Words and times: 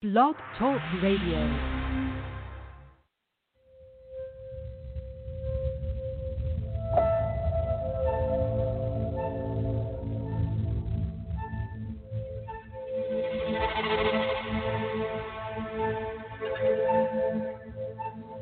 Blog 0.00 0.36
Talk 0.56 0.80
Radio. 1.02 1.40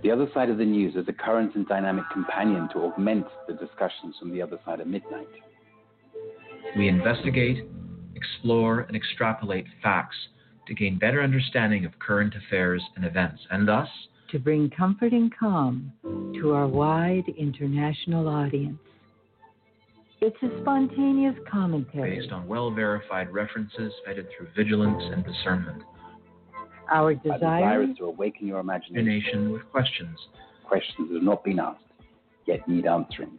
The 0.02 0.10
other 0.10 0.28
side 0.34 0.50
of 0.50 0.58
the 0.58 0.64
news 0.66 0.94
is 0.94 1.08
a 1.08 1.12
current 1.14 1.54
and 1.54 1.66
dynamic 1.66 2.04
companion 2.12 2.68
to 2.74 2.80
augment 2.80 3.24
the 3.48 3.54
discussions 3.54 4.14
from 4.20 4.30
the 4.30 4.42
other 4.42 4.58
side 4.66 4.80
of 4.80 4.88
midnight. 4.88 5.26
We 6.76 6.88
investigate, 6.88 7.66
explore, 8.14 8.80
and 8.80 8.94
extrapolate 8.94 9.64
facts 9.82 10.16
to 10.66 10.74
gain 10.74 10.98
better 10.98 11.22
understanding 11.22 11.84
of 11.84 11.98
current 11.98 12.34
affairs 12.34 12.82
and 12.96 13.04
events, 13.04 13.40
and 13.50 13.66
thus 13.66 13.88
to 14.30 14.38
bring 14.38 14.70
comfort 14.70 15.12
and 15.12 15.32
calm 15.36 15.92
to 16.40 16.52
our 16.52 16.66
wide 16.66 17.24
international 17.38 18.28
audience. 18.28 18.78
It's 20.20 20.36
a 20.42 20.60
spontaneous 20.62 21.36
commentary 21.50 22.18
based 22.18 22.32
on 22.32 22.48
well 22.48 22.70
verified 22.70 23.32
references 23.32 23.92
vetted 24.06 24.26
through 24.36 24.48
vigilance 24.56 25.02
and 25.12 25.24
discernment. 25.24 25.82
Our 26.90 27.10
Our 27.10 27.14
desire 27.14 27.38
desire 27.38 27.82
is 27.82 27.96
to 27.98 28.04
awaken 28.06 28.46
your 28.46 28.60
imagination. 28.60 29.52
With 29.52 29.70
questions. 29.70 30.18
Questions 30.64 31.08
that 31.08 31.14
have 31.14 31.22
not 31.22 31.44
been 31.44 31.60
asked, 31.60 31.82
yet 32.46 32.66
need 32.68 32.86
answering. 32.86 33.38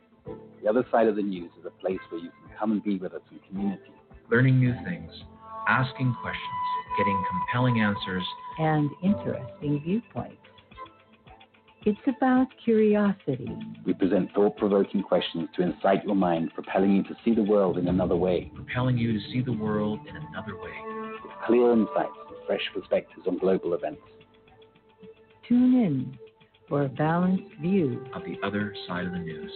The 0.61 0.69
other 0.69 0.85
side 0.91 1.07
of 1.07 1.15
the 1.15 1.21
news 1.21 1.49
is 1.59 1.65
a 1.65 1.81
place 1.81 1.99
where 2.09 2.21
you 2.21 2.29
can 2.29 2.57
come 2.57 2.71
and 2.71 2.83
be 2.83 2.97
with 2.97 3.13
us 3.13 3.21
in 3.31 3.39
community. 3.49 3.91
learning 4.29 4.59
new 4.59 4.73
things, 4.85 5.11
asking 5.67 6.15
questions, 6.21 6.65
getting 6.97 7.23
compelling 7.29 7.81
answers, 7.81 8.23
and 8.59 8.89
interesting 9.03 9.81
viewpoints. 9.83 10.37
It's 11.85 11.99
about 12.17 12.47
curiosity, 12.65 13.49
We 13.85 13.93
present 13.93 14.33
thought 14.33 14.57
provoking 14.57 15.03
questions 15.03 15.47
to 15.55 15.61
incite 15.61 16.03
your 16.03 16.15
mind, 16.15 16.51
propelling 16.53 16.91
you 16.91 17.03
to 17.03 17.15
see 17.23 17.33
the 17.33 17.43
world 17.43 17.77
in 17.77 17.87
another 17.87 18.15
way, 18.17 18.51
propelling 18.55 18.97
you 18.97 19.13
to 19.13 19.19
see 19.31 19.41
the 19.41 19.53
world 19.53 19.99
in 20.09 20.15
another 20.15 20.55
way. 20.57 20.73
with 21.23 21.31
clear 21.45 21.71
insights 21.71 22.11
and 22.29 22.45
fresh 22.45 22.61
perspectives 22.73 23.25
on 23.27 23.37
global 23.37 23.73
events. 23.73 24.01
tune 25.47 25.81
in 25.81 26.17
for 26.67 26.83
a 26.83 26.89
balanced 26.89 27.53
view 27.61 28.03
Of 28.13 28.23
the 28.25 28.37
other 28.43 28.75
side 28.87 29.05
of 29.05 29.13
the 29.13 29.19
news. 29.19 29.51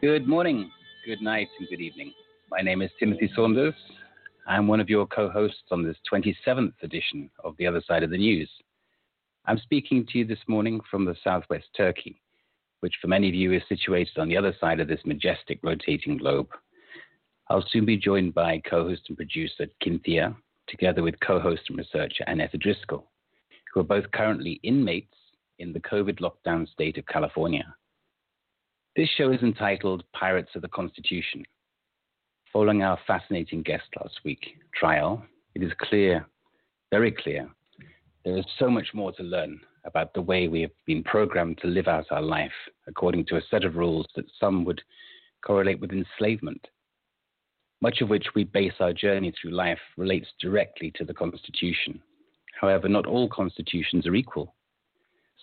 Good 0.00 0.28
morning, 0.28 0.70
good 1.04 1.20
night, 1.20 1.48
and 1.58 1.68
good 1.68 1.80
evening. 1.80 2.12
My 2.52 2.60
name 2.60 2.82
is 2.82 2.90
Timothy 3.00 3.28
Saunders. 3.34 3.74
I'm 4.46 4.68
one 4.68 4.78
of 4.78 4.88
your 4.88 5.08
co 5.08 5.28
hosts 5.28 5.72
on 5.72 5.82
this 5.82 5.96
27th 6.08 6.74
edition 6.84 7.28
of 7.42 7.56
The 7.58 7.66
Other 7.66 7.82
Side 7.84 8.04
of 8.04 8.10
the 8.10 8.16
News. 8.16 8.48
I'm 9.46 9.58
speaking 9.58 10.06
to 10.06 10.18
you 10.18 10.24
this 10.24 10.38
morning 10.46 10.80
from 10.88 11.04
the 11.04 11.16
southwest 11.24 11.66
Turkey, 11.76 12.22
which 12.78 12.94
for 13.02 13.08
many 13.08 13.28
of 13.28 13.34
you 13.34 13.52
is 13.52 13.62
situated 13.68 14.18
on 14.18 14.28
the 14.28 14.36
other 14.36 14.54
side 14.60 14.78
of 14.78 14.86
this 14.86 15.00
majestic 15.04 15.58
rotating 15.64 16.16
globe. 16.16 16.46
I'll 17.48 17.66
soon 17.68 17.84
be 17.84 17.96
joined 17.96 18.34
by 18.34 18.62
co 18.70 18.84
host 18.84 19.02
and 19.08 19.16
producer 19.16 19.66
Cynthia, 19.82 20.32
together 20.68 21.02
with 21.02 21.18
co 21.18 21.40
host 21.40 21.62
and 21.70 21.76
researcher 21.76 22.22
Annette 22.28 22.56
Driscoll, 22.60 23.10
who 23.74 23.80
are 23.80 23.82
both 23.82 24.08
currently 24.12 24.60
inmates 24.62 25.16
in 25.58 25.72
the 25.72 25.80
COVID 25.80 26.20
lockdown 26.20 26.68
state 26.68 26.98
of 26.98 27.06
California. 27.06 27.74
This 28.98 29.08
show 29.16 29.30
is 29.30 29.42
entitled 29.42 30.02
Pirates 30.12 30.50
of 30.56 30.62
the 30.62 30.66
Constitution. 30.66 31.44
Following 32.52 32.82
our 32.82 32.98
fascinating 33.06 33.62
guest 33.62 33.84
last 33.96 34.18
week, 34.24 34.56
Trial, 34.74 35.24
it 35.54 35.62
is 35.62 35.70
clear, 35.78 36.26
very 36.90 37.12
clear, 37.12 37.48
there 38.24 38.36
is 38.36 38.44
so 38.58 38.68
much 38.68 38.88
more 38.94 39.12
to 39.12 39.22
learn 39.22 39.60
about 39.84 40.12
the 40.14 40.20
way 40.20 40.48
we 40.48 40.62
have 40.62 40.72
been 40.84 41.04
programmed 41.04 41.58
to 41.58 41.68
live 41.68 41.86
out 41.86 42.06
our 42.10 42.20
life 42.20 42.50
according 42.88 43.26
to 43.26 43.36
a 43.36 43.42
set 43.48 43.62
of 43.62 43.76
rules 43.76 44.04
that 44.16 44.24
some 44.40 44.64
would 44.64 44.82
correlate 45.46 45.78
with 45.78 45.92
enslavement. 45.92 46.66
Much 47.80 48.00
of 48.00 48.08
which 48.08 48.26
we 48.34 48.42
base 48.42 48.80
our 48.80 48.92
journey 48.92 49.32
through 49.40 49.52
life 49.52 49.78
relates 49.96 50.26
directly 50.40 50.90
to 50.96 51.04
the 51.04 51.14
Constitution. 51.14 52.02
However, 52.60 52.88
not 52.88 53.06
all 53.06 53.28
constitutions 53.28 54.08
are 54.08 54.16
equal. 54.16 54.56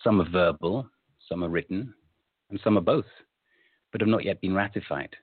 Some 0.04 0.20
are 0.20 0.28
verbal, 0.28 0.90
some 1.26 1.42
are 1.42 1.48
written, 1.48 1.94
and 2.50 2.60
some 2.62 2.76
are 2.76 2.82
both 2.82 3.06
but 3.96 4.02
have 4.02 4.10
not 4.10 4.26
yet 4.26 4.42
been 4.42 4.54
ratified. 4.54 5.16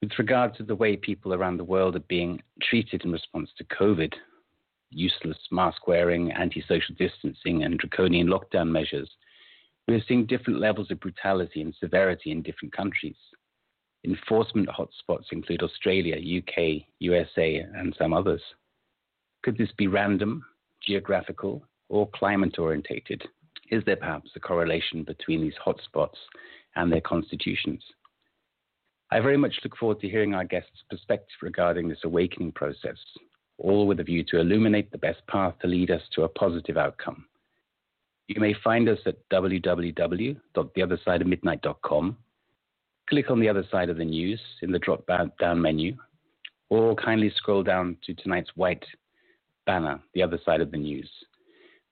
With 0.00 0.18
regard 0.18 0.54
to 0.54 0.62
the 0.62 0.74
way 0.74 0.96
people 0.96 1.34
around 1.34 1.58
the 1.58 1.64
world 1.64 1.94
are 1.96 2.08
being 2.08 2.40
treated 2.62 3.04
in 3.04 3.12
response 3.12 3.50
to 3.58 3.64
COVID, 3.64 4.14
useless 4.88 5.36
mask 5.50 5.86
wearing, 5.86 6.32
anti 6.32 6.64
social 6.66 6.94
distancing, 6.98 7.62
and 7.62 7.78
draconian 7.78 8.28
lockdown 8.28 8.70
measures, 8.70 9.10
we 9.86 9.96
are 9.96 10.02
seeing 10.08 10.24
different 10.24 10.60
levels 10.60 10.90
of 10.90 10.98
brutality 10.98 11.60
and 11.60 11.74
severity 11.78 12.30
in 12.30 12.40
different 12.40 12.74
countries. 12.74 13.18
Enforcement 14.02 14.70
hotspots 14.70 15.30
include 15.32 15.62
Australia, 15.62 16.16
UK, 16.16 16.86
USA, 17.00 17.66
and 17.74 17.94
some 17.98 18.14
others. 18.14 18.40
Could 19.42 19.58
this 19.58 19.72
be 19.76 19.88
random, 19.88 20.42
geographical, 20.80 21.66
or 21.90 22.08
climate 22.14 22.58
orientated? 22.58 23.24
Is 23.70 23.82
there 23.84 23.96
perhaps 23.96 24.30
a 24.36 24.40
correlation 24.40 25.02
between 25.02 25.42
these 25.42 25.58
hotspots 25.62 26.16
and 26.76 26.92
their 26.92 27.00
constitutions? 27.00 27.82
I 29.10 29.20
very 29.20 29.36
much 29.36 29.60
look 29.62 29.76
forward 29.76 30.00
to 30.00 30.08
hearing 30.08 30.34
our 30.34 30.44
guests' 30.44 30.82
perspective 30.90 31.36
regarding 31.42 31.88
this 31.88 32.04
awakening 32.04 32.52
process, 32.52 32.96
all 33.58 33.86
with 33.86 34.00
a 34.00 34.04
view 34.04 34.24
to 34.24 34.40
illuminate 34.40 34.90
the 34.90 34.98
best 34.98 35.24
path 35.28 35.54
to 35.60 35.68
lead 35.68 35.90
us 35.90 36.02
to 36.14 36.24
a 36.24 36.28
positive 36.28 36.76
outcome. 36.76 37.24
You 38.26 38.40
may 38.40 38.54
find 38.64 38.88
us 38.88 38.98
at 39.06 39.16
www.theothersideofmidnight.com. 39.30 42.16
Click 43.10 43.30
on 43.30 43.38
the 43.38 43.50
other 43.50 43.64
side 43.70 43.90
of 43.90 43.98
the 43.98 44.04
news 44.04 44.40
in 44.62 44.72
the 44.72 44.78
drop 44.78 45.06
down 45.38 45.60
menu, 45.60 45.94
or 46.70 46.96
kindly 46.96 47.30
scroll 47.36 47.62
down 47.62 47.98
to 48.06 48.14
tonight's 48.14 48.56
white 48.56 48.82
banner, 49.66 50.00
The 50.14 50.22
Other 50.22 50.38
Side 50.44 50.62
of 50.62 50.70
the 50.70 50.78
News. 50.78 51.10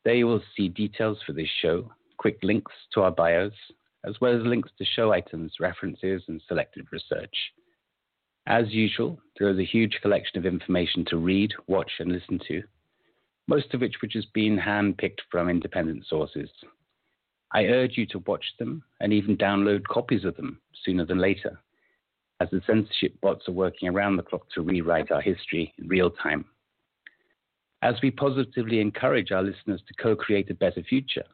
There 0.05 0.15
you 0.15 0.27
will 0.27 0.43
see 0.57 0.69
details 0.69 1.19
for 1.27 1.35
this 1.35 1.51
show, 1.61 1.93
quick 2.17 2.39
links 2.43 2.73
to 2.95 3.03
our 3.03 3.13
bios, 3.13 3.53
as 4.05 4.21
well 4.21 4.35
as 4.35 4.47
links 4.47 4.71
to 4.79 4.85
show 4.85 5.13
items, 5.13 5.55
references, 5.61 6.23
and 6.29 6.43
selected 6.49 6.87
research. 6.91 7.35
As 8.47 8.71
usual, 8.71 9.21
there 9.39 9.49
is 9.51 9.59
a 9.59 9.65
huge 9.65 9.99
collection 10.03 10.39
of 10.39 10.47
information 10.47 11.05
to 11.07 11.17
read, 11.17 11.53
watch, 11.69 11.93
and 12.01 12.11
listen 12.11 12.41
to, 12.49 12.63
most 13.47 13.73
of 13.73 13.81
which 13.81 14.03
which 14.03 14.15
has 14.15 14.27
been 14.27 14.59
handpicked 14.59 15.21
from 15.31 15.49
independent 15.49 16.05
sources. 16.09 16.51
I 17.53 17.67
urge 17.67 17.97
you 17.97 18.07
to 18.07 18.19
watch 18.21 18.45
them 18.59 18.83
and 19.01 19.13
even 19.13 19.37
download 19.37 19.85
copies 19.87 20.25
of 20.25 20.37
them 20.37 20.61
sooner 20.85 21.05
than 21.05 21.19
later, 21.19 21.61
as 22.41 22.49
the 22.51 22.63
censorship 22.67 23.21
bots 23.21 23.49
are 23.49 23.53
working 23.53 23.89
around 23.89 24.17
the 24.17 24.23
clock 24.23 24.49
to 24.55 24.63
rewrite 24.63 25.13
our 25.13 25.21
history 25.21 25.73
in 25.79 25.87
real 25.87 26.11
time. 26.11 26.45
As 27.83 27.95
we 28.03 28.11
positively 28.11 28.81
encourage 28.81 29.33
our 29.33 29.43
listeners 29.43 29.83
to 29.87 30.03
co 30.03 30.17
create 30.17 30.51
a 30.51 30.55
better 30.55 30.83
future, 30.83 31.25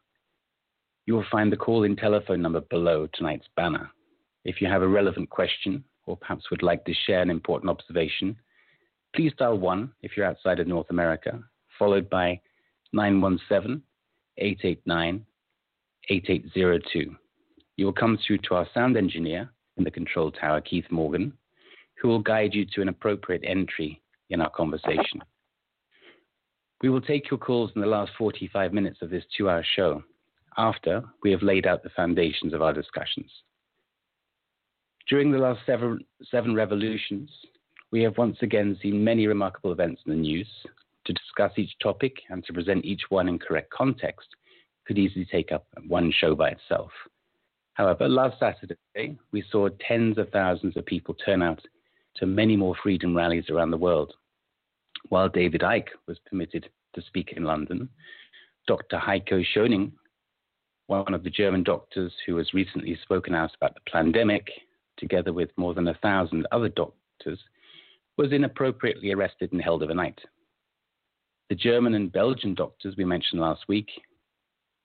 you 1.08 1.14
will 1.14 1.24
find 1.32 1.50
the 1.50 1.56
call 1.56 1.84
in 1.84 1.96
telephone 1.96 2.42
number 2.42 2.60
below 2.60 3.08
tonight's 3.14 3.48
banner. 3.56 3.90
If 4.44 4.60
you 4.60 4.68
have 4.68 4.82
a 4.82 4.86
relevant 4.86 5.30
question 5.30 5.82
or 6.04 6.18
perhaps 6.18 6.50
would 6.50 6.62
like 6.62 6.84
to 6.84 6.92
share 7.06 7.22
an 7.22 7.30
important 7.30 7.70
observation, 7.70 8.36
please 9.16 9.32
dial 9.38 9.56
1 9.56 9.90
if 10.02 10.14
you're 10.14 10.26
outside 10.26 10.60
of 10.60 10.66
North 10.66 10.90
America, 10.90 11.42
followed 11.78 12.10
by 12.10 12.38
917 12.92 13.80
889 14.36 15.24
8802. 16.10 17.16
You 17.78 17.86
will 17.86 17.92
come 17.94 18.18
through 18.26 18.40
to 18.46 18.56
our 18.56 18.68
sound 18.74 18.98
engineer 18.98 19.50
in 19.78 19.84
the 19.84 19.90
control 19.90 20.30
tower, 20.30 20.60
Keith 20.60 20.90
Morgan, 20.90 21.32
who 22.02 22.08
will 22.08 22.20
guide 22.20 22.52
you 22.52 22.66
to 22.74 22.82
an 22.82 22.90
appropriate 22.90 23.44
entry 23.46 24.02
in 24.28 24.42
our 24.42 24.50
conversation. 24.50 25.22
We 26.82 26.90
will 26.90 27.00
take 27.00 27.30
your 27.30 27.38
calls 27.38 27.70
in 27.74 27.80
the 27.80 27.86
last 27.86 28.12
45 28.18 28.74
minutes 28.74 28.98
of 29.00 29.08
this 29.08 29.24
two 29.34 29.48
hour 29.48 29.64
show 29.74 30.02
after 30.58 31.02
we 31.22 31.30
have 31.30 31.42
laid 31.42 31.66
out 31.66 31.82
the 31.82 31.90
foundations 31.90 32.52
of 32.52 32.60
our 32.60 32.72
discussions. 32.72 33.30
During 35.08 35.30
the 35.30 35.38
last 35.38 35.60
seven, 35.64 36.00
seven 36.30 36.54
revolutions, 36.54 37.30
we 37.90 38.02
have 38.02 38.18
once 38.18 38.36
again 38.42 38.76
seen 38.82 39.02
many 39.02 39.26
remarkable 39.26 39.72
events 39.72 40.02
in 40.04 40.12
the 40.12 40.18
news. 40.18 40.48
To 41.06 41.12
discuss 41.14 41.52
each 41.56 41.72
topic 41.82 42.16
and 42.28 42.44
to 42.44 42.52
present 42.52 42.84
each 42.84 43.02
one 43.08 43.28
in 43.28 43.38
correct 43.38 43.70
context 43.70 44.28
could 44.86 44.98
easily 44.98 45.24
take 45.24 45.52
up 45.52 45.66
one 45.86 46.12
show 46.12 46.34
by 46.34 46.50
itself. 46.50 46.90
However, 47.74 48.08
last 48.08 48.38
Saturday, 48.40 49.16
we 49.32 49.44
saw 49.50 49.68
tens 49.86 50.18
of 50.18 50.28
thousands 50.30 50.76
of 50.76 50.84
people 50.84 51.14
turn 51.14 51.40
out 51.40 51.62
to 52.16 52.26
many 52.26 52.56
more 52.56 52.74
freedom 52.82 53.16
rallies 53.16 53.48
around 53.48 53.70
the 53.70 53.76
world. 53.78 54.12
While 55.08 55.28
David 55.28 55.62
Icke 55.62 55.88
was 56.06 56.18
permitted 56.28 56.68
to 56.94 57.02
speak 57.02 57.34
in 57.36 57.44
London, 57.44 57.88
Dr. 58.66 58.98
Heiko 58.98 59.42
Schoening, 59.54 59.92
one 60.88 61.12
of 61.12 61.22
the 61.22 61.30
German 61.30 61.62
doctors 61.62 62.12
who 62.26 62.36
has 62.38 62.54
recently 62.54 62.98
spoken 63.02 63.34
out 63.34 63.54
about 63.54 63.74
the 63.74 63.90
pandemic, 63.90 64.48
together 64.96 65.32
with 65.32 65.50
more 65.56 65.74
than 65.74 65.88
a 65.88 65.98
thousand 66.02 66.46
other 66.50 66.70
doctors, 66.70 67.38
was 68.16 68.32
inappropriately 68.32 69.12
arrested 69.12 69.52
and 69.52 69.62
held 69.62 69.82
overnight. 69.82 70.18
The 71.50 71.54
German 71.54 71.94
and 71.94 72.10
Belgian 72.10 72.54
doctors 72.54 72.94
we 72.96 73.04
mentioned 73.04 73.40
last 73.40 73.68
week 73.68 73.88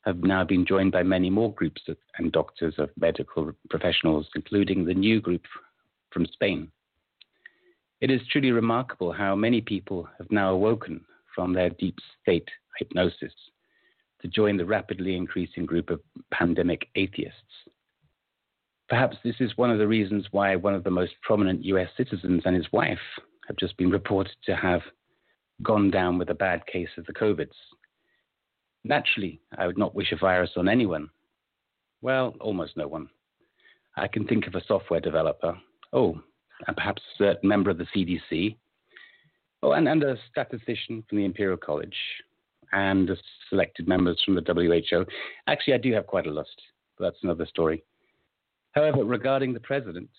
have 0.01 0.17
now 0.17 0.44
been 0.44 0.65
joined 0.65 0.91
by 0.91 1.03
many 1.03 1.29
more 1.29 1.53
groups 1.53 1.81
and 2.17 2.31
doctors 2.33 2.75
of 2.77 2.89
medical 3.00 3.53
professionals, 3.69 4.27
including 4.35 4.83
the 4.83 4.94
new 4.94 5.21
group 5.21 5.44
from 6.11 6.25
Spain. 6.25 6.69
It 8.01 8.11
is 8.11 8.19
truly 8.29 8.51
remarkable 8.51 9.13
how 9.13 9.35
many 9.35 9.61
people 9.61 10.09
have 10.17 10.29
now 10.29 10.51
awoken 10.51 11.05
from 11.33 11.53
their 11.53 11.69
deep 11.69 11.97
state 12.21 12.50
hypnosis 12.77 13.31
to 14.23 14.29
join 14.29 14.57
the 14.57 14.65
rapidly 14.65 15.15
increasing 15.15 15.65
group 15.65 15.89
of 15.89 15.99
pandemic 16.31 16.87
atheists. 16.95 17.37
Perhaps 18.89 19.17
this 19.23 19.35
is 19.39 19.57
one 19.57 19.69
of 19.69 19.79
the 19.79 19.87
reasons 19.87 20.25
why 20.31 20.55
one 20.55 20.73
of 20.73 20.83
the 20.83 20.89
most 20.89 21.13
prominent 21.21 21.63
US 21.65 21.89
citizens 21.97 22.41
and 22.45 22.55
his 22.55 22.71
wife 22.71 22.99
have 23.47 23.57
just 23.57 23.77
been 23.77 23.91
reported 23.91 24.33
to 24.45 24.55
have 24.55 24.81
gone 25.61 25.91
down 25.91 26.17
with 26.17 26.29
a 26.29 26.35
bad 26.35 26.65
case 26.67 26.89
of 26.97 27.05
the 27.05 27.13
COVIDs. 27.13 27.51
Naturally, 28.85 29.41
I 29.57 29.67
would 29.67 29.77
not 29.77 29.95
wish 29.95 30.11
a 30.11 30.17
virus 30.17 30.51
on 30.55 30.69
anyone. 30.69 31.09
Well, 32.01 32.35
almost 32.39 32.77
no 32.77 32.87
one. 32.87 33.09
I 33.95 34.07
can 34.07 34.25
think 34.25 34.47
of 34.47 34.55
a 34.55 34.63
software 34.65 34.99
developer, 34.99 35.57
oh, 35.91 36.21
and 36.67 36.75
perhaps 36.75 37.01
a 37.01 37.17
certain 37.17 37.49
member 37.49 37.69
of 37.69 37.77
the 37.77 37.87
CDC, 37.95 38.55
oh, 39.61 39.73
and, 39.73 39.87
and 39.87 40.03
a 40.03 40.17
statistician 40.31 41.03
from 41.07 41.19
the 41.19 41.25
Imperial 41.25 41.57
College, 41.57 41.95
and 42.73 43.09
selected 43.49 43.87
members 43.87 44.21
from 44.23 44.35
the 44.35 44.41
WHO. 44.41 45.05
Actually, 45.47 45.73
I 45.73 45.77
do 45.77 45.93
have 45.93 46.07
quite 46.07 46.27
a 46.27 46.31
list, 46.31 46.61
but 46.97 47.05
that's 47.05 47.23
another 47.23 47.45
story. 47.45 47.83
However, 48.71 49.03
regarding 49.03 49.53
the 49.53 49.59
president, 49.59 50.09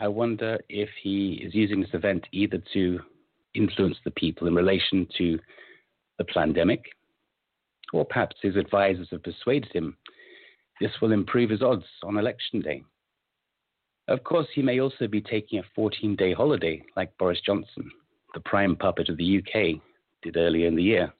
I 0.00 0.08
wonder 0.08 0.58
if 0.68 0.88
he 1.02 1.42
is 1.44 1.54
using 1.54 1.80
this 1.80 1.94
event 1.94 2.26
either 2.32 2.60
to 2.72 3.00
influence 3.54 3.98
the 4.04 4.10
people 4.10 4.48
in 4.48 4.54
relation 4.54 5.06
to 5.18 5.38
the 6.18 6.24
pandemic, 6.24 6.84
or 7.92 8.04
perhaps 8.04 8.36
his 8.42 8.56
advisors 8.56 9.08
have 9.10 9.22
persuaded 9.22 9.70
him 9.72 9.96
this 10.80 11.00
will 11.00 11.12
improve 11.12 11.50
his 11.50 11.62
odds 11.62 11.84
on 12.02 12.18
election 12.18 12.60
day. 12.60 12.82
Of 14.08 14.22
course, 14.24 14.46
he 14.54 14.62
may 14.62 14.80
also 14.80 15.06
be 15.06 15.20
taking 15.20 15.58
a 15.58 15.64
14 15.74 16.16
day 16.16 16.32
holiday 16.32 16.82
like 16.96 17.16
Boris 17.18 17.40
Johnson, 17.44 17.90
the 18.34 18.40
prime 18.40 18.76
puppet 18.76 19.08
of 19.08 19.16
the 19.16 19.38
UK, 19.38 19.80
did 20.22 20.36
earlier 20.36 20.66
in 20.66 20.76
the 20.76 20.82
year, 20.82 21.12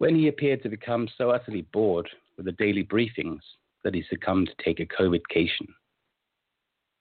when 0.00 0.16
he 0.16 0.28
appeared 0.28 0.62
to 0.62 0.70
become 0.70 1.06
so 1.18 1.28
utterly 1.28 1.60
bored 1.74 2.08
with 2.38 2.46
the 2.46 2.52
daily 2.52 2.82
briefings 2.82 3.40
that 3.84 3.94
he 3.94 4.02
succumbed 4.08 4.48
to 4.48 4.64
take 4.64 4.80
a 4.80 4.86
COVID 4.86 5.20
cation. 5.28 5.68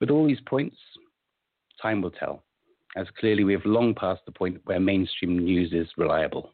With 0.02 0.10
all 0.10 0.28
these 0.28 0.42
points, 0.46 0.76
time 1.82 2.02
will 2.02 2.12
tell, 2.12 2.44
as 2.98 3.08
clearly 3.18 3.46
we 3.46 3.54
have 3.54 3.64
long 3.64 3.96
passed 3.96 4.26
the 4.26 4.34
point 4.34 4.60
where 4.66 4.82
mainstream 4.82 5.40
news 5.40 5.72
is 5.72 5.88
reliable. 5.96 6.52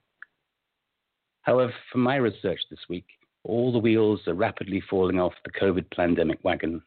However, 1.42 1.74
from 1.92 2.02
my 2.02 2.18
research 2.18 2.60
this 2.70 2.86
week, 2.90 3.08
all 3.44 3.72
the 3.72 3.80
wheels 3.80 4.20
are 4.28 4.36
rapidly 4.36 4.84
falling 4.88 5.20
off 5.20 5.34
the 5.46 5.60
COVID 5.60 5.90
pandemic 5.96 6.38
wagon, 6.44 6.80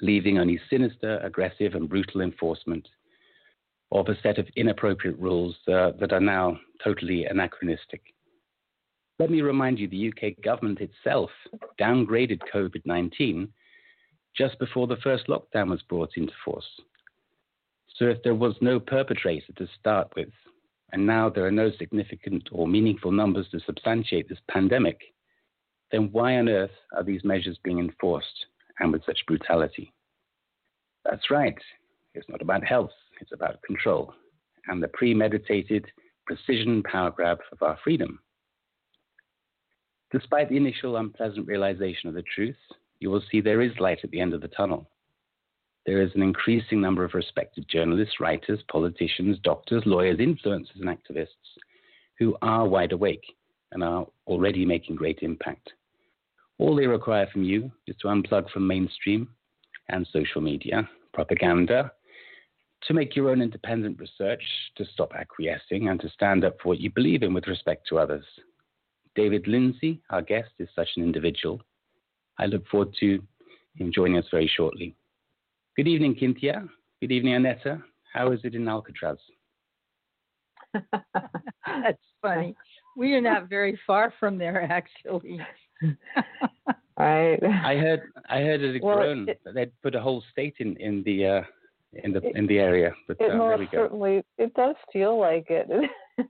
leaving 0.00 0.38
only 0.38 0.58
sinister, 0.70 1.18
aggressive, 1.18 1.74
and 1.74 1.86
brutal 1.86 2.22
enforcement 2.22 2.88
of 3.92 4.08
a 4.08 4.18
set 4.22 4.38
of 4.38 4.48
inappropriate 4.56 5.18
rules 5.18 5.54
uh, 5.68 5.90
that 6.00 6.14
are 6.14 6.20
now 6.20 6.58
totally 6.82 7.26
anachronistic. 7.26 8.13
Let 9.18 9.30
me 9.30 9.42
remind 9.42 9.78
you 9.78 9.88
the 9.88 10.08
UK 10.08 10.42
government 10.42 10.80
itself 10.80 11.30
downgraded 11.80 12.40
COVID 12.52 12.82
19 12.84 13.48
just 14.36 14.58
before 14.58 14.86
the 14.86 14.96
first 14.96 15.28
lockdown 15.28 15.70
was 15.70 15.82
brought 15.82 16.10
into 16.16 16.32
force. 16.44 16.68
So, 17.96 18.06
if 18.06 18.22
there 18.24 18.34
was 18.34 18.56
no 18.60 18.80
perpetrator 18.80 19.52
to 19.56 19.68
start 19.78 20.08
with, 20.16 20.30
and 20.92 21.06
now 21.06 21.28
there 21.28 21.46
are 21.46 21.52
no 21.52 21.70
significant 21.78 22.48
or 22.50 22.66
meaningful 22.66 23.12
numbers 23.12 23.46
to 23.52 23.60
substantiate 23.60 24.28
this 24.28 24.40
pandemic, 24.50 25.00
then 25.92 26.08
why 26.10 26.36
on 26.36 26.48
earth 26.48 26.74
are 26.96 27.04
these 27.04 27.22
measures 27.22 27.58
being 27.62 27.78
enforced 27.78 28.46
and 28.80 28.92
with 28.92 29.04
such 29.06 29.24
brutality? 29.28 29.92
That's 31.04 31.30
right, 31.30 31.58
it's 32.14 32.28
not 32.28 32.42
about 32.42 32.64
health, 32.64 32.90
it's 33.20 33.32
about 33.32 33.62
control 33.62 34.12
and 34.66 34.82
the 34.82 34.88
premeditated 34.88 35.86
precision 36.26 36.82
power 36.82 37.10
grab 37.10 37.38
of 37.52 37.62
our 37.62 37.78
freedom. 37.84 38.18
Despite 40.12 40.48
the 40.48 40.56
initial 40.56 40.96
unpleasant 40.96 41.46
realization 41.46 42.08
of 42.08 42.14
the 42.14 42.22
truth, 42.34 42.56
you 43.00 43.10
will 43.10 43.22
see 43.30 43.40
there 43.40 43.62
is 43.62 43.72
light 43.78 43.98
at 44.04 44.10
the 44.10 44.20
end 44.20 44.32
of 44.32 44.40
the 44.40 44.48
tunnel. 44.48 44.88
There 45.86 46.00
is 46.00 46.10
an 46.14 46.22
increasing 46.22 46.80
number 46.80 47.04
of 47.04 47.14
respected 47.14 47.66
journalists, 47.68 48.20
writers, 48.20 48.60
politicians, 48.70 49.38
doctors, 49.42 49.82
lawyers, 49.84 50.18
influencers, 50.18 50.80
and 50.80 50.88
activists 50.88 51.26
who 52.18 52.36
are 52.40 52.66
wide 52.66 52.92
awake 52.92 53.24
and 53.72 53.82
are 53.82 54.06
already 54.26 54.64
making 54.64 54.96
great 54.96 55.18
impact. 55.22 55.72
All 56.58 56.76
they 56.76 56.86
require 56.86 57.26
from 57.32 57.42
you 57.42 57.70
is 57.86 57.96
to 58.00 58.08
unplug 58.08 58.48
from 58.50 58.66
mainstream 58.66 59.28
and 59.88 60.06
social 60.12 60.40
media, 60.40 60.88
propaganda, 61.12 61.92
to 62.86 62.94
make 62.94 63.16
your 63.16 63.30
own 63.30 63.42
independent 63.42 63.98
research, 63.98 64.42
to 64.76 64.84
stop 64.92 65.12
acquiescing, 65.14 65.88
and 65.88 66.00
to 66.00 66.08
stand 66.10 66.44
up 66.44 66.56
for 66.62 66.68
what 66.68 66.80
you 66.80 66.90
believe 66.90 67.22
in 67.22 67.34
with 67.34 67.46
respect 67.46 67.86
to 67.88 67.98
others. 67.98 68.24
David 69.14 69.46
Lindsay, 69.46 70.00
our 70.10 70.22
guest, 70.22 70.50
is 70.58 70.68
such 70.74 70.88
an 70.96 71.02
individual. 71.02 71.60
I 72.38 72.46
look 72.46 72.66
forward 72.66 72.94
to 73.00 73.22
him 73.76 73.92
joining 73.94 74.18
us 74.18 74.24
very 74.30 74.50
shortly. 74.56 74.96
Good 75.76 75.88
evening, 75.88 76.16
Cynthia. 76.18 76.66
Good 77.00 77.12
evening, 77.12 77.34
Annetta. 77.34 77.82
How 78.12 78.32
is 78.32 78.40
it 78.44 78.54
in 78.54 78.68
Alcatraz? 78.68 79.18
That's 80.92 81.98
funny. 82.22 82.56
We 82.96 83.14
are 83.14 83.20
not 83.20 83.48
very 83.48 83.78
far 83.86 84.12
from 84.18 84.38
there, 84.38 84.62
actually. 84.62 85.40
right. 86.98 87.38
I 87.42 87.76
heard. 87.76 88.02
I 88.28 88.38
heard 88.38 88.62
it 88.62 88.82
well, 88.82 88.96
grown. 88.96 89.28
It, 89.28 89.40
they'd 89.54 89.72
put 89.82 89.94
a 89.94 90.00
whole 90.00 90.22
state 90.32 90.54
in 90.58 90.76
in 90.76 91.02
the 91.04 91.26
uh, 91.26 91.42
in 92.02 92.12
the 92.12 92.20
in 92.36 92.46
the 92.46 92.58
area. 92.58 92.92
But 93.08 93.16
it 93.20 93.32
uh, 93.32 93.36
most 93.36 93.70
certainly 93.72 94.22
it 94.38 94.54
does 94.54 94.76
feel 94.92 95.18
like 95.18 95.46
it. 95.50 95.68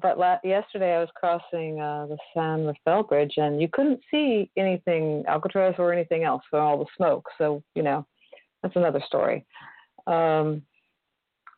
but 0.00 0.18
la- 0.18 0.38
yesterday 0.44 0.96
I 0.96 1.00
was 1.00 1.08
crossing 1.14 1.80
uh, 1.80 2.06
the 2.06 2.18
San 2.34 2.66
Rafael 2.66 3.02
Bridge, 3.02 3.34
and 3.36 3.60
you 3.60 3.68
couldn't 3.72 4.00
see 4.10 4.50
anything 4.56 5.24
Alcatraz 5.28 5.74
or 5.78 5.92
anything 5.92 6.24
else 6.24 6.42
for 6.50 6.58
all 6.58 6.78
the 6.78 6.86
smoke. 6.96 7.26
So 7.38 7.62
you 7.74 7.82
know, 7.82 8.06
that's 8.62 8.76
another 8.76 9.02
story. 9.06 9.44
Um, 10.06 10.62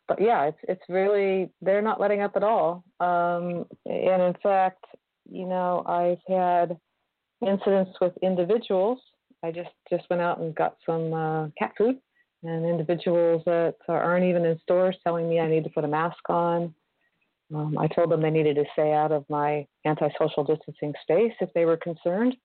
but 0.09 0.21
yeah, 0.21 0.45
it's 0.45 0.59
it's 0.65 0.83
really 0.89 1.51
they're 1.63 1.83
not 1.83 2.01
letting 2.01 2.23
up 2.23 2.37
at 2.37 2.43
all. 2.43 2.85
Um, 3.01 3.67
and 3.87 4.23
in 4.23 4.35
fact, 4.43 4.85
you 5.31 5.47
know, 5.47 5.85
I've 5.87 6.21
had 6.29 6.79
incidents 7.47 7.93
with 8.01 8.13
individuals. 8.23 8.99
I 9.43 9.51
just 9.51 9.71
just 9.91 10.05
went 10.11 10.23
out 10.23 10.41
and 10.41 10.55
got 10.55 10.77
some 10.85 11.13
uh, 11.13 11.49
cat 11.59 11.73
food, 11.77 11.97
and 12.43 12.65
individuals 12.65 13.43
that 13.47 13.77
aren't 13.89 14.25
even 14.25 14.45
in 14.45 14.59
stores 14.61 14.97
telling 15.03 15.29
me 15.29 15.41
I 15.41 15.49
need 15.49 15.65
to 15.65 15.71
put 15.71 15.85
a 15.85 15.89
mask 15.89 16.29
on. 16.29 16.75
Um, 17.55 17.79
I 17.79 17.87
told 17.87 18.11
them 18.11 18.23
they 18.23 18.31
needed 18.31 18.57
to 18.57 18.65
stay 18.73 18.93
out 18.93 19.12
of 19.12 19.25
my 19.29 19.67
anti-social 19.85 20.45
distancing 20.45 20.93
space 21.03 21.33
if 21.41 21.53
they 21.55 21.65
were 21.65 21.76
concerned. 21.76 22.37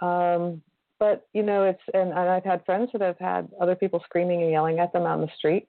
Um, 0.00 0.62
but 0.98 1.26
you 1.32 1.42
know, 1.42 1.64
it's 1.64 1.82
and, 1.94 2.10
and 2.10 2.18
I've 2.18 2.44
had 2.44 2.64
friends 2.64 2.90
that 2.92 3.00
have 3.00 3.18
had 3.18 3.48
other 3.60 3.76
people 3.76 4.02
screaming 4.04 4.42
and 4.42 4.50
yelling 4.50 4.80
at 4.80 4.92
them 4.92 5.04
on 5.04 5.20
the 5.20 5.28
street. 5.36 5.68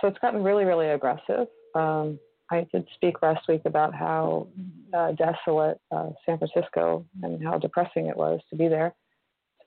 So 0.00 0.08
it's 0.08 0.18
gotten 0.18 0.42
really, 0.42 0.64
really 0.64 0.88
aggressive. 0.88 1.46
Um, 1.74 2.18
I 2.50 2.66
did 2.72 2.86
speak 2.94 3.22
last 3.22 3.48
week 3.48 3.62
about 3.64 3.94
how 3.94 4.46
uh, 4.94 5.12
desolate 5.12 5.80
uh, 5.90 6.10
San 6.24 6.38
Francisco 6.38 7.04
and 7.22 7.42
how 7.42 7.58
depressing 7.58 8.06
it 8.06 8.16
was 8.16 8.40
to 8.50 8.56
be 8.56 8.68
there. 8.68 8.94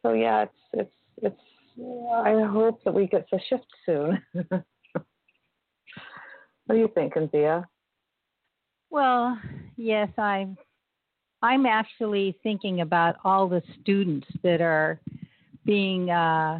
So 0.01 0.13
yeah, 0.13 0.43
it's 0.43 0.53
it's 0.73 0.91
it's. 1.21 1.41
I 2.13 2.43
hope 2.43 2.83
that 2.83 2.93
we 2.93 3.07
get 3.07 3.29
to 3.29 3.39
shift 3.49 3.65
soon. 3.85 4.21
what 4.49 4.63
do 6.69 6.77
you 6.77 6.89
think, 6.93 7.15
Anthea? 7.15 7.67
Well, 8.89 9.39
yes, 9.77 10.09
I'm. 10.17 10.57
I'm 11.41 11.65
actually 11.65 12.37
thinking 12.43 12.81
about 12.81 13.15
all 13.23 13.47
the 13.47 13.63
students 13.81 14.27
that 14.43 14.59
are 14.59 14.99
being 15.65 16.09
uh, 16.09 16.59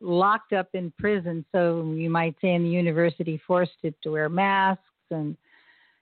locked 0.00 0.54
up 0.54 0.68
in 0.72 0.90
prison. 0.98 1.44
So 1.52 1.92
you 1.94 2.08
might 2.08 2.36
say 2.40 2.54
in 2.54 2.62
the 2.62 2.70
university, 2.70 3.38
forced 3.46 3.72
it 3.82 3.94
to 4.02 4.12
wear 4.12 4.30
masks, 4.30 4.82
and 5.10 5.36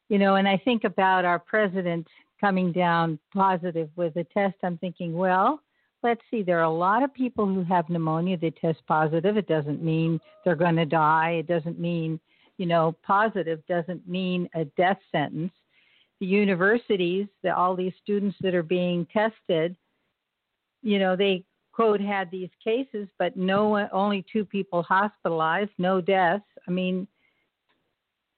you 0.08 0.18
know. 0.18 0.36
And 0.36 0.46
I 0.46 0.56
think 0.56 0.84
about 0.84 1.24
our 1.24 1.40
president 1.40 2.06
coming 2.40 2.70
down 2.70 3.18
positive 3.34 3.88
with 3.96 4.14
a 4.16 4.24
test. 4.24 4.56
I'm 4.62 4.78
thinking, 4.78 5.14
well, 5.14 5.60
let's 6.02 6.20
see, 6.30 6.42
there 6.42 6.58
are 6.58 6.64
a 6.64 6.70
lot 6.70 7.02
of 7.02 7.14
people 7.14 7.46
who 7.46 7.62
have 7.64 7.88
pneumonia 7.88 8.36
that 8.38 8.56
test 8.56 8.80
positive. 8.86 9.36
It 9.36 9.46
doesn't 9.46 9.82
mean 9.82 10.20
they're 10.44 10.56
going 10.56 10.76
to 10.76 10.84
die. 10.84 11.36
It 11.38 11.46
doesn't 11.46 11.78
mean, 11.78 12.18
you 12.62 12.68
know, 12.68 12.94
positive 13.02 13.60
doesn't 13.66 14.08
mean 14.08 14.48
a 14.54 14.64
death 14.76 15.00
sentence. 15.10 15.50
The 16.20 16.26
universities, 16.26 17.26
the, 17.42 17.52
all 17.52 17.74
these 17.74 17.92
students 18.00 18.36
that 18.40 18.54
are 18.54 18.62
being 18.62 19.04
tested, 19.12 19.74
you 20.80 21.00
know, 21.00 21.16
they 21.16 21.42
quote 21.72 22.00
had 22.00 22.30
these 22.30 22.50
cases, 22.62 23.08
but 23.18 23.36
no, 23.36 23.88
only 23.90 24.24
two 24.32 24.44
people 24.44 24.84
hospitalized, 24.84 25.72
no 25.76 26.00
deaths. 26.00 26.44
I 26.68 26.70
mean, 26.70 27.08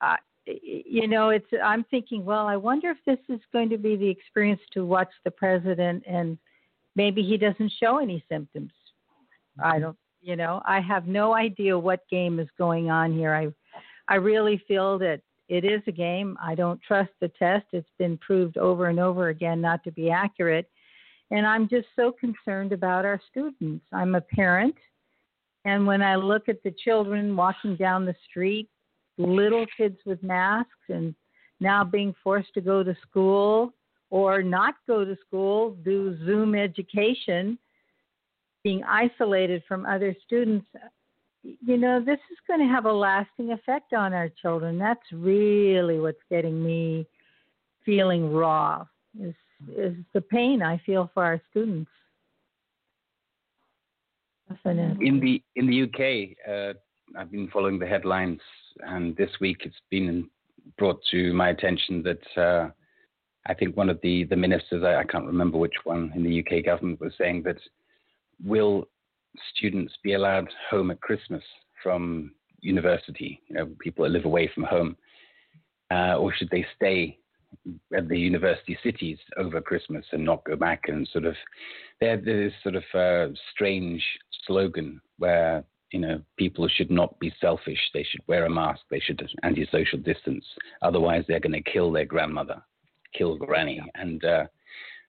uh, 0.00 0.16
you 0.46 1.06
know, 1.06 1.28
it's. 1.28 1.50
I'm 1.62 1.84
thinking, 1.90 2.24
well, 2.24 2.46
I 2.46 2.56
wonder 2.56 2.88
if 2.88 2.98
this 3.04 3.18
is 3.28 3.42
going 3.52 3.68
to 3.68 3.78
be 3.78 3.94
the 3.94 4.08
experience 4.08 4.62
to 4.72 4.86
watch 4.86 5.12
the 5.24 5.30
president, 5.30 6.02
and 6.06 6.38
maybe 6.96 7.22
he 7.22 7.36
doesn't 7.36 7.72
show 7.78 7.98
any 7.98 8.24
symptoms. 8.30 8.72
I 9.62 9.78
don't, 9.80 9.98
you 10.22 10.36
know, 10.36 10.62
I 10.64 10.80
have 10.80 11.06
no 11.06 11.34
idea 11.34 11.78
what 11.78 12.08
game 12.08 12.40
is 12.40 12.48
going 12.56 12.90
on 12.90 13.12
here. 13.12 13.34
I, 13.34 13.48
I 14.08 14.16
really 14.16 14.62
feel 14.68 14.98
that 14.98 15.20
it 15.48 15.64
is 15.64 15.82
a 15.86 15.92
game. 15.92 16.36
I 16.42 16.54
don't 16.54 16.80
trust 16.82 17.10
the 17.20 17.28
test. 17.28 17.66
It's 17.72 17.88
been 17.98 18.18
proved 18.18 18.56
over 18.56 18.88
and 18.88 18.98
over 18.98 19.28
again 19.28 19.60
not 19.60 19.84
to 19.84 19.92
be 19.92 20.10
accurate. 20.10 20.68
And 21.30 21.46
I'm 21.46 21.68
just 21.68 21.86
so 21.96 22.12
concerned 22.12 22.72
about 22.72 23.04
our 23.04 23.20
students. 23.30 23.84
I'm 23.92 24.14
a 24.14 24.20
parent, 24.20 24.76
and 25.64 25.86
when 25.86 26.02
I 26.02 26.16
look 26.16 26.48
at 26.48 26.62
the 26.62 26.74
children 26.84 27.34
walking 27.34 27.76
down 27.76 28.04
the 28.04 28.14
street, 28.28 28.68
little 29.16 29.64
kids 29.76 29.96
with 30.04 30.22
masks, 30.22 30.70
and 30.88 31.14
now 31.60 31.82
being 31.84 32.14
forced 32.22 32.52
to 32.54 32.60
go 32.60 32.82
to 32.82 32.94
school 33.08 33.72
or 34.10 34.42
not 34.42 34.74
go 34.86 35.04
to 35.04 35.16
school, 35.26 35.76
do 35.84 36.16
Zoom 36.24 36.54
education, 36.54 37.58
being 38.62 38.84
isolated 38.84 39.62
from 39.66 39.86
other 39.86 40.14
students, 40.24 40.66
you 41.44 41.76
know, 41.76 42.00
this 42.00 42.18
is 42.30 42.38
going 42.48 42.60
to 42.60 42.66
have 42.66 42.86
a 42.86 42.92
lasting 42.92 43.52
effect 43.52 43.92
on 43.92 44.12
our 44.12 44.30
children. 44.40 44.78
That's 44.78 45.12
really 45.12 46.00
what's 46.00 46.22
getting 46.30 46.62
me 46.62 47.06
feeling 47.84 48.32
raw. 48.32 48.86
Is 49.20 49.34
is 49.76 49.94
the 50.12 50.20
pain 50.20 50.62
I 50.62 50.80
feel 50.84 51.10
for 51.14 51.24
our 51.24 51.40
students. 51.50 51.90
In 55.00 55.20
the 55.20 55.42
in 55.56 55.66
the 55.66 55.82
UK, 55.82 56.36
uh, 56.48 57.18
I've 57.18 57.30
been 57.30 57.48
following 57.48 57.78
the 57.78 57.86
headlines, 57.86 58.40
and 58.80 59.16
this 59.16 59.30
week 59.40 59.58
it's 59.64 59.76
been 59.90 60.28
brought 60.78 61.00
to 61.10 61.32
my 61.32 61.50
attention 61.50 62.02
that 62.02 62.40
uh, 62.40 62.70
I 63.46 63.54
think 63.54 63.76
one 63.76 63.90
of 63.90 64.00
the 64.02 64.24
the 64.24 64.36
ministers, 64.36 64.82
I, 64.82 64.96
I, 64.96 65.04
can't 65.04 65.26
remember 65.26 65.58
which 65.58 65.74
one 65.84 66.12
in 66.14 66.22
the 66.22 66.40
UK 66.40 66.64
government, 66.64 67.00
was 67.00 67.12
saying 67.18 67.42
that 67.44 67.58
will 68.44 68.88
students 69.54 69.94
be 70.02 70.14
allowed 70.14 70.48
home 70.70 70.90
at 70.90 71.00
Christmas 71.00 71.42
from 71.82 72.32
university? 72.60 73.40
You 73.48 73.56
know, 73.56 73.66
people 73.80 74.04
that 74.04 74.10
live 74.10 74.24
away 74.24 74.50
from 74.54 74.64
home, 74.64 74.96
uh, 75.90 76.16
or 76.16 76.34
should 76.34 76.50
they 76.50 76.66
stay 76.76 77.18
at 77.96 78.08
the 78.08 78.18
university 78.18 78.76
cities 78.82 79.18
over 79.36 79.60
Christmas 79.60 80.04
and 80.12 80.24
not 80.24 80.44
go 80.44 80.56
back 80.56 80.82
and 80.88 81.08
sort 81.12 81.24
of 81.24 81.36
there 82.00 82.16
this 82.16 82.52
sort 82.62 82.74
of 82.74 82.82
uh, 82.94 83.32
strange 83.52 84.02
slogan 84.44 85.00
where 85.18 85.64
you 85.92 86.00
know 86.00 86.20
people 86.36 86.68
should 86.68 86.90
not 86.90 87.18
be 87.20 87.32
selfish. 87.40 87.78
They 87.92 88.02
should 88.02 88.22
wear 88.26 88.46
a 88.46 88.50
mask. 88.50 88.80
They 88.90 88.98
should 88.98 89.22
anti-social 89.44 90.00
distance. 90.00 90.44
Otherwise 90.82 91.24
they're 91.28 91.38
going 91.38 91.52
to 91.52 91.70
kill 91.70 91.92
their 91.92 92.04
grandmother 92.04 92.60
kill 93.16 93.36
granny. 93.36 93.80
And 93.94 94.24
uh, 94.24 94.44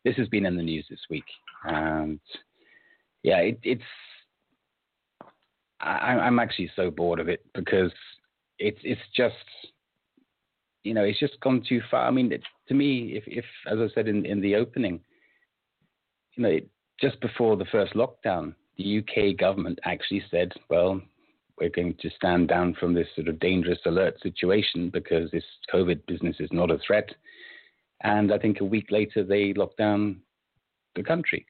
this 0.04 0.16
has 0.18 0.28
been 0.30 0.46
in 0.46 0.56
the 0.56 0.64
news 0.64 0.86
this 0.90 1.02
week. 1.10 1.26
And 1.64 2.20
yeah 3.24 3.40
it, 3.40 3.60
it's 3.64 3.82
I, 5.82 6.14
I'm 6.14 6.40
actually 6.40 6.72
so 6.76 6.90
bored 6.90 7.20
of 7.20 7.28
it 7.28 7.46
because 7.54 7.92
it's 8.60 8.80
it's 8.84 9.02
just 9.16 9.36
you 10.86 10.94
know, 10.94 11.04
it's 11.04 11.20
just 11.20 11.40
gone 11.42 11.64
too 11.68 11.82
far. 11.92 12.08
I 12.08 12.12
mean, 12.12 12.32
it, 12.32 12.44
to 12.68 12.74
me, 12.74 13.14
if, 13.16 13.24
if, 13.26 13.44
as 13.70 13.80
I 13.80 13.94
said 13.94 14.08
in, 14.08 14.26
in 14.26 14.40
the 14.40 14.56
opening, 14.56 15.02
you 16.36 16.44
know, 16.44 16.50
it, 16.50 16.70
just 17.02 17.20
before 17.20 17.58
the 17.58 17.66
first 17.66 17.94
lockdown, 17.96 18.54
the 18.78 19.00
UK 19.00 19.38
government 19.38 19.80
actually 19.84 20.24
said, 20.30 20.54
well, 20.70 21.02
we're 21.60 21.70
going 21.70 21.96
to 22.02 22.10
stand 22.12 22.50
down 22.50 22.76
from 22.80 22.94
this 22.94 23.08
sort 23.16 23.28
of 23.28 23.40
dangerous 23.40 23.80
alert 23.86 24.22
situation 24.22 24.90
because 24.90 25.32
this 25.32 25.44
COVID 25.74 26.06
business 26.06 26.36
is 26.40 26.50
not 26.52 26.70
a 26.70 26.78
threat. 26.86 27.10
And 28.04 28.32
I 28.32 28.38
think 28.38 28.60
a 28.60 28.66
week 28.66 28.92
later, 28.92 29.24
they 29.24 29.54
locked 29.54 29.78
down 29.78 30.22
the 30.96 31.04
country. 31.04 31.48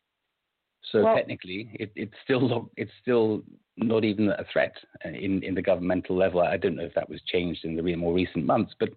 So 0.92 1.04
well, 1.04 1.16
technically, 1.16 1.70
it, 1.74 1.92
it's 1.96 2.14
still 2.24 2.70
it's 2.78 2.92
still 3.02 3.44
not 3.78 4.04
even 4.04 4.30
a 4.30 4.46
threat 4.52 4.74
in, 5.04 5.44
in 5.44 5.54
the 5.54 5.62
governmental 5.62 6.16
level. 6.16 6.42
I 6.42 6.58
don't 6.58 6.76
know 6.76 6.86
if 6.86 6.94
that 6.96 7.10
was 7.10 7.22
changed 7.28 7.66
in 7.66 7.76
the 7.76 7.96
more 7.96 8.14
recent 8.14 8.46
months, 8.46 8.74
but 8.80 8.90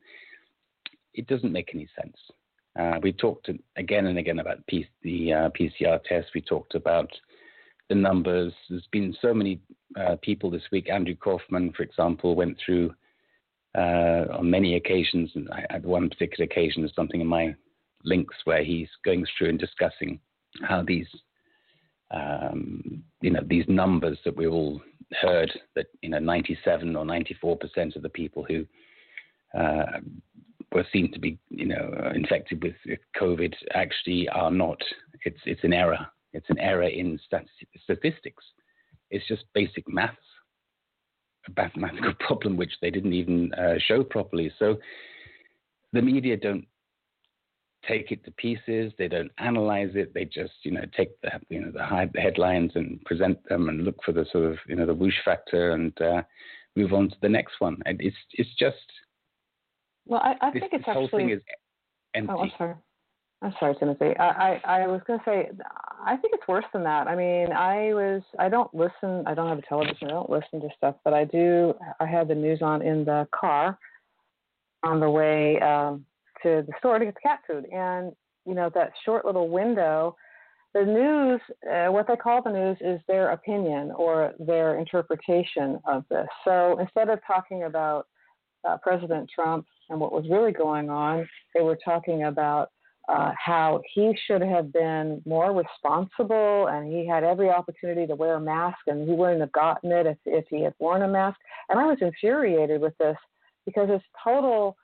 it 1.14 1.26
doesn't 1.26 1.52
make 1.52 1.70
any 1.74 1.88
sense. 2.00 2.16
Uh, 2.78 3.00
we 3.02 3.12
talked 3.12 3.50
again 3.76 4.06
and 4.06 4.18
again 4.18 4.38
about 4.38 4.64
P- 4.68 4.86
the 5.02 5.32
uh, 5.32 5.50
PCR 5.58 6.00
test. 6.04 6.28
We 6.34 6.40
talked 6.40 6.76
about 6.76 7.10
the 7.88 7.96
numbers. 7.96 8.52
There's 8.68 8.86
been 8.92 9.16
so 9.20 9.34
many 9.34 9.60
uh, 9.98 10.16
people 10.22 10.50
this 10.50 10.62
week. 10.70 10.88
Andrew 10.88 11.16
Kaufman, 11.16 11.72
for 11.76 11.82
example, 11.82 12.36
went 12.36 12.56
through 12.64 12.94
uh, 13.76 14.24
on 14.32 14.50
many 14.50 14.76
occasions, 14.76 15.30
and 15.34 15.48
I 15.50 15.64
had 15.70 15.84
one 15.84 16.08
particular 16.08 16.44
occasion, 16.44 16.82
there's 16.82 16.94
something 16.94 17.20
in 17.20 17.26
my 17.26 17.54
links 18.04 18.34
where 18.44 18.64
he's 18.64 18.88
going 19.04 19.24
through 19.36 19.50
and 19.50 19.58
discussing 19.58 20.20
how 20.62 20.82
these, 20.82 21.06
um, 22.10 23.02
you 23.20 23.30
know, 23.30 23.42
these 23.46 23.64
numbers 23.68 24.18
that 24.24 24.36
we 24.36 24.46
all 24.46 24.80
heard 25.20 25.50
that 25.74 25.86
you 26.02 26.10
know 26.10 26.18
97 26.18 26.94
or 26.94 27.04
94 27.04 27.56
percent 27.56 27.96
of 27.96 28.02
the 28.02 28.08
people 28.08 28.44
who 28.44 28.64
uh, 29.58 30.00
were 30.72 30.86
seen 30.92 31.10
to 31.12 31.18
be, 31.18 31.38
you 31.48 31.66
know, 31.66 31.94
uh, 32.04 32.10
infected 32.10 32.62
with 32.62 32.74
COVID 33.20 33.54
actually 33.74 34.28
are 34.28 34.50
not. 34.50 34.80
It's 35.24 35.40
it's 35.46 35.64
an 35.64 35.72
error. 35.72 36.06
It's 36.32 36.48
an 36.50 36.58
error 36.58 36.88
in 36.88 37.18
statistics. 37.26 38.44
It's 39.10 39.26
just 39.26 39.44
basic 39.54 39.88
maths, 39.88 40.16
a 41.48 41.60
mathematical 41.60 42.12
problem 42.20 42.56
which 42.56 42.72
they 42.82 42.90
didn't 42.90 43.14
even 43.14 43.52
uh, 43.54 43.74
show 43.78 44.04
properly. 44.04 44.52
So 44.58 44.78
the 45.92 46.02
media 46.02 46.36
don't 46.36 46.66
take 47.86 48.10
it 48.10 48.24
to 48.24 48.30
pieces. 48.32 48.92
They 48.98 49.08
don't 49.08 49.30
analyze 49.38 49.90
it. 49.94 50.12
They 50.14 50.24
just, 50.24 50.52
you 50.62 50.72
know, 50.72 50.84
take 50.96 51.20
the, 51.20 51.30
you 51.48 51.60
know, 51.60 51.70
the 51.70 51.84
high 51.84 52.10
headlines 52.16 52.72
and 52.74 53.02
present 53.04 53.38
them 53.48 53.68
and 53.68 53.84
look 53.84 53.96
for 54.04 54.12
the 54.12 54.26
sort 54.32 54.44
of, 54.44 54.58
you 54.66 54.76
know, 54.76 54.86
the 54.86 54.94
whoosh 54.94 55.18
factor 55.24 55.72
and 55.72 55.92
uh, 56.00 56.22
move 56.76 56.92
on 56.92 57.08
to 57.08 57.16
the 57.22 57.28
next 57.28 57.54
one. 57.60 57.78
And 57.86 58.00
it's, 58.00 58.16
it's 58.32 58.50
just, 58.58 58.76
well, 60.06 60.20
I, 60.22 60.34
I 60.40 60.50
this, 60.50 60.60
think 60.60 60.72
it's 60.72 60.86
this 60.86 60.88
actually. 60.88 61.08
Whole 61.08 61.18
thing 61.18 61.30
is 61.30 61.40
empty. 62.14 62.32
Oh, 62.34 62.40
I'm 62.40 62.52
sorry. 62.58 62.74
I'm 63.40 63.54
sorry, 63.60 63.76
Timothy. 63.78 64.16
I, 64.18 64.60
I, 64.64 64.82
I 64.82 64.86
was 64.88 65.00
going 65.06 65.20
to 65.20 65.24
say, 65.24 65.48
I 66.04 66.16
think 66.16 66.34
it's 66.34 66.48
worse 66.48 66.64
than 66.72 66.82
that. 66.82 67.06
I 67.06 67.14
mean, 67.14 67.52
I 67.52 67.94
was, 67.94 68.22
I 68.36 68.48
don't 68.48 68.72
listen, 68.74 69.22
I 69.26 69.34
don't 69.34 69.48
have 69.48 69.58
a 69.58 69.62
television, 69.62 70.08
I 70.08 70.10
don't 70.10 70.28
listen 70.28 70.60
to 70.60 70.68
stuff, 70.76 70.96
but 71.04 71.14
I 71.14 71.24
do, 71.24 71.72
I 72.00 72.06
had 72.06 72.26
the 72.26 72.34
news 72.34 72.62
on 72.62 72.82
in 72.82 73.04
the 73.04 73.28
car 73.32 73.78
on 74.82 74.98
the 74.98 75.08
way 75.08 75.60
um, 75.60 76.04
to 76.42 76.64
the 76.66 76.72
store 76.78 76.98
to 76.98 77.04
get 77.04 77.14
the 77.14 77.20
cat 77.20 77.40
food. 77.46 77.66
And, 77.72 78.12
you 78.46 78.54
know, 78.54 78.70
that 78.74 78.92
short 79.04 79.24
little 79.24 79.48
window, 79.48 80.16
the 80.74 80.84
news, 80.84 81.40
uh, 81.70 81.90
what 81.90 82.06
they 82.06 82.16
call 82.16 82.42
the 82.42 82.50
news 82.50 82.76
is 82.80 83.00
their 83.08 83.30
opinion 83.30 83.92
or 83.96 84.32
their 84.38 84.78
interpretation 84.78 85.78
of 85.86 86.04
this. 86.10 86.26
So 86.44 86.78
instead 86.78 87.08
of 87.08 87.20
talking 87.26 87.64
about 87.64 88.06
uh, 88.66 88.76
President 88.82 89.28
Trump 89.34 89.66
and 89.90 90.00
what 90.00 90.12
was 90.12 90.24
really 90.30 90.52
going 90.52 90.90
on. 90.90 91.28
They 91.54 91.62
were 91.62 91.78
talking 91.84 92.24
about 92.24 92.70
uh, 93.08 93.32
how 93.42 93.80
he 93.94 94.14
should 94.26 94.42
have 94.42 94.72
been 94.72 95.22
more 95.24 95.52
responsible 95.52 96.66
and 96.66 96.92
he 96.92 97.06
had 97.06 97.24
every 97.24 97.48
opportunity 97.48 98.06
to 98.06 98.14
wear 98.14 98.34
a 98.34 98.40
mask 98.40 98.78
and 98.86 99.08
he 99.08 99.14
wouldn't 99.14 99.40
have 99.40 99.52
gotten 99.52 99.90
it 99.92 100.06
if, 100.06 100.18
if 100.26 100.44
he 100.50 100.62
had 100.62 100.74
worn 100.78 101.02
a 101.02 101.08
mask. 101.08 101.38
And 101.70 101.80
I 101.80 101.86
was 101.86 101.98
infuriated 102.00 102.80
with 102.80 102.96
this 102.98 103.16
because 103.64 103.88
it's 103.90 104.04
total, 104.22 104.76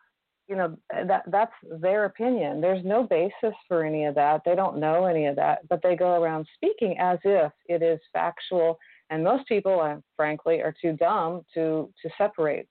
you 0.49 0.57
know, 0.57 0.77
that 0.91 1.23
that's 1.29 1.53
their 1.81 2.05
opinion. 2.05 2.61
There's 2.61 2.85
no 2.85 3.03
basis 3.03 3.55
for 3.67 3.85
any 3.85 4.05
of 4.05 4.15
that. 4.17 4.43
They 4.45 4.55
don't 4.55 4.79
know 4.79 5.07
any 5.07 5.27
of 5.27 5.37
that, 5.37 5.67
but 5.69 5.81
they 5.83 5.97
go 5.97 6.21
around 6.23 6.47
speaking 6.55 6.97
as 6.99 7.19
if 7.25 7.53
it 7.67 7.83
is 7.83 8.01
factual. 8.13 8.79
And 9.11 9.25
most 9.25 9.47
people, 9.47 9.81
uh, 9.81 9.97
frankly, 10.17 10.61
are 10.61 10.75
too 10.81 10.93
dumb 10.93 11.43
to 11.55 11.91
to 12.03 12.11
separate 12.19 12.67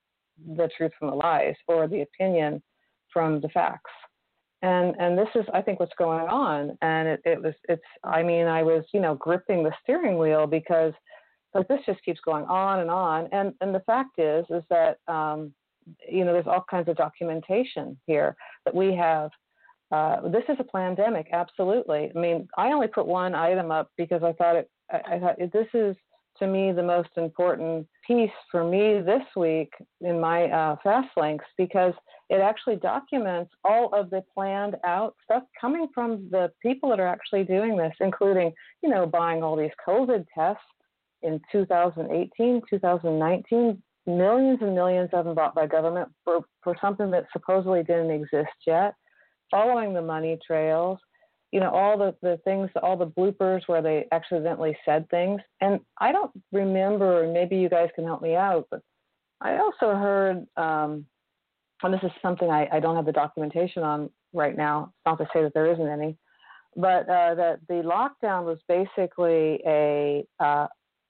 the 0.56 0.68
truth 0.76 0.92
from 0.98 1.10
the 1.10 1.16
lies 1.16 1.56
or 1.68 1.88
the 1.88 2.02
opinion 2.02 2.62
from 3.12 3.40
the 3.40 3.48
facts. 3.48 3.90
And 4.62 4.94
and 4.98 5.18
this 5.18 5.28
is 5.34 5.44
I 5.52 5.60
think 5.60 5.80
what's 5.80 5.92
going 5.98 6.28
on. 6.28 6.76
And 6.80 7.08
it, 7.08 7.20
it 7.24 7.42
was 7.42 7.54
it's 7.68 7.82
I 8.04 8.22
mean 8.22 8.46
I 8.46 8.62
was 8.62 8.84
you 8.92 9.00
know 9.00 9.16
gripping 9.16 9.64
the 9.64 9.72
steering 9.82 10.16
wheel 10.16 10.46
because 10.46 10.92
but 11.52 11.68
this 11.68 11.80
just 11.86 12.04
keeps 12.04 12.20
going 12.24 12.44
on 12.44 12.80
and 12.80 12.90
on. 12.90 13.28
And 13.32 13.52
and 13.60 13.74
the 13.74 13.80
fact 13.80 14.18
is 14.18 14.44
is 14.50 14.62
that 14.70 14.98
um, 15.08 15.52
you 16.08 16.24
know 16.24 16.32
there's 16.32 16.46
all 16.46 16.64
kinds 16.70 16.88
of 16.88 16.96
documentation 16.96 17.98
here 18.06 18.36
that 18.64 18.74
we 18.74 18.94
have 18.94 19.30
uh, 19.94 20.28
this 20.28 20.42
is 20.48 20.56
a 20.58 20.64
pandemic, 20.64 21.28
absolutely. 21.32 22.10
I 22.14 22.18
mean, 22.18 22.48
I 22.56 22.72
only 22.72 22.88
put 22.88 23.06
one 23.06 23.34
item 23.34 23.70
up 23.70 23.90
because 23.96 24.22
I 24.24 24.32
thought 24.32 24.56
it. 24.56 24.70
I, 24.90 25.14
I 25.14 25.18
thought 25.20 25.36
this 25.38 25.68
is 25.72 25.94
to 26.38 26.48
me 26.48 26.72
the 26.72 26.82
most 26.82 27.10
important 27.16 27.86
piece 28.04 28.30
for 28.50 28.64
me 28.68 29.00
this 29.00 29.22
week 29.36 29.72
in 30.00 30.18
my 30.18 30.46
uh, 30.50 30.76
fast 30.82 31.10
links 31.16 31.44
because 31.56 31.94
it 32.28 32.40
actually 32.40 32.74
documents 32.76 33.52
all 33.62 33.94
of 33.94 34.10
the 34.10 34.24
planned 34.34 34.74
out 34.84 35.14
stuff 35.22 35.44
coming 35.60 35.86
from 35.94 36.28
the 36.30 36.50
people 36.60 36.88
that 36.88 36.98
are 36.98 37.06
actually 37.06 37.44
doing 37.44 37.76
this, 37.76 37.94
including 38.00 38.52
you 38.82 38.88
know 38.88 39.06
buying 39.06 39.42
all 39.42 39.54
these 39.54 39.70
COVID 39.86 40.26
tests 40.34 40.62
in 41.22 41.40
2018, 41.52 42.62
2019, 42.68 43.82
millions 44.06 44.58
and 44.60 44.74
millions 44.74 45.10
of 45.12 45.24
them 45.24 45.34
bought 45.34 45.54
by 45.54 45.66
government 45.66 46.08
for, 46.24 46.40
for 46.62 46.76
something 46.80 47.10
that 47.10 47.26
supposedly 47.32 47.82
didn't 47.82 48.10
exist 48.10 48.54
yet, 48.66 48.94
following 49.50 49.94
the 49.94 50.02
money 50.02 50.38
trails, 50.46 50.98
you 51.52 51.60
know, 51.60 51.70
all 51.70 51.96
the, 51.96 52.14
the 52.20 52.38
things, 52.44 52.68
all 52.82 52.96
the 52.96 53.06
bloopers 53.06 53.62
where 53.66 53.82
they 53.82 54.06
accidentally 54.12 54.76
said 54.84 55.08
things. 55.08 55.40
And 55.60 55.80
I 55.98 56.12
don't 56.12 56.32
remember, 56.52 57.30
maybe 57.32 57.56
you 57.56 57.68
guys 57.68 57.88
can 57.94 58.04
help 58.04 58.22
me 58.22 58.34
out, 58.34 58.66
but 58.70 58.80
I 59.40 59.58
also 59.58 59.94
heard, 59.94 60.46
um, 60.56 61.06
and 61.82 61.94
this 61.94 62.02
is 62.02 62.10
something 62.22 62.50
I, 62.50 62.68
I 62.72 62.80
don't 62.80 62.96
have 62.96 63.06
the 63.06 63.12
documentation 63.12 63.82
on 63.82 64.10
right 64.32 64.56
now. 64.56 64.92
Not 65.06 65.18
to 65.18 65.26
say 65.32 65.42
that 65.42 65.54
there 65.54 65.70
isn't 65.72 65.86
any, 65.86 66.16
but 66.76 67.08
uh, 67.08 67.34
that 67.34 67.60
the 67.68 67.74
lockdown 67.74 68.44
was 68.44 68.58
basically 68.68 69.60
a 69.66 70.24
uh, 70.40 70.66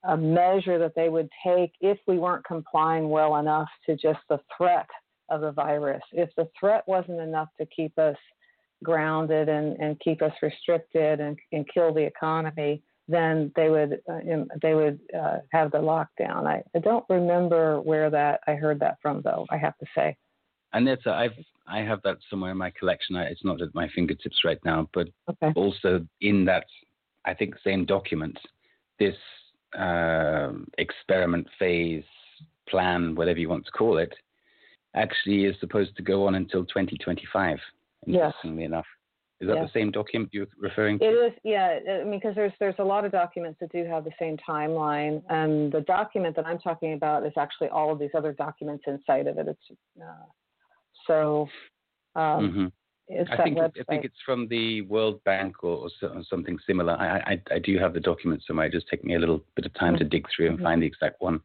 a 0.06 0.16
measure 0.16 0.78
that 0.78 0.94
they 0.94 1.08
would 1.08 1.28
take 1.46 1.73
if 1.80 1.99
we 2.06 2.18
weren't 2.18 2.44
complying 2.44 3.08
well 3.08 3.37
enough 3.37 3.68
to 3.87 3.96
just 3.96 4.20
the 4.28 4.38
threat 4.56 4.88
of 5.30 5.40
the 5.40 5.52
virus. 5.52 6.02
If 6.12 6.30
the 6.37 6.49
threat 6.58 6.84
wasn't 6.87 7.20
enough 7.20 7.49
to 7.58 7.66
keep 7.66 7.99
us 7.99 8.16
grounded 8.82 9.49
and, 9.49 9.76
and 9.78 9.99
keep 10.00 10.20
us 10.23 10.32
restricted 10.42 11.20
and, 11.20 11.38
and 11.52 11.66
kill 11.73 11.94
the 11.94 12.04
economy, 12.04 12.82
then 13.08 13.52
they 13.56 13.68
would 13.68 14.00
uh, 14.11 14.20
they 14.62 14.75
would 14.75 14.99
uh, 15.18 15.38
have 15.50 15.70
the 15.73 15.78
lockdown. 15.78 16.46
I, 16.46 16.62
I 16.75 16.78
don't 16.78 17.04
remember 17.08 17.80
where 17.80 18.11
that 18.11 18.40
I 18.46 18.54
heard 18.54 18.80
that 18.80 18.99
from 19.02 19.20
though. 19.23 19.46
I 19.50 19.58
have 19.58 19.76
to 19.78 19.87
say. 19.94 20.16
And 20.73 20.87
that's 20.87 21.06
I've 21.06 21.32
I 21.66 21.80
have 21.80 22.00
that 22.04 22.18
somewhere 22.30 22.52
in 22.52 22.58
my 22.58 22.70
collection. 22.70 23.16
It's 23.16 23.44
not 23.44 23.61
at 23.61 23.75
my 23.75 23.88
fingertips 23.94 24.44
right 24.44 24.58
now, 24.64 24.88
but 24.94 25.08
okay. 25.28 25.52
also 25.54 26.06
in 26.20 26.44
that 26.46 26.64
I 27.25 27.34
think 27.34 27.54
same 27.62 27.84
document, 27.84 28.38
this 28.99 29.16
uh, 29.78 30.52
experiment 30.78 31.47
phase 31.59 32.04
plan, 32.69 33.14
whatever 33.14 33.38
you 33.38 33.49
want 33.49 33.64
to 33.66 33.73
call 33.73 33.99
it, 33.99 34.12
actually 34.95 35.45
is 35.45 35.57
supposed 35.61 35.97
to 35.97 36.02
go 36.02 36.26
on 36.26 36.35
until 36.35 36.64
2025. 36.64 37.59
Interestingly 38.07 38.62
yes. 38.62 38.69
enough, 38.69 38.87
is 39.40 39.49
that 39.49 39.54
the 39.54 39.71
same 39.73 39.90
document 39.90 40.31
you're 40.33 40.47
referring 40.59 40.99
to? 40.99 41.04
It 41.04 41.09
is, 41.09 41.33
yeah. 41.43 41.78
I 41.88 42.04
mean, 42.04 42.21
because 42.21 42.35
there's 42.35 42.52
there's 42.61 42.75
a 42.78 42.85
lot 42.85 43.04
of 43.04 43.12
documents 43.12 43.59
that 43.61 43.73
do 43.73 43.85
have 43.87 44.04
the 44.04 44.12
same 44.19 44.37
timeline, 44.49 45.23
and 45.31 45.73
the 45.73 45.81
document 45.81 46.37
that 46.37 46.47
I'm 46.47 46.59
talking 46.59 46.93
about 46.93 47.26
is 47.26 47.33
actually 47.37 47.69
all 47.69 47.90
of 47.90 47.99
these 47.99 48.11
other 48.14 48.33
documents 48.33 48.85
inside 48.87 49.26
of 49.26 49.38
it. 49.38 49.49
It's 49.49 49.78
uh, 50.00 50.26
so. 51.07 51.49
Um, 52.16 52.73
I 53.11 53.42
think 53.42 53.58
website. 53.58 53.80
I 53.80 53.84
think 53.84 54.04
it's 54.04 54.20
from 54.25 54.49
the 54.49 54.82
World 54.82 55.23
Bank 55.25 55.62
or, 55.62 55.88
or 56.02 56.23
something 56.28 56.58
similar. 56.66 56.94
I, 56.94 57.18
I, 57.18 57.42
I 57.54 57.58
do 57.58 57.78
have 57.78 57.92
the 57.92 58.00
document 58.00 58.42
somewhere. 58.46 58.66
It 58.66 58.73
just 58.73 58.88
take 58.88 59.04
me 59.04 59.14
a 59.14 59.18
little 59.18 59.44
bit 59.56 59.66
of 59.66 59.75
time 59.75 59.94
mm-hmm. 59.94 60.04
to 60.04 60.08
dig 60.08 60.26
through 60.34 60.49
and 60.49 60.56
mm-hmm. 60.56 60.64
find 60.64 60.82
the 60.82 60.87
exact 60.87 61.20
one. 61.20 61.40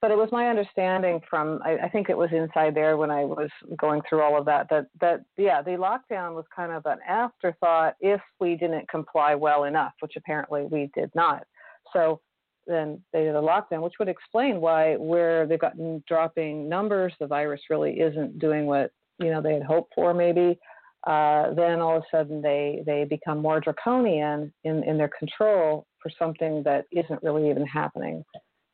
But 0.00 0.10
it 0.10 0.18
was 0.18 0.28
my 0.32 0.48
understanding 0.48 1.20
from 1.28 1.60
I, 1.64 1.78
I, 1.84 1.88
think 1.88 2.10
it 2.10 2.16
was 2.16 2.28
inside 2.30 2.74
there 2.74 2.98
when 2.98 3.10
I 3.10 3.24
was 3.24 3.48
going 3.78 4.02
through 4.06 4.20
all 4.20 4.38
of 4.38 4.44
that 4.44 4.68
that 4.68 4.88
that 5.00 5.24
yeah 5.38 5.62
the 5.62 5.70
lockdown 5.70 6.34
was 6.34 6.44
kind 6.54 6.72
of 6.72 6.84
an 6.84 6.98
afterthought 7.08 7.94
if 8.00 8.20
we 8.38 8.54
didn't 8.54 8.86
comply 8.90 9.34
well 9.34 9.64
enough, 9.64 9.94
which 10.00 10.12
apparently 10.16 10.64
we 10.70 10.90
did 10.94 11.10
not. 11.14 11.46
So 11.94 12.20
then 12.66 13.00
they 13.14 13.24
did 13.24 13.34
a 13.34 13.40
lockdown, 13.40 13.80
which 13.80 13.94
would 13.98 14.08
explain 14.08 14.60
why 14.60 14.96
where 14.96 15.46
they've 15.46 15.58
gotten 15.58 16.04
dropping 16.06 16.68
numbers, 16.68 17.14
the 17.18 17.26
virus 17.26 17.62
really 17.70 18.00
isn't 18.00 18.38
doing 18.38 18.66
what 18.66 18.92
you 19.18 19.30
know 19.30 19.40
they 19.40 19.54
had 19.54 19.62
hoped 19.62 19.94
for 19.94 20.12
maybe 20.12 20.58
uh, 21.06 21.52
then 21.54 21.80
all 21.80 21.96
of 21.98 22.02
a 22.02 22.16
sudden 22.16 22.40
they 22.40 22.82
they 22.86 23.04
become 23.04 23.38
more 23.38 23.60
draconian 23.60 24.52
in 24.64 24.82
in 24.84 24.96
their 24.96 25.10
control 25.18 25.86
for 26.02 26.10
something 26.18 26.62
that 26.64 26.86
isn't 26.92 27.22
really 27.22 27.50
even 27.50 27.66
happening. 27.66 28.24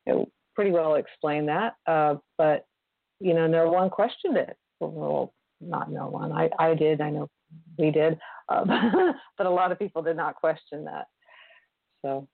It 0.07 0.29
pretty 0.55 0.71
well 0.71 0.95
explained 0.95 1.49
that, 1.49 1.75
uh, 1.87 2.17
but 2.39 2.65
you 3.19 3.35
know, 3.35 3.47
no 3.47 3.69
one 3.71 3.91
questioned 3.91 4.37
it. 4.37 4.57
Well, 4.81 5.33
not 5.61 5.91
no 5.91 6.07
one. 6.07 6.33
I 6.33 6.51
I 6.59 6.75
did. 6.75 7.01
I 7.01 7.11
know 7.11 7.29
we 7.79 7.91
did, 7.91 8.19
uh, 8.49 8.65
but 9.37 9.47
a 9.47 9.51
lot 9.51 9.73
of 9.73 9.79
people 9.79 10.03
did 10.03 10.17
not 10.17 10.37
question 10.37 10.85
that. 10.85 11.07
So, 12.03 12.29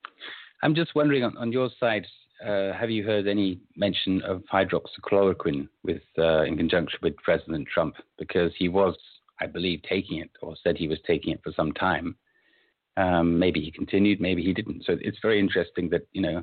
I'm 0.63 0.75
just 0.75 0.95
wondering 0.95 1.25
on, 1.25 1.37
on 1.39 1.53
your 1.53 1.71
side. 1.81 2.07
Uh, 2.45 2.75
have 2.75 2.91
you 2.91 3.03
heard 3.03 3.27
any 3.27 3.61
mention 3.77 4.21
of 4.21 4.43
hydroxychloroquine 4.53 5.69
with 5.83 6.03
uh, 6.19 6.43
in 6.43 6.59
conjunction 6.59 6.99
with 7.03 7.17
President 7.17 7.67
Trump? 7.73 7.95
Because 8.19 8.53
he 8.59 8.69
was 8.69 8.95
I 9.41 9.47
believe, 9.47 9.81
taking 9.89 10.19
it 10.19 10.31
or 10.43 10.55
said 10.63 10.77
he 10.77 10.89
was 10.89 10.99
taking 11.07 11.33
it 11.33 11.41
for 11.43 11.53
some 11.55 11.73
time. 11.73 12.17
Um, 12.97 13.39
maybe 13.39 13.61
he 13.61 13.71
continued, 13.71 14.21
maybe 14.21 14.43
he 14.43 14.55
didn't. 14.55 14.85
So 14.85 14.97
it's 15.01 15.19
very 15.21 15.39
interesting 15.39 15.91
that, 15.91 16.07
you 16.13 16.23
know, 16.23 16.43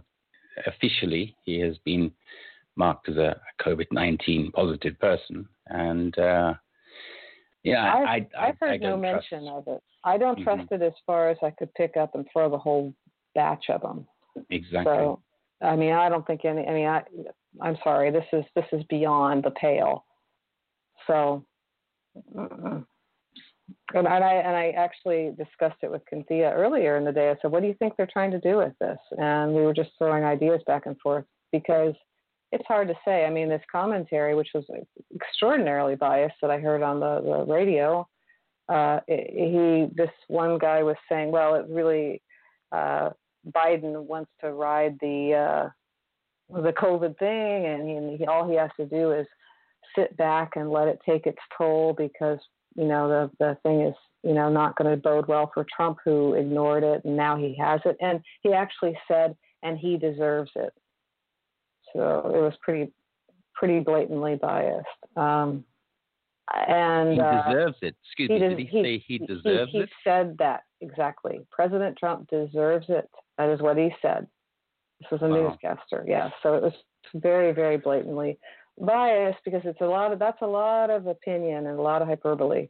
officially 0.68 1.36
he 1.46 1.60
has 1.60 1.78
been 1.84 2.12
marked 2.76 3.10
as 3.10 3.18
a 3.18 3.40
COVID 3.62 3.88
19 3.92 4.52
positive 4.52 5.00
person. 5.00 5.48
And, 5.68 6.18
uh, 6.18 6.54
yeah, 7.64 7.94
I've, 7.96 8.08
I, 8.08 8.28
I, 8.38 8.48
I've 8.48 8.60
heard 8.60 8.74
I 8.74 8.78
no 8.78 9.00
trust. 9.00 9.32
mention 9.32 9.48
of 9.48 9.64
it. 9.68 9.82
I 10.04 10.18
don't 10.18 10.36
mm-hmm. 10.36 10.44
trust 10.44 10.72
it 10.72 10.82
as 10.82 10.94
far 11.06 11.30
as 11.30 11.38
I 11.42 11.52
could 11.52 11.74
pick 11.76 11.98
up 11.98 12.14
and 12.14 12.28
throw 12.32 12.50
the 12.50 12.58
whole 12.58 12.94
batch 13.36 13.66
of 13.70 13.82
them. 13.82 14.06
Exactly. 14.50 14.84
So, 14.86 15.22
I 15.62 15.76
mean, 15.76 15.94
I 15.94 16.10
don't 16.10 16.28
think 16.28 16.44
any. 16.44 16.68
I 16.68 16.74
mean, 16.74 16.88
I, 16.88 17.04
I'm 17.62 17.78
sorry. 17.84 18.12
This 18.12 18.26
is 18.34 18.44
this 18.56 18.66
is 18.74 18.84
beyond 18.90 19.44
the 19.44 19.52
pale. 19.52 20.06
So, 21.08 21.46
and, 22.16 22.86
and 23.94 24.08
I 24.08 24.34
and 24.34 24.56
I 24.56 24.70
actually 24.78 25.34
discussed 25.38 25.78
it 25.82 25.92
with 25.92 26.02
Cynthia 26.10 26.52
earlier 26.52 26.98
in 26.98 27.06
the 27.06 27.12
day. 27.12 27.30
I 27.30 27.36
said, 27.42 27.52
"What 27.52 27.62
do 27.62 27.68
you 27.68 27.76
think 27.76 27.94
they're 27.96 28.08
trying 28.12 28.32
to 28.32 28.40
do 28.40 28.58
with 28.58 28.74
this?" 28.80 28.98
And 29.18 29.54
we 29.54 29.62
were 29.62 29.74
just 29.74 29.92
throwing 29.98 30.24
ideas 30.24 30.62
back 30.68 30.86
and 30.86 31.00
forth 31.00 31.26
because 31.52 31.94
it's 32.52 32.66
hard 32.68 32.88
to 32.88 32.96
say. 33.06 33.26
I 33.26 33.30
mean, 33.30 33.50
this 33.50 33.62
commentary, 33.72 34.36
which 34.36 34.50
was 34.54 34.66
extraordinarily 35.16 35.96
biased, 35.96 36.36
that 36.42 36.52
I 36.52 36.60
heard 36.60 36.82
on 36.82 37.00
the, 37.00 37.22
the 37.22 37.52
radio, 37.52 38.08
uh, 38.70 39.00
he 39.08 39.88
this 39.96 40.12
one 40.28 40.58
guy 40.58 40.84
was 40.84 40.98
saying, 41.10 41.32
"Well, 41.32 41.56
it 41.56 41.66
really 41.70 42.22
uh, 42.72 43.12
Biden 43.56 44.06
wants 44.06 44.32
to 44.42 44.54
ride 44.54 44.98
the 45.02 45.70
uh, 46.50 46.62
the 46.62 46.74
COVID 46.74 47.18
thing, 47.18 47.66
and 47.66 48.12
he, 48.12 48.18
he, 48.18 48.26
all 48.26 48.48
he 48.48 48.56
has 48.56 48.72
to 48.78 48.86
do 48.86 49.12
is." 49.12 49.28
Sit 49.96 50.16
back 50.18 50.52
and 50.56 50.72
let 50.72 50.88
it 50.88 51.00
take 51.06 51.26
its 51.26 51.40
toll 51.58 51.94
because 51.98 52.40
you 52.76 52.86
know 52.86 53.08
the 53.08 53.32
the 53.40 53.58
thing 53.64 53.82
is 53.82 53.96
you 54.24 54.34
know 54.34 54.50
not 54.50 54.76
going 54.76 54.90
to 54.90 54.98
bode 54.98 55.28
well 55.28 55.52
for 55.54 55.66
Trump 55.76 56.00
who 56.04 56.34
ignored 56.34 56.84
it 56.84 57.04
and 57.06 57.16
now 57.16 57.38
he 57.38 57.56
has 57.60 57.82
it. 57.86 57.98
And 58.02 58.22
he 58.42 58.54
actually 58.54 58.98
said 59.08 59.36
and 59.62 59.78
he 59.78 59.98
deserves 59.98 60.52
it. 60.56 60.74
So 61.94 62.32
it 62.34 62.40
was 62.40 62.54
pretty 62.62 62.92
pretty 63.54 63.80
blatantly 63.80 64.36
biased. 64.42 64.88
Um 65.16 65.64
and 66.54 67.14
he 67.14 67.20
uh, 67.20 67.48
deserves 67.48 67.78
it. 67.82 67.96
Excuse 68.06 68.30
me 68.30 68.40
did 68.40 68.60
he, 68.60 68.66
he 68.66 68.84
say 68.84 69.04
he 69.08 69.18
deserves 69.20 69.72
he, 69.72 69.78
he 69.78 69.84
it? 69.84 69.90
said 70.04 70.36
that 70.40 70.64
exactly. 70.82 71.42
President 71.52 71.98
trump 71.98 72.30
deserves 72.30 72.86
it. 72.90 73.10
That 73.38 73.50
is 73.50 73.62
what 73.62 73.78
he 73.78 73.92
said. 74.02 74.28
This 75.00 75.12
was 75.12 75.22
a 75.22 75.28
wow. 75.28 75.50
newscaster. 75.50 76.06
Yeah 76.08 76.30
so 76.42 76.56
it 76.56 76.64
was 76.64 76.74
very 77.16 77.52
very 77.52 77.78
blatantly 77.78 78.40
bias 78.80 79.36
because 79.46 79.62
it's 79.66 79.82
a 79.82 79.86
lot 79.86 80.12
of 80.12 80.20
that's 80.20 80.42
a 80.42 80.48
lot 80.48 80.90
of 80.90 81.08
opinion 81.08 81.68
and 81.68 81.80
a 81.80 81.82
lot 81.82 82.02
of 82.02 82.08
hyperbole. 82.08 82.70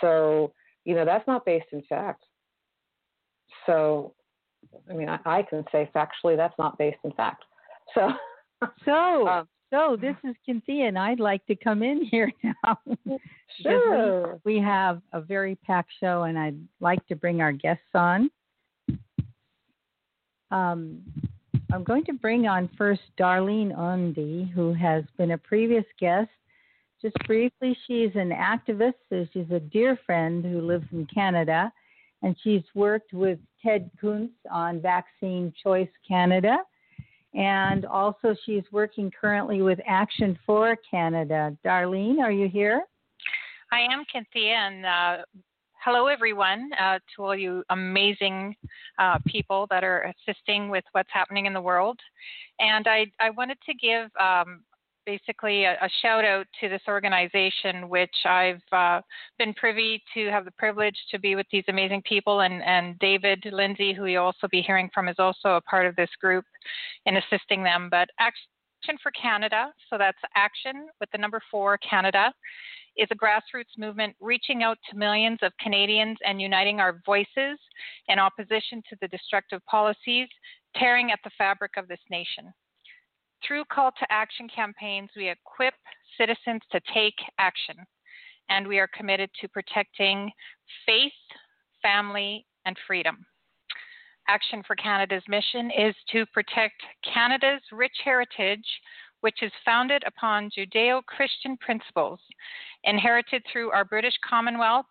So 0.00 0.52
you 0.84 0.94
know 0.94 1.04
that's 1.04 1.26
not 1.26 1.44
based 1.44 1.66
in 1.72 1.82
fact. 1.88 2.24
So 3.66 4.14
I 4.90 4.94
mean 4.94 5.08
I, 5.08 5.18
I 5.24 5.42
can 5.42 5.64
say 5.70 5.90
factually 5.94 6.36
that's 6.36 6.58
not 6.58 6.78
based 6.78 6.98
in 7.04 7.12
fact. 7.12 7.44
So 7.94 8.10
so 8.84 9.28
um, 9.28 9.48
so 9.72 9.96
this 9.98 10.16
is 10.22 10.34
Cynthia 10.44 10.86
and 10.86 10.98
I'd 10.98 11.20
like 11.20 11.44
to 11.46 11.56
come 11.56 11.82
in 11.82 12.04
here 12.04 12.30
now. 12.42 12.78
sure. 13.62 14.38
We, 14.44 14.56
we 14.56 14.60
have 14.60 15.00
a 15.12 15.20
very 15.20 15.56
packed 15.56 15.92
show 15.98 16.24
and 16.24 16.38
I'd 16.38 16.58
like 16.80 17.04
to 17.06 17.16
bring 17.16 17.40
our 17.40 17.52
guests 17.52 17.82
on. 17.94 18.30
Um, 20.50 21.00
I'm 21.72 21.84
going 21.84 22.04
to 22.04 22.12
bring 22.12 22.46
on 22.46 22.68
first 22.76 23.00
Darlene 23.18 23.74
Ondi, 23.74 24.52
who 24.52 24.74
has 24.74 25.04
been 25.16 25.30
a 25.30 25.38
previous 25.38 25.86
guest. 25.98 26.28
Just 27.00 27.16
briefly, 27.26 27.74
she's 27.86 28.10
an 28.14 28.30
activist. 28.30 28.92
she's 29.32 29.50
a 29.50 29.58
dear 29.58 29.98
friend 30.04 30.44
who 30.44 30.60
lives 30.60 30.84
in 30.92 31.06
Canada, 31.06 31.72
and 32.20 32.36
she's 32.44 32.62
worked 32.74 33.14
with 33.14 33.38
Ted 33.64 33.90
Kuntz 33.98 34.34
on 34.50 34.82
Vaccine 34.82 35.50
Choice 35.62 35.88
Canada. 36.06 36.58
And 37.32 37.86
also, 37.86 38.36
she's 38.44 38.64
working 38.70 39.10
currently 39.10 39.62
with 39.62 39.78
Action 39.86 40.38
for 40.44 40.76
Canada. 40.90 41.56
Darlene, 41.64 42.20
are 42.20 42.30
you 42.30 42.50
here? 42.50 42.82
I 43.72 43.80
am, 43.90 44.04
Cynthia, 44.12 44.56
and 44.56 44.84
uh, 44.84 45.16
hello, 45.84 46.06
everyone, 46.06 46.70
uh, 46.80 46.98
to 47.14 47.24
all 47.24 47.34
you 47.34 47.64
amazing 47.70 48.54
uh, 49.00 49.18
people 49.26 49.66
that 49.68 49.82
are 49.82 50.12
assisting 50.28 50.68
with 50.68 50.84
what's 50.92 51.08
happening 51.12 51.46
in 51.46 51.52
the 51.52 51.60
world. 51.60 51.98
And 52.60 52.86
I, 52.86 53.06
I 53.18 53.30
wanted 53.30 53.58
to 53.66 53.74
give 53.74 54.08
um, 54.20 54.62
basically 55.06 55.64
a, 55.64 55.72
a, 55.72 55.88
shout 56.00 56.24
out 56.24 56.46
to 56.60 56.68
this 56.68 56.82
organization, 56.86 57.88
which 57.88 58.14
I've 58.24 58.62
uh, 58.70 59.00
been 59.38 59.54
privy 59.54 60.00
to 60.14 60.30
have 60.30 60.44
the 60.44 60.52
privilege 60.52 60.96
to 61.10 61.18
be 61.18 61.34
with 61.34 61.46
these 61.50 61.64
amazing 61.66 62.02
people. 62.02 62.40
And, 62.40 62.62
and 62.62 62.96
David 63.00 63.44
Lindsay, 63.50 63.92
who 63.92 64.06
you'll 64.06 64.26
also 64.26 64.46
be 64.48 64.62
hearing 64.62 64.88
from, 64.94 65.08
is 65.08 65.16
also 65.18 65.56
a 65.56 65.60
part 65.62 65.86
of 65.86 65.96
this 65.96 66.10
group 66.20 66.44
in 67.06 67.16
assisting 67.16 67.64
them. 67.64 67.88
But 67.90 68.08
Action 68.20 68.98
for 69.02 69.10
Canada, 69.20 69.72
so 69.90 69.98
that's 69.98 70.18
Action 70.36 70.86
with 71.00 71.10
the 71.10 71.18
number 71.18 71.40
four, 71.50 71.76
Canada, 71.78 72.32
is 72.96 73.08
a 73.10 73.14
grassroots 73.14 73.78
movement 73.78 74.14
reaching 74.20 74.62
out 74.62 74.78
to 74.90 74.96
millions 74.96 75.38
of 75.42 75.52
Canadians 75.60 76.18
and 76.26 76.40
uniting 76.40 76.80
our 76.80 77.00
voices 77.06 77.58
in 78.08 78.18
opposition 78.18 78.82
to 78.88 78.96
the 79.00 79.08
destructive 79.08 79.64
policies 79.66 80.28
tearing 80.76 81.10
at 81.10 81.18
the 81.24 81.30
fabric 81.36 81.72
of 81.76 81.88
this 81.88 82.00
nation. 82.10 82.52
Through 83.46 83.64
call 83.72 83.90
to 83.92 84.06
action 84.10 84.48
campaigns, 84.54 85.10
we 85.16 85.28
equip 85.28 85.74
citizens 86.18 86.60
to 86.70 86.80
take 86.94 87.14
action, 87.38 87.76
and 88.48 88.66
we 88.66 88.78
are 88.78 88.88
committed 88.96 89.30
to 89.40 89.48
protecting 89.48 90.30
faith, 90.86 91.12
family, 91.82 92.46
and 92.66 92.76
freedom. 92.86 93.24
Action 94.28 94.62
for 94.66 94.76
Canada's 94.76 95.24
mission 95.28 95.70
is 95.76 95.94
to 96.12 96.24
protect 96.26 96.80
Canada's 97.12 97.62
rich 97.72 97.96
heritage, 98.04 98.64
which 99.22 99.42
is 99.42 99.52
founded 99.64 100.04
upon 100.06 100.50
Judeo 100.50 101.02
Christian 101.06 101.56
principles, 101.56 102.20
inherited 102.84 103.42
through 103.50 103.70
our 103.70 103.84
British 103.84 104.14
Commonwealth 104.28 104.86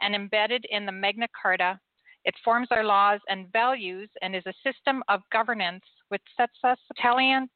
and 0.00 0.14
embedded 0.14 0.66
in 0.70 0.84
the 0.84 0.92
Magna 0.92 1.28
Carta. 1.40 1.78
It 2.24 2.34
forms 2.44 2.68
our 2.70 2.84
laws 2.84 3.20
and 3.28 3.52
values 3.52 4.08
and 4.22 4.34
is 4.34 4.44
a 4.46 4.54
system 4.62 5.02
of 5.08 5.20
governance 5.32 5.84
which 6.08 6.22
sets 6.36 6.58
us 6.64 6.78
Italian 6.96 7.48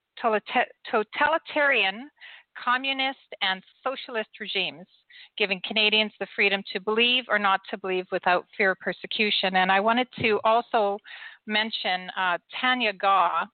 totalitarian, 0.91 2.11
communist, 2.62 3.19
and 3.41 3.62
socialist 3.85 4.31
regimes, 4.41 4.87
giving 5.37 5.61
Canadians 5.67 6.12
the 6.19 6.27
freedom 6.35 6.62
to 6.73 6.81
believe 6.81 7.25
or 7.29 7.38
not 7.38 7.61
to 7.71 7.79
believe 7.79 8.07
without 8.11 8.47
fear 8.57 8.73
of 8.73 8.79
persecution. 8.81 9.57
And 9.57 9.71
I 9.71 9.81
wanted 9.81 10.09
to 10.21 10.41
also 10.45 10.99
mention 11.47 12.11
uh, 12.19 12.38
Tanya 12.61 12.93
Gaw, 12.93 13.45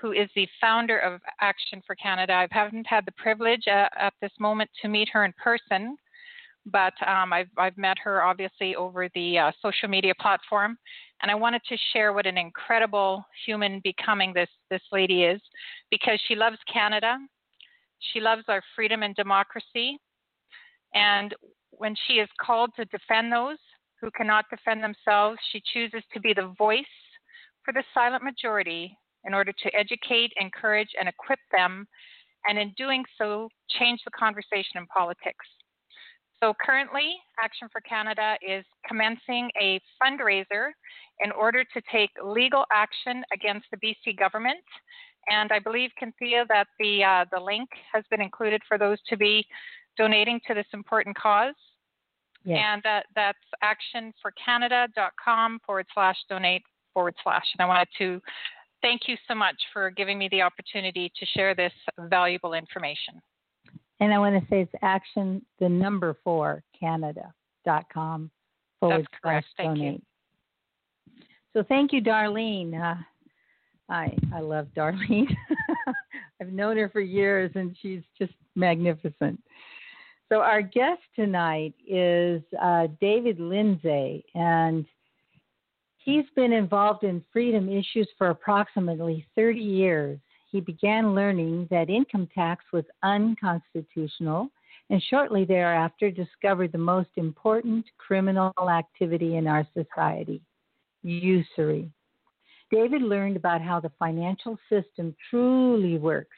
who 0.00 0.12
is 0.12 0.28
the 0.36 0.48
founder 0.60 0.98
of 0.98 1.20
Action 1.40 1.82
for 1.86 1.96
Canada. 1.96 2.32
I 2.32 2.48
haven't 2.50 2.86
had 2.86 3.04
the 3.04 3.12
privilege 3.12 3.64
uh, 3.66 3.88
at 3.98 4.14
this 4.20 4.32
moment 4.38 4.70
to 4.82 4.88
meet 4.88 5.08
her 5.12 5.24
in 5.24 5.32
person, 5.42 5.96
but 6.66 6.92
um, 7.06 7.32
I've, 7.32 7.48
I've 7.56 7.76
met 7.76 7.96
her 8.04 8.22
obviously 8.22 8.76
over 8.76 9.08
the 9.14 9.38
uh, 9.38 9.52
social 9.60 9.88
media 9.88 10.12
platform. 10.20 10.78
And 11.20 11.30
I 11.30 11.34
wanted 11.34 11.62
to 11.68 11.76
share 11.92 12.12
what 12.12 12.26
an 12.26 12.38
incredible 12.38 13.24
human 13.44 13.80
becoming 13.82 14.32
this, 14.32 14.50
this 14.70 14.82
lady 14.92 15.24
is 15.24 15.40
because 15.90 16.20
she 16.28 16.36
loves 16.36 16.58
Canada. 16.72 17.16
She 18.12 18.20
loves 18.20 18.44
our 18.46 18.62
freedom 18.76 19.02
and 19.02 19.16
democracy. 19.16 19.98
And 20.94 21.34
when 21.70 21.96
she 22.06 22.14
is 22.14 22.28
called 22.40 22.70
to 22.76 22.84
defend 22.86 23.32
those 23.32 23.58
who 24.00 24.10
cannot 24.16 24.44
defend 24.48 24.82
themselves, 24.82 25.38
she 25.50 25.60
chooses 25.72 26.04
to 26.14 26.20
be 26.20 26.32
the 26.32 26.54
voice 26.56 26.84
for 27.64 27.72
the 27.72 27.82
silent 27.92 28.22
majority 28.22 28.96
in 29.24 29.34
order 29.34 29.52
to 29.52 29.74
educate, 29.74 30.32
encourage, 30.40 30.90
and 30.98 31.08
equip 31.08 31.38
them, 31.52 31.86
and 32.48 32.58
in 32.58 32.72
doing 32.76 33.04
so, 33.16 33.48
change 33.78 34.00
the 34.04 34.10
conversation 34.12 34.76
in 34.76 34.86
politics. 34.86 35.44
So 36.40 36.54
currently, 36.64 37.16
Action 37.42 37.68
for 37.72 37.80
Canada 37.80 38.36
is 38.46 38.64
commencing 38.86 39.50
a 39.60 39.80
fundraiser 40.00 40.70
in 41.20 41.32
order 41.32 41.64
to 41.64 41.82
take 41.90 42.10
legal 42.24 42.64
action 42.72 43.24
against 43.34 43.66
the 43.72 43.76
BC 43.76 44.16
government. 44.16 44.62
And 45.30 45.50
I 45.50 45.58
believe, 45.58 45.90
Cynthia, 45.98 46.46
that 46.48 46.68
the 46.78 47.02
uh, 47.02 47.24
the 47.32 47.40
link 47.40 47.68
has 47.92 48.04
been 48.08 48.22
included 48.22 48.62
for 48.68 48.78
those 48.78 48.98
to 49.08 49.16
be 49.16 49.44
donating 49.96 50.40
to 50.46 50.54
this 50.54 50.66
important 50.72 51.18
cause. 51.18 51.54
Yes. 52.44 52.64
And 52.64 52.82
that, 52.84 53.06
that's 53.14 53.38
actionforcanada.com 53.62 55.58
forward 55.66 55.86
slash 55.92 56.16
donate 56.30 56.62
forward 56.94 57.14
slash. 57.22 57.44
And 57.58 57.64
I 57.64 57.68
wanted 57.68 57.88
to 57.98 58.20
thank 58.82 59.02
you 59.06 59.16
so 59.26 59.34
much 59.34 59.56
for 59.72 59.90
giving 59.90 60.18
me 60.18 60.28
the 60.30 60.42
opportunity 60.42 61.12
to 61.18 61.26
share 61.26 61.54
this 61.54 61.72
valuable 61.98 62.54
information. 62.54 63.20
And 64.00 64.12
I 64.12 64.18
want 64.18 64.40
to 64.40 64.48
say 64.48 64.62
it's 64.62 64.72
action, 64.82 65.44
the 65.58 65.68
number 65.68 66.16
four, 66.22 66.62
Canada.com 66.78 68.30
forward 68.78 68.98
That's 68.98 69.20
correct. 69.22 69.46
slash 69.56 69.66
donate. 69.66 70.02
You. 71.06 71.22
So 71.52 71.64
thank 71.68 71.92
you, 71.92 72.00
Darlene. 72.00 72.74
Uh, 72.74 72.96
I 73.88 74.16
I 74.34 74.40
love 74.40 74.68
Darlene. 74.76 75.34
I've 76.40 76.52
known 76.52 76.76
her 76.76 76.88
for 76.88 77.00
years, 77.00 77.50
and 77.54 77.76
she's 77.80 78.02
just 78.16 78.32
magnificent. 78.54 79.40
So 80.28 80.40
our 80.40 80.62
guest 80.62 81.00
tonight 81.16 81.74
is 81.86 82.42
uh, 82.60 82.88
David 83.00 83.40
Lindsay, 83.40 84.24
and 84.34 84.86
he's 86.08 86.24
been 86.34 86.54
involved 86.54 87.04
in 87.04 87.22
freedom 87.30 87.68
issues 87.68 88.08
for 88.16 88.30
approximately 88.30 89.26
30 89.36 89.60
years 89.60 90.18
he 90.50 90.58
began 90.58 91.14
learning 91.14 91.68
that 91.70 91.90
income 91.90 92.26
tax 92.34 92.64
was 92.72 92.84
unconstitutional 93.02 94.48
and 94.88 95.02
shortly 95.10 95.44
thereafter 95.44 96.10
discovered 96.10 96.72
the 96.72 96.78
most 96.78 97.10
important 97.16 97.84
criminal 97.98 98.54
activity 98.70 99.36
in 99.36 99.46
our 99.46 99.68
society 99.74 100.40
usury. 101.02 101.90
David 102.70 103.02
learned 103.02 103.36
about 103.36 103.60
how 103.60 103.78
the 103.78 103.92
financial 103.98 104.58
system 104.70 105.14
truly 105.28 105.98
works 105.98 106.36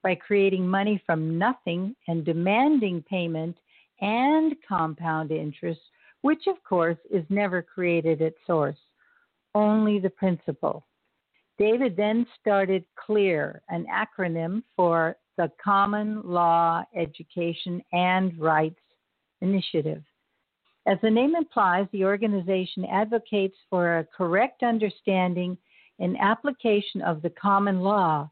by 0.00 0.14
creating 0.14 0.64
money 0.64 1.02
from 1.04 1.36
nothing 1.36 1.96
and 2.06 2.24
demanding 2.24 3.02
payment 3.10 3.56
and 4.00 4.54
compound 4.68 5.32
interest, 5.32 5.80
which 6.20 6.46
of 6.46 6.62
course 6.62 6.98
is 7.10 7.24
never 7.28 7.62
created 7.62 8.22
at 8.22 8.34
source, 8.46 8.78
only 9.54 9.98
the 9.98 10.10
principal. 10.10 10.86
David 11.58 11.96
then 11.96 12.26
started 12.40 12.84
CLEAR, 12.94 13.62
an 13.68 13.86
acronym 13.92 14.62
for 14.76 15.16
the 15.36 15.50
Common 15.62 16.22
Law 16.22 16.84
Education 16.94 17.82
and 17.92 18.38
Rights 18.38 18.80
Initiative. 19.40 20.02
As 20.86 20.98
the 21.02 21.10
name 21.10 21.34
implies, 21.36 21.86
the 21.92 22.04
organization 22.04 22.84
advocates 22.86 23.56
for 23.68 23.98
a 23.98 24.04
correct 24.04 24.62
understanding 24.62 25.58
and 25.98 26.16
application 26.18 27.02
of 27.02 27.20
the 27.22 27.30
common 27.30 27.80
law, 27.80 28.30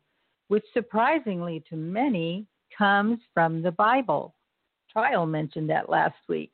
which 0.48 0.64
surprisingly 0.72 1.62
to 1.68 1.76
many 1.76 2.46
comes 2.76 3.18
from 3.34 3.62
the 3.62 3.72
Bible. 3.72 4.34
Trial 4.90 5.26
mentioned 5.26 5.68
that 5.70 5.90
last 5.90 6.16
week. 6.28 6.52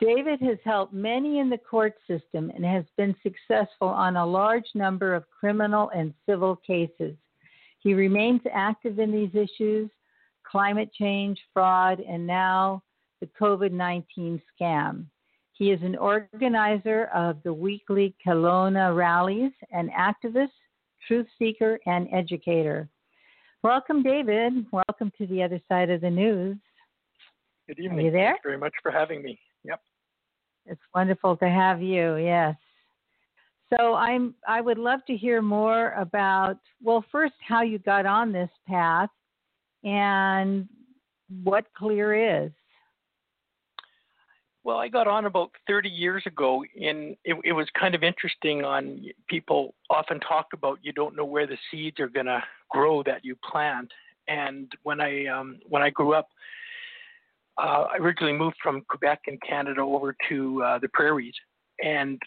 David 0.00 0.40
has 0.42 0.58
helped 0.64 0.92
many 0.92 1.40
in 1.40 1.50
the 1.50 1.58
court 1.58 1.94
system 2.06 2.52
and 2.54 2.64
has 2.64 2.84
been 2.96 3.16
successful 3.22 3.88
on 3.88 4.16
a 4.16 4.26
large 4.26 4.66
number 4.74 5.14
of 5.14 5.24
criminal 5.28 5.90
and 5.94 6.14
civil 6.24 6.56
cases. 6.56 7.16
He 7.80 7.94
remains 7.94 8.40
active 8.52 8.98
in 8.98 9.10
these 9.10 9.34
issues 9.34 9.90
climate 10.44 10.90
change, 10.94 11.38
fraud, 11.52 12.00
and 12.00 12.26
now 12.26 12.82
the 13.20 13.28
COVID 13.40 13.72
19 13.72 14.40
scam. 14.60 15.04
He 15.52 15.72
is 15.72 15.82
an 15.82 15.96
organizer 15.96 17.06
of 17.06 17.42
the 17.42 17.52
weekly 17.52 18.14
Kelowna 18.24 18.96
rallies, 18.96 19.52
an 19.72 19.90
activist, 19.90 20.52
truth 21.06 21.26
seeker, 21.38 21.78
and 21.86 22.08
educator. 22.12 22.88
Welcome, 23.62 24.02
David. 24.02 24.64
Welcome 24.70 25.12
to 25.18 25.26
the 25.26 25.42
other 25.42 25.60
side 25.68 25.90
of 25.90 26.00
the 26.00 26.10
news. 26.10 26.56
Good 27.66 27.80
evening. 27.80 27.98
Are 27.98 28.02
you 28.02 28.10
there? 28.12 28.30
Thanks 28.30 28.42
very 28.44 28.58
much 28.58 28.74
for 28.82 28.92
having 28.92 29.22
me. 29.22 29.38
It's 30.68 30.80
wonderful 30.94 31.36
to 31.38 31.48
have 31.48 31.82
you. 31.82 32.16
Yes. 32.16 32.56
So 33.76 33.94
I'm 33.94 34.34
I 34.46 34.60
would 34.60 34.78
love 34.78 35.00
to 35.06 35.16
hear 35.16 35.42
more 35.42 35.92
about 35.92 36.58
well 36.82 37.04
first 37.12 37.34
how 37.46 37.62
you 37.62 37.78
got 37.78 38.06
on 38.06 38.32
this 38.32 38.50
path 38.66 39.10
and 39.84 40.68
what 41.42 41.66
clear 41.76 42.44
is. 42.44 42.50
Well, 44.64 44.78
I 44.78 44.88
got 44.88 45.06
on 45.06 45.24
about 45.24 45.50
30 45.66 45.88
years 45.88 46.22
ago 46.26 46.62
and 46.78 47.16
it, 47.24 47.36
it 47.44 47.52
was 47.52 47.66
kind 47.78 47.94
of 47.94 48.02
interesting 48.02 48.64
on 48.64 49.02
people 49.28 49.74
often 49.88 50.20
talk 50.20 50.48
about 50.52 50.78
you 50.82 50.92
don't 50.92 51.16
know 51.16 51.24
where 51.24 51.46
the 51.46 51.56
seeds 51.70 52.00
are 52.00 52.08
going 52.08 52.26
to 52.26 52.42
grow 52.70 53.02
that 53.04 53.24
you 53.24 53.36
plant 53.50 53.90
and 54.28 54.70
when 54.82 55.00
I 55.00 55.26
um, 55.26 55.58
when 55.68 55.82
I 55.82 55.90
grew 55.90 56.14
up 56.14 56.28
uh, 57.58 57.86
I 57.92 57.96
originally 57.98 58.32
moved 58.36 58.56
from 58.62 58.82
Quebec 58.88 59.20
in 59.26 59.38
Canada 59.46 59.80
over 59.80 60.14
to 60.28 60.62
uh, 60.62 60.78
the 60.78 60.88
prairies, 60.88 61.34
and 61.82 62.20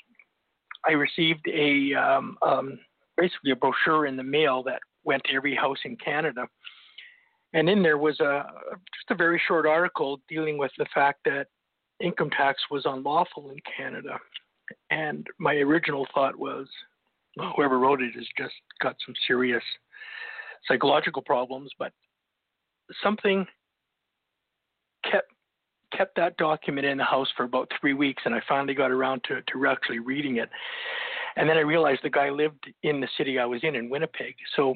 I 0.85 0.91
received 0.91 1.47
a 1.47 1.93
um, 1.93 2.37
um, 2.41 2.79
basically 3.17 3.51
a 3.51 3.55
brochure 3.55 4.07
in 4.07 4.17
the 4.17 4.23
mail 4.23 4.63
that 4.63 4.81
went 5.03 5.23
to 5.25 5.33
every 5.33 5.55
house 5.55 5.77
in 5.85 5.95
Canada. 5.97 6.47
And 7.53 7.69
in 7.69 7.83
there 7.83 7.97
was 7.97 8.19
a 8.19 8.45
just 8.95 9.11
a 9.11 9.15
very 9.15 9.41
short 9.47 9.65
article 9.65 10.21
dealing 10.29 10.57
with 10.57 10.71
the 10.77 10.85
fact 10.93 11.19
that 11.25 11.47
income 12.01 12.29
tax 12.29 12.61
was 12.69 12.83
unlawful 12.85 13.51
in 13.51 13.57
Canada. 13.77 14.17
And 14.89 15.27
my 15.37 15.55
original 15.55 16.07
thought 16.13 16.37
was, 16.37 16.67
whoever 17.55 17.77
wrote 17.79 18.01
it 18.01 18.15
has 18.15 18.27
just 18.37 18.53
got 18.81 18.95
some 19.05 19.15
serious 19.27 19.63
psychological 20.67 21.21
problems, 21.21 21.71
but 21.77 21.91
something 23.03 23.45
kept 25.95 26.15
that 26.15 26.37
document 26.37 26.85
in 26.85 26.97
the 26.97 27.03
house 27.03 27.27
for 27.35 27.43
about 27.43 27.71
three 27.79 27.93
weeks, 27.93 28.23
and 28.25 28.33
I 28.33 28.41
finally 28.47 28.73
got 28.73 28.91
around 28.91 29.23
to, 29.27 29.41
to 29.41 29.67
actually 29.67 29.99
reading 29.99 30.37
it. 30.37 30.49
And 31.35 31.49
then 31.49 31.57
I 31.57 31.61
realized 31.61 32.01
the 32.03 32.09
guy 32.09 32.29
lived 32.29 32.71
in 32.83 32.99
the 32.99 33.07
city 33.17 33.39
I 33.39 33.45
was 33.45 33.61
in, 33.63 33.75
in 33.75 33.89
Winnipeg. 33.89 34.35
So 34.55 34.75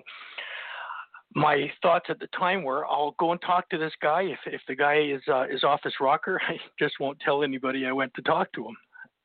my 1.33 1.69
thoughts 1.81 2.05
at 2.09 2.19
the 2.19 2.27
time 2.27 2.63
were, 2.63 2.85
I'll 2.85 3.15
go 3.19 3.33
and 3.33 3.41
talk 3.41 3.69
to 3.69 3.77
this 3.77 3.91
guy. 4.01 4.21
If 4.23 4.39
if 4.45 4.61
the 4.67 4.75
guy 4.75 5.01
is 5.01 5.21
uh, 5.27 5.43
is 5.43 5.63
off 5.63 5.81
his 5.83 5.93
rocker, 5.99 6.39
I 6.47 6.57
just 6.79 6.95
won't 6.99 7.19
tell 7.19 7.43
anybody 7.43 7.85
I 7.85 7.91
went 7.91 8.13
to 8.15 8.21
talk 8.21 8.51
to 8.53 8.67
him. 8.67 8.77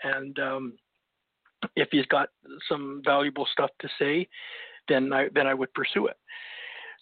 And 0.02 0.38
um, 0.38 0.72
if 1.76 1.88
he's 1.92 2.06
got 2.06 2.30
some 2.68 3.02
valuable 3.04 3.46
stuff 3.52 3.70
to 3.80 3.88
say, 3.98 4.28
then 4.88 5.12
I 5.12 5.28
then 5.34 5.46
I 5.46 5.54
would 5.54 5.72
pursue 5.72 6.06
it. 6.06 6.16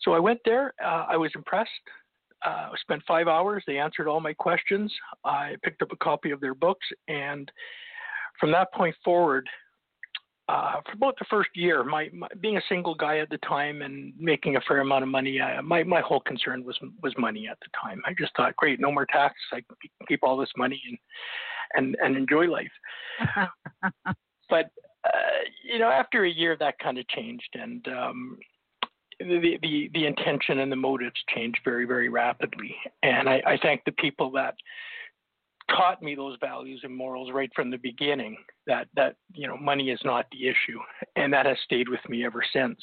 So 0.03 0.13
I 0.13 0.19
went 0.19 0.41
there. 0.45 0.75
Uh, 0.85 1.07
I 1.09 1.17
was 1.17 1.31
impressed. 1.35 1.71
Uh, 2.45 2.69
spent 2.81 3.03
five 3.07 3.27
hours. 3.27 3.65
They 3.67 3.79
answered 3.79 4.07
all 4.07 4.21
my 4.21 4.33
questions. 4.33 4.93
I 5.25 5.57
picked 5.65 5.83
up 5.83 5.93
a 5.93 5.97
copy 5.97 6.31
of 6.31 6.41
their 6.41 6.55
books, 6.55 6.87
and 7.09 7.51
from 8.39 8.53
that 8.53 8.73
point 8.73 8.95
forward, 9.05 9.49
uh, 10.49 10.81
for 10.87 10.93
about 10.95 11.15
the 11.19 11.27
first 11.29 11.51
year, 11.55 11.85
my, 11.85 12.09
my, 12.13 12.27
being 12.41 12.57
a 12.57 12.63
single 12.69 12.95
guy 12.95 13.19
at 13.19 13.29
the 13.29 13.37
time 13.39 13.83
and 13.83 14.15
making 14.19 14.57
a 14.57 14.61
fair 14.63 14.81
amount 14.81 15.03
of 15.03 15.09
money, 15.09 15.39
uh, 15.39 15.61
my 15.61 15.83
my 15.83 16.01
whole 16.01 16.21
concern 16.21 16.65
was 16.65 16.79
was 17.03 17.13
money 17.19 17.47
at 17.51 17.59
the 17.61 17.69
time. 17.81 18.01
I 18.07 18.15
just 18.19 18.33
thought, 18.35 18.57
great, 18.57 18.81
no 18.81 18.91
more 18.91 19.05
tax. 19.07 19.35
I 19.53 19.57
can 19.57 20.07
keep 20.07 20.21
all 20.23 20.39
this 20.39 20.51
money 20.57 20.81
and 20.89 20.99
and 21.75 21.97
and 22.03 22.17
enjoy 22.17 22.47
life. 22.47 22.71
but 24.49 24.71
uh, 25.05 25.41
you 25.65 25.79
know, 25.79 25.91
after 25.91 26.25
a 26.25 26.31
year, 26.31 26.57
that 26.59 26.79
kind 26.79 26.99
of 26.99 27.07
changed, 27.09 27.51
and 27.55 27.87
um, 27.89 28.39
the, 29.21 29.59
the 29.63 29.91
the 29.95 30.07
intention 30.07 30.61
and 30.61 30.71
the 30.71 30.77
motives 30.77 31.21
change 31.35 31.55
very 31.65 31.85
very 31.85 32.09
rapidly. 32.09 32.75
And 33.03 33.29
I, 33.29 33.43
I 33.47 33.59
thank 33.63 33.85
the 33.85 33.93
people 33.93 34.31
that 34.33 34.55
taught 35.71 36.03
me 36.03 36.15
those 36.15 36.37
values 36.41 36.81
and 36.83 36.95
morals 36.95 37.31
right 37.33 37.51
from 37.55 37.71
the 37.71 37.79
beginning. 37.79 38.37
That 38.67 38.89
that 38.97 39.17
you 39.33 39.47
know 39.47 39.57
money 39.57 39.91
is 39.91 40.01
not 40.05 40.27
the 40.33 40.47
issue, 40.47 40.79
and 41.17 41.33
that 41.33 41.47
has 41.47 41.57
stayed 41.65 41.89
with 41.89 42.01
me 42.09 42.25
ever 42.25 42.43
since. 42.53 42.79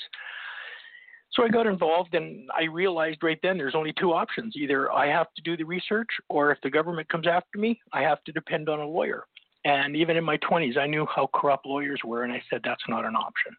So 1.31 1.43
I 1.43 1.49
got 1.49 1.67
involved, 1.67 2.13
and 2.13 2.49
I 2.57 2.63
realized 2.63 3.21
right 3.21 3.39
then 3.43 3.57
there's 3.57 3.75
only 3.75 3.93
two 3.99 4.13
options: 4.13 4.55
either 4.55 4.91
I 4.91 5.07
have 5.07 5.27
to 5.35 5.41
do 5.41 5.57
the 5.57 5.65
research, 5.65 6.09
or 6.29 6.51
if 6.51 6.59
the 6.63 6.69
government 6.69 7.09
comes 7.09 7.27
after 7.27 7.59
me, 7.59 7.79
I 7.93 8.01
have 8.01 8.23
to 8.25 8.31
depend 8.31 8.69
on 8.69 8.79
a 8.79 8.87
lawyer. 8.87 9.25
And 9.65 9.95
even 9.95 10.15
in 10.15 10.23
my 10.23 10.37
20s, 10.37 10.77
I 10.77 10.85
knew 10.85 11.07
how 11.13 11.27
corrupt 11.33 11.65
lawyers 11.65 11.99
were, 12.05 12.23
and 12.23 12.31
I 12.31 12.41
said 12.51 12.61
that's 12.63 12.83
not 12.87 13.03
an 13.03 13.15
option. 13.15 13.51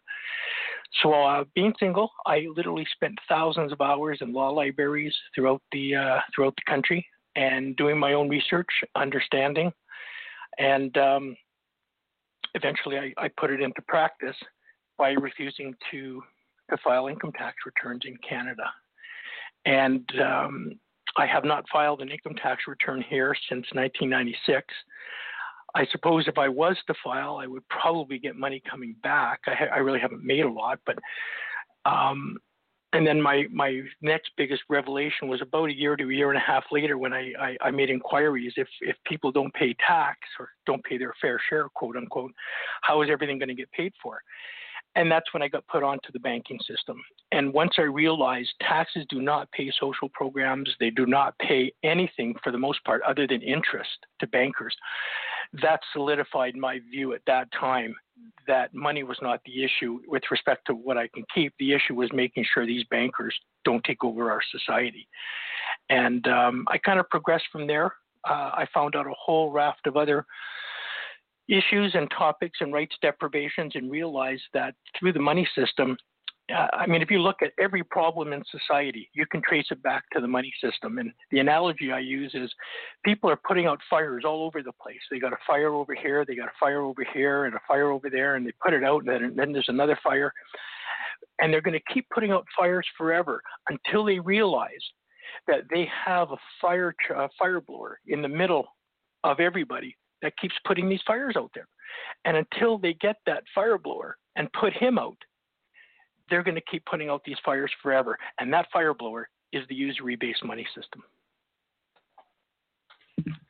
So, 1.02 1.12
uh, 1.12 1.44
being 1.54 1.74
single, 1.78 2.10
I 2.26 2.46
literally 2.54 2.86
spent 2.92 3.18
thousands 3.28 3.72
of 3.72 3.80
hours 3.80 4.18
in 4.20 4.32
law 4.32 4.50
libraries 4.50 5.14
throughout 5.34 5.62
the 5.72 5.94
uh, 5.94 6.20
throughout 6.34 6.54
the 6.56 6.70
country 6.70 7.06
and 7.34 7.76
doing 7.76 7.98
my 7.98 8.14
own 8.14 8.28
research, 8.28 8.68
understanding, 8.94 9.72
and 10.58 10.96
um, 10.96 11.36
eventually 12.54 12.98
I, 12.98 13.12
I, 13.18 13.28
put 13.38 13.50
it 13.50 13.60
into 13.60 13.82
practice 13.82 14.36
by 14.96 15.10
refusing 15.10 15.74
to 15.90 16.22
to 16.70 16.76
file 16.82 17.08
income 17.08 17.32
tax 17.32 17.56
returns 17.64 18.02
in 18.06 18.16
Canada. 18.28 18.64
And 19.66 20.08
um, 20.20 20.72
I 21.16 21.26
have 21.26 21.44
not 21.44 21.64
filed 21.72 22.00
an 22.00 22.10
income 22.10 22.34
tax 22.34 22.62
return 22.66 23.02
here 23.08 23.34
since 23.48 23.66
1996. 23.72 24.64
I 25.76 25.84
suppose 25.92 26.26
if 26.26 26.38
I 26.38 26.48
was 26.48 26.76
to 26.86 26.94
file, 27.04 27.36
I 27.36 27.46
would 27.46 27.68
probably 27.68 28.18
get 28.18 28.34
money 28.34 28.62
coming 28.68 28.96
back. 29.02 29.40
I, 29.46 29.54
ha- 29.54 29.74
I 29.74 29.78
really 29.78 30.00
haven't 30.00 30.24
made 30.24 30.44
a 30.46 30.50
lot, 30.50 30.80
but 30.86 30.98
um, 31.84 32.38
and 32.94 33.06
then 33.06 33.20
my 33.20 33.44
my 33.52 33.82
next 34.00 34.30
biggest 34.38 34.62
revelation 34.70 35.28
was 35.28 35.42
about 35.42 35.68
a 35.68 35.74
year 35.74 35.94
to 35.94 36.04
a 36.04 36.14
year 36.14 36.30
and 36.30 36.38
a 36.38 36.40
half 36.40 36.64
later 36.72 36.96
when 36.96 37.12
I, 37.12 37.32
I, 37.38 37.56
I 37.60 37.70
made 37.70 37.90
inquiries 37.90 38.54
if 38.56 38.68
if 38.80 38.96
people 39.04 39.30
don't 39.30 39.52
pay 39.52 39.76
tax 39.86 40.18
or 40.38 40.48
don't 40.64 40.82
pay 40.82 40.96
their 40.96 41.12
fair 41.20 41.38
share, 41.50 41.68
quote 41.74 41.96
unquote, 41.96 42.32
how 42.80 43.02
is 43.02 43.10
everything 43.12 43.38
going 43.38 43.48
to 43.48 43.54
get 43.54 43.70
paid 43.72 43.92
for? 44.02 44.22
And 44.94 45.12
that's 45.12 45.30
when 45.34 45.42
I 45.42 45.48
got 45.48 45.66
put 45.66 45.82
onto 45.82 46.10
the 46.10 46.20
banking 46.20 46.58
system. 46.66 47.02
And 47.32 47.52
once 47.52 47.72
I 47.76 47.82
realized 47.82 48.48
taxes 48.62 49.04
do 49.10 49.20
not 49.20 49.50
pay 49.52 49.70
social 49.78 50.08
programs, 50.08 50.70
they 50.80 50.88
do 50.88 51.04
not 51.04 51.38
pay 51.38 51.70
anything 51.84 52.34
for 52.42 52.50
the 52.50 52.56
most 52.56 52.82
part 52.84 53.02
other 53.02 53.26
than 53.26 53.42
interest 53.42 53.98
to 54.20 54.26
bankers 54.28 54.74
that 55.62 55.80
solidified 55.92 56.56
my 56.56 56.80
view 56.90 57.14
at 57.14 57.22
that 57.26 57.48
time 57.52 57.94
that 58.46 58.74
money 58.74 59.02
was 59.02 59.18
not 59.20 59.40
the 59.44 59.64
issue 59.64 60.00
with 60.06 60.22
respect 60.30 60.66
to 60.66 60.74
what 60.74 60.96
I 60.96 61.08
can 61.08 61.24
keep. 61.34 61.52
The 61.58 61.72
issue 61.72 61.94
was 61.94 62.10
making 62.12 62.44
sure 62.52 62.66
these 62.66 62.84
bankers 62.90 63.34
don't 63.64 63.82
take 63.84 64.04
over 64.04 64.30
our 64.30 64.40
society. 64.52 65.08
And 65.90 66.26
um, 66.28 66.64
I 66.68 66.78
kind 66.78 67.00
of 67.00 67.08
progressed 67.10 67.46
from 67.50 67.66
there. 67.66 67.92
Uh, 68.28 68.50
I 68.54 68.66
found 68.72 68.96
out 68.96 69.06
a 69.06 69.14
whole 69.18 69.50
raft 69.50 69.86
of 69.86 69.96
other 69.96 70.24
issues 71.48 71.94
and 71.94 72.10
topics 72.10 72.58
and 72.60 72.72
rights 72.72 72.96
deprivations 73.02 73.72
and 73.74 73.90
realized 73.90 74.42
that 74.52 74.74
through 74.98 75.12
the 75.12 75.20
money 75.20 75.48
system, 75.54 75.96
I 76.48 76.86
mean, 76.86 77.02
if 77.02 77.10
you 77.10 77.20
look 77.20 77.42
at 77.42 77.52
every 77.58 77.82
problem 77.82 78.32
in 78.32 78.42
society, 78.50 79.10
you 79.14 79.26
can 79.26 79.42
trace 79.42 79.66
it 79.70 79.82
back 79.82 80.04
to 80.12 80.20
the 80.20 80.28
money 80.28 80.52
system. 80.62 80.98
And 80.98 81.12
the 81.32 81.40
analogy 81.40 81.90
I 81.90 81.98
use 81.98 82.30
is 82.34 82.52
people 83.04 83.28
are 83.28 83.40
putting 83.48 83.66
out 83.66 83.80
fires 83.90 84.22
all 84.24 84.44
over 84.44 84.62
the 84.62 84.72
place. 84.80 85.00
They 85.10 85.18
got 85.18 85.32
a 85.32 85.38
fire 85.44 85.74
over 85.74 85.94
here, 85.94 86.24
they 86.24 86.36
got 86.36 86.48
a 86.48 86.58
fire 86.60 86.82
over 86.82 87.04
here, 87.12 87.46
and 87.46 87.54
a 87.54 87.60
fire 87.66 87.90
over 87.90 88.08
there, 88.08 88.36
and 88.36 88.46
they 88.46 88.52
put 88.62 88.74
it 88.74 88.84
out, 88.84 89.00
and 89.00 89.08
then, 89.08 89.24
and 89.24 89.36
then 89.36 89.52
there's 89.52 89.68
another 89.68 89.98
fire. 90.04 90.32
And 91.40 91.52
they're 91.52 91.60
going 91.60 91.78
to 91.78 91.92
keep 91.92 92.06
putting 92.14 92.30
out 92.30 92.46
fires 92.56 92.86
forever 92.96 93.42
until 93.68 94.04
they 94.04 94.20
realize 94.20 94.70
that 95.48 95.62
they 95.70 95.88
have 96.06 96.30
a 96.30 96.36
fire 96.60 96.94
a 97.14 97.28
fire 97.38 97.60
blower 97.60 97.98
in 98.06 98.22
the 98.22 98.28
middle 98.28 98.68
of 99.24 99.40
everybody 99.40 99.96
that 100.22 100.38
keeps 100.38 100.54
putting 100.64 100.88
these 100.88 101.02
fires 101.06 101.34
out 101.36 101.50
there. 101.54 101.66
And 102.24 102.36
until 102.36 102.78
they 102.78 102.94
get 102.94 103.16
that 103.26 103.42
fire 103.54 103.78
blower 103.78 104.16
and 104.36 104.52
put 104.52 104.72
him 104.72 104.98
out, 104.98 105.16
they're 106.30 106.42
going 106.42 106.54
to 106.56 106.62
keep 106.70 106.84
putting 106.86 107.08
out 107.08 107.22
these 107.24 107.36
fires 107.44 107.70
forever. 107.82 108.18
And 108.40 108.52
that 108.52 108.66
fire 108.72 108.94
blower 108.94 109.28
is 109.52 109.62
the 109.68 109.74
usury 109.74 110.16
based 110.16 110.44
money 110.44 110.66
system. 110.74 111.02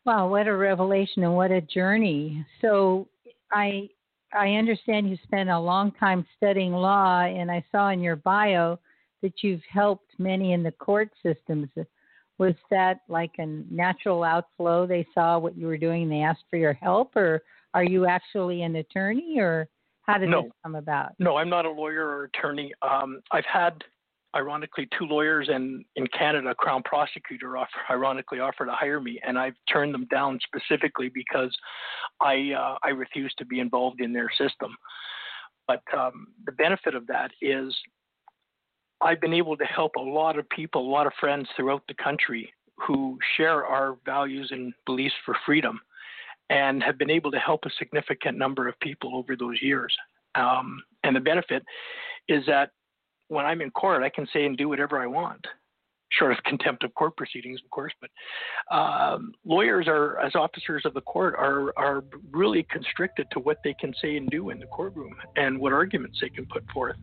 Wow, 0.05 0.29
what 0.29 0.47
a 0.47 0.57
revelation 0.57 1.25
and 1.25 1.35
what 1.35 1.51
a 1.51 1.61
journey. 1.61 2.45
So 2.61 3.09
I 3.53 3.89
I 4.33 4.51
understand 4.53 5.09
you 5.09 5.17
spent 5.25 5.51
a 5.51 5.59
long 5.59 5.93
time 5.93 6.27
studying 6.37 6.73
law 6.73 7.23
and 7.23 7.51
I 7.51 7.65
saw 7.73 7.91
in 7.91 8.01
your 8.01 8.17
bio 8.17 8.79
that 9.23 9.43
you've 9.43 9.63
helped 9.71 10.13
many 10.19 10.53
in 10.53 10.63
the 10.63 10.73
court 10.73 11.11
systems. 11.23 11.69
Was 12.39 12.55
that 12.71 13.01
like 13.09 13.33
a 13.39 13.47
natural 13.47 14.23
outflow? 14.23 14.87
They 14.87 15.07
saw 15.15 15.39
what 15.39 15.57
you 15.57 15.67
were 15.67 15.79
doing 15.79 16.05
and 16.05 16.13
they 16.13 16.23
asked 16.23 16.45
for 16.51 16.57
your 16.57 16.75
help 16.75 17.17
or 17.17 17.43
are 17.73 17.85
you 17.85 18.07
actually 18.07 18.63
an 18.63 18.77
attorney 18.77 19.39
or 19.39 19.69
how 20.07 20.19
did 20.19 20.29
no. 20.29 20.43
this 20.43 20.53
come 20.63 20.75
about? 20.75 21.13
No, 21.19 21.37
I'm 21.37 21.49
not 21.49 21.65
a 21.65 21.71
lawyer 21.71 22.07
or 22.07 22.25
attorney. 22.25 22.73
Um, 22.83 23.21
I've 23.33 23.45
had, 23.45 23.83
ironically, 24.35 24.89
two 24.97 25.05
lawyers 25.05 25.49
and 25.51 25.85
in 25.97 26.07
Canada, 26.09 26.51
a 26.51 26.55
Crown 26.55 26.83
prosecutor 26.85 27.57
offer, 27.57 27.71
ironically 27.91 28.41
offered 28.41 28.67
to 28.67 28.73
hire 28.73 29.01
me, 29.01 29.19
and 29.27 29.39
I've 29.39 29.57
turned 29.71 29.93
them 29.93 30.07
down 30.11 30.39
specifically 30.45 31.11
because 31.13 31.55
I 32.21 32.53
uh, 32.53 32.77
I 32.85 32.91
refuse 32.91 33.35
to 33.39 33.45
be 33.45 33.61
involved 33.61 34.01
in 34.01 34.13
their 34.13 34.31
system. 34.39 34.77
But 35.67 35.83
um, 35.97 36.29
the 36.45 36.53
benefit 36.53 36.95
of 36.95 37.09
that 37.09 37.33
is 37.43 37.75
I've 39.01 39.21
been 39.21 39.35
able 39.35 39.57
to 39.57 39.65
help 39.65 39.93
a 39.97 40.01
lot 40.01 40.39
of 40.39 40.49
people, 40.51 40.89
a 40.89 40.91
lot 40.91 41.07
of 41.07 41.13
friends 41.19 41.49
throughout 41.57 41.83
the 41.89 41.95
country 41.95 42.53
who 42.79 43.19
share 43.37 43.65
our 43.65 43.97
values 44.05 44.49
and 44.53 44.73
beliefs 44.85 45.15
for 45.25 45.37
freedom 45.45 45.81
and 46.51 46.83
have 46.83 46.99
been 46.99 47.11
able 47.11 47.31
to 47.31 47.39
help 47.39 47.65
a 47.65 47.71
significant 47.79 48.39
number 48.39 48.69
of 48.69 48.79
people 48.81 49.17
over 49.17 49.37
those 49.37 49.61
years. 49.61 49.95
Um, 50.35 50.83
and 51.03 51.17
the 51.17 51.21
benefit 51.21 51.63
is 52.29 52.45
that 52.47 52.71
when 53.29 53.45
I'm 53.45 53.61
in 53.61 53.71
court, 53.71 54.03
I 54.03 54.09
can 54.09 54.27
say 54.33 54.45
and 54.45 54.57
do 54.57 54.69
whatever 54.69 55.01
I 55.01 55.07
want, 55.07 55.45
short 56.11 56.33
of 56.33 56.43
contempt 56.45 56.85
of 56.85 56.95
court 56.95 57.17
proceedings, 57.17 57.61
of 57.65 57.71
course. 57.71 57.93
But 58.01 58.11
um, 58.75 59.33
lawyers 59.45 59.87
are, 59.89 60.19
as 60.21 60.35
officers 60.35 60.83
of 60.85 60.95
the 60.95 61.01
court, 61.01 61.35
are 61.37 61.73
are 61.77 62.05
really 62.31 62.65
constricted 62.71 63.27
to 63.33 63.41
what 63.41 63.59
they 63.65 63.75
can 63.81 63.93
say 64.01 64.17
and 64.17 64.29
do 64.31 64.51
in 64.51 64.61
the 64.61 64.67
courtroom 64.67 65.15
and 65.37 65.59
what 65.59 65.73
arguments 65.73 66.19
they 66.21 66.29
can 66.29 66.47
put 66.47 66.65
forth. 66.73 66.97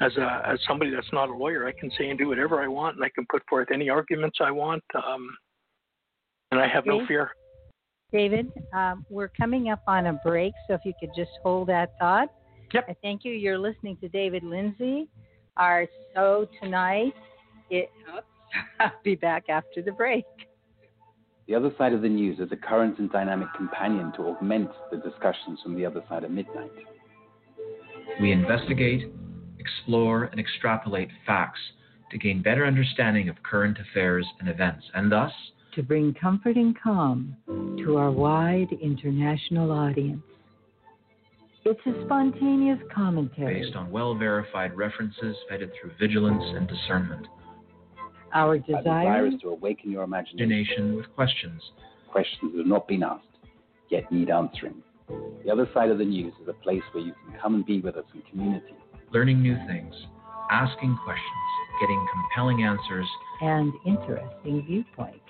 As 0.00 0.16
a 0.16 0.42
as 0.46 0.60
somebody 0.66 0.92
that's 0.92 1.12
not 1.12 1.28
a 1.28 1.34
lawyer, 1.34 1.66
I 1.66 1.72
can 1.72 1.90
say 1.98 2.08
and 2.10 2.18
do 2.18 2.28
whatever 2.28 2.62
I 2.62 2.68
want, 2.68 2.96
and 2.96 3.04
I 3.04 3.08
can 3.08 3.26
put 3.28 3.42
forth 3.48 3.68
any 3.72 3.90
arguments 3.90 4.38
I 4.40 4.52
want, 4.52 4.84
um, 4.94 5.36
and 6.52 6.60
I 6.60 6.68
have 6.68 6.86
no 6.86 7.04
fear. 7.06 7.32
David, 8.10 8.50
um, 8.72 9.04
we're 9.10 9.28
coming 9.28 9.68
up 9.68 9.82
on 9.86 10.06
a 10.06 10.14
break, 10.14 10.54
so 10.66 10.74
if 10.74 10.80
you 10.84 10.94
could 10.98 11.10
just 11.14 11.30
hold 11.42 11.68
that 11.68 11.92
thought. 11.98 12.32
Yep. 12.72 12.86
I 12.88 12.96
thank 13.02 13.24
you. 13.24 13.32
You're 13.32 13.58
listening 13.58 13.98
to 13.98 14.08
David 14.08 14.42
Lindsay. 14.44 15.08
Our 15.58 15.86
show 16.14 16.46
tonight. 16.62 17.12
It, 17.68 17.90
oops, 18.14 18.26
I'll 18.80 18.92
be 19.04 19.14
back 19.14 19.50
after 19.50 19.82
the 19.82 19.92
break. 19.92 20.24
The 21.48 21.54
Other 21.54 21.70
Side 21.76 21.92
of 21.92 22.00
the 22.00 22.08
News 22.08 22.38
is 22.38 22.48
a 22.50 22.56
current 22.56 22.98
and 22.98 23.10
dynamic 23.10 23.48
companion 23.54 24.12
to 24.16 24.22
augment 24.28 24.70
the 24.90 24.98
discussions 24.98 25.60
from 25.62 25.74
the 25.74 25.84
other 25.84 26.02
side 26.08 26.24
of 26.24 26.30
midnight. 26.30 26.72
We 28.20 28.32
investigate, 28.32 29.12
explore, 29.58 30.24
and 30.24 30.40
extrapolate 30.40 31.10
facts 31.26 31.60
to 32.10 32.18
gain 32.18 32.42
better 32.42 32.66
understanding 32.66 33.28
of 33.28 33.36
current 33.42 33.78
affairs 33.78 34.26
and 34.40 34.48
events, 34.48 34.84
and 34.94 35.12
thus 35.12 35.32
to 35.78 35.84
bring 35.84 36.12
comfort 36.20 36.56
and 36.56 36.76
calm 36.80 37.36
to 37.78 37.98
our 37.98 38.10
wide 38.10 38.66
international 38.82 39.70
audience. 39.70 40.24
It's 41.64 41.78
a 41.86 42.04
spontaneous 42.04 42.80
commentary 42.92 43.62
based 43.62 43.76
on 43.76 43.88
well 43.88 44.16
verified 44.16 44.76
references 44.76 45.36
vetted 45.48 45.70
through 45.80 45.92
vigilance 46.00 46.42
and 46.44 46.66
discernment. 46.66 47.28
Our 48.34 48.58
desire, 48.58 48.82
desire 48.82 49.26
is 49.28 49.34
to 49.42 49.50
awaken 49.50 49.92
your 49.92 50.02
imagination 50.02 50.96
with 50.96 51.06
questions. 51.14 51.62
Questions 52.10 52.50
that 52.50 52.58
have 52.58 52.66
not 52.66 52.88
been 52.88 53.04
asked, 53.04 53.26
yet 53.88 54.10
need 54.10 54.30
answering. 54.30 54.82
The 55.44 55.52
other 55.52 55.68
side 55.72 55.90
of 55.90 55.98
the 55.98 56.04
news 56.04 56.32
is 56.42 56.48
a 56.48 56.54
place 56.54 56.82
where 56.90 57.04
you 57.04 57.12
can 57.24 57.38
come 57.40 57.54
and 57.54 57.64
be 57.64 57.80
with 57.80 57.94
us 57.94 58.04
in 58.14 58.22
community. 58.22 58.74
Learning 59.12 59.40
new 59.40 59.56
things, 59.68 59.94
asking 60.50 60.98
questions, 61.04 61.48
getting 61.80 62.04
compelling 62.12 62.64
answers, 62.64 63.06
and 63.42 63.72
interesting 63.86 64.64
viewpoints. 64.66 65.27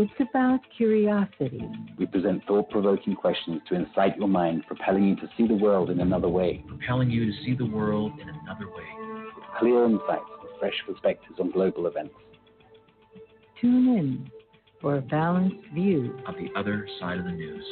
It's 0.00 0.12
about 0.20 0.60
curiosity. 0.76 1.60
We 1.98 2.06
present 2.06 2.44
thought 2.46 2.70
provoking 2.70 3.16
questions 3.16 3.60
to 3.68 3.74
incite 3.74 4.16
your 4.16 4.28
mind, 4.28 4.62
propelling 4.68 5.02
you 5.02 5.16
to 5.16 5.28
see 5.36 5.48
the 5.48 5.56
world 5.56 5.90
in 5.90 5.98
another 5.98 6.28
way. 6.28 6.64
Propelling 6.68 7.10
you 7.10 7.26
to 7.26 7.32
see 7.44 7.54
the 7.54 7.66
world 7.66 8.12
in 8.20 8.28
another 8.28 8.68
way. 8.68 9.24
With 9.34 9.44
clear 9.58 9.86
insights 9.86 10.22
and 10.40 10.58
fresh 10.60 10.74
perspectives 10.86 11.40
on 11.40 11.50
global 11.50 11.88
events. 11.88 12.14
Tune 13.60 13.98
in 13.98 14.30
for 14.80 14.98
a 14.98 15.00
balanced 15.00 15.66
view 15.74 16.16
of 16.28 16.36
the 16.36 16.48
other 16.56 16.86
side 17.00 17.18
of 17.18 17.24
the 17.24 17.32
news. 17.32 17.64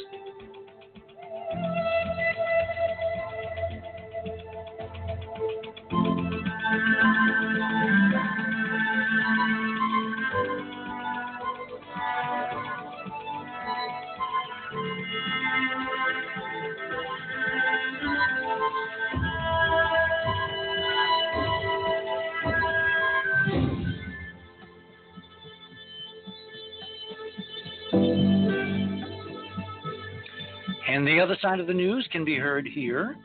The 31.05 31.19
other 31.19 31.37
side 31.41 31.59
of 31.59 31.67
the 31.67 31.73
news 31.73 32.07
can 32.11 32.23
be 32.23 32.37
heard 32.37 32.65
here 32.65 33.15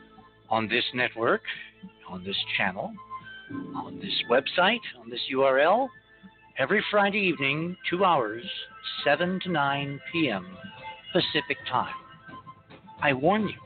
on 0.51 0.69
this 0.69 0.85
network, 0.95 1.43
on 2.09 2.25
this 2.25 2.37
channel, 2.57 2.93
on 3.77 3.99
this 4.01 4.23
website, 4.31 4.81
on 5.01 5.09
this 5.09 5.21
URL, 5.33 5.89
every 6.59 6.85
Friday 6.91 7.19
evening, 7.19 7.77
two 7.89 8.05
hours, 8.05 8.45
7 9.05 9.41
to 9.45 9.51
9 9.51 10.01
p.m. 10.13 10.47
Pacific 11.13 11.57
time. 11.71 11.95
I 13.01 13.13
warn 13.13 13.43
you, 13.43 13.61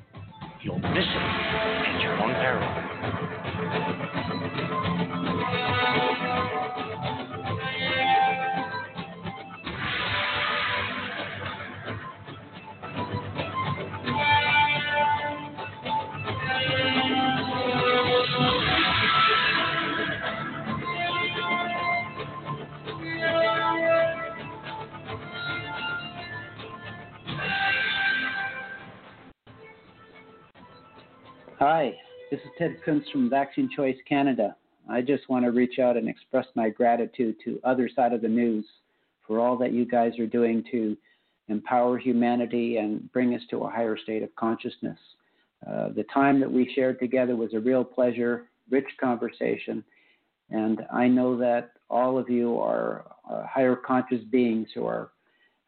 you'll 0.62 0.79
miss 0.79 1.05
it 1.05 1.16
at 1.16 2.01
your 2.01 2.19
own 2.21 2.33
peril. 2.35 4.06
Hi, 31.68 31.98
this 32.31 32.38
is 32.38 32.50
Ted 32.57 32.76
Kuntz 32.85 33.11
from 33.11 33.29
Vaccine 33.29 33.68
Choice 33.74 33.96
Canada. 34.09 34.55
I 34.88 35.00
just 35.00 35.29
want 35.29 35.44
to 35.44 35.50
reach 35.50 35.81
out 35.81 35.96
and 35.96 36.09
express 36.09 36.46
my 36.55 36.68
gratitude 36.68 37.35
to 37.44 37.59
Other 37.64 37.90
Side 37.92 38.12
of 38.12 38.22
the 38.22 38.29
News 38.29 38.64
for 39.26 39.40
all 39.40 39.59
that 39.59 39.72
you 39.72 39.85
guys 39.85 40.16
are 40.20 40.29
doing 40.29 40.62
to 40.70 40.96
empower 41.48 41.98
humanity 41.98 42.76
and 42.76 43.11
bring 43.12 43.35
us 43.35 43.40
to 43.50 43.64
a 43.64 43.68
higher 43.68 43.98
state 44.00 44.22
of 44.22 44.33
consciousness. 44.37 44.96
Uh, 45.68 45.88
the 45.88 46.05
time 46.14 46.38
that 46.38 46.52
we 46.52 46.72
shared 46.72 47.00
together 47.00 47.35
was 47.35 47.52
a 47.52 47.59
real 47.59 47.83
pleasure, 47.83 48.44
rich 48.70 48.87
conversation, 49.00 49.83
and 50.50 50.83
I 50.92 51.09
know 51.09 51.37
that 51.38 51.72
all 51.90 52.16
of 52.16 52.31
you 52.31 52.61
are 52.61 53.07
uh, 53.29 53.44
higher 53.44 53.74
conscious 53.74 54.22
beings 54.31 54.68
who 54.72 54.87
are 54.87 55.11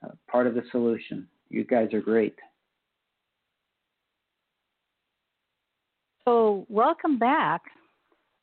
uh, 0.04 0.11
part 0.30 0.46
of 0.46 0.54
the 0.54 0.62
solution. 0.70 1.26
You 1.50 1.64
guys 1.64 1.92
are 1.92 2.00
great. 2.00 2.37
So, 6.28 6.66
welcome 6.68 7.18
back 7.18 7.62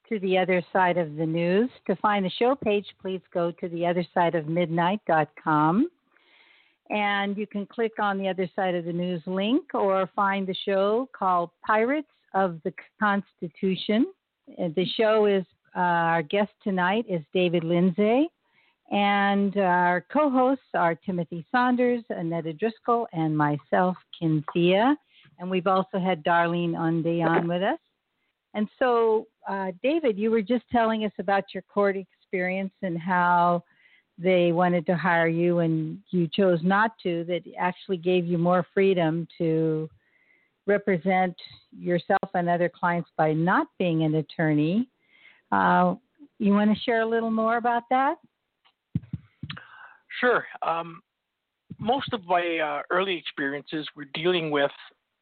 to 0.10 0.18
the 0.18 0.40
other 0.40 0.66
side 0.74 0.98
of 0.98 1.18
the 1.18 1.26
news. 1.28 1.70
To 1.86 1.96
find 1.98 2.26
the 2.26 2.32
show 2.32 2.56
page, 2.56 2.88
please 3.00 3.22
go 3.32 3.52
to 3.52 3.70
theothersideofmidnight.com. 3.70 5.90
And 6.90 7.38
you 7.38 7.46
can 7.46 7.68
click 7.68 7.92
on 8.00 8.18
the 8.18 8.28
other 8.28 8.50
side 8.56 8.74
of 8.74 8.86
the 8.86 8.92
news 8.92 9.22
link 9.28 9.76
or 9.76 10.10
find 10.16 10.48
the 10.48 10.56
show 10.66 11.08
called 11.16 11.52
Pirates 11.64 12.08
of 12.34 12.60
the 12.64 12.74
Constitution. 13.00 14.08
The 14.48 14.88
show 14.98 15.28
is, 15.28 15.46
uh, 15.76 15.80
our 15.80 16.24
guest 16.24 16.54
tonight 16.64 17.06
is 17.08 17.22
David 17.36 17.64
Lindsay. 17.64 18.30
And 18.92 19.56
our 19.58 20.04
co 20.12 20.32
hosts 20.32 20.66
are 20.74 20.96
Timothy 20.96 21.46
Saunders, 21.52 22.04
Annetta 22.10 22.54
Driscoll, 22.54 23.08
and 23.14 23.38
myself, 23.38 23.96
Kinthea. 24.20 24.96
And 25.40 25.50
we've 25.50 25.68
also 25.68 26.00
had 26.00 26.24
Darlene 26.24 26.74
Unday 26.74 27.26
on 27.26 27.48
with 27.48 27.62
us. 27.62 27.80
And 28.54 28.70
so, 28.80 29.28
uh, 29.50 29.72
David, 29.84 30.18
you 30.18 30.32
were 30.32 30.42
just 30.42 30.64
telling 30.72 31.04
us 31.04 31.12
about 31.20 31.54
your 31.54 31.64
court 31.64 31.98
experience 31.98 32.74
and 32.82 32.98
how 32.98 33.64
they 34.18 34.54
wanted 34.54 34.86
to 34.86 34.96
hire 34.96 35.28
you 35.28 35.60
and 35.60 36.00
you 36.12 36.30
chose 36.34 36.60
not 36.64 36.92
to, 37.04 37.26
that 37.26 37.42
actually 37.60 37.98
gave 37.98 38.26
you 38.26 38.38
more 38.38 38.66
freedom 38.74 39.28
to 39.38 39.90
represent 40.68 41.36
yourself 41.78 42.30
and 42.34 42.50
other 42.50 42.70
clients 42.70 43.10
by 43.18 43.34
not 43.34 43.68
being 43.78 44.04
an 44.04 44.16
attorney. 44.16 44.88
Uh, 45.52 45.96
you 46.40 46.54
want 46.54 46.74
to 46.74 46.80
share 46.84 47.02
a 47.02 47.06
little 47.06 47.32
more 47.32 47.58
about 47.58 47.84
that? 47.90 48.16
Sure. 50.20 50.46
Um, 50.62 51.02
most 51.78 52.14
of 52.14 52.26
my 52.26 52.58
uh, 52.58 52.82
early 52.90 53.18
experiences 53.18 53.86
were 53.96 54.08
dealing 54.14 54.50
with 54.50 54.72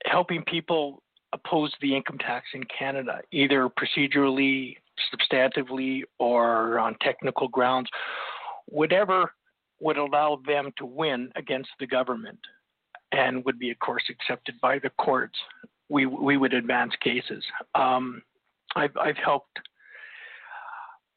helping 0.05 0.43
people 0.43 1.01
oppose 1.33 1.71
the 1.81 1.95
income 1.95 2.17
tax 2.19 2.45
in 2.53 2.63
Canada, 2.65 3.21
either 3.31 3.69
procedurally, 3.69 4.77
substantively, 5.13 6.01
or 6.19 6.79
on 6.79 6.95
technical 7.01 7.47
grounds, 7.47 7.89
whatever 8.67 9.33
would 9.79 9.97
allow 9.97 10.39
them 10.45 10.71
to 10.77 10.85
win 10.85 11.31
against 11.35 11.69
the 11.79 11.87
government 11.87 12.39
and 13.11 13.43
would 13.45 13.59
be, 13.59 13.71
of 13.71 13.79
course, 13.79 14.03
accepted 14.09 14.55
by 14.61 14.79
the 14.79 14.89
courts. 14.91 15.37
We, 15.89 16.05
we 16.05 16.37
would 16.37 16.53
advance 16.53 16.93
cases. 17.01 17.43
Um, 17.75 18.21
I've, 18.75 18.95
I've 18.97 19.17
helped 19.17 19.59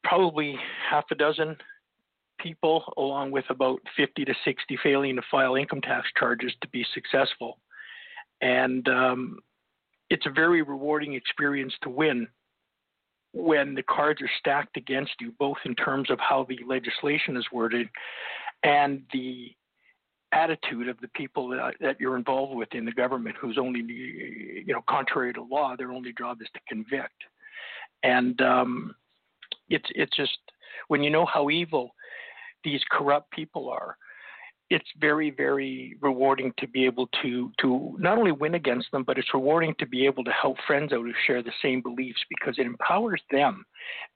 probably 0.04 0.56
half 0.90 1.04
a 1.10 1.14
dozen 1.14 1.56
people, 2.40 2.92
along 2.96 3.30
with 3.30 3.44
about 3.48 3.80
50 3.96 4.24
to 4.24 4.34
60 4.44 4.78
failing 4.82 5.16
to 5.16 5.22
file 5.30 5.56
income 5.56 5.80
tax 5.80 6.08
charges, 6.18 6.52
to 6.60 6.68
be 6.68 6.84
successful 6.92 7.58
and 8.40 8.86
um, 8.88 9.38
it's 10.10 10.26
a 10.26 10.30
very 10.30 10.62
rewarding 10.62 11.14
experience 11.14 11.72
to 11.82 11.90
win 11.90 12.28
when 13.32 13.74
the 13.74 13.82
cards 13.82 14.22
are 14.22 14.30
stacked 14.38 14.76
against 14.76 15.12
you, 15.20 15.32
both 15.38 15.58
in 15.64 15.74
terms 15.74 16.10
of 16.10 16.18
how 16.18 16.46
the 16.48 16.58
legislation 16.66 17.36
is 17.36 17.44
worded 17.52 17.88
and 18.62 19.02
the 19.12 19.54
attitude 20.32 20.88
of 20.88 20.98
the 21.00 21.08
people 21.08 21.48
that, 21.48 21.74
that, 21.80 22.00
you're 22.00 22.16
involved 22.16 22.54
with 22.54 22.72
in 22.72 22.84
the 22.84 22.92
government, 22.92 23.36
who's 23.40 23.58
only, 23.58 23.80
you 23.80 24.72
know, 24.72 24.82
contrary 24.88 25.32
to 25.32 25.42
law, 25.42 25.74
their 25.76 25.92
only 25.92 26.12
job 26.18 26.40
is 26.40 26.48
to 26.54 26.60
convict. 26.68 27.14
And 28.02 28.40
um, 28.40 28.94
it's 29.68 29.88
it's 29.94 30.14
just 30.16 30.38
when 30.88 31.02
you 31.02 31.10
know 31.10 31.26
how 31.26 31.50
evil 31.50 31.94
these 32.64 32.80
corrupt 32.90 33.30
people 33.30 33.68
are, 33.68 33.96
it's 34.70 34.88
very 35.00 35.30
very 35.30 35.96
rewarding 36.00 36.52
to 36.58 36.66
be 36.68 36.84
able 36.84 37.08
to 37.22 37.50
to 37.60 37.96
not 37.98 38.18
only 38.18 38.32
win 38.32 38.54
against 38.54 38.90
them 38.92 39.04
but 39.04 39.18
it's 39.18 39.34
rewarding 39.34 39.74
to 39.78 39.86
be 39.86 40.04
able 40.06 40.24
to 40.24 40.32
help 40.32 40.56
friends 40.66 40.92
out 40.92 41.02
who 41.02 41.12
share 41.26 41.42
the 41.42 41.52
same 41.62 41.80
beliefs 41.80 42.20
because 42.28 42.56
it 42.58 42.66
empowers 42.66 43.22
them 43.30 43.64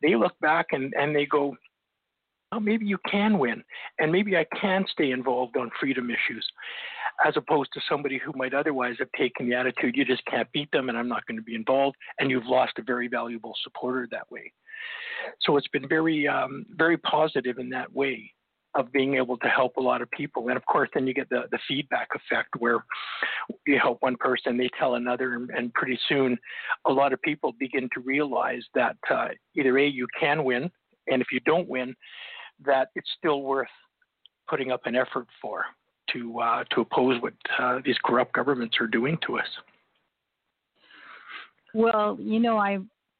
they 0.03 0.15
look 0.15 0.39
back 0.41 0.67
and 0.73 0.93
and 0.99 1.15
they 1.15 1.27
go 1.27 1.55
oh, 2.53 2.61
maybe 2.61 2.85
you 2.85 2.99
can 3.09 3.39
win, 3.39 3.63
and 3.99 4.11
maybe 4.11 4.37
I 4.37 4.45
can 4.61 4.85
stay 4.91 5.13
involved 5.13 5.57
on 5.57 5.71
freedom 5.79 6.11
issues, 6.11 6.47
as 7.25 7.37
opposed 7.37 7.73
to 7.75 7.81
somebody 7.89 8.19
who 8.19 8.33
might 8.35 8.55
otherwise 8.55 8.97
have 8.99 9.11
taken 9.17 9.49
the 9.49 9.55
attitude, 9.55 9.97
you 9.97 10.05
just 10.05 10.25
can't 10.27 10.51
beat 10.53 10.71
them 10.73 10.89
and 10.89 10.99
I'm 10.99 11.09
not 11.09 11.27
going 11.27 11.37
to 11.37 11.45
be 11.45 11.55
involved, 11.55 11.97
and 12.19 12.31
you've 12.31 12.47
lost 12.47 12.73
a 12.79 12.83
very 12.83 13.09
valuable 13.09 13.55
supporter 13.63 14.09
that 14.11 14.31
way. 14.31 14.53
So 15.43 15.57
it's 15.57 15.69
been 15.69 15.89
very, 15.89 16.27
um, 16.27 16.65
very 16.71 16.97
positive 16.99 17.59
in 17.59 17.69
that 17.71 17.93
way 17.93 18.33
of 18.75 18.93
being 18.93 19.17
able 19.17 19.37
to 19.39 19.49
help 19.49 19.77
a 19.77 19.81
lot 19.81 20.01
of 20.01 20.11
people. 20.13 20.49
And 20.49 20.57
of 20.57 20.65
course, 20.67 20.89
then 20.95 21.07
you 21.07 21.15
get 21.15 21.29
the, 21.29 21.43
the 21.51 21.59
feedback 21.67 22.09
effect 22.15 22.51
where 22.59 22.85
you 23.67 23.79
help 23.81 23.99
one 24.01 24.17
person, 24.17 24.57
they 24.57 24.71
tell 24.79 24.95
another, 24.95 25.35
and, 25.35 25.51
and 25.51 25.75
pretty 25.75 25.99
soon 26.09 26.39
a 26.87 26.93
lot 26.93 27.13
of 27.13 27.21
people 27.23 27.53
begin 27.59 27.89
to 27.95 28.01
realize 28.01 28.63
that 28.75 28.97
uh, 29.11 29.29
either 29.57 29.77
A, 29.79 29.87
you 29.89 30.07
can 30.19 30.45
win, 30.45 30.71
and 31.09 31.21
if 31.21 31.29
you 31.33 31.41
don't 31.41 31.69
win, 31.69 31.95
that 32.65 32.89
it's 32.95 33.11
still 33.19 33.43
worth 33.43 33.69
putting 34.49 34.71
up 34.71 34.83
an 34.85 34.95
effort 34.95 35.27
for 35.41 35.65
to 36.13 36.41
uh, 36.41 36.65
to 36.75 36.81
oppose 36.81 37.21
what 37.23 37.35
uh, 37.59 37.79
these 37.85 37.97
corrupt 38.05 38.33
governments 38.33 38.77
are 38.81 38.87
doing 38.87 39.19
to 39.27 39.39
us. 39.39 39.47
Well, 41.73 42.17
you 42.21 42.41
know, 42.41 42.57
I 42.57 42.79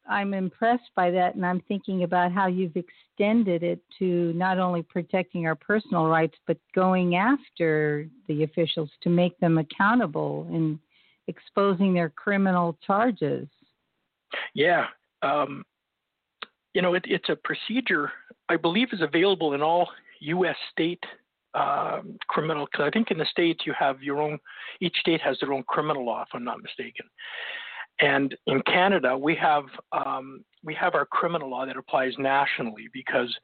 I'm 0.09 0.35
impressed 0.35 0.91
by 0.97 1.11
that, 1.13 1.35
and 1.35 1.47
I'm 1.47 1.61
thinking 1.69 2.03
about 2.03 2.33
how 2.33 2.47
you've 2.47 2.77
extended 2.77 3.63
it 3.63 3.81
to 3.99 4.33
not 4.35 4.59
only 4.59 4.83
protecting 4.83 5.47
our 5.47 5.55
personal 5.55 6.07
rights, 6.07 6.37
but 6.47 6.57
going 6.75 7.17
after 7.17 8.09
the 8.27 8.43
officials 8.43 8.91
to 9.03 9.11
make 9.11 9.39
them 9.39 9.59
accountable 9.59 10.47
and 10.51 10.79
exposing 11.29 11.95
their 11.95 12.09
criminal 12.09 12.77
charges. 12.85 13.47
Yeah, 14.55 14.87
um, 15.23 15.65
you 16.75 16.83
know, 16.83 16.95
it, 16.95 17.05
it's 17.07 17.29
a 17.29 17.37
procedure 17.37 18.11
I 18.49 18.57
believe 18.57 18.89
is 18.93 19.01
available 19.01 19.55
in 19.55 19.63
all 19.63 19.89
U.S. 20.21 20.57
state 20.73 21.03
um, 21.55 22.19
criminal. 22.29 22.67
Because 22.67 22.87
I 22.87 22.91
think 22.91 23.11
in 23.11 23.19
the 23.19 23.27
states 23.27 23.61
you 23.67 23.73
have 23.79 24.03
your 24.03 24.21
own. 24.21 24.39
Each 24.81 24.97
state 24.99 25.21
has 25.21 25.37
their 25.41 25.53
own 25.53 25.63
criminal 25.65 26.05
law, 26.05 26.23
if 26.23 26.29
I'm 26.33 26.45
not 26.45 26.63
mistaken. 26.63 27.07
And 28.01 28.35
in 28.47 28.63
Canada, 28.63 29.17
we 29.17 29.35
have 29.37 29.65
um, 29.93 30.45
we 30.65 30.75
have 30.75 30.95
our 30.95 31.07
criminal 31.07 31.51
law 31.51 31.67
that 31.67 31.77
applies 31.77 32.13
nationally 32.19 32.89
because 32.93 33.35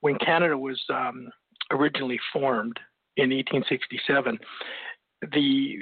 when 0.00 0.18
Canada 0.18 0.56
was 0.56 0.80
um, 0.92 1.28
originally 1.70 2.20
formed 2.32 2.78
in 3.16 3.30
1867, 3.30 4.38
the 5.32 5.78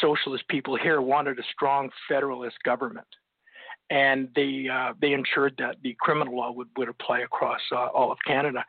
socialist 0.00 0.46
people 0.48 0.76
here 0.76 1.00
wanted 1.00 1.38
a 1.38 1.42
strong 1.52 1.90
federalist 2.08 2.56
government, 2.64 3.06
and 3.90 4.28
they 4.34 4.66
uh, 4.72 4.94
they 5.00 5.12
ensured 5.12 5.54
that 5.58 5.76
the 5.82 5.94
criminal 6.00 6.36
law 6.36 6.52
would, 6.52 6.68
would 6.78 6.88
apply 6.88 7.20
across 7.20 7.60
uh, 7.72 7.86
all 7.88 8.10
of 8.10 8.18
Canada. 8.26 8.64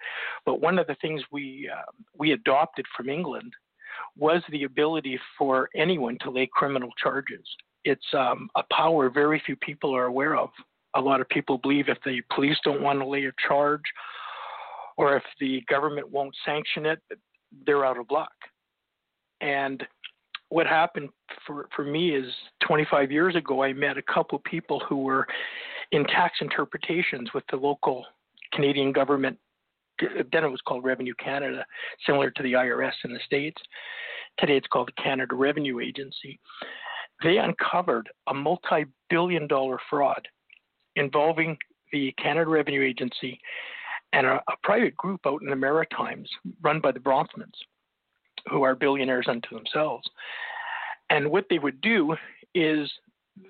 But 0.46 0.60
one 0.60 0.78
of 0.78 0.88
the 0.88 0.96
things 1.02 1.22
we 1.32 1.70
uh, 1.74 1.90
we 2.18 2.34
adopted 2.34 2.86
from 2.98 3.08
England 3.08 3.54
was 4.18 4.42
the 4.50 4.64
ability 4.64 5.18
for 5.38 5.70
anyone 5.74 6.18
to 6.22 6.30
lay 6.30 6.50
criminal 6.52 6.90
charges 7.02 7.48
it's 7.86 8.06
um, 8.14 8.50
a 8.56 8.64
power 8.72 9.10
very 9.10 9.42
few 9.46 9.56
people 9.56 9.96
are 9.96 10.06
aware 10.06 10.36
of. 10.36 10.50
A 10.96 11.02
lot 11.02 11.22
of 11.22 11.30
people 11.30 11.58
believe 11.58 11.90
if 11.90 11.98
the 12.06 12.22
police 12.34 12.58
don't 12.64 12.82
want 12.82 13.00
to 13.00 13.06
lay 13.06 13.26
a 13.26 13.32
charge 13.48 13.82
or 14.98 15.18
if 15.18 15.24
the 15.40 15.62
government 15.68 16.10
won't 16.10 16.36
sanction 16.46 16.86
it, 16.86 17.00
they're 17.66 17.86
out 17.86 17.98
of 17.98 18.06
luck. 18.12 18.32
And 19.42 19.84
what 20.50 20.68
happened 20.68 21.10
for, 21.46 21.68
for 21.76 21.84
me 21.84 22.16
is 22.16 22.32
25 22.66 23.12
years 23.12 23.36
ago, 23.36 23.64
I 23.64 23.74
met 23.74 23.98
a 23.98 24.04
couple 24.04 24.38
of 24.38 24.44
people 24.44 24.82
who 24.88 24.98
were 24.98 25.26
in 25.92 26.06
tax 26.06 26.38
interpretations 26.42 27.34
with 27.34 27.44
the 27.50 27.58
local 27.58 28.06
Canadian 28.54 28.92
government. 28.92 29.38
Then 30.00 30.44
it 30.44 30.52
was 30.52 30.62
called 30.68 30.84
Revenue 30.84 31.14
Canada, 31.24 31.66
similar 32.06 32.30
to 32.32 32.44
the 32.44 32.54
IRS 32.54 32.94
in 33.04 33.14
the 33.14 33.20
States. 33.26 33.62
Today 34.38 34.58
it's 34.58 34.68
called 34.68 34.90
the 34.96 35.02
Canada 35.02 35.36
Revenue 35.36 35.80
Agency 35.80 36.40
they 37.24 37.38
uncovered 37.38 38.10
a 38.28 38.34
multi 38.34 38.86
billion 39.10 39.48
dollar 39.48 39.80
fraud 39.90 40.28
involving 40.96 41.58
the 41.92 42.12
Canada 42.22 42.50
Revenue 42.50 42.84
Agency 42.84 43.40
and 44.14 44.28
a, 44.28 44.36
a, 44.48 44.54
private 44.62 44.96
group 44.96 45.22
out 45.26 45.42
in 45.42 45.50
the 45.50 45.56
Maritimes 45.56 46.30
run 46.62 46.80
by 46.80 46.92
the 46.92 47.00
Bronfmans, 47.00 47.54
who 48.50 48.62
are 48.64 48.76
billionaires 48.76 49.28
unto 49.28 49.56
themselves. 49.56 50.08
And 51.10 51.30
what 51.30 51.46
they 51.50 51.60
would 51.60 51.82
do 51.82 52.16
is 52.54 52.92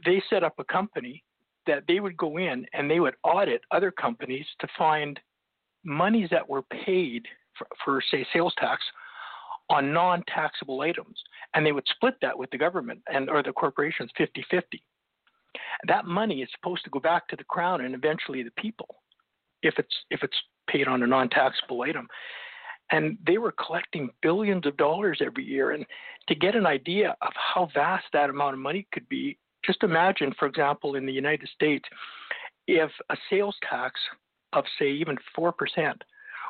they 0.05 0.23
set 0.29 0.43
up 0.43 0.53
a 0.59 0.63
company 0.63 1.23
that 1.67 1.83
they 1.87 1.99
would 1.99 2.17
go 2.17 2.37
in 2.37 2.65
and 2.73 2.89
they 2.89 2.99
would 2.99 3.15
audit 3.23 3.61
other 3.71 3.91
companies 3.91 4.45
to 4.59 4.67
find 4.77 5.19
monies 5.83 6.29
that 6.31 6.47
were 6.47 6.63
paid 6.63 7.25
for, 7.57 7.67
for 7.83 8.01
say, 8.09 8.25
sales 8.33 8.53
tax 8.57 8.83
on 9.69 9.93
non-taxable 9.93 10.81
items, 10.81 11.17
and 11.53 11.65
they 11.65 11.71
would 11.71 11.87
split 11.95 12.15
that 12.21 12.37
with 12.37 12.49
the 12.51 12.57
government 12.57 13.01
and 13.07 13.29
or 13.29 13.41
the 13.43 13.51
corporations 13.53 14.11
50-50. 14.19 14.61
That 15.87 16.05
money 16.05 16.41
is 16.41 16.49
supposed 16.55 16.83
to 16.83 16.89
go 16.89 16.99
back 16.99 17.27
to 17.27 17.35
the 17.35 17.43
crown 17.43 17.81
and 17.81 17.95
eventually 17.95 18.43
the 18.43 18.51
people, 18.51 19.01
if 19.61 19.75
it's 19.77 19.95
if 20.09 20.23
it's 20.23 20.37
paid 20.69 20.87
on 20.87 21.03
a 21.03 21.07
non-taxable 21.07 21.81
item. 21.81 22.07
And 22.91 23.17
they 23.25 23.37
were 23.37 23.53
collecting 23.53 24.09
billions 24.21 24.65
of 24.65 24.77
dollars 24.77 25.19
every 25.25 25.43
year. 25.43 25.71
And 25.71 25.85
to 26.27 26.35
get 26.35 26.55
an 26.55 26.65
idea 26.65 27.15
of 27.21 27.31
how 27.35 27.69
vast 27.73 28.05
that 28.13 28.29
amount 28.29 28.53
of 28.53 28.59
money 28.59 28.85
could 28.91 29.07
be, 29.09 29.37
just 29.65 29.83
imagine, 29.83 30.33
for 30.37 30.47
example, 30.47 30.95
in 30.95 31.05
the 31.05 31.13
United 31.13 31.49
States, 31.49 31.85
if 32.67 32.91
a 33.09 33.15
sales 33.29 33.55
tax 33.67 33.99
of 34.51 34.65
say 34.77 34.91
even 34.91 35.17
four 35.35 35.51
percent 35.51 36.03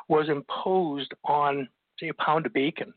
was 0.08 0.28
imposed 0.28 1.12
on 1.24 1.68
say 1.98 2.08
a 2.08 2.14
pound 2.14 2.46
of 2.46 2.52
bacon 2.52 2.92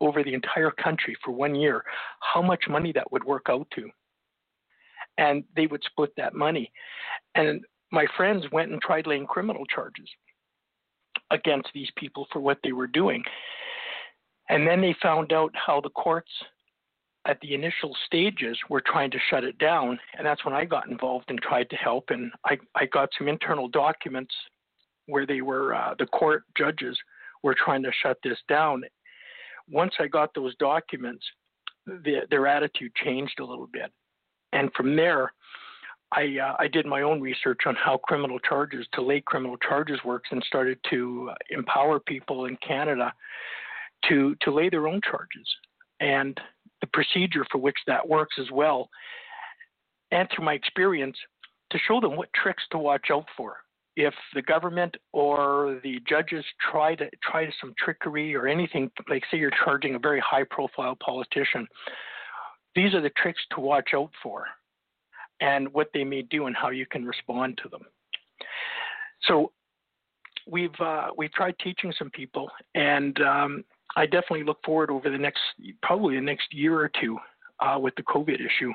over 0.00 0.22
the 0.22 0.34
entire 0.34 0.70
country 0.70 1.16
for 1.24 1.30
one 1.30 1.54
year, 1.54 1.82
how 2.20 2.42
much 2.42 2.64
money 2.68 2.92
that 2.92 3.10
would 3.12 3.24
work 3.24 3.46
out 3.48 3.66
to. 3.74 3.88
And 5.18 5.44
they 5.54 5.66
would 5.66 5.82
split 5.84 6.12
that 6.16 6.34
money. 6.34 6.70
And 7.34 7.64
my 7.90 8.06
friends 8.16 8.44
went 8.52 8.72
and 8.72 8.80
tried 8.82 9.06
laying 9.06 9.26
criminal 9.26 9.64
charges 9.66 10.08
against 11.30 11.68
these 11.74 11.88
people 11.96 12.26
for 12.32 12.40
what 12.40 12.58
they 12.62 12.72
were 12.72 12.86
doing. 12.86 13.22
And 14.48 14.66
then 14.66 14.80
they 14.80 14.94
found 15.02 15.32
out 15.32 15.52
how 15.54 15.80
the 15.80 15.90
courts 15.90 16.30
at 17.26 17.40
the 17.40 17.54
initial 17.54 17.96
stages 18.06 18.56
were 18.70 18.82
trying 18.86 19.10
to 19.10 19.18
shut 19.30 19.42
it 19.42 19.58
down. 19.58 19.98
And 20.16 20.26
that's 20.26 20.44
when 20.44 20.54
I 20.54 20.64
got 20.64 20.88
involved 20.88 21.26
and 21.28 21.40
tried 21.40 21.68
to 21.70 21.76
help. 21.76 22.10
And 22.10 22.30
I, 22.44 22.58
I 22.76 22.86
got 22.86 23.08
some 23.18 23.26
internal 23.26 23.68
documents 23.68 24.34
where 25.06 25.26
they 25.26 25.40
were, 25.40 25.74
uh, 25.74 25.94
the 25.98 26.06
court 26.06 26.44
judges 26.56 26.96
were 27.42 27.54
trying 27.54 27.82
to 27.82 27.90
shut 28.02 28.18
this 28.22 28.38
down 28.48 28.82
once 29.70 29.94
I 29.98 30.06
got 30.06 30.34
those 30.34 30.54
documents, 30.56 31.24
the, 31.86 32.20
their 32.30 32.46
attitude 32.46 32.92
changed 32.94 33.40
a 33.40 33.44
little 33.44 33.68
bit. 33.72 33.92
And 34.52 34.70
from 34.74 34.96
there, 34.96 35.32
I, 36.12 36.38
uh, 36.40 36.56
I 36.58 36.68
did 36.68 36.86
my 36.86 37.02
own 37.02 37.20
research 37.20 37.60
on 37.66 37.74
how 37.74 37.98
criminal 37.98 38.38
charges, 38.38 38.86
to 38.94 39.02
lay 39.02 39.20
criminal 39.20 39.56
charges 39.56 39.98
works, 40.04 40.28
and 40.30 40.42
started 40.46 40.78
to 40.90 41.30
empower 41.50 41.98
people 41.98 42.46
in 42.46 42.56
Canada 42.66 43.12
to, 44.08 44.36
to 44.42 44.52
lay 44.52 44.68
their 44.68 44.86
own 44.86 45.00
charges 45.08 45.46
and 46.00 46.38
the 46.80 46.86
procedure 46.88 47.44
for 47.50 47.58
which 47.58 47.78
that 47.86 48.06
works 48.06 48.36
as 48.38 48.50
well. 48.52 48.88
And 50.12 50.28
through 50.30 50.44
my 50.44 50.52
experience, 50.54 51.16
to 51.70 51.78
show 51.88 52.00
them 52.00 52.16
what 52.16 52.28
tricks 52.34 52.62
to 52.70 52.78
watch 52.78 53.08
out 53.10 53.26
for 53.36 53.56
if 53.96 54.14
the 54.34 54.42
government 54.42 54.94
or 55.12 55.80
the 55.82 56.00
judges 56.08 56.44
try 56.70 56.94
to 56.94 57.08
try 57.22 57.48
some 57.60 57.74
trickery 57.82 58.34
or 58.34 58.46
anything, 58.46 58.90
like 59.08 59.22
say 59.30 59.38
you're 59.38 59.50
charging 59.64 59.94
a 59.94 59.98
very 59.98 60.20
high 60.20 60.44
profile 60.44 60.96
politician, 61.04 61.66
these 62.74 62.94
are 62.94 63.00
the 63.00 63.10
tricks 63.10 63.40
to 63.54 63.60
watch 63.60 63.90
out 63.94 64.10
for 64.22 64.44
and 65.40 65.72
what 65.72 65.88
they 65.94 66.04
may 66.04 66.22
do 66.22 66.46
and 66.46 66.54
how 66.54 66.68
you 66.68 66.86
can 66.86 67.04
respond 67.04 67.58
to 67.62 67.68
them. 67.70 67.82
So 69.22 69.52
we've 70.46 70.78
uh, 70.78 71.08
we've 71.16 71.32
tried 71.32 71.54
teaching 71.58 71.92
some 71.98 72.10
people, 72.10 72.50
and 72.74 73.18
um, 73.22 73.64
I 73.96 74.04
definitely 74.04 74.44
look 74.44 74.58
forward 74.64 74.90
over 74.90 75.08
the 75.08 75.18
next 75.18 75.40
probably 75.82 76.16
the 76.16 76.20
next 76.20 76.52
year 76.52 76.78
or 76.78 76.90
two 77.00 77.18
uh, 77.60 77.78
with 77.80 77.94
the 77.96 78.02
COVID 78.02 78.34
issue 78.34 78.72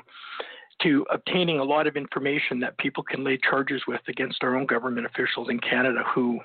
to 0.82 1.06
obtaining 1.10 1.58
a 1.58 1.64
lot 1.64 1.86
of 1.86 1.96
information 1.96 2.60
that 2.60 2.76
people 2.78 3.02
can 3.02 3.24
lay 3.24 3.38
charges 3.38 3.82
with 3.86 4.00
against 4.08 4.42
our 4.42 4.56
own 4.56 4.66
government 4.66 5.06
officials 5.06 5.48
in 5.50 5.58
Canada 5.60 6.02
who, 6.14 6.40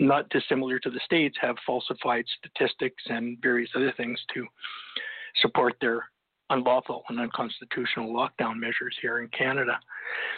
not 0.00 0.28
dissimilar 0.30 0.78
to 0.80 0.90
the 0.90 1.00
States, 1.04 1.36
have 1.40 1.56
falsified 1.66 2.24
statistics 2.38 3.02
and 3.06 3.38
various 3.42 3.70
other 3.74 3.92
things 3.96 4.18
to 4.34 4.46
support 5.42 5.74
their 5.80 6.04
unlawful 6.50 7.02
and 7.08 7.18
unconstitutional 7.20 8.12
lockdown 8.12 8.56
measures 8.56 8.96
here 9.00 9.20
in 9.20 9.28
Canada. 9.28 9.78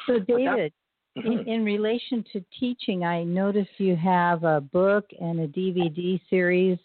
So, 0.07 0.19
David, 0.21 0.73
that, 1.17 1.23
mm-hmm. 1.23 1.33
in, 1.41 1.49
in 1.49 1.65
relation 1.65 2.25
to 2.33 2.45
teaching, 2.59 3.05
I 3.05 3.25
notice 3.25 3.69
you 3.79 3.97
have 3.97 4.45
a 4.45 4.61
book 4.61 5.07
and 5.21 5.41
a 5.41 5.49
DVD 5.49 6.21
series. 6.31 6.79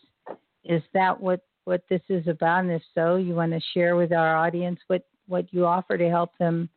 Is 0.66 0.82
that 0.94 1.20
what, 1.20 1.42
what 1.66 1.84
this 1.90 2.02
is 2.10 2.28
about? 2.28 2.64
And 2.64 2.72
if 2.72 2.82
so, 2.94 3.16
you 3.16 3.36
want 3.36 3.52
to 3.54 3.62
share 3.74 3.96
with 3.96 4.12
our 4.12 4.36
audience 4.36 4.80
what 4.88 5.04
what 5.28 5.52
you 5.54 5.66
offer 5.66 5.98
to 5.98 6.10
help 6.10 6.32
them 6.40 6.70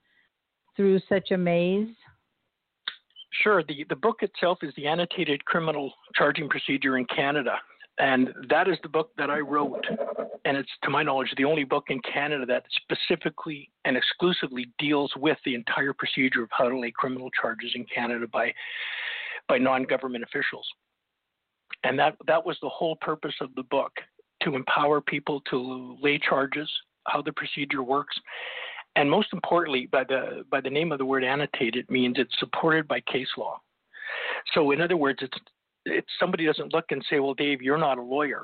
through 0.77 1.01
such 1.09 1.31
a 1.31 1.37
maze? 1.37 1.89
Sure. 3.43 3.63
The, 3.63 3.85
the 3.89 3.97
book 3.97 4.23
itself 4.23 4.59
is 4.63 4.73
the 4.77 4.87
Annotated 4.87 5.45
Criminal 5.45 5.93
Charging 6.15 6.49
Procedure 6.49 6.99
in 6.99 7.05
Canada. 7.07 7.57
And 7.99 8.29
that 8.51 8.69
is 8.69 8.77
the 8.83 8.89
book 8.89 9.11
that 9.17 9.31
I 9.31 9.39
wrote. 9.39 9.85
And 10.45 10.57
it's, 10.57 10.71
to 10.85 10.91
my 10.91 11.03
knowledge, 11.03 11.33
the 11.37 11.45
only 11.45 11.65
book 11.65 11.85
in 11.89 12.01
Canada 12.01 12.45
that 12.47 12.65
specifically 12.83 13.71
and 13.85 13.97
exclusively 13.97 14.67
deals 14.79 15.13
with 15.17 15.39
the 15.45 15.55
entire 15.55 15.93
procedure 15.93 16.43
of 16.43 16.51
how 16.53 16.69
to 16.69 16.79
lay 16.79 16.91
criminal 16.91 17.31
charges 17.41 17.73
in 17.75 17.87
Canada 17.93 18.27
by, 18.31 18.53
by 19.49 19.59
non 19.59 19.85
government 19.85 20.25
officials. 20.25 20.67
And 21.85 21.99
that, 21.99 22.17
that 22.27 22.45
was 22.45 22.59
the 22.61 22.69
whole 22.69 22.97
purpose 22.97 23.35
of 23.41 23.55
the 23.55 23.63
book 23.65 23.93
to 24.43 24.55
empower 24.55 25.01
people 25.01 25.41
to 25.51 25.97
lay 26.03 26.19
charges, 26.19 26.71
how 27.07 27.23
the 27.23 27.33
procedure 27.33 27.83
works. 27.83 28.17
And 28.97 29.11
most 29.11 29.29
importantly, 29.33 29.87
by 29.91 30.05
the, 30.05 30.45
by 30.51 30.61
the 30.61 30.71
name 30.71 30.93
of 30.93 30.99
the 30.99 31.05
word 31.05 31.25
annotated 31.25 31.91
means 31.91 32.17
it's 32.19 32.39
supported 32.39 32.89
by 32.89 33.01
case 33.01 33.29
law. 33.37 33.61
So, 34.55 34.71
in 34.71 34.81
other 34.81 34.97
words, 34.97 35.19
it's 35.23 35.37
it's 35.87 36.09
somebody 36.19 36.45
doesn't 36.45 36.75
look 36.75 36.87
and 36.91 37.05
say, 37.09 37.21
well, 37.21 37.35
Dave, 37.35 37.63
you're 37.63 37.79
not 37.79 37.99
a 37.99 38.03
lawyer. 38.03 38.43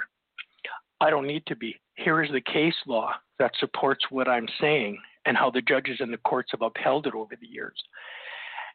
I 1.00 1.10
don't 1.10 1.26
need 1.26 1.44
to 1.46 1.56
be. 1.56 1.78
Here 1.96 2.22
is 2.22 2.30
the 2.30 2.40
case 2.40 2.74
law 2.86 3.12
that 3.38 3.50
supports 3.58 4.04
what 4.10 4.28
I'm 4.28 4.46
saying 4.60 4.98
and 5.26 5.36
how 5.36 5.50
the 5.50 5.60
judges 5.62 5.98
and 6.00 6.12
the 6.12 6.18
courts 6.18 6.50
have 6.52 6.62
upheld 6.62 7.06
it 7.06 7.14
over 7.14 7.34
the 7.38 7.46
years. 7.46 7.74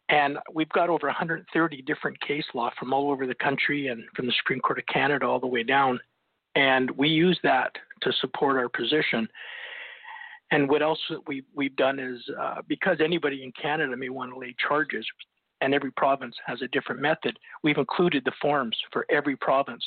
And 0.10 0.38
we've 0.54 0.70
got 0.70 0.90
over 0.90 1.08
130 1.08 1.82
different 1.82 2.20
case 2.22 2.46
law 2.54 2.70
from 2.78 2.94
all 2.94 3.12
over 3.12 3.26
the 3.26 3.36
country 3.36 3.88
and 3.88 4.04
from 4.16 4.26
the 4.26 4.34
Supreme 4.40 4.60
Court 4.60 4.80
of 4.80 4.86
Canada 4.86 5.26
all 5.26 5.40
the 5.40 5.48
way 5.48 5.64
down. 5.64 6.00
And 6.56 6.92
we 6.92 7.10
use 7.10 7.40
that 7.44 7.72
to 8.02 8.12
support 8.20 8.58
our 8.58 8.70
position. 8.70 9.28
And 10.52 10.70
what 10.70 10.82
else 10.82 11.00
we, 11.26 11.44
we've 11.54 11.76
done 11.76 12.00
is 12.00 12.22
uh, 12.40 12.62
because 12.68 12.98
anybody 13.04 13.44
in 13.44 13.52
Canada 13.52 13.96
may 13.98 14.10
want 14.10 14.34
to 14.34 14.40
lay 14.40 14.56
charges, 14.68 15.06
and 15.62 15.74
every 15.74 15.92
province 15.92 16.36
has 16.46 16.62
a 16.62 16.68
different 16.70 17.02
method. 17.02 17.38
We've 17.64 17.78
included 17.78 18.24
the 18.24 18.32
forms 18.42 18.78
for 18.92 19.06
every 19.10 19.36
province. 19.36 19.84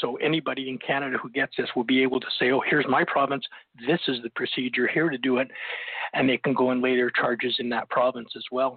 So 0.00 0.16
anybody 0.16 0.68
in 0.68 0.78
Canada 0.78 1.16
who 1.18 1.30
gets 1.30 1.54
this 1.56 1.68
will 1.74 1.84
be 1.84 2.02
able 2.02 2.20
to 2.20 2.26
say, 2.38 2.50
oh, 2.50 2.62
here's 2.68 2.86
my 2.88 3.04
province. 3.04 3.44
This 3.86 4.00
is 4.08 4.18
the 4.22 4.30
procedure 4.30 4.86
here 4.86 5.08
to 5.08 5.18
do 5.18 5.38
it. 5.38 5.48
And 6.12 6.28
they 6.28 6.36
can 6.36 6.52
go 6.52 6.70
and 6.70 6.82
lay 6.82 6.94
their 6.94 7.10
charges 7.10 7.56
in 7.58 7.68
that 7.70 7.88
province 7.90 8.30
as 8.36 8.44
well. 8.52 8.76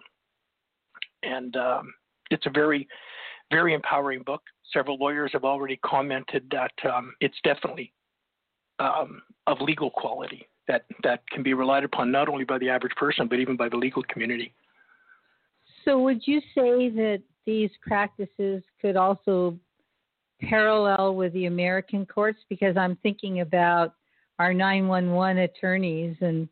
And 1.24 1.56
um, 1.58 1.94
it's 2.32 2.46
a 2.46 2.52
very, 2.52 2.88
very 3.52 3.74
empowering 3.74 4.24
book. 4.24 4.42
Several 4.72 4.98
lawyers 4.98 5.32
have 5.34 5.44
already 5.44 5.80
commented 5.86 6.46
that 6.52 6.72
um, 6.90 7.14
it's 7.20 7.38
definitely 7.44 7.94
um, 8.80 9.22
of 9.48 9.60
legal 9.60 9.90
quality 9.90 10.48
that, 10.68 10.86
that 11.04 11.28
can 11.30 11.44
be 11.44 11.54
relied 11.54 11.84
upon 11.84 12.12
not 12.12 12.30
only 12.30 12.44
by 12.44 12.58
the 12.58 12.70
average 12.70 12.96
person, 12.96 13.28
but 13.28 13.40
even 13.40 13.56
by 13.56 13.70
the 13.70 13.78
legal 13.78 14.04
community. 14.04 14.54
So, 15.86 16.00
would 16.00 16.22
you 16.26 16.42
say 16.54 16.90
that 16.90 17.22
these 17.46 17.70
practices 17.82 18.62
could 18.82 18.98
also 18.98 19.58
parallel 20.42 21.16
with 21.16 21.32
the 21.34 21.46
American 21.46 22.06
courts? 22.06 22.40
Because 22.50 22.76
I'm 22.76 22.98
thinking 22.98 23.40
about 23.40 23.94
our 24.40 24.54
911 24.54 25.44
attorneys 25.44 26.16
and 26.22 26.50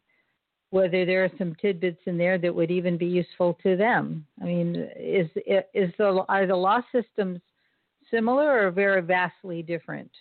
whether 0.72 1.06
there 1.06 1.24
are 1.24 1.32
some 1.38 1.56
tidbits 1.56 2.02
in 2.06 2.18
there 2.18 2.38
that 2.38 2.54
would 2.54 2.72
even 2.72 2.98
be 2.98 3.06
useful 3.06 3.58
to 3.64 3.76
them. 3.76 4.26
I 4.42 4.46
mean, 4.46 4.90
is 4.98 5.28
is 5.74 5.92
the 5.98 6.26
are 6.28 6.48
the 6.48 6.56
law 6.56 6.82
systems 6.92 7.40
similar 8.12 8.68
or 8.68 8.72
very 8.72 9.02
vastly 9.02 9.62
different? 9.62 10.12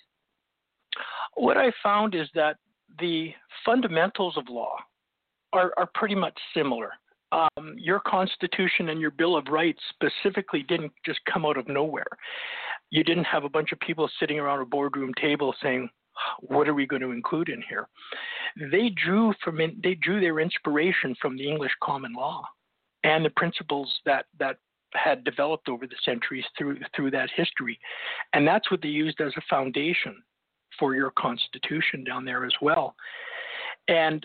What 1.34 1.56
I 1.56 1.72
found 1.82 2.14
is 2.14 2.28
that 2.34 2.56
the 2.98 3.32
fundamentals 3.64 4.36
of 4.36 4.48
law 4.48 4.76
are, 5.52 5.72
are 5.76 5.88
pretty 5.94 6.14
much 6.14 6.38
similar 6.54 6.92
um, 7.34 7.74
your 7.76 8.00
Constitution 8.00 8.90
and 8.90 9.00
your 9.00 9.10
Bill 9.10 9.36
of 9.36 9.48
Rights 9.48 9.80
specifically 9.90 10.62
didn't 10.62 10.92
just 11.04 11.20
come 11.30 11.44
out 11.44 11.56
of 11.56 11.68
nowhere. 11.68 12.06
You 12.90 13.02
didn't 13.02 13.24
have 13.24 13.44
a 13.44 13.48
bunch 13.48 13.72
of 13.72 13.80
people 13.80 14.08
sitting 14.20 14.38
around 14.38 14.60
a 14.60 14.66
boardroom 14.66 15.12
table 15.20 15.54
saying, 15.62 15.88
"What 16.40 16.68
are 16.68 16.74
we 16.74 16.86
going 16.86 17.02
to 17.02 17.10
include 17.10 17.48
in 17.48 17.62
here?" 17.68 17.88
They 18.70 18.90
drew 18.90 19.34
from 19.42 19.60
in, 19.60 19.80
they 19.82 19.94
drew 19.94 20.20
their 20.20 20.38
inspiration 20.38 21.14
from 21.20 21.36
the 21.36 21.48
English 21.48 21.72
common 21.82 22.12
law 22.12 22.44
and 23.02 23.24
the 23.24 23.30
principles 23.30 23.92
that 24.04 24.26
that 24.38 24.58
had 24.94 25.24
developed 25.24 25.68
over 25.68 25.86
the 25.88 25.96
centuries 26.04 26.44
through 26.56 26.78
through 26.94 27.10
that 27.12 27.30
history, 27.34 27.78
and 28.32 28.46
that's 28.46 28.70
what 28.70 28.80
they 28.80 28.88
used 28.88 29.20
as 29.20 29.32
a 29.36 29.42
foundation 29.50 30.22
for 30.78 30.94
your 30.94 31.10
Constitution 31.18 32.04
down 32.04 32.24
there 32.24 32.44
as 32.44 32.54
well. 32.60 32.94
And 33.88 34.24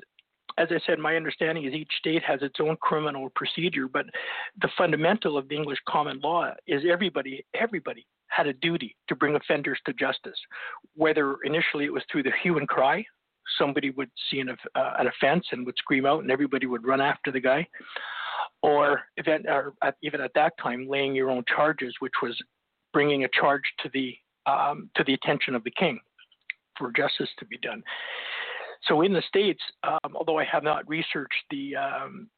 as 0.57 0.67
I 0.71 0.79
said, 0.85 0.99
my 0.99 1.15
understanding 1.15 1.63
is 1.63 1.73
each 1.73 1.91
state 1.99 2.21
has 2.23 2.41
its 2.41 2.59
own 2.59 2.75
criminal 2.81 3.29
procedure, 3.35 3.87
but 3.87 4.05
the 4.61 4.69
fundamental 4.77 5.37
of 5.37 5.47
the 5.47 5.55
English 5.55 5.79
common 5.87 6.19
law 6.19 6.51
is 6.67 6.83
everybody, 6.89 7.45
everybody 7.53 8.05
had 8.27 8.47
a 8.47 8.53
duty 8.53 8.95
to 9.07 9.15
bring 9.15 9.35
offenders 9.35 9.79
to 9.85 9.93
justice. 9.93 10.37
Whether 10.95 11.37
initially 11.45 11.85
it 11.85 11.93
was 11.93 12.03
through 12.11 12.23
the 12.23 12.31
hue 12.43 12.57
and 12.57 12.67
cry, 12.67 13.05
somebody 13.57 13.91
would 13.91 14.11
see 14.29 14.39
an, 14.41 14.49
uh, 14.49 14.93
an 14.99 15.07
offense 15.07 15.45
and 15.51 15.65
would 15.65 15.77
scream 15.77 16.05
out, 16.05 16.21
and 16.21 16.31
everybody 16.31 16.65
would 16.65 16.85
run 16.85 17.01
after 17.01 17.31
the 17.31 17.39
guy, 17.39 17.65
or, 18.61 19.01
event, 19.17 19.45
or 19.47 19.73
at, 19.81 19.95
even 20.03 20.19
at 20.19 20.31
that 20.35 20.53
time, 20.61 20.87
laying 20.89 21.15
your 21.15 21.31
own 21.31 21.43
charges, 21.47 21.93
which 21.99 22.13
was 22.21 22.37
bringing 22.91 23.23
a 23.23 23.29
charge 23.29 23.63
to 23.81 23.89
the 23.93 24.15
um, 24.45 24.89
to 24.95 25.03
the 25.03 25.13
attention 25.13 25.53
of 25.53 25.63
the 25.63 25.71
king 25.71 25.99
for 26.79 26.91
justice 26.91 27.29
to 27.37 27.45
be 27.45 27.59
done. 27.59 27.83
So 28.87 29.01
in 29.01 29.13
the 29.13 29.21
states, 29.27 29.61
um, 29.83 30.15
although 30.15 30.39
I 30.39 30.45
have 30.45 30.63
not 30.63 30.87
researched 30.87 31.43
the 31.51 31.75
um, 31.75 32.29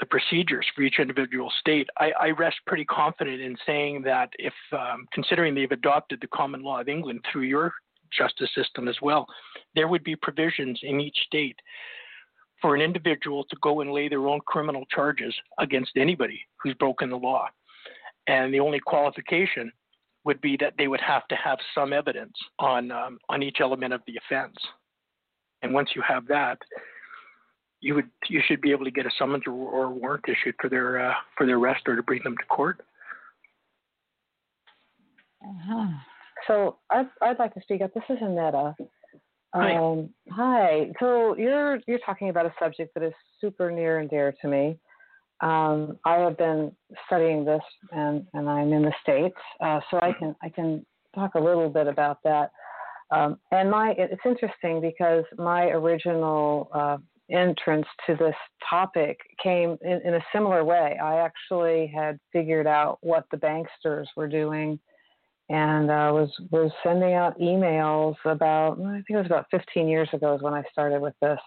the 0.00 0.06
procedures 0.06 0.66
for 0.74 0.82
each 0.82 0.98
individual 0.98 1.52
state, 1.60 1.88
I, 1.98 2.12
I, 2.18 2.30
rest 2.30 2.56
pretty 2.66 2.84
confident 2.86 3.42
in 3.42 3.54
saying 3.66 4.00
that 4.02 4.30
if, 4.38 4.54
um, 4.72 5.06
considering 5.12 5.54
they've 5.54 5.70
adopted 5.70 6.18
the 6.20 6.28
common 6.28 6.62
law 6.62 6.80
of 6.80 6.88
England 6.88 7.20
through 7.30 7.42
your 7.42 7.74
justice 8.16 8.48
system 8.54 8.88
as 8.88 8.96
well, 9.02 9.26
there 9.74 9.88
would 9.88 10.02
be 10.02 10.16
provisions 10.16 10.80
in 10.82 10.98
each 10.98 11.18
state 11.26 11.58
for 12.60 12.74
an 12.74 12.80
individual 12.80 13.44
to 13.44 13.56
go 13.60 13.80
and 13.80 13.92
lay 13.92 14.08
their 14.08 14.28
own 14.28 14.40
criminal 14.46 14.84
charges 14.94 15.34
against 15.58 15.92
anybody 15.96 16.40
who's 16.62 16.74
broken 16.74 17.10
the 17.10 17.16
law. 17.16 17.48
And 18.28 18.54
the 18.54 18.60
only 18.60 18.80
qualification 18.80 19.72
would 20.24 20.40
be 20.40 20.56
that 20.60 20.74
they 20.78 20.88
would 20.88 21.00
have 21.00 21.26
to 21.28 21.36
have 21.36 21.58
some 21.74 21.92
evidence 21.92 22.34
on 22.58 22.90
um, 22.90 23.18
on 23.28 23.42
each 23.42 23.58
element 23.60 23.92
of 23.92 24.00
the 24.06 24.14
offense. 24.16 24.56
And 25.62 25.72
once 25.72 25.90
you 25.94 26.02
have 26.06 26.26
that, 26.28 26.58
you 27.80 27.94
would 27.94 28.08
you 28.28 28.40
should 28.46 28.60
be 28.60 28.70
able 28.70 28.84
to 28.84 28.90
get 28.90 29.06
a 29.06 29.10
summons 29.18 29.44
or, 29.46 29.52
or 29.52 29.90
warrant 29.90 30.24
issued 30.28 30.54
for 30.60 30.70
their 30.70 31.10
uh, 31.10 31.14
for 31.36 31.46
their 31.46 31.58
arrest 31.58 31.82
or 31.86 31.96
to 31.96 32.02
bring 32.02 32.22
them 32.22 32.36
to 32.36 32.44
court. 32.46 32.80
Uh-huh. 35.44 35.86
So 36.46 36.78
I'd, 36.90 37.08
I'd 37.20 37.38
like 37.38 37.54
to 37.54 37.60
speak 37.62 37.82
up. 37.82 37.92
This 37.94 38.04
is 38.08 38.18
Annetta. 38.20 38.74
Hi. 39.54 39.76
Um, 39.76 40.10
hi. 40.30 40.90
So 40.98 41.36
you're 41.36 41.80
you're 41.86 41.98
talking 42.06 42.30
about 42.30 42.46
a 42.46 42.54
subject 42.58 42.94
that 42.94 43.02
is 43.02 43.12
super 43.40 43.70
near 43.70 43.98
and 43.98 44.08
dear 44.08 44.34
to 44.40 44.48
me. 44.48 44.78
Um, 45.42 45.98
I 46.04 46.18
have 46.18 46.38
been 46.38 46.70
studying 47.06 47.44
this, 47.44 47.62
and, 47.90 48.24
and 48.32 48.48
I'm 48.48 48.72
in 48.72 48.82
the 48.82 48.92
states, 49.02 49.36
uh, 49.60 49.80
so 49.90 49.98
I 50.00 50.12
can 50.12 50.36
I 50.40 50.48
can 50.48 50.86
talk 51.14 51.34
a 51.34 51.40
little 51.40 51.68
bit 51.68 51.88
about 51.88 52.18
that. 52.22 52.52
Um, 53.10 53.38
and 53.50 53.70
my 53.70 53.94
it's 53.98 54.22
interesting 54.24 54.80
because 54.80 55.24
my 55.36 55.64
original 55.64 56.70
uh, 56.72 56.96
entrance 57.30 57.86
to 58.06 58.14
this 58.14 58.34
topic 58.68 59.18
came 59.42 59.76
in, 59.82 60.00
in, 60.04 60.14
a 60.14 60.24
similar 60.32 60.64
way. 60.64 60.96
I 61.02 61.16
actually 61.16 61.92
had 61.94 62.18
figured 62.32 62.66
out 62.66 62.98
what 63.00 63.24
the 63.30 63.36
banksters 63.36 64.06
were 64.16 64.28
doing, 64.28 64.78
and 65.48 65.90
uh, 65.90 66.10
was 66.12 66.30
was 66.52 66.70
sending 66.84 67.14
out 67.14 67.38
emails 67.40 68.14
about 68.24 68.78
I 68.80 68.94
think 68.94 69.10
it 69.10 69.16
was 69.16 69.26
about 69.26 69.46
15 69.50 69.88
years 69.88 70.08
ago 70.12 70.36
is 70.36 70.42
when 70.42 70.54
I 70.54 70.62
started 70.70 71.02
with 71.02 71.14
this, 71.20 71.40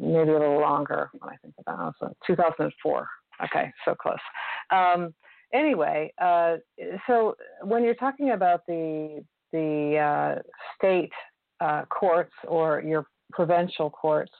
maybe 0.00 0.30
a 0.30 0.38
little 0.38 0.60
longer 0.60 1.10
when 1.18 1.30
I 1.32 1.36
think 1.36 1.54
about 1.58 1.88
it. 1.88 1.94
So 2.00 2.14
2004. 2.26 3.08
Okay, 3.44 3.72
so 3.84 3.94
close. 3.94 4.16
Um, 4.70 5.12
anyway, 5.52 6.12
uh, 6.20 6.56
so 7.06 7.36
when 7.62 7.82
you're 7.82 7.94
talking 7.94 8.30
about 8.30 8.60
the 8.66 9.24
the 9.52 9.98
uh, 9.98 10.42
state 10.76 11.12
uh, 11.60 11.82
courts 11.86 12.32
or 12.46 12.80
your 12.80 13.06
provincial 13.32 13.90
courts, 13.90 14.32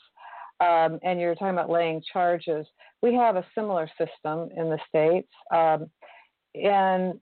um, 0.60 0.98
and 1.02 1.20
you're 1.20 1.34
talking 1.34 1.54
about 1.54 1.70
laying 1.70 2.02
charges, 2.12 2.66
we 3.02 3.14
have 3.14 3.36
a 3.36 3.46
similar 3.54 3.88
system 3.98 4.48
in 4.56 4.70
the 4.70 4.78
states. 4.88 5.28
Um, 5.52 5.90
and 6.54 7.20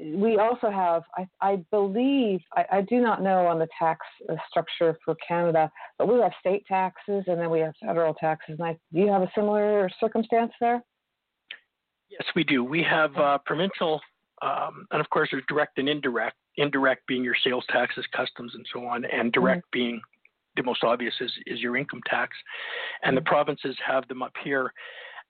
we 0.00 0.38
also 0.38 0.70
have, 0.70 1.02
I, 1.16 1.28
I 1.40 1.56
believe, 1.70 2.40
I, 2.56 2.64
I, 2.72 2.80
do 2.82 3.00
not 3.00 3.22
know 3.22 3.46
on 3.46 3.58
the 3.58 3.68
tax 3.78 4.00
uh, 4.28 4.34
structure 4.48 4.96
for 5.04 5.16
Canada, 5.26 5.70
but 5.98 6.08
we 6.08 6.20
have 6.20 6.32
state 6.40 6.64
taxes 6.66 7.24
and 7.26 7.40
then 7.40 7.50
we 7.50 7.60
have 7.60 7.74
federal 7.84 8.14
taxes. 8.14 8.56
And 8.58 8.68
I, 8.68 8.72
do 8.92 9.00
you 9.00 9.08
have 9.08 9.22
a 9.22 9.30
similar 9.34 9.90
circumstance 10.00 10.52
there? 10.60 10.82
Yes, 12.08 12.22
we 12.34 12.44
do. 12.44 12.64
We 12.64 12.82
have 12.82 13.16
uh, 13.16 13.38
provincial, 13.44 14.00
um, 14.40 14.86
and 14.90 15.00
of 15.00 15.10
course, 15.10 15.28
there's 15.30 15.44
direct 15.48 15.78
and 15.78 15.88
indirect 15.88 16.36
indirect 16.56 17.06
being 17.06 17.22
your 17.22 17.36
sales 17.44 17.64
taxes, 17.70 18.04
customs, 18.14 18.52
and 18.54 18.66
so 18.72 18.84
on, 18.84 19.04
and 19.04 19.32
direct 19.32 19.62
mm-hmm. 19.62 19.78
being 19.78 20.00
the 20.56 20.62
most 20.62 20.82
obvious 20.82 21.14
is, 21.20 21.30
is 21.46 21.60
your 21.60 21.76
income 21.76 22.00
tax. 22.06 22.36
And 23.04 23.16
the 23.16 23.20
mm-hmm. 23.20 23.28
provinces 23.28 23.76
have 23.86 24.06
them 24.08 24.22
up 24.22 24.32
here, 24.42 24.72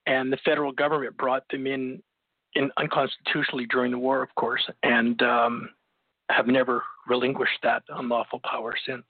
and 0.07 0.33
the 0.33 0.39
federal 0.45 0.73
government 0.73 1.16
brought 1.16 1.43
them 1.51 1.66
in 1.66 2.03
in, 2.55 2.70
unconstitutionally 2.76 3.66
during 3.66 3.90
the 3.90 3.99
war, 3.99 4.22
of 4.22 4.34
course, 4.34 4.62
and 4.82 5.20
um, 5.22 5.70
have 6.30 6.46
never 6.46 6.82
relinquished 7.07 7.59
that 7.62 7.82
unlawful 7.88 8.40
power 8.44 8.74
since. 8.86 9.05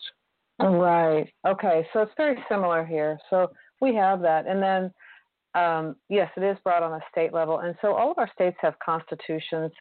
Right. 0.61 1.33
Okay. 1.47 1.87
So 1.93 2.01
it's 2.01 2.13
very 2.17 2.43
similar 2.49 2.85
here. 2.85 3.19
So 3.31 3.51
we 3.81 3.95
have 3.95 4.21
that, 4.23 4.47
and 4.47 4.63
then 4.63 4.93
um, 5.55 5.97
yes, 6.09 6.31
it 6.37 6.43
is 6.43 6.57
brought 6.65 6.83
on 6.83 6.93
a 6.93 7.01
state 7.11 7.33
level, 7.33 7.61
and 7.61 7.75
so 7.81 7.95
all 7.95 8.11
of 8.11 8.19
our 8.19 8.31
states 8.35 8.57
have 8.61 8.75
constitutions, 8.85 9.73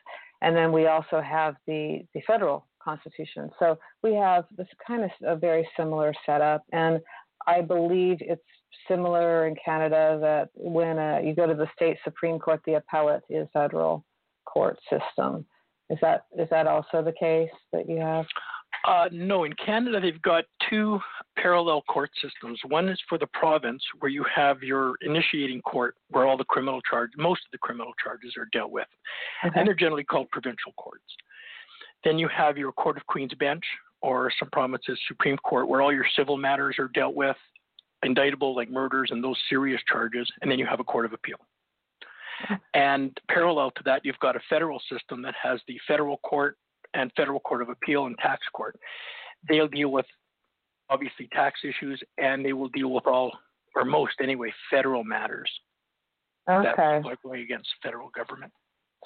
and 0.41 0.55
then 0.55 0.71
we 0.71 0.87
also 0.87 1.21
have 1.21 1.55
the 1.65 2.05
the 2.13 2.21
federal 2.27 2.67
constitution. 2.81 3.49
So 3.59 3.77
we 4.03 4.13
have 4.13 4.45
this 4.55 4.67
kind 4.85 5.03
of 5.03 5.11
a 5.25 5.35
very 5.35 5.67
similar 5.75 6.13
setup, 6.25 6.63
and 6.71 6.99
I 7.47 7.61
believe 7.61 8.17
it's 8.21 8.41
similar 8.88 9.47
in 9.47 9.55
Canada 9.63 10.17
that 10.21 10.49
when 10.53 10.97
uh, 10.97 11.19
you 11.23 11.34
go 11.34 11.47
to 11.47 11.53
the 11.53 11.67
state 11.75 11.97
supreme 12.03 12.39
court, 12.39 12.61
the 12.65 12.75
appellate 12.75 13.23
is 13.30 13.47
federal 13.53 14.03
court 14.45 14.78
system. 14.89 15.45
Is 15.89 15.97
that 16.01 16.25
is 16.38 16.49
that 16.49 16.67
also 16.67 17.01
the 17.01 17.13
case 17.13 17.49
that 17.71 17.89
you 17.89 17.97
have? 17.97 18.25
Uh, 18.86 19.09
no, 19.11 19.43
in 19.43 19.53
Canada 19.53 19.99
they've 19.99 20.21
got 20.21 20.45
two 20.69 20.99
parallel 21.38 21.82
court 21.84 22.09
systems. 22.21 22.59
One 22.67 22.89
is 22.89 22.99
for 23.07 23.17
the 23.17 23.28
province, 23.28 23.82
where 23.99 24.11
you 24.11 24.25
have 24.34 24.63
your 24.63 24.95
initiating 25.01 25.61
court, 25.61 25.95
where 26.09 26.25
all 26.25 26.38
the 26.38 26.45
criminal 26.45 26.82
charge, 26.82 27.11
most 27.17 27.41
of 27.45 27.51
the 27.51 27.57
criminal 27.57 27.93
charges 28.01 28.34
are 28.38 28.47
dealt 28.51 28.71
with, 28.71 28.88
okay. 29.45 29.57
and 29.57 29.67
they're 29.67 29.75
generally 29.75 30.03
called 30.03 30.30
provincial 30.32 30.73
courts. 30.78 31.03
Then 32.03 32.17
you 32.19 32.28
have 32.30 32.57
your 32.57 32.71
Court 32.71 32.97
of 32.97 33.05
Queen's 33.07 33.34
Bench, 33.34 33.63
or 34.01 34.32
some 34.39 34.49
provinces 34.51 34.99
Supreme 35.07 35.38
Court, 35.38 35.67
where 35.67 35.82
all 35.82 35.93
your 35.93 36.05
civil 36.15 36.38
matters 36.38 36.75
are 36.80 36.89
dealt 36.93 37.15
with, 37.15 37.36
indictable 38.03 38.55
like 38.55 38.69
murders 38.69 39.09
and 39.11 39.23
those 39.23 39.37
serious 39.49 39.81
charges, 39.89 40.29
and 40.41 40.51
then 40.51 40.59
you 40.59 40.65
have 40.65 40.79
a 40.79 40.83
Court 40.83 41.05
of 41.05 41.13
Appeal. 41.13 41.37
Mm-hmm. 42.43 42.55
And 42.73 43.17
parallel 43.29 43.71
to 43.71 43.83
that, 43.85 44.01
you've 44.03 44.19
got 44.19 44.35
a 44.35 44.39
federal 44.49 44.81
system 44.91 45.21
that 45.23 45.33
has 45.41 45.59
the 45.67 45.79
federal 45.87 46.17
court 46.17 46.57
and 46.93 47.11
federal 47.15 47.39
court 47.39 47.61
of 47.61 47.69
appeal 47.69 48.05
and 48.05 48.17
tax 48.19 48.41
court. 48.53 48.79
They'll 49.47 49.67
deal 49.67 49.89
with 49.89 50.05
obviously 50.89 51.27
tax 51.33 51.61
issues 51.63 52.01
and 52.17 52.45
they 52.45 52.53
will 52.53 52.69
deal 52.69 52.91
with 52.91 53.07
all 53.07 53.31
or 53.75 53.85
most 53.85 54.13
anyway 54.21 54.51
federal 54.71 55.03
matters 55.03 55.51
okay. 56.49 56.71
that 56.77 57.05
are 57.05 57.17
going 57.23 57.41
against 57.41 57.67
federal 57.83 58.09
government. 58.09 58.51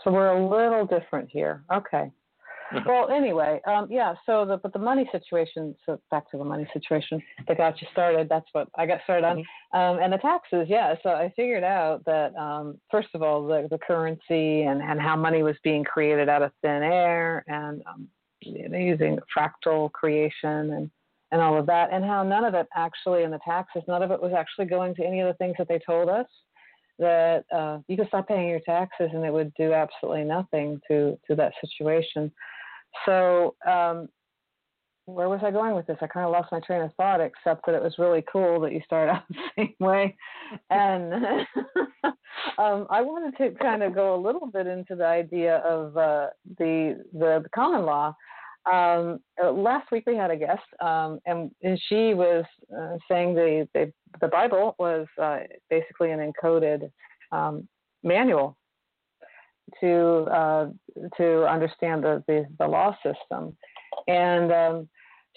So 0.04 0.12
we're 0.12 0.30
a 0.30 0.48
little 0.48 0.86
different 0.86 1.30
here. 1.30 1.64
Okay. 1.74 2.12
Well, 2.86 3.10
anyway, 3.10 3.62
um, 3.68 3.88
yeah. 3.90 4.14
So 4.26 4.46
the 4.46 4.58
but 4.58 4.74
the 4.74 4.80
money 4.80 5.10
situation. 5.12 5.76
So 5.86 6.00
back 6.10 6.30
to 6.32 6.38
the 6.38 6.44
money 6.44 6.68
situation 6.74 7.22
that 7.48 7.58
got 7.58 7.82
you 7.82 7.88
started. 7.92 8.30
That's 8.30 8.48
what 8.54 8.70
I 8.76 8.86
got 8.86 9.00
started 9.04 9.26
on. 9.26 9.38
Mm-hmm. 9.38 9.78
Um, 9.78 10.04
and 10.04 10.14
the 10.14 10.18
taxes, 10.18 10.68
yeah. 10.70 10.96
So 11.04 11.10
I 11.10 11.32
figured 11.36 11.64
out 11.64 12.04
that 12.06 12.36
um, 12.36 12.80
first 12.90 13.10
of 13.14 13.22
all, 13.22 13.46
the 13.46 13.68
the 13.70 13.78
currency 13.78 14.64
and 14.64 14.82
and 14.82 15.00
how 15.00 15.16
money 15.16 15.44
was 15.44 15.56
being 15.64 15.84
created 15.84 16.30
out 16.30 16.42
of 16.42 16.52
thin 16.62 16.84
air, 16.84 17.44
and 17.48 17.82
um, 17.88 18.08
you 18.42 18.70
know, 18.70 18.78
using 18.78 19.20
fractal 19.36 19.92
creation 19.92 20.74
and 20.74 20.92
and 21.32 21.42
all 21.42 21.58
of 21.58 21.66
that, 21.68 21.90
and 21.92 22.04
how 22.04 22.24
none 22.24 22.44
of 22.44 22.54
it 22.54 22.68
actually 22.76 23.24
in 23.24 23.32
the 23.32 23.40
taxes, 23.46 23.84
none 23.88 24.04
of 24.04 24.12
it 24.12 24.22
was 24.22 24.34
actually 24.34 24.66
going 24.66 24.94
to 24.96 25.06
any 25.06 25.22
of 25.22 25.28
the 25.28 25.34
things 25.36 25.56
that 25.58 25.68
they 25.68 25.80
told 25.80 26.10
us 26.10 26.28
that 27.00 27.46
uh, 27.52 27.80
you 27.88 27.98
could 27.98 28.08
stop 28.08 28.28
paying 28.28 28.48
your 28.48 28.60
taxes 28.60 29.10
and 29.14 29.26
it 29.26 29.34
would 29.34 29.52
do 29.56 29.74
absolutely 29.74 30.24
nothing 30.24 30.80
to 30.88 31.18
to 31.28 31.36
that 31.36 31.54
situation. 31.60 32.32
So, 33.06 33.56
um, 33.68 34.10
where 35.06 35.30
was 35.30 35.42
I 35.44 35.52
going 35.52 35.76
with 35.76 35.88
this? 35.88 35.98
I 36.02 36.08
kind 36.08 36.26
of 36.26 36.32
lost 36.32 36.52
my 36.52 36.60
train 36.60 36.82
of 36.82 36.94
thought, 36.96 37.22
except 37.22 37.66
that 37.66 37.76
it 37.76 37.82
was 37.82 37.96
really 37.98 38.24
cool 38.32 38.60
that 38.62 38.72
you 38.72 38.82
start 38.86 39.10
out 39.10 39.24
the 39.30 39.36
same 39.58 39.76
way. 39.80 40.16
And 40.70 41.14
um, 42.04 42.88
I 42.90 43.02
wanted 43.02 43.36
to 43.38 43.58
kind 43.60 43.84
of 43.84 43.96
go 43.96 44.16
a 44.16 44.22
little 44.22 44.48
bit 44.48 44.68
into 44.68 44.96
the 44.96 45.06
idea 45.06 45.58
of 45.58 45.98
uh, 45.98 46.28
the, 46.58 47.04
the, 47.14 47.44
common 47.54 47.86
law. 47.86 48.16
Um, 48.72 49.20
uh, 49.44 49.52
last 49.52 49.92
week 49.92 50.04
we 50.06 50.16
had 50.16 50.30
a 50.30 50.38
guest, 50.38 50.62
um, 50.82 51.20
and, 51.26 51.50
and 51.64 51.82
she 51.90 52.14
was 52.14 52.46
uh, 52.78 52.98
saying 53.10 53.34
the, 53.34 53.68
the 53.74 53.92
the 54.20 54.28
Bible 54.28 54.76
was 54.78 55.08
uh, 55.22 55.40
basically 55.70 56.12
an 56.12 56.20
encoded 56.20 56.92
um, 57.32 57.68
manual 58.04 58.58
to 59.80 60.28
uh, 60.32 60.70
to 61.18 61.46
understand 61.48 62.04
the, 62.04 62.24
the, 62.28 62.46
the 62.60 62.68
law 62.68 62.96
system, 63.04 63.56
and 64.08 64.52
um, 64.52 64.90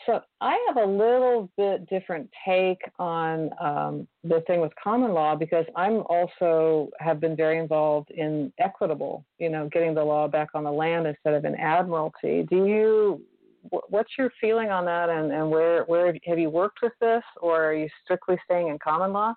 so 0.06 0.20
I 0.40 0.58
have 0.68 0.76
a 0.76 0.90
little 0.90 1.50
bit 1.56 1.88
different 1.88 2.28
take 2.46 2.80
on 2.98 3.50
um, 3.60 4.08
the 4.22 4.42
thing 4.46 4.60
with 4.60 4.72
common 4.82 5.12
law 5.12 5.34
because 5.34 5.64
I'm 5.76 6.02
also 6.08 6.90
have 6.98 7.20
been 7.20 7.36
very 7.36 7.58
involved 7.58 8.10
in 8.10 8.52
equitable, 8.58 9.24
you 9.38 9.48
know, 9.48 9.68
getting 9.72 9.94
the 9.94 10.04
law 10.04 10.28
back 10.28 10.48
on 10.54 10.64
the 10.64 10.72
land 10.72 11.06
instead 11.06 11.34
of 11.34 11.44
in 11.44 11.54
admiralty. 11.54 12.46
Do 12.48 12.66
you? 12.66 13.22
What's 13.88 14.10
your 14.18 14.30
feeling 14.42 14.70
on 14.70 14.84
that, 14.84 15.08
and, 15.08 15.32
and 15.32 15.50
where 15.50 15.84
where 15.84 16.14
have 16.26 16.38
you 16.38 16.50
worked 16.50 16.80
with 16.82 16.92
this, 17.00 17.22
or 17.40 17.64
are 17.64 17.74
you 17.74 17.88
strictly 18.04 18.36
staying 18.44 18.68
in 18.68 18.78
common 18.78 19.12
law? 19.12 19.34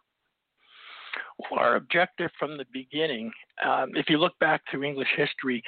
Our 1.51 1.75
objective 1.75 2.31
from 2.39 2.57
the 2.57 2.65
beginning, 2.73 3.31
um, 3.65 3.91
if 3.95 4.09
you 4.09 4.17
look 4.17 4.37
back 4.39 4.61
through 4.69 4.83
English 4.83 5.09
history, 5.15 5.63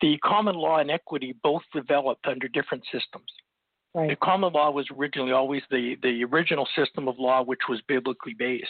the 0.00 0.18
common 0.18 0.54
law 0.54 0.78
and 0.78 0.90
equity 0.90 1.34
both 1.42 1.62
developed 1.74 2.26
under 2.26 2.48
different 2.48 2.84
systems. 2.92 3.30
Right. 3.92 4.10
The 4.10 4.16
common 4.16 4.52
law 4.52 4.70
was 4.70 4.86
originally 4.96 5.32
always 5.32 5.62
the, 5.70 5.96
the 6.02 6.24
original 6.24 6.66
system 6.76 7.08
of 7.08 7.18
law, 7.18 7.42
which 7.42 7.62
was 7.68 7.80
biblically 7.88 8.34
based. 8.34 8.68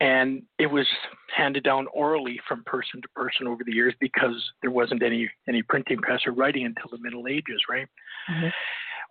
And 0.00 0.42
it 0.58 0.66
was 0.66 0.86
handed 1.34 1.64
down 1.64 1.88
orally 1.92 2.38
from 2.46 2.62
person 2.64 3.02
to 3.02 3.08
person 3.08 3.48
over 3.48 3.64
the 3.64 3.72
years 3.72 3.94
because 4.00 4.36
there 4.60 4.70
wasn't 4.70 5.02
any, 5.02 5.28
any 5.48 5.62
printing 5.62 5.98
press 5.98 6.20
or 6.26 6.32
writing 6.32 6.64
until 6.64 6.90
the 6.90 7.02
Middle 7.02 7.26
Ages, 7.26 7.60
right? 7.68 7.88
Mm-hmm. 8.30 8.48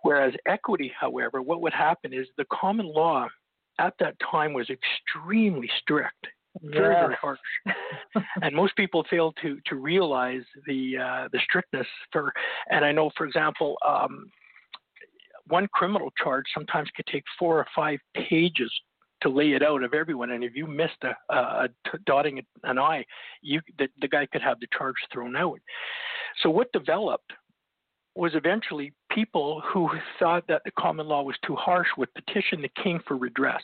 Whereas 0.02 0.32
equity, 0.46 0.90
however, 0.98 1.42
what 1.42 1.60
would 1.60 1.74
happen 1.74 2.14
is 2.14 2.26
the 2.38 2.46
common 2.50 2.86
law 2.86 3.28
at 3.82 3.94
that 3.98 4.14
time 4.30 4.52
was 4.52 4.68
extremely 4.70 5.68
strict, 5.80 6.26
very 6.62 6.94
very 6.94 7.16
harsh, 7.20 7.38
and 8.42 8.54
most 8.54 8.76
people 8.76 9.04
fail 9.10 9.32
to 9.42 9.58
to 9.66 9.76
realize 9.76 10.44
the 10.66 10.96
uh, 10.98 11.28
the 11.32 11.40
strictness 11.44 11.86
for. 12.12 12.32
And 12.70 12.84
I 12.84 12.92
know, 12.92 13.10
for 13.16 13.26
example. 13.26 13.76
Um, 13.86 14.30
one 15.48 15.66
criminal 15.74 16.10
charge 16.22 16.44
sometimes 16.54 16.88
could 16.94 17.04
take 17.06 17.24
four 17.36 17.58
or 17.58 17.66
five 17.74 17.98
pages 18.14 18.72
to 19.22 19.28
lay 19.28 19.52
it 19.52 19.62
out 19.62 19.82
of 19.82 19.94
everyone. 19.94 20.30
And 20.30 20.44
if 20.44 20.54
you 20.54 20.66
missed 20.66 21.02
a, 21.02 21.34
a, 21.34 21.36
a 21.36 21.98
dotting 22.06 22.40
an 22.64 22.78
I, 22.78 23.04
you 23.40 23.60
the, 23.78 23.88
the 24.00 24.08
guy 24.08 24.26
could 24.26 24.42
have 24.42 24.60
the 24.60 24.66
charge 24.76 24.94
thrown 25.12 25.36
out. 25.36 25.60
So 26.42 26.50
what 26.50 26.72
developed 26.72 27.32
was 28.14 28.32
eventually 28.34 28.92
people 29.10 29.62
who 29.72 29.88
thought 30.18 30.44
that 30.48 30.62
the 30.64 30.70
common 30.72 31.08
law 31.08 31.22
was 31.22 31.36
too 31.46 31.56
harsh 31.56 31.88
would 31.96 32.12
petition 32.14 32.60
the 32.60 32.82
king 32.82 33.00
for 33.06 33.16
redress. 33.16 33.62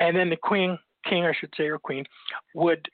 And 0.00 0.16
then 0.16 0.30
the 0.30 0.36
queen, 0.36 0.78
king, 1.08 1.24
I 1.24 1.32
should 1.38 1.52
say, 1.56 1.64
or 1.64 1.78
queen, 1.78 2.04
would 2.54 2.88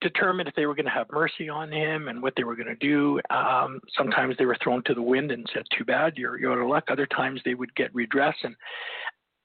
determine 0.00 0.46
if 0.46 0.54
they 0.54 0.66
were 0.66 0.74
going 0.74 0.86
to 0.86 0.90
have 0.90 1.06
mercy 1.10 1.48
on 1.48 1.72
him 1.72 2.08
and 2.08 2.22
what 2.22 2.34
they 2.36 2.44
were 2.44 2.54
going 2.54 2.68
to 2.68 2.76
do. 2.76 3.20
Um, 3.30 3.80
sometimes 3.96 4.36
they 4.38 4.46
were 4.46 4.56
thrown 4.62 4.82
to 4.84 4.94
the 4.94 5.02
wind 5.02 5.32
and 5.32 5.48
said, 5.52 5.64
"Too 5.76 5.84
bad, 5.84 6.16
you're 6.16 6.38
you're 6.38 6.52
out 6.52 6.58
of 6.58 6.68
luck." 6.68 6.84
Other 6.88 7.06
times 7.06 7.40
they 7.44 7.54
would 7.54 7.74
get 7.74 7.94
redress. 7.94 8.36
And 8.42 8.54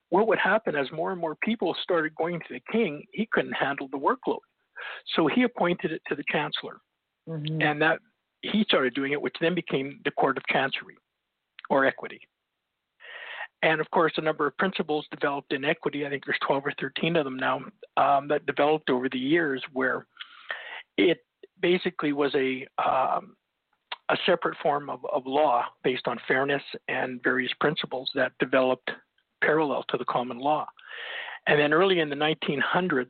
what 0.09 0.28
would 0.28 0.39
happen 0.39 0.76
as 0.76 0.91
more 0.91 1.11
and 1.11 1.22
more 1.22 1.36
people 1.41 1.76
started 1.82 2.13
going 2.15 2.39
to 2.39 2.53
the 2.53 2.61
king, 2.72 3.03
he 3.13 3.28
couldn't 3.32 3.53
handle 3.53 3.88
the 3.91 3.97
workload, 3.97 4.39
so 5.15 5.28
he 5.28 5.43
appointed 5.43 5.91
it 5.91 6.01
to 6.07 6.15
the 6.15 6.24
chancellor, 6.30 6.78
mm-hmm. 7.28 7.61
and 7.61 7.82
that 7.82 7.99
he 8.42 8.64
started 8.64 8.94
doing 8.94 9.12
it, 9.12 9.22
which 9.22 9.36
then 9.42 9.56
became 9.56 10.00
the 10.04 10.12
Court 10.12 10.38
of 10.38 10.44
Chancery 10.48 10.98
or 11.70 11.86
Equity. 11.86 12.20
And 13.64 13.80
of 13.80 13.89
course, 13.92 14.14
a 14.18 14.22
number 14.22 14.48
of 14.48 14.58
principles 14.58 15.06
developed 15.12 15.54
in 15.54 15.64
equity. 15.64 16.06
I 16.06 16.10
think 16.10 16.26
there's 16.26 16.39
12 16.46 16.66
or 16.66 16.74
13 16.80 17.16
of 17.16 17.26
them 17.26 17.38
now 17.38 17.62
um, 17.98 18.28
that 18.28 18.46
developed 18.48 18.89
over 18.89 19.08
the 19.08 19.20
years, 19.20 19.64
where 19.72 20.08
it 20.98 21.20
basically 21.62 22.12
was 22.12 22.34
a 22.34 22.68
um, 22.84 23.36
a 24.10 24.18
separate 24.26 24.58
form 24.62 24.89
of, 24.89 25.06
of 25.14 25.26
law 25.26 25.64
based 25.84 26.08
on 26.08 26.20
fairness 26.28 26.62
and 26.89 27.24
various 27.24 27.52
principles 27.62 28.10
that 28.14 28.34
developed 28.39 28.92
parallel 29.42 29.84
to 29.89 29.98
the 29.98 30.06
common 30.06 30.38
law. 30.38 30.68
And 31.48 31.60
then 31.60 31.74
early 31.74 32.00
in 32.00 32.10
the 32.10 32.16
1900s, 32.16 33.10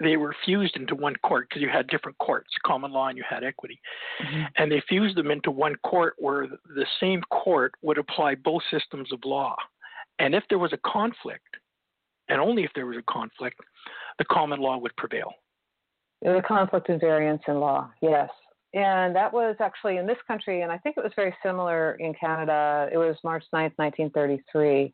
they 0.00 0.16
were 0.16 0.34
fused 0.44 0.76
into 0.76 0.94
one 0.94 1.16
court 1.16 1.48
because 1.48 1.62
you 1.62 1.68
had 1.68 1.86
different 1.88 2.18
courts, 2.18 2.50
common 2.64 2.92
law 2.92 3.08
and 3.08 3.16
you 3.16 3.24
had 3.28 3.44
equity. 3.44 3.80
Mm-hmm. 4.22 4.42
And 4.56 4.70
they 4.70 4.82
fused 4.88 5.16
them 5.16 5.30
into 5.30 5.50
one 5.50 5.76
court 5.76 6.14
where 6.18 6.48
the 6.48 6.86
same 7.00 7.22
court 7.30 7.72
would 7.82 7.98
apply 7.98 8.34
both 8.34 8.62
systems 8.70 9.12
of 9.12 9.20
law. 9.24 9.56
And 10.18 10.34
if 10.34 10.44
there 10.48 10.58
was 10.58 10.72
a 10.72 10.78
conflict, 10.78 11.56
and 12.28 12.40
only 12.40 12.64
if 12.64 12.70
there 12.74 12.86
was 12.86 12.96
a 12.98 13.12
conflict, 13.12 13.58
the 14.18 14.24
common 14.24 14.60
law 14.60 14.76
would 14.78 14.94
prevail. 14.96 15.32
The 16.22 16.42
conflict 16.46 16.88
of 16.88 17.00
variance 17.00 17.42
in 17.46 17.60
law, 17.60 17.90
yes. 18.02 18.30
And 18.74 19.14
that 19.14 19.32
was 19.32 19.56
actually 19.60 19.96
in 19.96 20.06
this 20.06 20.18
country, 20.26 20.62
and 20.62 20.72
I 20.72 20.78
think 20.78 20.96
it 20.96 21.04
was 21.04 21.12
very 21.14 21.34
similar 21.42 21.94
in 21.94 22.14
Canada. 22.14 22.88
It 22.92 22.98
was 22.98 23.16
March 23.22 23.44
9th, 23.54 23.72
1933, 23.76 24.92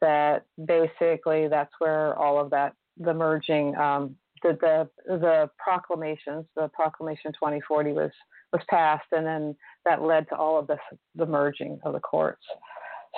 that 0.00 0.44
basically 0.66 1.48
that's 1.48 1.72
where 1.78 2.14
all 2.18 2.40
of 2.40 2.50
that, 2.50 2.74
the 2.98 3.14
merging 3.14 3.74
um, 3.76 4.16
the, 4.44 4.88
the 5.08 5.16
the 5.16 5.50
proclamations, 5.58 6.44
the 6.54 6.68
Proclamation 6.68 7.32
2040 7.32 7.92
was 7.92 8.10
was 8.52 8.62
passed, 8.68 9.06
and 9.12 9.26
then 9.26 9.56
that 9.84 10.02
led 10.02 10.28
to 10.28 10.36
all 10.36 10.58
of 10.58 10.66
this 10.66 10.78
the 11.16 11.26
merging 11.26 11.80
of 11.84 11.94
the 11.94 12.00
courts. 12.00 12.42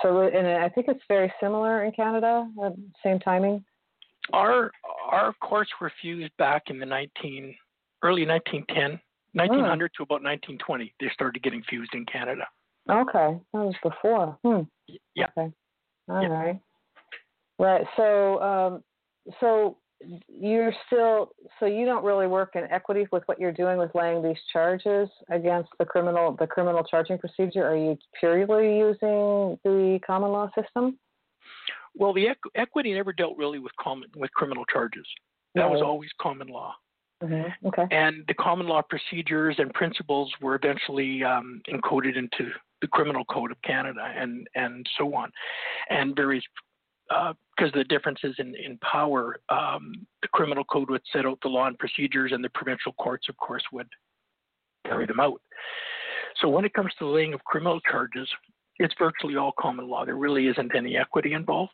So, 0.01 0.21
and 0.21 0.47
I 0.47 0.69
think 0.69 0.87
it's 0.87 1.03
very 1.07 1.31
similar 1.41 1.83
in 1.83 1.91
Canada, 1.91 2.49
uh, 2.63 2.69
same 3.03 3.19
timing. 3.19 3.63
Our 4.33 4.71
our 5.11 5.33
courts 5.41 5.69
were 5.81 5.91
fused 6.01 6.35
back 6.37 6.63
in 6.67 6.79
the 6.79 6.85
19 6.85 7.55
early 8.03 8.25
1910, 8.25 8.99
1900 9.33 9.91
to 9.97 10.03
about 10.03 10.23
1920. 10.23 10.93
They 10.99 11.07
started 11.13 11.43
getting 11.43 11.63
fused 11.69 11.93
in 11.93 12.05
Canada. 12.05 12.47
Okay, 12.89 13.37
that 13.53 13.59
was 13.59 13.75
before. 13.83 14.37
Hmm. 14.45 14.61
Yeah. 15.15 15.27
Okay. 15.37 15.51
All 16.09 16.21
Yeah. 16.21 16.27
right. 16.29 16.59
Right. 17.59 17.85
So, 17.97 18.41
um, 18.41 18.83
so 19.39 19.77
you're 20.27 20.73
still 20.85 21.31
so 21.59 21.65
you 21.65 21.85
don't 21.85 22.03
really 22.03 22.27
work 22.27 22.55
in 22.55 22.63
equity 22.71 23.07
with 23.11 23.23
what 23.25 23.39
you're 23.39 23.51
doing 23.51 23.77
with 23.77 23.89
laying 23.95 24.21
these 24.21 24.37
charges 24.53 25.09
against 25.31 25.69
the 25.79 25.85
criminal 25.85 26.35
the 26.39 26.47
criminal 26.47 26.83
charging 26.83 27.17
procedure. 27.17 27.65
Are 27.65 27.75
you 27.75 27.97
purely 28.19 28.77
using 28.77 29.57
the 29.63 29.99
common 30.05 30.31
law 30.31 30.49
system? 30.59 30.99
Well, 31.95 32.13
the 32.13 32.25
equ- 32.25 32.51
equity 32.55 32.93
never 32.93 33.11
dealt 33.11 33.37
really 33.37 33.59
with 33.59 33.71
common 33.79 34.09
with 34.15 34.31
criminal 34.33 34.65
charges. 34.65 35.05
That 35.55 35.69
was 35.69 35.81
always 35.81 36.09
common 36.21 36.47
law. 36.47 36.75
Mm-hmm. 37.23 37.67
Okay. 37.67 37.85
and 37.89 38.23
the 38.27 38.35
common 38.35 38.67
law 38.67 38.83
procedures 38.87 39.55
and 39.57 39.73
principles 39.73 40.31
were 40.39 40.53
eventually 40.53 41.23
um, 41.23 41.63
encoded 41.67 42.15
into 42.15 42.51
the 42.79 42.87
Criminal 42.87 43.25
Code 43.25 43.49
of 43.49 43.59
Canada 43.63 44.13
and 44.15 44.47
and 44.53 44.85
so 44.99 45.15
on, 45.15 45.31
and 45.89 46.15
various 46.15 46.43
because 47.09 47.69
of 47.69 47.73
the 47.73 47.83
differences 47.85 48.35
in 48.39 48.55
in 48.55 48.77
power, 48.79 49.39
um, 49.49 50.05
the 50.21 50.27
Criminal 50.29 50.63
Code 50.65 50.89
would 50.89 51.01
set 51.11 51.25
out 51.25 51.39
the 51.41 51.49
law 51.49 51.67
and 51.67 51.77
procedures, 51.77 52.31
and 52.31 52.43
the 52.43 52.49
provincial 52.49 52.93
courts, 52.93 53.27
of 53.29 53.37
course, 53.37 53.63
would 53.71 53.87
carry 54.85 55.05
them 55.05 55.19
out. 55.19 55.41
So 56.41 56.47
when 56.49 56.65
it 56.65 56.73
comes 56.73 56.91
to 56.99 57.05
the 57.05 57.11
laying 57.11 57.33
of 57.33 57.43
criminal 57.43 57.79
charges, 57.81 58.29
it's 58.77 58.93
virtually 58.99 59.35
all 59.35 59.53
common 59.59 59.87
law. 59.89 60.05
There 60.05 60.15
really 60.15 60.47
isn't 60.47 60.75
any 60.75 60.97
equity 60.97 61.33
involved 61.33 61.73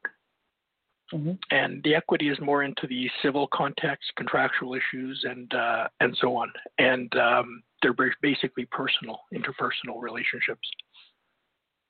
Mhm. 1.13 1.37
and 1.51 1.83
the 1.83 1.93
equity 1.93 2.29
is 2.29 2.39
more 2.39 2.63
into 2.63 2.87
the 2.87 3.09
civil 3.21 3.47
context, 3.47 4.11
contractual 4.15 4.73
issues, 4.73 5.23
and 5.29 5.53
uh, 5.53 5.87
and 5.99 6.15
so 6.17 6.35
on. 6.35 6.51
And 6.79 7.15
um, 7.17 7.63
they're 7.81 7.95
basically 8.21 8.65
personal, 8.65 9.19
interpersonal 9.33 10.01
relationships. 10.01 10.67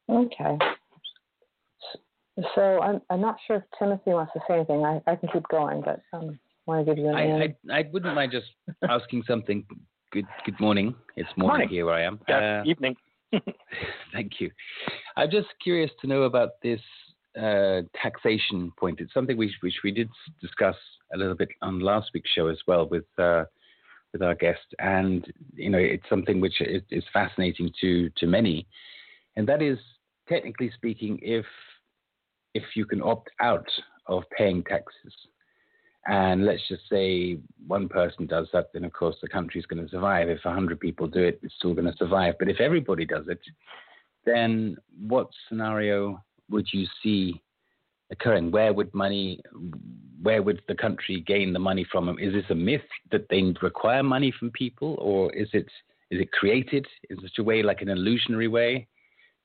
Okay. 0.09 0.57
So 2.55 2.61
I'm 2.81 3.01
I'm 3.09 3.21
not 3.21 3.37
sure 3.45 3.57
if 3.57 3.63
Timothy 3.77 4.11
wants 4.11 4.33
to 4.33 4.39
say 4.47 4.55
anything. 4.55 4.83
I, 4.83 5.01
I 5.05 5.15
can 5.15 5.29
keep 5.31 5.47
going, 5.49 5.81
but 5.81 6.01
um, 6.13 6.39
want 6.65 6.85
to 6.85 6.91
give 6.91 6.97
you 7.03 7.09
an 7.09 7.15
I. 7.15 7.73
I, 7.73 7.79
I 7.79 7.89
wouldn't 7.91 8.15
mind 8.15 8.31
just 8.31 8.47
asking 8.89 9.23
something. 9.27 9.65
Good 10.11 10.25
good 10.45 10.59
morning. 10.59 10.95
It's 11.15 11.29
morning, 11.37 11.49
Morning. 11.49 11.69
here 11.69 11.85
where 11.85 11.95
I 11.95 12.03
am. 12.03 12.19
Yeah, 12.27 12.61
Uh, 12.61 12.63
evening. 12.65 12.95
Thank 14.13 14.39
you. 14.39 14.51
I'm 15.15 15.29
just 15.29 15.47
curious 15.63 15.91
to 16.01 16.07
know 16.07 16.23
about 16.23 16.61
this 16.61 16.81
uh, 17.39 17.81
taxation 17.99 18.71
point. 18.77 18.99
It's 18.99 19.13
something 19.13 19.37
which, 19.37 19.53
which 19.61 19.73
we 19.83 19.91
did 19.91 20.07
discuss 20.39 20.75
a 21.15 21.17
little 21.17 21.35
bit 21.35 21.49
on 21.63 21.79
last 21.79 22.11
week's 22.13 22.29
show 22.29 22.47
as 22.47 22.59
well 22.67 22.87
with 22.87 23.05
uh, 23.17 23.45
with 24.11 24.21
our 24.21 24.35
guest, 24.35 24.65
and 24.79 25.31
you 25.55 25.69
know 25.69 25.79
it's 25.79 26.07
something 26.09 26.39
which 26.39 26.61
is, 26.61 26.81
is 26.91 27.03
fascinating 27.11 27.71
to 27.81 28.09
to 28.17 28.27
many, 28.27 28.67
and 29.35 29.47
that 29.47 29.61
is 29.61 29.77
technically 30.27 30.71
speaking, 30.75 31.19
if 31.21 31.45
if 32.53 32.63
you 32.75 32.85
can 32.85 33.01
opt 33.01 33.29
out 33.39 33.67
of 34.07 34.23
paying 34.37 34.63
taxes. 34.63 35.13
And 36.05 36.45
let's 36.45 36.61
just 36.67 36.83
say 36.89 37.37
one 37.65 37.87
person 37.87 38.25
does 38.25 38.47
that, 38.51 38.71
then 38.73 38.83
of 38.83 38.91
course 38.91 39.15
the 39.21 39.29
country's 39.29 39.65
going 39.65 39.83
to 39.83 39.89
survive. 39.89 40.29
If 40.29 40.43
100 40.43 40.79
people 40.79 41.07
do 41.07 41.23
it, 41.23 41.39
it's 41.41 41.55
still 41.55 41.73
going 41.73 41.89
to 41.89 41.97
survive. 41.97 42.35
But 42.39 42.49
if 42.49 42.59
everybody 42.59 43.05
does 43.05 43.25
it, 43.29 43.39
then 44.25 44.75
what 45.07 45.29
scenario 45.47 46.21
would 46.49 46.67
you 46.73 46.85
see 47.01 47.41
occurring? 48.11 48.51
Where 48.51 48.73
would 48.73 48.93
money, 48.93 49.41
where 50.21 50.41
would 50.41 50.61
the 50.67 50.75
country 50.75 51.23
gain 51.25 51.53
the 51.53 51.59
money 51.59 51.85
from? 51.89 52.09
Is 52.19 52.33
this 52.33 52.45
a 52.49 52.55
myth 52.55 52.81
that 53.11 53.27
they 53.29 53.53
require 53.61 54.03
money 54.03 54.33
from 54.37 54.51
people, 54.51 54.95
or 54.99 55.33
is 55.33 55.49
it 55.53 55.67
is 56.11 56.21
it 56.21 56.31
created 56.31 56.85
in 57.09 57.19
such 57.21 57.39
a 57.39 57.43
way, 57.43 57.63
like 57.63 57.81
an 57.81 57.89
illusionary 57.89 58.47
way? 58.47 58.87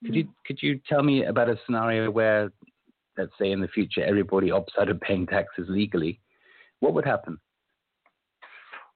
Could 0.03 0.11
hmm. 0.11 0.17
you 0.17 0.27
could 0.45 0.59
you 0.61 0.79
tell 0.87 1.03
me 1.03 1.25
about 1.25 1.49
a 1.49 1.59
scenario 1.65 2.09
where, 2.09 2.51
let's 3.19 3.31
say, 3.39 3.51
in 3.51 3.61
the 3.61 3.67
future, 3.67 4.03
everybody 4.03 4.49
opts 4.49 4.77
out 4.79 4.89
of 4.89 4.99
paying 5.01 5.27
taxes 5.27 5.67
legally? 5.69 6.19
What 6.79 6.93
would 6.93 7.05
happen? 7.05 7.37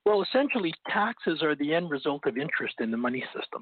Well, 0.06 0.24
essentially, 0.24 0.74
taxes 0.90 1.42
are 1.44 1.56
the 1.56 1.74
end 1.74 1.90
result 1.90 2.26
of 2.26 2.38
interest 2.38 2.76
in 2.80 2.92
the 2.92 2.98
money 2.98 3.24
system, 3.36 3.62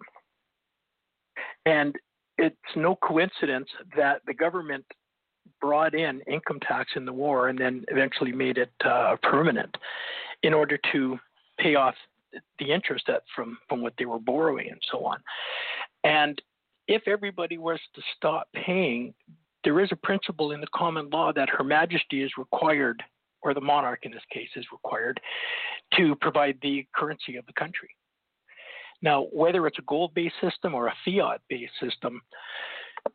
and 1.65 1.95
it's 2.37 2.55
no 2.75 2.95
coincidence 2.95 3.69
that 3.95 4.21
the 4.25 4.33
government 4.33 4.85
brought 5.59 5.93
in 5.93 6.21
income 6.21 6.59
tax 6.67 6.91
in 6.95 7.05
the 7.05 7.13
war 7.13 7.49
and 7.49 7.59
then 7.59 7.85
eventually 7.89 8.31
made 8.31 8.57
it 8.57 8.71
uh, 8.85 9.15
permanent 9.21 9.75
in 10.43 10.53
order 10.53 10.79
to 10.91 11.19
pay 11.59 11.75
off 11.75 11.95
the 12.59 12.71
interest 12.71 13.05
that 13.07 13.23
from 13.35 13.57
from 13.67 13.81
what 13.81 13.93
they 13.97 14.05
were 14.05 14.19
borrowing 14.19 14.69
and 14.69 14.81
so 14.91 15.05
on. 15.05 15.17
And 16.03 16.41
if 16.87 17.07
everybody 17.07 17.57
was 17.57 17.79
to 17.95 18.01
stop 18.17 18.47
paying, 18.53 19.13
there 19.63 19.79
is 19.79 19.89
a 19.91 19.95
principle 19.95 20.51
in 20.51 20.61
the 20.61 20.67
common 20.75 21.09
law 21.09 21.31
that 21.33 21.49
Her 21.49 21.63
Majesty 21.63 22.23
is 22.23 22.31
required, 22.37 23.01
or 23.41 23.53
the 23.53 23.61
monarch 23.61 23.99
in 24.03 24.11
this 24.11 24.23
case 24.31 24.49
is 24.55 24.65
required, 24.71 25.19
to 25.97 26.15
provide 26.15 26.57
the 26.61 26.85
currency 26.95 27.35
of 27.35 27.45
the 27.45 27.53
country. 27.53 27.89
Now, 29.01 29.27
whether 29.31 29.65
it's 29.67 29.79
a 29.79 29.83
gold 29.83 30.13
based 30.13 30.35
system 30.41 30.75
or 30.75 30.87
a 30.87 30.93
fiat 31.05 31.41
based 31.49 31.73
system 31.81 32.21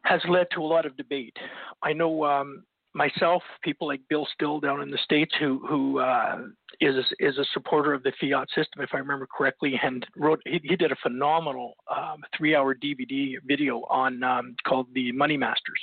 has 0.05 0.21
led 0.29 0.49
to 0.53 0.61
a 0.63 0.67
lot 0.67 0.87
of 0.87 0.97
debate. 0.97 1.37
I 1.83 1.93
know 1.93 2.25
um, 2.25 2.65
myself, 2.95 3.43
people 3.63 3.87
like 3.87 4.01
Bill 4.09 4.27
Still 4.35 4.59
down 4.59 4.83
in 4.83 4.91
the 4.91 4.99
States, 5.05 5.33
who, 5.39 5.65
who 5.69 6.01
uh, 6.01 6.39
is, 6.81 6.95
is 7.21 7.39
a 7.39 7.45
supporter 7.53 7.93
of 7.93 8.03
the 8.03 8.13
fiat 8.21 8.49
system, 8.49 8.83
if 8.83 8.91
I 8.93 8.99
remember 8.99 9.27
correctly, 9.27 9.79
and 9.83 10.05
wrote, 10.17 10.41
he, 10.45 10.61
he 10.65 10.77
did 10.77 10.93
a 10.93 10.97
phenomenal 11.03 11.75
um, 11.95 12.23
three 12.37 12.55
hour 12.55 12.75
DVD 12.75 13.35
video 13.45 13.85
on 13.91 14.23
um, 14.23 14.57
called 14.67 14.89
The 14.95 15.13
Money 15.13 15.37
Masters. 15.37 15.81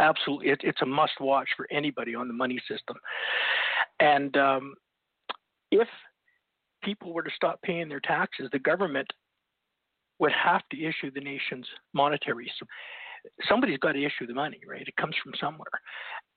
Absolutely, 0.00 0.48
it, 0.48 0.60
it's 0.62 0.82
a 0.82 0.86
must 0.86 1.20
watch 1.20 1.48
for 1.56 1.68
anybody 1.70 2.14
on 2.14 2.26
the 2.26 2.34
money 2.34 2.60
system. 2.68 2.96
And 4.00 4.36
um, 4.36 4.74
if 5.70 5.88
people 6.82 7.12
were 7.12 7.22
to 7.22 7.30
stop 7.36 7.60
paying 7.62 7.88
their 7.88 8.00
taxes, 8.00 8.48
the 8.50 8.58
government 8.58 9.06
would 10.18 10.32
have 10.32 10.62
to 10.70 10.82
issue 10.82 11.10
the 11.10 11.20
nation's 11.20 11.66
monetary. 11.92 12.50
Somebody's 13.48 13.78
got 13.78 13.92
to 13.92 14.04
issue 14.04 14.26
the 14.26 14.34
money, 14.34 14.60
right? 14.66 14.86
It 14.86 14.96
comes 14.96 15.14
from 15.22 15.32
somewhere. 15.38 15.66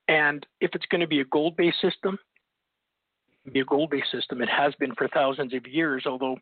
And 0.07 0.45
if 0.59 0.71
it's 0.73 0.85
going 0.87 1.01
to 1.01 1.07
be 1.07 1.21
a 1.21 1.25
gold 1.25 1.55
based 1.55 1.79
system, 1.81 2.17
be 3.51 3.61
a 3.61 3.65
gold 3.65 3.89
based 3.89 4.11
system. 4.11 4.41
It 4.41 4.49
has 4.49 4.73
been 4.75 4.93
for 4.95 5.07
thousands 5.07 5.53
of 5.53 5.65
years, 5.67 6.03
although 6.05 6.37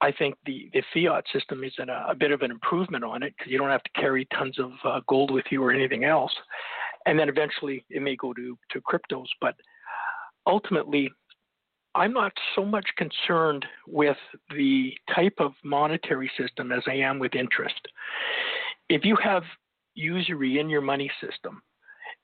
I 0.00 0.12
think 0.12 0.36
the, 0.46 0.70
the 0.72 0.82
fiat 0.94 1.24
system 1.32 1.64
is 1.64 1.72
a 1.78 2.14
bit 2.14 2.30
of 2.30 2.42
an 2.42 2.50
improvement 2.50 3.04
on 3.04 3.22
it 3.22 3.34
because 3.36 3.50
you 3.50 3.58
don't 3.58 3.70
have 3.70 3.82
to 3.82 4.00
carry 4.00 4.26
tons 4.36 4.58
of 4.58 4.72
uh, 4.84 5.00
gold 5.08 5.30
with 5.30 5.46
you 5.50 5.62
or 5.62 5.72
anything 5.72 6.04
else. 6.04 6.32
And 7.06 7.18
then 7.18 7.28
eventually 7.28 7.84
it 7.90 8.02
may 8.02 8.14
go 8.16 8.32
to, 8.32 8.56
to 8.70 8.80
cryptos. 8.80 9.26
But 9.40 9.56
ultimately, 10.46 11.10
I'm 11.94 12.12
not 12.12 12.32
so 12.54 12.64
much 12.64 12.86
concerned 12.96 13.64
with 13.88 14.16
the 14.54 14.92
type 15.14 15.34
of 15.38 15.52
monetary 15.64 16.30
system 16.38 16.70
as 16.70 16.82
I 16.86 16.94
am 16.94 17.18
with 17.18 17.34
interest. 17.34 17.80
If 18.88 19.04
you 19.04 19.16
have 19.22 19.42
usury 19.94 20.60
in 20.60 20.70
your 20.70 20.80
money 20.80 21.10
system, 21.20 21.60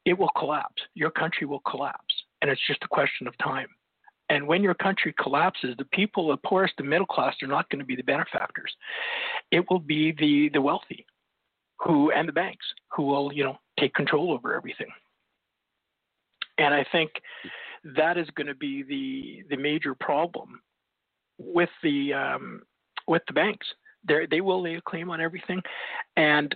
it 0.04 0.16
will 0.16 0.30
collapse. 0.38 0.82
Your 0.94 1.10
country 1.10 1.46
will 1.46 1.60
collapse, 1.60 2.14
and 2.40 2.50
it's 2.50 2.60
just 2.66 2.84
a 2.84 2.88
question 2.88 3.26
of 3.26 3.36
time. 3.38 3.68
And 4.30 4.46
when 4.46 4.62
your 4.62 4.74
country 4.74 5.14
collapses, 5.20 5.74
the 5.76 5.84
people, 5.86 6.28
the 6.28 6.36
poorest, 6.38 6.74
the 6.78 6.84
middle 6.84 7.06
class, 7.06 7.34
are 7.42 7.48
not 7.48 7.68
going 7.68 7.80
to 7.80 7.84
be 7.84 7.96
the 7.96 8.02
benefactors. 8.02 8.74
It 9.50 9.68
will 9.70 9.78
be 9.78 10.12
the 10.12 10.50
the 10.52 10.62
wealthy, 10.62 11.06
who 11.78 12.10
and 12.10 12.28
the 12.28 12.32
banks 12.32 12.64
who 12.90 13.04
will, 13.04 13.32
you 13.32 13.44
know, 13.44 13.58
take 13.78 13.94
control 13.94 14.32
over 14.32 14.54
everything. 14.54 14.88
And 16.58 16.72
I 16.72 16.86
think 16.90 17.10
that 17.96 18.16
is 18.16 18.28
going 18.34 18.46
to 18.46 18.54
be 18.54 18.82
the 18.82 19.44
the 19.50 19.60
major 19.60 19.94
problem 19.94 20.60
with 21.38 21.70
the 21.82 22.14
um, 22.14 22.62
with 23.06 23.22
the 23.26 23.34
banks. 23.34 23.66
They 24.06 24.26
they 24.30 24.40
will 24.40 24.62
lay 24.62 24.76
a 24.76 24.80
claim 24.82 25.10
on 25.10 25.20
everything, 25.20 25.60
and 26.16 26.54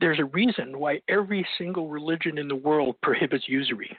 there's 0.00 0.20
a 0.20 0.26
reason 0.26 0.78
why 0.78 1.00
every 1.08 1.46
single 1.58 1.88
religion 1.88 2.38
in 2.38 2.48
the 2.48 2.54
world 2.54 2.96
prohibits 3.02 3.48
usury, 3.48 3.96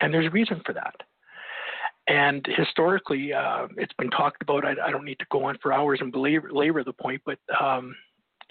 and 0.00 0.12
there's 0.12 0.26
a 0.26 0.30
reason 0.30 0.60
for 0.64 0.72
that. 0.72 0.94
And 2.06 2.46
historically, 2.56 3.32
uh, 3.32 3.66
it's 3.76 3.94
been 3.94 4.10
talked 4.10 4.42
about. 4.42 4.64
I, 4.64 4.74
I, 4.84 4.90
don't 4.90 5.06
need 5.06 5.18
to 5.20 5.26
go 5.32 5.44
on 5.44 5.56
for 5.62 5.72
hours 5.72 6.00
and 6.02 6.12
belabor, 6.12 6.50
labor 6.52 6.84
the 6.84 6.92
point, 6.92 7.22
but 7.24 7.38
um, 7.58 7.96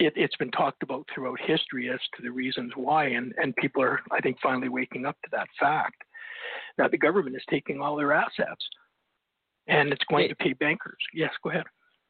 it, 0.00 0.12
it's 0.16 0.36
been 0.36 0.50
talked 0.50 0.82
about 0.82 1.06
throughout 1.14 1.38
history 1.40 1.88
as 1.88 2.00
to 2.16 2.22
the 2.22 2.30
reasons 2.30 2.72
why, 2.74 3.06
and, 3.06 3.32
and 3.36 3.54
people 3.56 3.80
are, 3.82 4.00
I 4.10 4.20
think, 4.20 4.38
finally 4.42 4.68
waking 4.68 5.06
up 5.06 5.16
to 5.22 5.28
that 5.32 5.46
fact 5.60 6.02
that 6.78 6.90
the 6.90 6.98
government 6.98 7.36
is 7.36 7.42
taking 7.48 7.80
all 7.80 7.96
their 7.96 8.12
assets 8.12 8.66
and 9.68 9.92
it's 9.92 10.04
going 10.10 10.28
to 10.28 10.34
pay 10.34 10.52
bankers. 10.54 10.98
Yes, 11.14 11.30
go 11.42 11.50
ahead. 11.50 11.64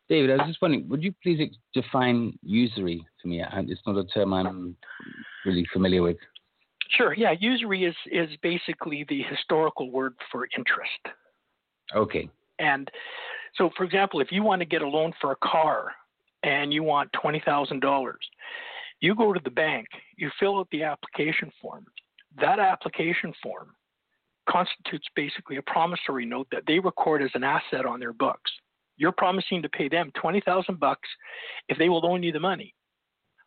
David, 0.09 0.31
I 0.31 0.37
was 0.37 0.49
just 0.49 0.63
wondering, 0.63 0.89
would 0.89 1.03
you 1.03 1.15
please 1.23 1.41
define 1.73 2.39
usury 2.43 3.05
for 3.21 3.29
me? 3.29 3.43
It's 3.69 3.81
not 3.87 3.97
a 3.97 4.05
term 4.05 4.35
I'm 4.35 4.77
really 5.47 5.67
familiar 5.73 6.03
with. 6.03 6.17
Sure. 6.91 7.15
Yeah, 7.15 7.33
usury 7.41 7.85
is 7.85 7.97
is 8.13 8.29
basically 8.43 9.07
the 9.09 9.23
historical 9.23 9.91
word 9.91 10.15
for 10.31 10.47
interest. 10.57 11.17
Okay. 11.95 12.28
And 12.59 12.91
so, 13.57 13.70
for 13.76 13.85
example, 13.85 14.20
if 14.20 14.30
you 14.30 14.43
want 14.43 14.61
to 14.61 14.66
get 14.66 14.82
a 14.82 14.89
loan 14.89 15.12
for 15.20 15.32
a 15.32 15.37
car 15.37 15.93
and 16.43 16.72
you 16.72 16.82
want 16.82 17.12
twenty 17.12 17.43
thousand 17.45 17.80
dollars, 17.80 18.20
you 19.01 19.14
go 19.14 19.32
to 19.32 19.41
the 19.43 19.51
bank, 19.51 19.87
you 20.16 20.30
fill 20.39 20.59
out 20.59 20.68
the 20.70 20.82
application 20.82 21.51
form. 21.61 21.87
That 22.41 22.59
application 22.59 23.32
form 23.43 23.74
constitutes 24.49 25.07
basically 25.14 25.57
a 25.57 25.62
promissory 25.62 26.26
note 26.26 26.47
that 26.51 26.64
they 26.66 26.78
record 26.78 27.22
as 27.22 27.30
an 27.35 27.45
asset 27.45 27.87
on 27.87 28.01
their 28.01 28.12
books. 28.12 28.51
You're 28.97 29.12
promising 29.12 29.62
to 29.62 29.68
pay 29.68 29.89
them 29.89 30.12
20,000 30.20 30.78
bucks 30.78 31.09
if 31.68 31.78
they 31.78 31.89
will 31.89 32.01
loan 32.01 32.22
you 32.22 32.32
the 32.32 32.41
money 32.41 32.74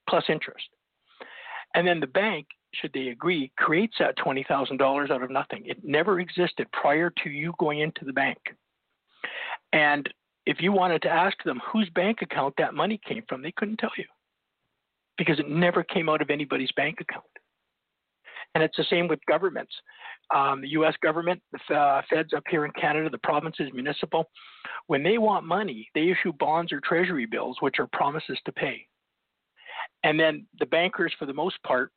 plus 0.10 0.24
interest. 0.30 0.66
And 1.74 1.88
then 1.88 2.00
the 2.00 2.08
bank, 2.08 2.48
should 2.74 2.92
they 2.94 3.10
agree, 3.10 3.52
creates 3.58 3.96
that 4.00 4.18
$20,000 4.18 5.12
out 5.12 5.24
of 5.24 5.32
nothing. 5.32 5.64
It 5.66 5.78
never 5.84 6.20
existed 6.20 6.68
prior 6.72 7.12
to 7.24 7.30
you 7.30 7.54
going 7.60 7.80
into 7.80 8.06
the 8.06 8.14
bank. 8.14 8.38
And 9.74 10.10
if 10.46 10.62
you 10.62 10.72
wanted 10.72 11.02
to 11.04 11.10
ask 11.10 11.38
them 11.44 11.62
whose 11.72 11.90
bank 11.90 12.22
account 12.22 12.54
that 12.58 12.74
money 12.74 13.00
came 13.08 13.24
from, 13.28 13.42
they 13.42 13.52
couldn't 13.52 13.78
tell 13.78 13.92
you 13.98 14.06
because 15.18 15.40
it 15.40 15.50
never 15.50 15.84
came 15.84 16.10
out 16.10 16.22
of 16.22 16.30
anybody's 16.30 16.72
bank 16.76 17.00
account. 17.02 17.26
And 18.56 18.64
it's 18.64 18.78
the 18.78 18.86
same 18.90 19.08
with 19.08 19.20
governments. 19.28 19.74
Um, 20.34 20.62
the 20.62 20.70
U.S. 20.70 20.94
government, 21.02 21.42
the 21.52 21.76
uh, 21.76 22.02
feds 22.10 22.34
up 22.34 22.44
here 22.50 22.66
in 22.66 22.72
Canada, 22.72 23.10
the 23.10 23.18
provinces, 23.20 23.70
municipal, 23.74 24.30
when 24.88 25.04
they 25.04 25.18
want 25.18 25.46
money, 25.46 25.90
they 25.94 26.10
issue 26.10 26.34
bonds 26.40 26.72
or 26.72 26.80
treasury 26.80 27.26
bills, 27.26 27.58
which 27.60 27.76
are 27.80 27.88
promises 27.92 28.38
to 28.46 28.52
pay. 28.52 28.86
And 30.04 30.20
then 30.20 30.46
the 30.60 30.66
bankers, 30.66 31.14
for 31.18 31.26
the 31.26 31.34
most 31.34 31.62
part, 31.64 31.92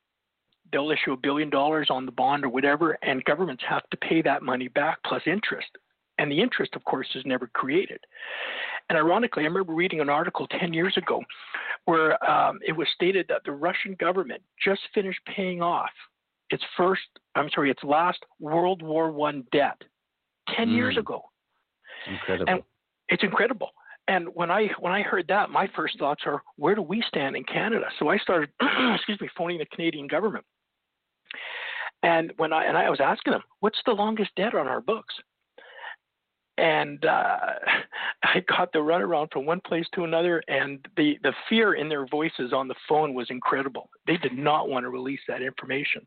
they'll 0.71 0.91
issue 0.91 1.13
a 1.13 1.17
billion 1.17 1.49
dollars 1.49 1.87
on 1.89 2.05
the 2.05 2.11
bond 2.11 2.45
or 2.45 2.49
whatever, 2.49 2.97
and 3.01 3.23
governments 3.25 3.63
have 3.67 3.87
to 3.89 3.97
pay 3.97 4.21
that 4.21 4.43
money 4.43 4.67
back 4.69 4.99
plus 5.05 5.21
interest. 5.25 5.69
And 6.17 6.31
the 6.31 6.39
interest, 6.39 6.75
of 6.75 6.83
course, 6.83 7.07
is 7.15 7.23
never 7.25 7.47
created. 7.47 7.99
And 8.89 8.97
ironically, 8.97 9.43
I 9.43 9.47
remember 9.47 9.73
reading 9.73 10.01
an 10.01 10.09
article 10.09 10.47
10 10.47 10.73
years 10.73 10.95
ago 10.97 11.21
where 11.85 12.21
um, 12.29 12.59
it 12.65 12.73
was 12.73 12.87
stated 12.93 13.25
that 13.29 13.41
the 13.45 13.51
Russian 13.51 13.95
government 13.99 14.41
just 14.63 14.81
finished 14.93 15.19
paying 15.25 15.61
off 15.61 15.89
its 16.49 16.63
first, 16.75 17.01
I'm 17.35 17.49
sorry, 17.53 17.71
its 17.71 17.83
last 17.83 18.19
World 18.39 18.81
War 18.81 19.11
One 19.11 19.45
debt 19.51 19.81
10 20.55 20.67
mm. 20.67 20.75
years 20.75 20.97
ago. 20.97 21.21
Incredible. 22.07 22.51
And 22.51 22.63
it's 23.07 23.23
incredible. 23.23 23.69
And 24.07 24.27
when 24.33 24.51
I 24.51 24.67
when 24.79 24.91
I 24.91 25.01
heard 25.01 25.27
that, 25.27 25.49
my 25.49 25.69
first 25.75 25.97
thoughts 25.99 26.23
are, 26.25 26.41
where 26.57 26.75
do 26.75 26.81
we 26.81 27.03
stand 27.07 27.35
in 27.35 27.43
Canada? 27.43 27.85
So 27.99 28.09
I 28.09 28.17
started, 28.17 28.49
excuse 28.95 29.21
me, 29.21 29.29
phoning 29.37 29.59
the 29.59 29.65
Canadian 29.65 30.07
government. 30.07 30.45
And 32.03 32.33
when 32.37 32.51
I 32.51 32.65
and 32.65 32.77
I 32.77 32.89
was 32.89 32.99
asking 32.99 33.31
them, 33.31 33.43
what's 33.59 33.79
the 33.85 33.93
longest 33.93 34.31
debt 34.35 34.55
on 34.55 34.67
our 34.67 34.81
books? 34.81 35.13
and 36.61 37.03
uh, 37.05 37.37
I 38.23 38.43
got 38.47 38.71
the 38.71 38.79
runaround 38.79 39.33
from 39.33 39.45
one 39.45 39.61
place 39.65 39.85
to 39.95 40.03
another, 40.03 40.41
and 40.47 40.85
the 40.95 41.17
the 41.23 41.33
fear 41.49 41.73
in 41.73 41.89
their 41.89 42.05
voices 42.07 42.53
on 42.53 42.67
the 42.67 42.75
phone 42.87 43.13
was 43.13 43.27
incredible. 43.29 43.89
They 44.07 44.17
did 44.17 44.37
not 44.37 44.69
want 44.69 44.83
to 44.83 44.89
release 44.89 45.19
that 45.27 45.41
information, 45.41 46.05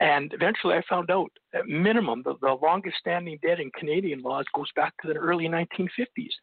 and 0.00 0.32
eventually 0.34 0.74
I 0.74 0.82
found 0.88 1.10
out 1.10 1.30
at 1.54 1.66
minimum 1.66 2.22
the, 2.24 2.34
the 2.42 2.58
longest 2.60 2.96
standing 2.98 3.38
debt 3.42 3.60
in 3.60 3.70
Canadian 3.78 4.20
laws 4.20 4.44
goes 4.54 4.70
back 4.76 4.92
to 5.02 5.08
the 5.08 5.18
early 5.18 5.48
1950s, 5.48 6.34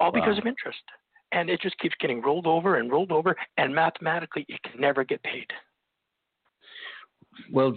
all 0.00 0.12
wow. 0.12 0.20
because 0.20 0.38
of 0.38 0.46
interest, 0.46 0.82
and 1.32 1.50
it 1.50 1.60
just 1.60 1.78
keeps 1.78 1.94
getting 2.00 2.20
rolled 2.22 2.46
over 2.46 2.76
and 2.76 2.90
rolled 2.90 3.12
over, 3.12 3.36
and 3.56 3.74
mathematically 3.74 4.44
it 4.48 4.62
can 4.62 4.80
never 4.80 5.04
get 5.04 5.22
paid. 5.22 5.46
Well, 7.52 7.76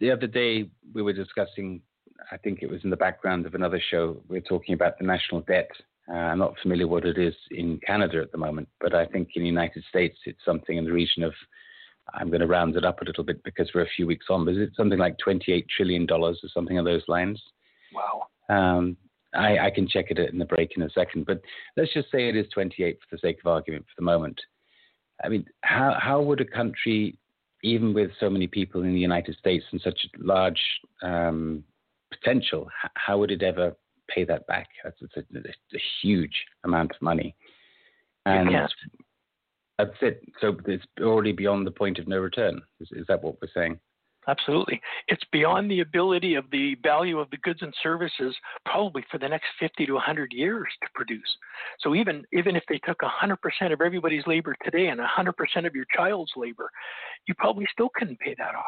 the 0.00 0.10
other 0.10 0.26
day 0.26 0.68
we 0.94 1.02
were 1.02 1.12
discussing 1.12 1.82
I 2.30 2.36
think 2.36 2.62
it 2.62 2.70
was 2.70 2.82
in 2.84 2.90
the 2.90 2.96
background 2.96 3.46
of 3.46 3.54
another 3.54 3.80
show. 3.90 4.22
We 4.28 4.38
are 4.38 4.42
talking 4.42 4.74
about 4.74 4.98
the 4.98 5.04
national 5.04 5.42
debt. 5.42 5.70
Uh, 6.08 6.14
I'm 6.14 6.38
not 6.38 6.54
familiar 6.62 6.86
what 6.86 7.04
it 7.04 7.18
is 7.18 7.34
in 7.50 7.80
Canada 7.84 8.20
at 8.20 8.32
the 8.32 8.38
moment, 8.38 8.68
but 8.80 8.94
I 8.94 9.06
think 9.06 9.30
in 9.34 9.42
the 9.42 9.48
United 9.48 9.84
States 9.88 10.16
it's 10.24 10.44
something 10.44 10.76
in 10.76 10.84
the 10.84 10.92
region 10.92 11.22
of. 11.22 11.32
I'm 12.14 12.28
going 12.28 12.40
to 12.40 12.46
round 12.46 12.76
it 12.76 12.84
up 12.84 13.02
a 13.02 13.04
little 13.04 13.24
bit 13.24 13.42
because 13.42 13.68
we're 13.74 13.82
a 13.82 13.96
few 13.96 14.06
weeks 14.06 14.26
on, 14.30 14.44
but 14.44 14.54
is 14.54 14.60
it 14.60 14.76
something 14.76 14.96
like 14.96 15.18
28 15.18 15.66
trillion 15.68 16.06
dollars 16.06 16.38
or 16.40 16.48
something 16.54 16.78
of 16.78 16.84
those 16.84 17.02
lines? 17.08 17.42
Wow. 17.92 18.28
Um, 18.48 18.96
I, 19.36 19.66
I, 19.66 19.70
can 19.70 19.86
check 19.88 20.06
it 20.10 20.18
in 20.18 20.38
the 20.38 20.44
break 20.44 20.72
in 20.76 20.82
a 20.82 20.90
second, 20.90 21.26
but 21.26 21.40
let's 21.76 21.92
just 21.92 22.10
say 22.10 22.28
it 22.28 22.36
is 22.36 22.46
28 22.52 22.98
for 22.98 23.16
the 23.16 23.20
sake 23.20 23.38
of 23.44 23.50
argument 23.50 23.84
for 23.84 23.94
the 23.96 24.04
moment. 24.04 24.40
I 25.24 25.28
mean, 25.28 25.46
how 25.62 25.96
how 26.00 26.20
would 26.20 26.40
a 26.40 26.44
country, 26.44 27.18
even 27.62 27.94
with 27.94 28.10
so 28.20 28.28
many 28.28 28.46
people 28.46 28.82
in 28.82 28.92
the 28.92 29.00
United 29.00 29.36
States 29.36 29.64
and 29.72 29.80
such 29.80 29.98
a 30.04 30.22
large 30.22 30.60
um, 31.02 31.64
potential, 32.10 32.68
how 32.94 33.18
would 33.18 33.30
it 33.30 33.42
ever 33.42 33.74
pay 34.08 34.24
that 34.24 34.46
back? 34.46 34.68
That's, 34.84 35.00
a, 35.16 35.20
a, 35.20 35.80
huge 36.02 36.44
amount 36.64 36.92
of 36.94 37.02
money. 37.02 37.34
And 38.26 38.48
that's 39.78 39.92
it. 40.00 40.22
So 40.40 40.56
it's 40.66 40.84
already 41.00 41.32
beyond 41.32 41.66
the 41.66 41.70
point 41.70 41.98
of 41.98 42.08
no 42.08 42.18
return. 42.18 42.60
Is, 42.80 42.88
is 42.92 43.06
that 43.08 43.22
what 43.22 43.36
we're 43.40 43.48
saying? 43.54 43.78
Absolutely. 44.28 44.80
It's 45.06 45.22
beyond 45.30 45.70
the 45.70 45.80
ability 45.80 46.34
of 46.34 46.50
the 46.50 46.76
value 46.82 47.20
of 47.20 47.30
the 47.30 47.36
goods 47.38 47.60
and 47.62 47.72
services 47.80 48.34
probably 48.64 49.04
for 49.10 49.18
the 49.18 49.28
next 49.28 49.46
50 49.60 49.86
to 49.86 49.92
100 49.92 50.32
years 50.32 50.66
to 50.82 50.88
produce. 50.94 51.36
So 51.80 51.94
even 51.94 52.24
even 52.32 52.56
if 52.56 52.64
they 52.68 52.78
took 52.78 52.98
100% 52.98 53.72
of 53.72 53.80
everybody's 53.80 54.26
labor 54.26 54.56
today 54.64 54.88
and 54.88 55.00
100% 55.00 55.66
of 55.66 55.74
your 55.74 55.84
child's 55.94 56.32
labor, 56.36 56.70
you 57.28 57.34
probably 57.34 57.66
still 57.72 57.90
couldn't 57.94 58.18
pay 58.18 58.34
that 58.36 58.54
off. 58.54 58.64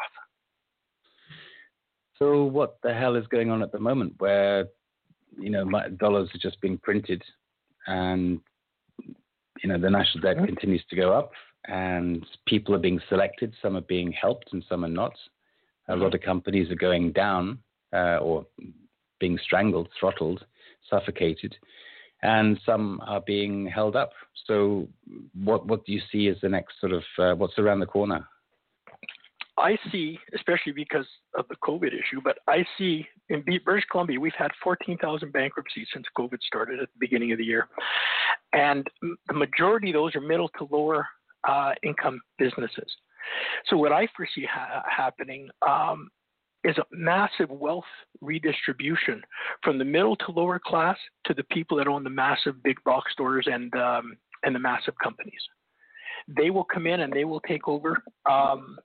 So 2.17 2.43
what 2.43 2.77
the 2.83 2.93
hell 2.93 3.15
is 3.15 3.27
going 3.27 3.49
on 3.49 3.61
at 3.61 3.71
the 3.71 3.79
moment 3.79 4.13
where, 4.19 4.67
you 5.37 5.49
know, 5.49 5.69
dollars 5.97 6.29
are 6.33 6.39
just 6.39 6.59
being 6.61 6.77
printed 6.77 7.21
and, 7.87 8.39
you 9.63 9.69
know, 9.69 9.77
the 9.77 9.89
national 9.89 10.21
debt 10.21 10.37
mm-hmm. 10.37 10.45
continues 10.45 10.83
to 10.89 10.95
go 10.95 11.13
up 11.13 11.31
and 11.67 12.25
people 12.45 12.75
are 12.75 12.79
being 12.79 12.99
selected. 13.09 13.53
Some 13.61 13.77
are 13.77 13.81
being 13.81 14.11
helped 14.11 14.49
and 14.53 14.63
some 14.69 14.83
are 14.83 14.89
not. 14.89 15.13
A 15.89 15.95
lot 15.95 16.13
of 16.13 16.21
companies 16.21 16.71
are 16.71 16.75
going 16.75 17.11
down 17.11 17.59
uh, 17.93 18.17
or 18.17 18.45
being 19.19 19.39
strangled, 19.43 19.89
throttled, 19.99 20.45
suffocated, 20.89 21.55
and 22.21 22.59
some 22.65 23.01
are 23.05 23.21
being 23.21 23.67
held 23.67 23.95
up. 23.95 24.11
So, 24.45 24.87
what 25.43 25.65
what 25.65 25.85
do 25.85 25.91
you 25.91 26.01
see 26.11 26.27
as 26.27 26.37
the 26.41 26.49
next 26.49 26.79
sort 26.79 26.93
of 26.93 27.03
uh, 27.17 27.35
what's 27.35 27.57
around 27.57 27.79
the 27.79 27.85
corner? 27.85 28.27
I 29.57 29.77
see, 29.91 30.17
especially 30.33 30.71
because 30.71 31.05
of 31.37 31.45
the 31.49 31.55
COVID 31.57 31.87
issue, 31.87 32.21
but 32.23 32.37
I 32.47 32.65
see 32.77 33.05
in 33.27 33.43
British 33.65 33.85
Columbia, 33.91 34.19
we've 34.19 34.31
had 34.37 34.51
14,000 34.63 35.33
bankruptcies 35.33 35.87
since 35.93 36.05
COVID 36.17 36.41
started 36.41 36.79
at 36.79 36.87
the 36.93 36.97
beginning 36.99 37.33
of 37.33 37.37
the 37.37 37.43
year. 37.43 37.67
And 38.53 38.87
the 39.01 39.33
majority 39.33 39.89
of 39.89 39.95
those 39.95 40.15
are 40.15 40.21
middle 40.21 40.49
to 40.57 40.67
lower 40.71 41.05
uh, 41.47 41.73
income 41.83 42.21
businesses. 42.37 42.89
So, 43.69 43.77
what 43.77 43.91
I 43.91 44.07
foresee 44.15 44.47
ha- 44.49 44.83
happening 44.89 45.49
um, 45.67 46.09
is 46.63 46.77
a 46.77 46.83
massive 46.91 47.49
wealth 47.49 47.83
redistribution 48.21 49.21
from 49.63 49.77
the 49.77 49.85
middle 49.85 50.15
to 50.17 50.31
lower 50.31 50.59
class 50.63 50.97
to 51.25 51.33
the 51.33 51.43
people 51.45 51.77
that 51.77 51.87
own 51.87 52.03
the 52.03 52.09
massive 52.09 52.61
big 52.63 52.77
box 52.83 53.11
stores 53.13 53.47
and, 53.51 53.73
um, 53.75 54.17
and 54.43 54.53
the 54.53 54.59
massive 54.59 54.93
companies. 55.01 55.41
They 56.27 56.49
will 56.49 56.65
come 56.65 56.85
in 56.85 57.01
and 57.01 57.13
they 57.13 57.23
will 57.23 57.41
take 57.41 57.67
over. 57.67 58.03
Um, 58.29 58.77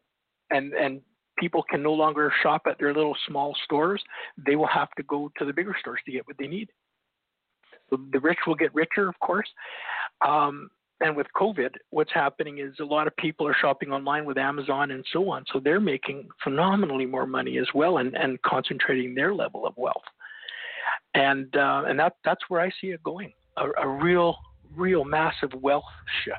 and 0.51 0.73
and 0.75 1.01
people 1.39 1.63
can 1.69 1.83
no 1.83 1.93
longer 1.93 2.33
shop 2.43 2.63
at 2.69 2.79
their 2.79 2.95
little 2.95 3.17
small 3.27 3.55
stores. 3.65 4.03
They 4.47 4.57
will 4.57 4.69
have 4.69 4.91
to 4.97 5.03
go 5.05 5.31
to 5.39 5.45
the 5.45 5.53
bigger 5.53 5.75
stores 5.81 6.01
to 6.07 6.13
get 6.13 6.27
what 6.27 6.37
they 6.39 6.47
need. 6.47 6.71
So 7.91 7.99
the 8.13 8.21
rich 8.21 8.39
will 8.47 8.55
get 8.55 8.75
richer, 8.75 9.09
of 9.09 9.19
course. 9.21 9.49
Um, 10.27 10.71
and 11.01 11.17
with 11.17 11.27
COVID, 11.37 11.71
what's 11.91 12.13
happening 12.13 12.59
is 12.59 12.75
a 12.81 12.85
lot 12.85 13.07
of 13.07 13.17
people 13.17 13.47
are 13.47 13.57
shopping 13.61 13.91
online 13.91 14.25
with 14.25 14.39
Amazon 14.39 14.93
and 14.93 15.05
so 15.13 15.29
on. 15.31 15.45
So 15.53 15.61
they're 15.61 15.81
making 15.81 16.29
phenomenally 16.43 17.07
more 17.07 17.27
money 17.27 17.59
as 17.59 17.67
well 17.75 17.99
and, 17.99 18.17
and 18.17 18.41
concentrating 18.43 19.15
their 19.15 19.35
level 19.35 19.67
of 19.67 19.75
wealth. 19.77 20.05
And 21.15 21.55
uh, 21.57 21.85
and 21.87 21.99
that 21.99 22.17
that's 22.25 22.43
where 22.49 22.61
I 22.61 22.71
see 22.81 22.89
it 22.89 23.03
going. 23.03 23.33
A, 23.57 23.69
a 23.83 23.89
real, 23.89 24.37
real 24.77 25.05
massive 25.05 25.53
wealth 25.61 25.85
shift. 26.25 26.39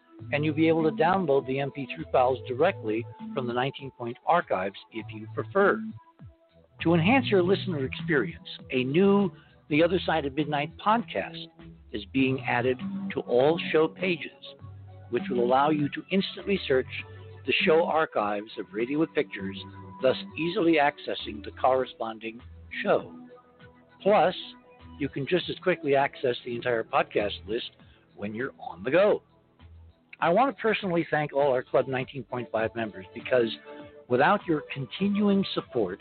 and 0.31 0.43
you'll 0.43 0.55
be 0.55 0.67
able 0.67 0.83
to 0.83 0.91
download 0.91 1.45
the 1.47 1.57
MP3 1.57 2.11
files 2.11 2.39
directly 2.47 3.05
from 3.33 3.47
the 3.47 3.53
19 3.53 3.91
Point 3.97 4.17
archives 4.25 4.77
if 4.93 5.05
you 5.13 5.27
prefer. 5.33 5.81
To 6.83 6.93
enhance 6.93 7.27
your 7.27 7.43
listener 7.43 7.85
experience, 7.85 8.47
a 8.71 8.83
new 8.83 9.31
The 9.69 9.83
Other 9.83 9.99
Side 10.05 10.25
of 10.25 10.35
Midnight 10.35 10.71
podcast 10.83 11.45
is 11.91 12.03
being 12.11 12.43
added 12.47 12.79
to 13.13 13.19
all 13.21 13.59
show 13.71 13.87
pages, 13.87 14.31
which 15.09 15.23
will 15.29 15.43
allow 15.43 15.69
you 15.69 15.89
to 15.89 16.03
instantly 16.11 16.59
search 16.67 16.87
the 17.45 17.53
show 17.65 17.85
archives 17.85 18.51
of 18.59 18.65
Radio 18.73 18.99
with 18.99 19.13
Pictures, 19.13 19.57
thus 20.01 20.15
easily 20.37 20.77
accessing 20.81 21.43
the 21.43 21.51
corresponding 21.59 22.39
show. 22.83 23.11
Plus, 24.01 24.35
you 24.99 25.09
can 25.09 25.27
just 25.27 25.49
as 25.49 25.55
quickly 25.63 25.95
access 25.95 26.35
the 26.45 26.55
entire 26.55 26.83
podcast 26.83 27.33
list 27.47 27.71
when 28.15 28.33
you're 28.33 28.53
on 28.59 28.83
the 28.83 28.91
go. 28.91 29.21
I 30.21 30.29
want 30.29 30.55
to 30.55 30.61
personally 30.61 31.05
thank 31.09 31.33
all 31.33 31.51
our 31.51 31.63
Club 31.63 31.87
19.5 31.87 32.75
members 32.75 33.07
because 33.11 33.47
without 34.07 34.45
your 34.45 34.61
continuing 34.71 35.43
support, 35.55 35.99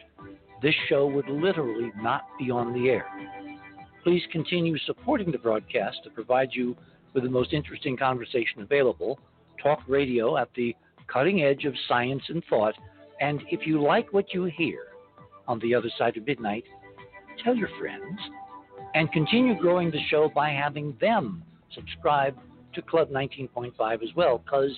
this 0.60 0.74
show 0.90 1.06
would 1.06 1.26
literally 1.26 1.90
not 1.96 2.24
be 2.38 2.50
on 2.50 2.74
the 2.74 2.90
air. 2.90 3.06
Please 4.04 4.22
continue 4.30 4.76
supporting 4.80 5.32
the 5.32 5.38
broadcast 5.38 6.00
to 6.04 6.10
provide 6.10 6.50
you 6.52 6.76
with 7.14 7.22
the 7.24 7.30
most 7.30 7.54
interesting 7.54 7.96
conversation 7.96 8.60
available, 8.60 9.18
talk 9.62 9.80
radio 9.88 10.36
at 10.36 10.50
the 10.54 10.76
cutting 11.10 11.42
edge 11.42 11.64
of 11.64 11.74
science 11.88 12.22
and 12.28 12.42
thought. 12.50 12.74
And 13.22 13.42
if 13.50 13.66
you 13.66 13.82
like 13.82 14.12
what 14.12 14.34
you 14.34 14.44
hear 14.44 14.88
on 15.48 15.58
the 15.60 15.74
other 15.74 15.90
side 15.96 16.18
of 16.18 16.26
midnight, 16.26 16.64
tell 17.42 17.56
your 17.56 17.70
friends 17.78 18.20
and 18.94 19.10
continue 19.12 19.58
growing 19.58 19.90
the 19.90 20.02
show 20.10 20.30
by 20.34 20.50
having 20.50 20.94
them 21.00 21.42
subscribe 21.74 22.36
to 22.74 22.82
Club 22.82 23.10
19.5 23.10 24.02
as 24.02 24.08
well, 24.16 24.38
because 24.38 24.70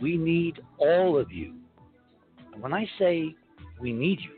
we 0.00 0.16
need 0.16 0.60
all 0.78 1.18
of 1.18 1.30
you. 1.30 1.54
And 2.52 2.62
when 2.62 2.72
I 2.72 2.86
say 2.98 3.34
we 3.80 3.92
need 3.92 4.20
you, 4.20 4.30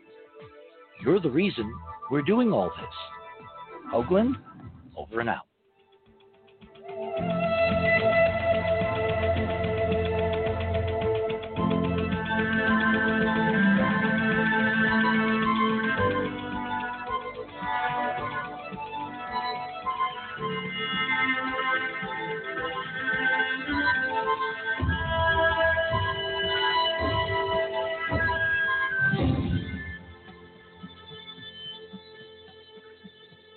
you're 1.05 1.21
the 1.21 1.31
reason 1.31 1.73
we're 2.11 2.23
doing 2.23 2.53
all 2.53 2.71
this. 2.71 3.93
Hoagland, 3.93 4.35
over 4.97 5.21
and 5.21 5.29
out. 5.29 5.47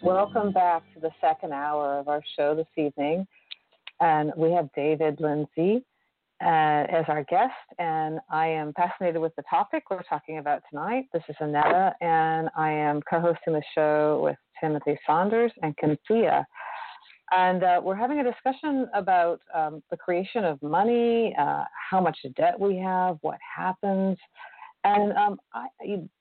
Welcome 0.06 0.52
back 0.52 0.84
to 0.94 1.00
the 1.00 1.10
second 1.20 1.52
hour 1.52 1.98
of 1.98 2.08
our 2.08 2.22
show 2.38 2.54
this 2.54 2.68
evening. 2.78 3.26
And 4.00 4.32
we 4.38 4.52
have 4.52 4.70
David 4.76 5.20
Lindsay 5.20 5.84
uh, 6.44 6.86
as 6.94 7.06
our 7.08 7.24
guest. 7.24 7.56
And 7.80 8.20
I 8.30 8.46
am 8.46 8.72
fascinated 8.74 9.20
with 9.20 9.36
the 9.36 9.42
topic 9.50 9.86
we're 9.90 10.04
talking 10.04 10.38
about 10.38 10.62
tonight. 10.70 11.06
This 11.12 11.24
is 11.28 11.36
Annetta, 11.40 11.96
and 12.02 12.50
I 12.56 12.70
am 12.70 13.02
co 13.10 13.20
hosting 13.20 13.54
the 13.54 13.64
show 13.74 14.22
with 14.24 14.38
Timothy 14.62 14.96
Saunders 15.08 15.52
and 15.64 15.74
Cynthia. 15.82 16.46
And 17.32 17.64
uh, 17.64 17.82
we're 17.84 17.96
having 17.96 18.20
a 18.20 18.24
discussion 18.24 18.88
about 18.94 19.42
um, 19.56 19.82
the 19.90 19.98
creation 19.98 20.44
of 20.46 20.62
money, 20.62 21.36
uh, 21.36 21.64
how 21.90 22.00
much 22.00 22.20
debt 22.38 22.60
we 22.60 22.78
have, 22.78 23.18
what 23.22 23.40
happens 23.58 24.20
and 24.86 25.12
um, 25.14 25.40
I, 25.54 25.68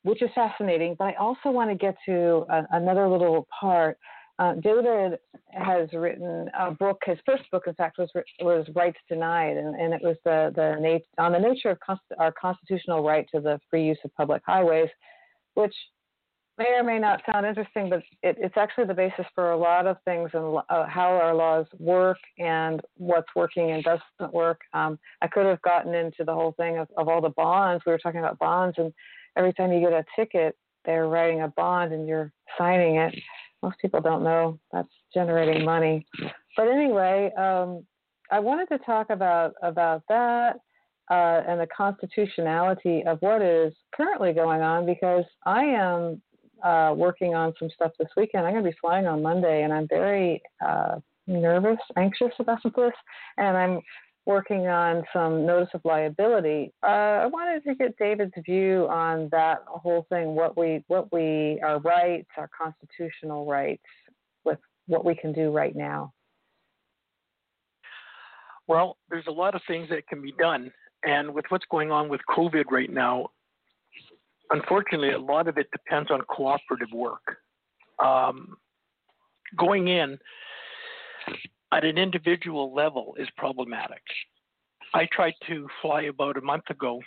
which 0.03 0.23
is 0.23 0.31
fascinating. 0.35 0.97
But 0.99 1.05
I 1.05 1.15
also 1.15 1.51
want 1.51 1.71
to 1.71 1.77
get 1.77 1.95
to 2.07 2.45
a, 2.49 2.67
another 2.73 3.07
little 3.09 3.47
part. 3.61 3.99
Uh, 4.41 4.55
David 4.55 5.19
has 5.53 5.89
written 5.93 6.51
a 6.59 6.73
book. 6.73 7.01
His 7.07 7.19
first 7.25 7.45
book, 7.53 7.65
in 7.69 7.75
fact, 7.75 7.99
was 7.99 8.11
was 8.41 8.67
Rights 8.75 8.99
Denied, 9.09 9.57
and, 9.57 9.77
and 9.77 9.95
it 9.95 10.03
was 10.03 10.17
the 10.25 10.51
the 10.57 10.77
nat- 10.81 11.23
on 11.25 11.33
the 11.33 11.39
nature 11.39 11.71
of 11.71 11.79
const- 11.81 12.03
our 12.19 12.33
constitutional 12.33 13.05
right 13.05 13.27
to 13.33 13.41
the 13.41 13.61
free 13.71 13.87
use 13.87 13.99
of 14.05 14.12
public 14.17 14.43
highways, 14.45 14.89
which 15.55 15.75
may 16.59 16.72
or 16.76 16.84
may 16.84 16.98
not 16.98 17.22
sound 17.30 17.46
interesting, 17.46 17.90
but 17.90 17.98
it, 18.22 18.36
it's 18.38 18.57
actually 18.57 18.86
the 18.86 18.94
basis 18.94 19.26
for 19.34 19.50
a 19.50 19.57
lot 19.57 19.86
of 19.86 19.96
things 20.05 20.30
and 20.34 20.59
uh, 20.68 20.86
how 20.86 21.09
our 21.09 21.34
laws 21.34 21.66
work 21.78 22.18
and 22.38 22.80
what's 22.96 23.28
working 23.34 23.72
and 23.72 23.82
doesn't 23.82 24.32
work. 24.32 24.61
Um, 24.72 24.98
I 25.20 25.26
could 25.26 25.46
have 25.46 25.61
gotten 25.62 25.94
into 25.94 26.24
the 26.24 26.34
whole 26.34 26.52
thing 26.52 26.78
of, 26.78 26.88
of 26.96 27.09
all 27.09 27.20
the 27.20 27.30
bonds. 27.30 27.82
We 27.84 27.92
were 27.92 27.98
talking 27.98 28.20
about 28.20 28.38
bonds, 28.38 28.76
and 28.78 28.92
every 29.36 29.52
time 29.52 29.72
you 29.72 29.80
get 29.80 29.92
a 29.92 30.05
ticket, 30.16 30.57
they're 30.84 31.09
writing 31.09 31.42
a 31.42 31.48
bond 31.48 31.92
and 31.92 32.07
you're 32.07 32.32
signing 32.59 32.96
it. 32.96 33.14
Most 33.62 33.78
people 33.80 34.00
don't 34.00 34.22
know 34.22 34.59
that's 34.72 34.88
generating 35.12 35.64
money. 35.64 36.07
But 36.57 36.68
anyway, 36.68 37.32
um, 37.36 37.84
I 38.30 38.38
wanted 38.38 38.68
to 38.68 38.78
talk 38.84 39.11
about 39.11 39.55
about 39.62 40.02
that. 40.09 40.57
Uh, 41.11 41.42
and 41.46 41.61
the 41.61 41.66
constitutionality 41.66 43.02
of 43.07 43.18
what 43.20 43.42
is 43.42 43.74
currently 43.94 44.32
going 44.32 44.62
on 44.62 44.86
because 44.86 45.24
I 45.44 45.62
am 45.62 46.22
uh, 46.65 46.95
working 46.97 47.35
on 47.35 47.53
some 47.59 47.69
stuff 47.75 47.93
this 47.99 48.09
weekend. 48.17 48.47
I'm 48.47 48.55
going 48.55 48.65
to 48.65 48.71
be 48.71 48.77
flying 48.81 49.07
on 49.07 49.23
Monday, 49.23 49.62
and 49.62 49.73
I'm 49.73 49.87
very 49.87 50.43
uh, 50.65 50.97
nervous, 51.27 51.79
anxious 51.97 52.33
about 52.39 52.59
this. 52.65 52.93
And 53.37 53.57
I'm 53.57 53.81
working 54.27 54.67
on 54.67 55.05
some 55.12 55.45
notice 55.45 55.69
of 55.75 55.83
liability. 55.85 56.73
Uh, 56.83 56.87
I 56.87 57.27
wanted 57.27 57.62
to 57.65 57.75
get 57.75 57.97
David's 57.99 58.33
view 58.47 58.89
on 58.91 59.29
that 59.31 59.59
whole 59.67 60.07
thing. 60.09 60.35
What 60.35 60.57
we, 60.57 60.83
what 60.89 61.12
we, 61.12 61.61
our 61.62 61.79
rights, 61.81 62.29
our 62.39 62.49
constitutional 62.57 63.45
rights, 63.45 63.83
with 64.45 64.59
what 64.87 65.05
we 65.05 65.15
can 65.15 65.33
do 65.33 65.51
right 65.51 65.77
now. 65.77 66.12
Well, 68.67 68.97
there's 69.11 69.27
a 69.29 69.33
lot 69.33 69.55
of 69.55 69.61
things 69.69 69.91
that 69.91 70.07
can 70.09 70.23
be 70.23 70.33
done. 70.39 70.73
And 71.07 71.35
with 71.35 71.45
what's 71.51 71.67
going 71.71 71.93
on 71.93 72.09
with 72.09 72.23
COVID 72.35 72.65
right 72.71 72.91
now, 72.91 73.29
unfortunately, 74.51 75.12
a 75.12 75.18
lot 75.18 75.49
of 75.49 75.59
it 75.59 75.68
depends 75.72 76.11
on 76.11 76.20
cooperative 76.22 76.92
work. 76.92 77.38
Um, 78.03 78.57
going 79.57 79.88
in 79.88 80.18
at 81.72 81.84
an 81.84 81.99
individual 81.99 82.74
level 82.74 83.14
is 83.18 83.28
problematic. 83.36 84.03
I 84.92 85.09
tried 85.12 85.34
to 85.49 85.68
fly 85.82 86.03
about 86.03 86.36
a 86.36 86.40
month 86.40 86.70
ago, 86.70 87.01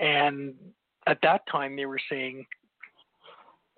and 0.00 0.54
at 1.06 1.18
that 1.22 1.42
time 1.50 1.76
they 1.76 1.86
were 1.86 2.00
saying 2.10 2.44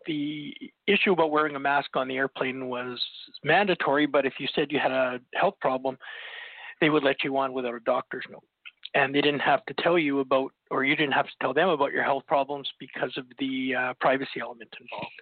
the 0.06 0.54
issue 0.86 1.12
about 1.12 1.30
wearing 1.30 1.56
a 1.56 1.60
mask 1.60 1.90
on 1.96 2.08
the 2.08 2.16
airplane 2.16 2.68
was 2.68 3.02
mandatory, 3.42 4.06
but 4.06 4.24
if 4.24 4.34
you 4.38 4.46
said 4.54 4.70
you 4.70 4.78
had 4.78 4.92
a 4.92 5.18
health 5.34 5.54
problem, 5.60 5.98
they 6.80 6.90
would 6.90 7.02
let 7.02 7.24
you 7.24 7.36
on 7.36 7.52
without 7.52 7.74
a 7.74 7.80
doctor's 7.80 8.24
note 8.30 8.44
and 8.96 9.14
they 9.14 9.20
didn't 9.20 9.40
have 9.40 9.64
to 9.66 9.74
tell 9.74 9.98
you 9.98 10.20
about, 10.20 10.52
or 10.70 10.82
you 10.82 10.96
didn't 10.96 11.12
have 11.12 11.26
to 11.26 11.32
tell 11.42 11.52
them 11.52 11.68
about 11.68 11.92
your 11.92 12.02
health 12.02 12.24
problems 12.26 12.66
because 12.80 13.12
of 13.18 13.26
the 13.38 13.74
uh, 13.74 13.94
privacy 14.00 14.40
element 14.40 14.70
involved. 14.80 15.12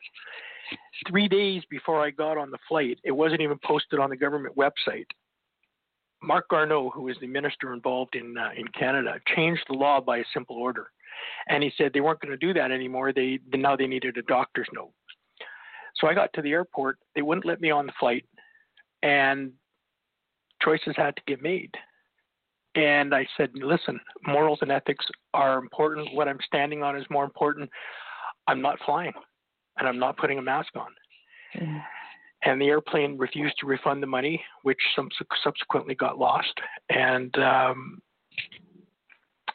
Three 1.09 1.27
days 1.27 1.63
before 1.69 2.03
I 2.03 2.11
got 2.11 2.39
on 2.39 2.53
the 2.53 2.59
flight, 2.69 2.99
it 3.03 3.11
wasn't 3.11 3.41
even 3.41 3.59
posted 3.65 3.99
on 3.99 4.11
the 4.11 4.17
government 4.17 4.57
website. 4.57 5.07
Marc 6.23 6.49
Garneau, 6.49 6.89
who 6.89 7.09
is 7.09 7.17
the 7.21 7.27
minister 7.27 7.75
involved 7.75 8.15
in 8.15 8.39
uh, 8.39 8.51
in 8.57 8.67
Canada, 8.69 9.17
changed 9.35 9.65
the 9.69 9.75
law 9.75 10.01
by 10.01 10.19
a 10.19 10.25
simple 10.33 10.57
order, 10.57 10.87
and 11.49 11.63
he 11.63 11.73
said 11.77 11.93
they 11.93 12.01
weren't 12.01 12.21
going 12.21 12.31
to 12.31 12.47
do 12.47 12.55
that 12.55 12.71
anymore. 12.71 13.13
They 13.13 13.41
now 13.53 13.77
they 13.77 13.89
needed 13.89 14.17
a 14.17 14.23
doctor's 14.23 14.69
note. 14.73 14.93
So 15.97 16.07
I 16.07 16.15
got 16.15 16.33
to 16.35 16.43
the 16.43 16.53
airport. 16.53 16.99
They 17.15 17.23
wouldn't 17.23 17.45
let 17.45 17.61
me 17.61 17.71
on 17.73 17.87
the 17.87 17.93
flight, 17.99 18.25
and 19.03 19.53
choices 20.63 20.95
had 20.97 21.17
to 21.17 21.23
get 21.27 21.43
made. 21.43 21.75
And 22.75 23.15
I 23.15 23.27
said, 23.37 23.51
listen, 23.55 24.01
morals 24.27 24.59
and 24.63 24.73
ethics 24.73 25.07
are 25.33 25.59
important. 25.59 26.15
What 26.15 26.29
I'm 26.29 26.41
standing 26.45 26.83
on 26.83 26.97
is 26.97 27.05
more 27.09 27.25
important. 27.25 27.71
I'm 28.49 28.61
not 28.61 28.79
flying, 28.85 29.13
and 29.79 29.89
I'm 29.89 29.99
not 29.99 30.17
putting 30.17 30.39
a 30.39 30.43
mask 30.43 30.75
on. 30.75 30.91
Mm 31.59 31.83
and 32.45 32.61
the 32.61 32.67
airplane 32.67 33.17
refused 33.17 33.57
to 33.59 33.67
refund 33.67 34.03
the 34.03 34.07
money, 34.07 34.43
which 34.63 34.79
some 34.95 35.09
subsequently 35.43 35.95
got 35.95 36.19
lost. 36.19 36.53
And 36.91 37.35
um, 37.39 38.03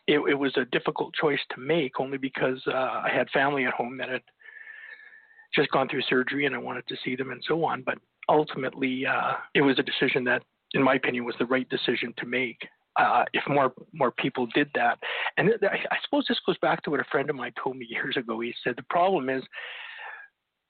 it, 0.07 0.20
it, 0.28 0.34
was 0.34 0.55
a 0.57 0.65
difficult 0.65 1.13
choice 1.13 1.39
to 1.53 1.61
make, 1.61 1.99
only 1.99 2.17
because 2.17 2.61
uh, 2.67 2.72
I 3.05 3.09
had 3.13 3.30
family 3.30 3.65
at 3.65 3.74
home 3.74 3.97
that 3.97 4.09
had 4.09 4.24
just 5.53 5.72
gone 5.72 5.88
through 5.88 6.01
surgery, 6.03 6.45
and 6.45 6.55
I 6.55 6.59
wanted 6.59 6.88
to 6.88 6.95
see 7.03 7.15
them 7.15 7.32
and 7.32 7.43
so 7.47 7.63
on. 7.63 7.84
But 7.84 7.99
ultimately, 8.28 9.05
uh, 9.05 9.34
it 9.53 9.61
was 9.61 9.78
a 9.78 9.84
decision 9.84 10.24
that, 10.26 10.41
in 10.74 10.82
my 10.82 10.95
opinion, 10.95 11.26
was 11.26 11.36
the 11.38 11.45
right 11.45 11.70
decision 11.70 12.13
to 12.17 12.26
make. 12.26 12.57
Uh, 13.00 13.24
if 13.34 13.43
more 13.47 13.72
more 13.93 14.12
people 14.12 14.45
did 14.54 14.70
that, 14.76 15.00
and 15.38 15.52
I, 15.64 15.78
I 15.89 15.97
suppose 16.04 16.26
this 16.28 16.39
goes 16.45 16.58
back 16.58 16.84
to 16.84 16.91
what 16.91 17.00
a 17.00 17.06
friend 17.06 17.30
of 17.30 17.36
mine 17.36 17.54
told 17.62 17.78
me 17.78 17.88
years 17.89 18.18
ago. 18.18 18.39
He 18.41 18.54
said 18.64 18.74
the 18.76 18.84
problem 18.89 19.30
is 19.30 19.41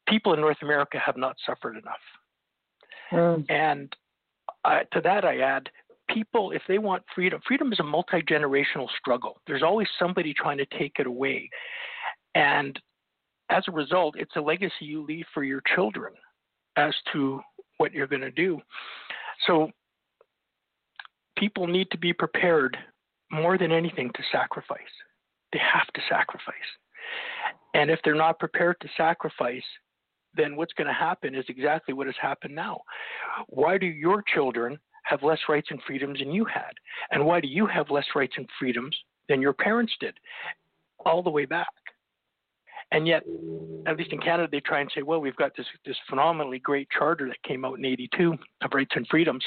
people 0.07 0.34
in 0.34 0.41
North 0.41 0.61
America 0.61 0.99
have 1.03 1.17
not 1.17 1.36
suffered 1.45 1.75
enough. 1.77 2.05
Mm. 3.11 3.45
And 3.49 3.95
uh, 4.63 4.80
to 4.93 5.01
that, 5.01 5.25
I 5.25 5.39
add 5.39 5.69
people, 6.09 6.51
if 6.51 6.61
they 6.67 6.77
want 6.77 7.03
freedom, 7.13 7.39
freedom 7.47 7.71
is 7.71 7.80
a 7.80 7.84
multi 7.84 8.21
generational 8.21 8.88
struggle. 8.99 9.41
There's 9.47 9.63
always 9.63 9.88
somebody 9.97 10.34
trying 10.34 10.57
to 10.57 10.65
take 10.77 10.93
it 10.99 11.07
away. 11.07 11.49
And 12.36 12.80
as 13.49 13.63
a 13.67 13.71
result, 13.71 14.15
it's 14.17 14.36
a 14.36 14.41
legacy 14.41 14.73
you 14.82 15.03
leave 15.05 15.25
for 15.34 15.43
your 15.43 15.61
children 15.75 16.13
as 16.75 16.93
to 17.13 17.41
what 17.77 17.93
you're 17.93 18.07
going 18.07 18.21
to 18.21 18.32
do. 18.32 18.59
So 19.47 19.71
people 21.39 21.67
need 21.67 21.89
to 21.91 21.97
be 21.97 22.13
prepared 22.13 22.77
more 23.31 23.57
than 23.57 23.71
anything 23.71 24.11
to 24.15 24.23
sacrifice. 24.31 24.79
They 25.53 25.59
have 25.59 25.87
to 25.93 26.01
sacrifice. 26.09 26.53
And 27.73 27.89
if 27.89 27.99
they're 28.03 28.15
not 28.15 28.39
prepared 28.39 28.75
to 28.81 28.89
sacrifice, 28.97 29.63
then 30.35 30.55
what's 30.55 30.73
going 30.73 30.87
to 30.87 30.93
happen 30.93 31.33
is 31.33 31.45
exactly 31.47 31.93
what 31.93 32.07
has 32.07 32.15
happened 32.21 32.55
now. 32.55 32.81
Why 33.47 33.77
do 33.77 33.85
your 33.85 34.23
children 34.33 34.77
have 35.03 35.23
less 35.23 35.39
rights 35.47 35.69
and 35.71 35.81
freedoms 35.87 36.19
than 36.19 36.31
you 36.31 36.45
had? 36.45 36.71
And 37.11 37.25
why 37.25 37.39
do 37.39 37.47
you 37.47 37.65
have 37.65 37.89
less 37.89 38.05
rights 38.15 38.33
and 38.37 38.47
freedoms 38.59 38.95
than 39.27 39.41
your 39.41 39.53
parents 39.53 39.93
did? 39.99 40.15
All 41.05 41.23
the 41.23 41.29
way 41.29 41.45
back. 41.45 41.67
And 42.91 43.07
yet, 43.07 43.23
at 43.85 43.97
least 43.97 44.11
in 44.11 44.19
Canada, 44.19 44.49
they 44.51 44.59
try 44.59 44.81
and 44.81 44.91
say, 44.93 45.03
well, 45.03 45.21
we've 45.21 45.35
got 45.35 45.55
this, 45.55 45.67
this 45.85 45.95
phenomenally 46.09 46.59
great 46.59 46.87
charter 46.89 47.27
that 47.27 47.41
came 47.43 47.63
out 47.63 47.77
in 47.77 47.85
82 47.85 48.35
of 48.63 48.71
rights 48.73 48.91
and 48.95 49.07
freedoms. 49.07 49.43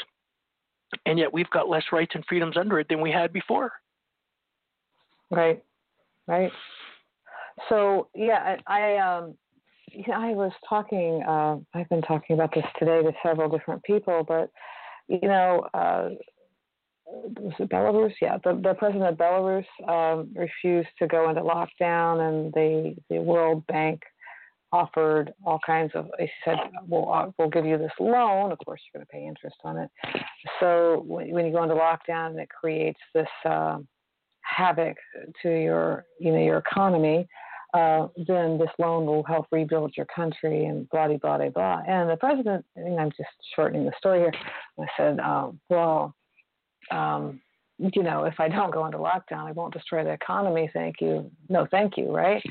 And 1.07 1.19
yet, 1.19 1.33
we've 1.33 1.51
got 1.51 1.69
less 1.69 1.85
rights 1.93 2.13
and 2.15 2.25
freedoms 2.29 2.57
under 2.57 2.79
it 2.79 2.89
than 2.89 3.01
we 3.01 3.11
had 3.11 3.33
before. 3.33 3.73
Right, 5.31 5.63
right. 6.27 6.53
So, 7.69 8.09
yeah, 8.15 8.57
I, 8.67 8.97
I 8.97 9.17
um, 9.17 9.35
yeah, 9.95 10.19
I 10.19 10.31
was 10.33 10.53
talking. 10.69 11.23
Uh, 11.27 11.57
I've 11.75 11.89
been 11.89 12.03
talking 12.03 12.35
about 12.35 12.55
this 12.55 12.65
today 12.79 13.03
to 13.03 13.13
several 13.23 13.49
different 13.49 13.83
people, 13.83 14.25
but 14.27 14.51
you 15.09 15.29
know, 15.29 15.67
uh, 15.75 16.11
was 17.07 17.53
it 17.59 17.69
Belarus? 17.69 18.13
Yeah, 18.21 18.39
the, 18.43 18.59
the 18.63 18.75
president 18.75 19.11
of 19.11 19.17
Belarus 19.17 19.67
um, 19.89 20.31
refused 20.35 20.89
to 20.99 21.07
go 21.07 21.29
into 21.29 21.43
lockdown, 21.43 22.29
and 22.29 22.53
the 22.55 22.95
the 23.11 23.21
World 23.21 23.67
Bank 23.67 24.03
offered 24.73 25.33
all 25.45 25.61
kinds 25.65 25.93
of. 25.95 26.09
He 26.19 26.29
said, 26.45 26.57
"We'll 26.87 27.13
uh, 27.13 27.31
we'll 27.39 27.51
give 27.51 27.67
you 27.67 27.79
this 27.79 27.93
loan. 28.01 28.53
Of 28.53 28.59
course, 28.65 28.81
you're 28.93 29.01
going 29.01 29.07
to 29.07 29.13
pay 29.13 29.27
interest 29.27 29.57
on 29.65 29.79
it." 29.79 29.91
So 30.61 31.03
when, 31.07 31.31
when 31.31 31.47
you 31.47 31.53
go 31.53 31.63
into 31.63 31.75
lockdown, 31.75 32.31
and 32.31 32.41
it 32.41 32.49
creates 32.49 33.01
this 33.15 33.29
uh, 33.45 33.79
havoc 34.41 34.97
to 35.43 35.49
your 35.49 36.05
you 36.19 36.33
know 36.33 36.43
your 36.43 36.59
economy 36.59 37.29
uh, 37.75 38.09
then 38.29 38.59
this 38.59 38.69
loan 38.79 39.07
will 39.07 39.23
help 39.25 39.47
rebuild 39.51 39.95
your 39.97 40.07
country 40.15 40.67
and 40.67 40.89
blah, 40.91 41.09
blah, 41.09 41.39
blah, 41.39 41.49
blah. 41.49 41.83
And 41.87 42.11
the 42.11 42.17
president, 42.17 42.65
I 42.77 42.83
think 42.83 43.01
I'm 43.01 43.11
just 43.11 43.31
shortening 43.57 43.87
the 43.87 43.93
story 43.97 44.21
here, 44.21 44.33
I 44.79 44.87
said, 44.97 45.21
um, 45.21 45.59
well, 45.71 46.15
um, 46.91 47.41
you 47.79 48.03
know, 48.03 48.25
if 48.25 48.35
I 48.39 48.49
don't 48.49 48.73
go 48.73 48.85
into 48.85 48.99
lockdown, 48.99 49.49
I 49.49 49.53
won't 49.53 49.73
destroy 49.73 50.05
the 50.05 50.13
economy. 50.13 50.71
Thank 50.75 50.97
you. 51.01 51.31
No, 51.49 51.67
thank 51.71 51.97
you, 51.97 52.15
right? 52.15 52.43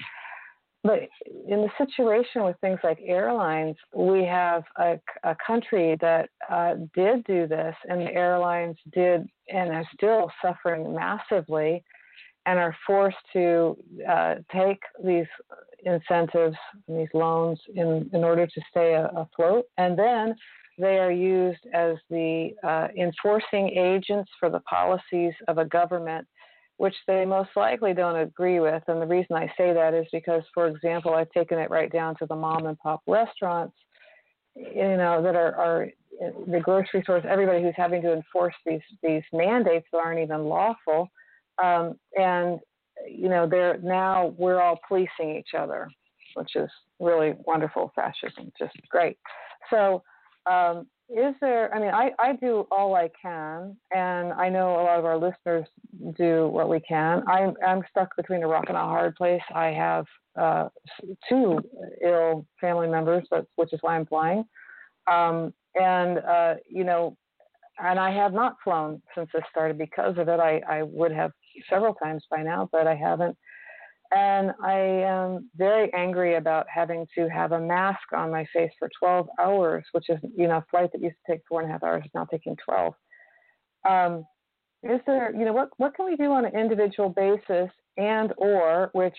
But 0.83 1.01
in 1.47 1.61
the 1.61 1.69
situation 1.77 2.43
with 2.43 2.55
things 2.59 2.79
like 2.83 2.99
airlines, 3.05 3.75
we 3.95 4.23
have 4.25 4.63
a, 4.77 4.99
a 5.23 5.35
country 5.45 5.95
that 6.01 6.29
uh, 6.49 6.75
did 6.95 7.23
do 7.25 7.47
this, 7.47 7.75
and 7.87 8.01
the 8.01 8.11
airlines 8.13 8.77
did 8.91 9.29
and 9.53 9.69
are 9.71 9.87
still 9.93 10.31
suffering 10.41 10.93
massively 10.93 11.83
and 12.47 12.57
are 12.57 12.75
forced 12.87 13.17
to 13.33 13.77
uh, 14.09 14.35
take 14.51 14.79
these 15.05 15.27
incentives 15.85 16.55
and 16.87 16.99
these 16.99 17.13
loans 17.13 17.59
in, 17.75 18.09
in 18.13 18.23
order 18.23 18.47
to 18.47 18.61
stay 18.71 18.99
afloat. 19.15 19.65
And 19.77 19.97
then 19.97 20.35
they 20.79 20.97
are 20.97 21.11
used 21.11 21.65
as 21.73 21.97
the 22.09 22.51
uh, 22.63 22.87
enforcing 22.97 23.69
agents 23.77 24.31
for 24.39 24.49
the 24.49 24.61
policies 24.61 25.33
of 25.47 25.59
a 25.59 25.65
government, 25.65 26.27
which 26.81 26.95
they 27.05 27.25
most 27.25 27.51
likely 27.55 27.93
don't 27.93 28.15
agree 28.15 28.59
with. 28.59 28.81
And 28.87 28.99
the 28.99 29.05
reason 29.05 29.35
I 29.35 29.47
say 29.55 29.71
that 29.71 29.93
is 29.93 30.07
because, 30.11 30.41
for 30.53 30.67
example, 30.67 31.13
I've 31.13 31.31
taken 31.31 31.59
it 31.59 31.69
right 31.69 31.91
down 31.91 32.15
to 32.17 32.25
the 32.25 32.35
mom 32.35 32.65
and 32.65 32.77
pop 32.79 33.01
restaurants, 33.05 33.75
you 34.55 34.97
know, 34.97 35.21
that 35.21 35.35
are, 35.35 35.55
are 35.55 35.87
the 36.47 36.59
grocery 36.59 37.01
stores, 37.03 37.23
everybody 37.29 37.61
who's 37.61 37.75
having 37.77 38.01
to 38.01 38.13
enforce 38.13 38.55
these 38.65 38.81
these 39.03 39.21
mandates 39.31 39.85
that 39.91 39.99
aren't 39.99 40.21
even 40.21 40.45
lawful 40.45 41.07
um, 41.63 41.99
and 42.17 42.59
you 43.07 43.29
know, 43.29 43.47
they're 43.47 43.77
now 43.83 44.33
we're 44.37 44.61
all 44.61 44.79
policing 44.87 45.35
each 45.37 45.53
other, 45.57 45.87
which 46.35 46.55
is 46.55 46.69
really 46.99 47.33
wonderful 47.45 47.91
fascism, 47.95 48.51
just 48.57 48.73
great. 48.89 49.17
So, 49.69 50.03
um, 50.49 50.87
is 51.15 51.35
there? 51.41 51.73
I 51.73 51.79
mean, 51.79 51.91
I 51.93 52.11
I 52.19 52.33
do 52.33 52.67
all 52.71 52.95
I 52.95 53.09
can, 53.21 53.75
and 53.93 54.33
I 54.33 54.49
know 54.49 54.73
a 54.79 54.83
lot 54.83 54.99
of 54.99 55.05
our 55.05 55.17
listeners 55.17 55.67
do 56.17 56.47
what 56.47 56.69
we 56.69 56.79
can. 56.79 57.23
I'm 57.27 57.53
I'm 57.65 57.83
stuck 57.89 58.15
between 58.15 58.43
a 58.43 58.47
rock 58.47 58.65
and 58.67 58.77
a 58.77 58.81
hard 58.81 59.15
place. 59.15 59.41
I 59.53 59.67
have 59.67 60.05
uh, 60.39 60.69
two 61.27 61.59
ill 62.03 62.45
family 62.59 62.87
members, 62.87 63.27
which 63.55 63.73
is 63.73 63.79
why 63.81 63.95
I'm 63.95 64.05
flying. 64.05 64.45
Um, 65.11 65.53
and 65.75 66.19
uh, 66.19 66.55
you 66.69 66.83
know, 66.83 67.17
and 67.79 67.99
I 67.99 68.11
have 68.11 68.33
not 68.33 68.57
flown 68.63 69.01
since 69.15 69.29
this 69.33 69.43
started 69.49 69.77
because 69.77 70.17
of 70.17 70.29
it. 70.29 70.39
I, 70.39 70.61
I 70.69 70.83
would 70.83 71.11
have 71.11 71.31
several 71.69 71.93
times 71.95 72.23
by 72.29 72.43
now, 72.43 72.69
but 72.71 72.87
I 72.87 72.95
haven't. 72.95 73.37
And 74.13 74.51
I 74.61 74.77
am 74.77 75.49
very 75.55 75.91
angry 75.93 76.35
about 76.35 76.65
having 76.73 77.07
to 77.17 77.29
have 77.29 77.53
a 77.53 77.59
mask 77.59 78.11
on 78.13 78.29
my 78.29 78.45
face 78.53 78.71
for 78.77 78.89
12 78.99 79.29
hours, 79.39 79.85
which 79.93 80.09
is, 80.09 80.17
you 80.35 80.47
know, 80.49 80.57
a 80.57 80.65
flight 80.69 80.91
that 80.91 81.01
used 81.01 81.15
to 81.25 81.31
take 81.31 81.41
four 81.47 81.61
and 81.61 81.69
a 81.69 81.71
half 81.71 81.83
hours 81.83 82.03
is 82.03 82.11
now 82.13 82.25
taking 82.25 82.57
12. 82.65 82.93
Um, 83.87 84.25
is 84.83 84.99
there, 85.07 85.33
you 85.33 85.45
know, 85.45 85.53
what, 85.53 85.69
what 85.77 85.95
can 85.95 86.05
we 86.05 86.17
do 86.17 86.31
on 86.31 86.45
an 86.45 86.57
individual 86.57 87.09
basis 87.09 87.69
and 87.95 88.33
or 88.35 88.89
which, 88.93 89.15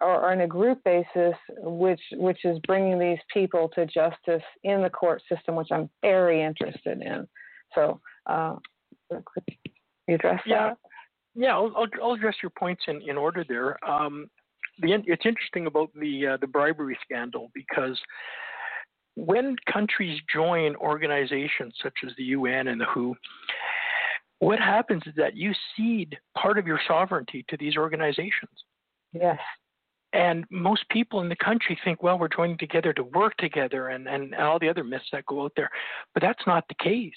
or 0.00 0.32
on 0.32 0.40
a 0.40 0.46
group 0.46 0.82
basis, 0.84 1.34
which, 1.58 2.00
which 2.14 2.44
is 2.44 2.58
bringing 2.66 2.98
these 2.98 3.18
people 3.32 3.68
to 3.74 3.84
justice 3.84 4.44
in 4.64 4.82
the 4.82 4.90
court 4.90 5.22
system, 5.30 5.56
which 5.56 5.68
I'm 5.70 5.90
very 6.00 6.42
interested 6.42 7.02
in. 7.02 7.26
So, 7.74 8.00
uh, 8.26 8.56
could 9.10 9.44
you 10.08 10.14
address 10.14 10.40
yeah. 10.46 10.68
that? 10.68 10.78
Yeah, 11.36 11.54
I'll, 11.54 11.72
I'll, 11.76 11.86
I'll 12.02 12.12
address 12.12 12.36
your 12.42 12.50
points 12.50 12.82
in, 12.88 13.02
in 13.02 13.16
order 13.16 13.44
there. 13.46 13.76
Um, 13.88 14.28
the, 14.80 14.92
it's 15.06 15.26
interesting 15.26 15.66
about 15.66 15.90
the 15.94 16.26
uh, 16.26 16.36
the 16.40 16.46
bribery 16.46 16.98
scandal 17.02 17.50
because 17.54 17.98
when 19.16 19.56
countries 19.72 20.20
join 20.32 20.76
organizations 20.76 21.74
such 21.82 21.94
as 22.06 22.12
the 22.16 22.24
UN 22.24 22.68
and 22.68 22.80
the 22.80 22.84
WHO, 22.84 23.14
what 24.38 24.58
happens 24.58 25.02
is 25.06 25.14
that 25.16 25.36
you 25.36 25.52
cede 25.74 26.16
part 26.36 26.58
of 26.58 26.66
your 26.66 26.80
sovereignty 26.86 27.44
to 27.48 27.56
these 27.56 27.76
organizations. 27.76 28.50
Yes. 29.12 29.38
And 30.12 30.44
most 30.50 30.88
people 30.90 31.20
in 31.20 31.28
the 31.28 31.36
country 31.36 31.78
think, 31.84 32.02
well, 32.02 32.18
we're 32.18 32.28
joining 32.28 32.58
together 32.58 32.92
to 32.92 33.02
work 33.02 33.36
together 33.38 33.88
and, 33.88 34.06
and, 34.08 34.34
and 34.34 34.42
all 34.42 34.58
the 34.58 34.68
other 34.68 34.84
myths 34.84 35.06
that 35.12 35.26
go 35.26 35.44
out 35.44 35.52
there. 35.56 35.70
But 36.14 36.22
that's 36.22 36.46
not 36.46 36.64
the 36.68 36.74
case. 36.82 37.12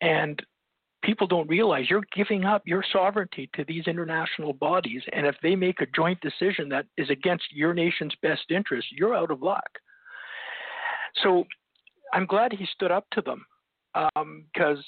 And 0.00 0.40
people 1.02 1.26
don't 1.26 1.48
realize 1.48 1.90
you're 1.90 2.04
giving 2.14 2.44
up 2.44 2.62
your 2.64 2.84
sovereignty 2.92 3.50
to 3.54 3.64
these 3.64 3.86
international 3.86 4.52
bodies. 4.52 5.02
And 5.12 5.26
if 5.26 5.36
they 5.42 5.54
make 5.56 5.80
a 5.80 5.86
joint 5.94 6.20
decision 6.20 6.68
that 6.70 6.86
is 6.96 7.10
against 7.10 7.44
your 7.52 7.74
nation's 7.74 8.14
best 8.22 8.50
interest, 8.50 8.88
you're 8.92 9.14
out 9.14 9.30
of 9.30 9.42
luck. 9.42 9.68
So 11.22 11.44
I'm 12.12 12.26
glad 12.26 12.52
he 12.52 12.66
stood 12.74 12.90
up 12.90 13.06
to 13.12 13.20
them 13.20 13.44
because 13.94 14.78
um, 14.78 14.84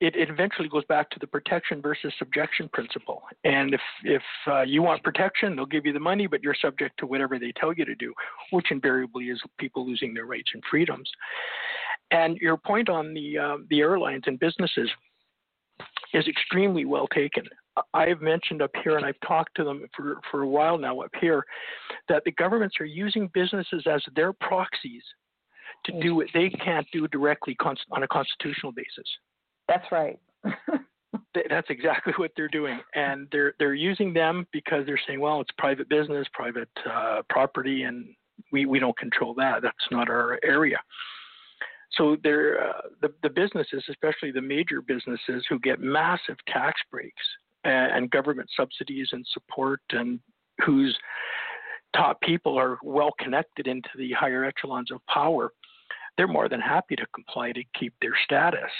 it, 0.00 0.16
it, 0.16 0.30
eventually 0.30 0.68
goes 0.68 0.84
back 0.86 1.10
to 1.10 1.18
the 1.18 1.26
protection 1.26 1.82
versus 1.82 2.12
subjection 2.18 2.68
principle. 2.72 3.22
And 3.44 3.74
if 3.74 3.80
if 4.04 4.22
uh, 4.46 4.62
you 4.62 4.82
want 4.82 5.02
protection, 5.02 5.56
they'll 5.56 5.66
give 5.66 5.84
you 5.84 5.92
the 5.92 6.00
money, 6.00 6.26
but 6.26 6.42
you're 6.42 6.56
subject 6.60 6.98
to 7.00 7.06
whatever 7.06 7.38
they 7.38 7.52
tell 7.60 7.72
you 7.72 7.84
to 7.84 7.94
do, 7.94 8.14
which 8.52 8.70
invariably 8.70 9.26
is 9.26 9.40
people 9.58 9.86
losing 9.86 10.14
their 10.14 10.24
rights 10.24 10.50
and 10.54 10.62
freedoms. 10.70 11.10
And 12.10 12.38
your 12.38 12.56
point 12.56 12.88
on 12.88 13.12
the 13.12 13.38
uh, 13.38 13.56
the 13.68 13.80
airlines 13.80 14.24
and 14.26 14.38
businesses 14.38 14.88
is 16.14 16.26
extremely 16.26 16.84
well 16.84 17.06
taken. 17.08 17.44
I've 17.94 18.20
mentioned 18.20 18.62
up 18.62 18.70
here, 18.82 18.96
and 18.96 19.06
I've 19.06 19.20
talked 19.26 19.54
to 19.56 19.64
them 19.64 19.86
for, 19.96 20.18
for 20.30 20.42
a 20.42 20.48
while 20.48 20.78
now 20.78 21.00
up 21.00 21.12
here, 21.20 21.44
that 22.08 22.24
the 22.24 22.32
governments 22.32 22.76
are 22.80 22.86
using 22.86 23.30
businesses 23.34 23.84
as 23.86 24.02
their 24.16 24.32
proxies 24.32 25.02
to 25.84 26.00
do 26.00 26.14
what 26.14 26.26
they 26.34 26.50
can't 26.50 26.86
do 26.92 27.06
directly 27.08 27.56
on 27.92 28.02
a 28.02 28.08
constitutional 28.08 28.72
basis. 28.72 29.06
That's 29.68 29.86
right. 29.92 30.18
That's 31.48 31.68
exactly 31.70 32.12
what 32.16 32.32
they're 32.36 32.48
doing, 32.48 32.80
and 32.94 33.28
they're 33.30 33.54
they're 33.58 33.74
using 33.74 34.12
them 34.12 34.46
because 34.52 34.84
they're 34.86 35.00
saying, 35.06 35.20
well, 35.20 35.40
it's 35.40 35.50
private 35.56 35.88
business, 35.88 36.26
private 36.32 36.68
uh, 36.90 37.22
property, 37.30 37.82
and 37.82 38.06
we 38.52 38.66
we 38.66 38.78
don't 38.78 38.96
control 38.98 39.34
that. 39.34 39.62
That's 39.62 39.76
not 39.90 40.10
our 40.10 40.38
area. 40.42 40.78
So 41.92 42.16
they're 42.22 42.68
uh, 42.68 42.80
the 43.00 43.12
the 43.22 43.30
businesses, 43.30 43.84
especially 43.88 44.30
the 44.30 44.42
major 44.42 44.82
businesses, 44.82 45.44
who 45.48 45.58
get 45.58 45.80
massive 45.80 46.36
tax 46.46 46.80
breaks 46.90 47.22
and, 47.64 47.92
and 47.92 48.10
government 48.10 48.48
subsidies 48.56 49.08
and 49.12 49.26
support, 49.32 49.80
and 49.90 50.20
whose 50.64 50.96
top 51.96 52.20
people 52.20 52.58
are 52.58 52.78
well 52.82 53.12
connected 53.18 53.66
into 53.66 53.88
the 53.96 54.12
higher 54.12 54.44
echelons 54.44 54.90
of 54.90 55.00
power, 55.06 55.52
they're 56.16 56.28
more 56.28 56.48
than 56.48 56.60
happy 56.60 56.94
to 56.96 57.06
comply 57.14 57.52
to 57.52 57.62
keep 57.78 57.94
their 58.02 58.16
status 58.24 58.70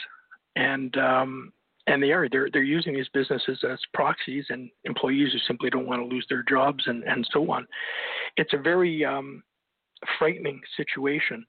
and 0.59 0.97
um, 0.97 1.52
and 1.86 2.02
they 2.02 2.10
are 2.10 2.28
they're 2.28 2.48
they're 2.52 2.62
using 2.62 2.94
these 2.94 3.09
businesses 3.14 3.59
as 3.68 3.78
proxies 3.94 4.44
and 4.51 4.70
employees 4.85 5.32
who 5.32 5.39
simply 5.47 5.70
don't 5.70 5.86
want 5.86 6.02
to 6.02 6.14
lose 6.14 6.26
their 6.28 6.43
jobs 6.43 6.85
and 6.86 7.05
and 7.05 7.26
so 7.32 7.51
on. 7.51 7.66
It's 8.36 8.52
a 8.52 8.59
very 8.59 9.05
um, 9.05 9.43
frightening 10.18 10.60
situation. 10.76 11.47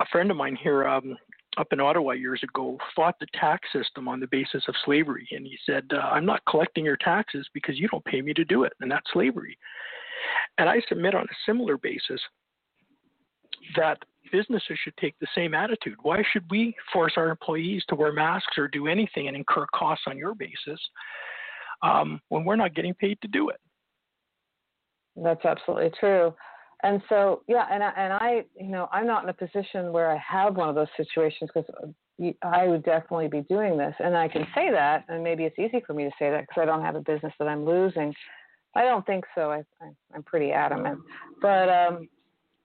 A 0.00 0.06
friend 0.10 0.30
of 0.30 0.36
mine 0.36 0.56
here 0.56 0.86
um, 0.86 1.16
up 1.56 1.72
in 1.72 1.80
Ottawa 1.80 2.12
years 2.12 2.42
ago 2.42 2.78
fought 2.96 3.16
the 3.20 3.26
tax 3.38 3.68
system 3.72 4.08
on 4.08 4.20
the 4.20 4.26
basis 4.26 4.64
of 4.68 4.74
slavery, 4.84 5.28
and 5.30 5.46
he 5.46 5.56
said, 5.64 5.84
uh, 5.92 5.98
"I'm 5.98 6.26
not 6.26 6.44
collecting 6.48 6.84
your 6.84 6.96
taxes 6.96 7.48
because 7.54 7.78
you 7.78 7.88
don't 7.88 8.04
pay 8.04 8.20
me 8.20 8.34
to 8.34 8.44
do 8.44 8.64
it, 8.64 8.72
and 8.80 8.90
that's 8.90 9.10
slavery." 9.12 9.56
And 10.58 10.68
I 10.68 10.80
submit 10.88 11.14
on 11.14 11.24
a 11.24 11.36
similar 11.46 11.76
basis 11.76 12.20
that 13.76 13.98
businesses 14.32 14.78
should 14.82 14.96
take 14.96 15.14
the 15.20 15.26
same 15.34 15.54
attitude. 15.54 15.96
Why 16.02 16.22
should 16.32 16.44
we 16.50 16.74
force 16.92 17.14
our 17.16 17.30
employees 17.30 17.84
to 17.88 17.94
wear 17.94 18.12
masks 18.12 18.58
or 18.58 18.68
do 18.68 18.86
anything 18.88 19.28
and 19.28 19.36
incur 19.36 19.66
costs 19.74 20.04
on 20.06 20.18
your 20.18 20.34
basis 20.34 20.80
um, 21.82 22.20
when 22.28 22.44
we're 22.44 22.56
not 22.56 22.74
getting 22.74 22.94
paid 22.94 23.20
to 23.22 23.28
do 23.28 23.50
it? 23.50 23.60
That's 25.16 25.44
absolutely 25.44 25.92
true. 25.98 26.34
And 26.84 27.00
so, 27.08 27.40
yeah, 27.48 27.66
and 27.72 27.82
I, 27.82 27.92
and 27.96 28.12
I, 28.12 28.44
you 28.60 28.68
know, 28.68 28.90
I'm 28.92 29.06
not 29.06 29.22
in 29.22 29.30
a 29.30 29.32
position 29.32 29.90
where 29.90 30.10
I 30.10 30.18
have 30.18 30.56
one 30.56 30.68
of 30.68 30.74
those 30.74 30.86
situations 30.98 31.50
because 31.52 31.68
I 32.42 32.68
would 32.68 32.84
definitely 32.84 33.28
be 33.28 33.40
doing 33.40 33.78
this, 33.78 33.94
and 33.98 34.14
I 34.14 34.28
can 34.28 34.46
say 34.54 34.70
that, 34.70 35.06
and 35.08 35.24
maybe 35.24 35.44
it's 35.44 35.58
easy 35.58 35.82
for 35.86 35.94
me 35.94 36.04
to 36.04 36.10
say 36.18 36.30
that 36.30 36.42
because 36.42 36.60
I 36.60 36.66
don't 36.66 36.82
have 36.82 36.94
a 36.94 37.00
business 37.00 37.32
that 37.38 37.48
I'm 37.48 37.64
losing. 37.64 38.14
I 38.76 38.82
don't 38.82 39.04
think 39.06 39.24
so. 39.34 39.50
I, 39.50 39.64
I, 39.80 40.14
am 40.14 40.22
pretty 40.24 40.52
adamant, 40.52 41.00
but 41.40 41.70
um, 41.70 42.06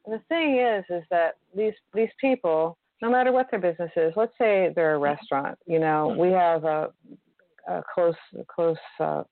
the 0.06 0.20
thing 0.28 0.60
is, 0.60 0.84
is 0.90 1.04
that 1.12 1.38
these 1.56 1.74
these 1.94 2.10
people, 2.20 2.78
no 3.02 3.10
matter 3.10 3.32
what 3.32 3.50
their 3.50 3.62
business 3.62 3.92
is, 3.96 4.12
let's 4.18 4.34
say 4.38 4.74
they're 4.76 4.96
a 4.96 5.00
restaurant. 5.00 5.58
You 5.66 5.80
know, 5.80 6.14
we 6.20 6.30
have 6.32 6.66
a, 6.66 6.90
a 7.70 7.84
close 7.94 8.16
close 8.54 8.78
uh, 9.00 9.24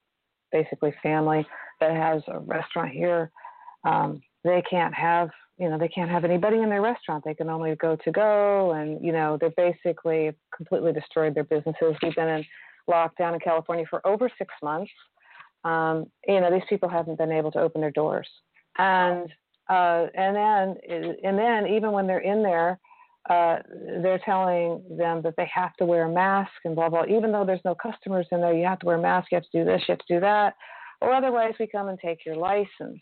basically 0.54 0.94
family 1.04 1.46
that 1.82 1.92
has 1.92 2.22
a 2.30 2.40
restaurant 2.40 2.92
here. 2.92 3.32
Um, 3.84 4.22
they 4.48 4.64
can't 4.70 4.94
have 4.94 5.30
you 5.58 5.70
know 5.70 5.78
they 5.78 5.88
can't 5.88 6.10
have 6.10 6.24
anybody 6.24 6.58
in 6.58 6.70
their 6.70 6.82
restaurant. 6.82 7.24
They 7.26 7.34
can 7.34 7.50
only 7.50 7.76
go 7.76 7.96
to 7.96 8.12
go, 8.12 8.72
and 8.72 9.04
you 9.04 9.12
know 9.12 9.38
they're 9.40 9.50
basically 9.52 10.32
completely 10.56 10.94
destroyed 10.94 11.34
their 11.34 11.44
businesses. 11.44 11.96
We've 12.02 12.16
been 12.16 12.30
in 12.30 12.46
lockdown 12.90 13.34
in 13.34 13.40
California 13.40 13.86
for 13.90 14.06
over 14.06 14.30
six 14.38 14.54
months. 14.62 14.92
Um, 15.64 16.06
you 16.28 16.40
know 16.40 16.52
these 16.52 16.68
people 16.70 16.90
haven't 16.90 17.18
been 17.18 17.32
able 17.32 17.52
to 17.54 17.60
open 17.60 17.82
their 17.82 17.92
doors, 17.92 18.28
and 18.78 19.32
uh, 19.70 20.08
and 20.16 20.36
then, 20.36 20.76
and 21.24 21.38
then 21.38 21.68
even 21.68 21.92
when 21.92 22.08
they're 22.08 22.20
in 22.20 22.42
there, 22.42 22.80
uh, 23.30 23.58
they're 24.02 24.22
telling 24.24 24.82
them 24.98 25.22
that 25.22 25.34
they 25.36 25.50
have 25.54 25.76
to 25.76 25.86
wear 25.86 26.04
a 26.04 26.12
mask 26.12 26.52
and 26.64 26.76
blah 26.76 26.88
blah. 26.88 27.04
Even 27.10 27.32
though 27.32 27.46
there's 27.46 27.66
no 27.66 27.76
customers 27.76 28.28
in 28.32 28.42
there, 28.42 28.54
you 28.54 28.66
have 28.66 28.80
to 28.80 28.86
wear 28.86 28.98
a 28.98 29.02
mask. 29.02 29.30
You 29.32 29.38
have 29.38 29.50
to 29.52 29.60
do 29.60 29.66
this. 29.66 29.82
You 29.88 29.94
have 29.94 30.06
to 30.06 30.14
do 30.14 30.20
that, 30.20 30.54
or 31.02 31.14
otherwise 31.14 31.54
we 31.60 31.68
come 31.68 31.90
and 31.90 32.00
take 32.00 32.26
your 32.26 32.36
license. 32.36 33.02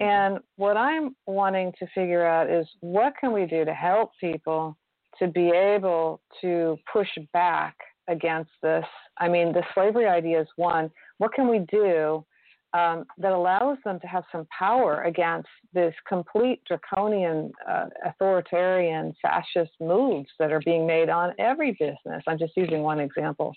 And 0.00 0.38
what 0.56 0.76
I'm 0.76 1.14
wanting 1.26 1.72
to 1.78 1.86
figure 1.94 2.26
out 2.26 2.50
is 2.50 2.66
what 2.80 3.12
can 3.20 3.32
we 3.32 3.44
do 3.44 3.64
to 3.64 3.74
help 3.74 4.12
people 4.18 4.76
to 5.18 5.28
be 5.28 5.50
able 5.50 6.20
to 6.40 6.78
push 6.90 7.08
back 7.32 7.76
against 8.08 8.50
this. 8.62 8.84
I 9.18 9.28
mean, 9.28 9.52
the 9.52 9.62
slavery 9.74 10.06
idea 10.06 10.40
is 10.40 10.48
one. 10.56 10.90
What 11.18 11.34
can 11.34 11.48
we 11.48 11.60
do 11.70 12.24
um, 12.72 13.04
that 13.18 13.32
allows 13.32 13.78
them 13.84 13.98
to 14.00 14.06
have 14.06 14.24
some 14.30 14.46
power 14.56 15.02
against 15.02 15.48
this 15.74 15.94
complete 16.08 16.62
draconian, 16.66 17.52
uh, 17.68 17.86
authoritarian, 18.06 19.14
fascist 19.20 19.72
moves 19.80 20.28
that 20.38 20.52
are 20.52 20.62
being 20.64 20.86
made 20.86 21.08
on 21.08 21.34
every 21.38 21.72
business. 21.72 22.22
I'm 22.26 22.38
just 22.38 22.56
using 22.56 22.82
one 22.82 23.00
example. 23.00 23.54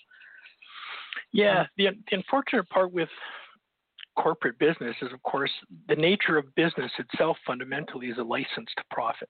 Yeah, 1.31 1.65
the, 1.77 1.89
the 2.09 2.17
unfortunate 2.17 2.67
part 2.69 2.91
with 2.91 3.09
corporate 4.15 4.57
business 4.59 4.95
is, 5.01 5.11
of 5.13 5.21
course, 5.23 5.51
the 5.87 5.95
nature 5.95 6.37
of 6.37 6.53
business 6.55 6.91
itself 6.99 7.37
fundamentally 7.45 8.07
is 8.07 8.17
a 8.17 8.23
license 8.23 8.69
to 8.77 8.83
profit. 8.91 9.29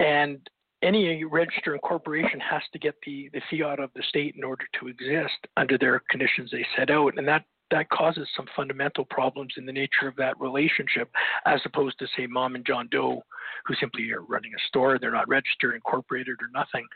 And 0.00 0.38
any 0.82 1.24
registered 1.24 1.80
corporation 1.80 2.38
has 2.40 2.62
to 2.72 2.78
get 2.78 2.94
the, 3.04 3.30
the 3.32 3.40
fiat 3.50 3.80
of 3.80 3.90
the 3.94 4.02
state 4.08 4.34
in 4.36 4.44
order 4.44 4.64
to 4.78 4.88
exist 4.88 5.46
under 5.56 5.78
their 5.78 6.02
conditions 6.10 6.50
they 6.50 6.66
set 6.76 6.90
out. 6.90 7.14
And 7.16 7.26
that 7.28 7.44
that 7.72 7.90
causes 7.90 8.28
some 8.36 8.46
fundamental 8.54 9.04
problems 9.04 9.54
in 9.56 9.66
the 9.66 9.72
nature 9.72 10.06
of 10.06 10.14
that 10.16 10.38
relationship, 10.38 11.10
as 11.46 11.60
opposed 11.64 11.98
to 11.98 12.06
say 12.16 12.26
mom 12.26 12.54
and 12.54 12.64
John 12.64 12.88
Doe, 12.92 13.20
who 13.64 13.74
simply 13.80 14.10
are 14.12 14.22
running 14.22 14.52
a 14.54 14.68
store, 14.68 14.98
they're 14.98 15.10
not 15.10 15.28
registered, 15.28 15.74
incorporated, 15.74 16.36
or 16.40 16.48
nothing. 16.54 16.86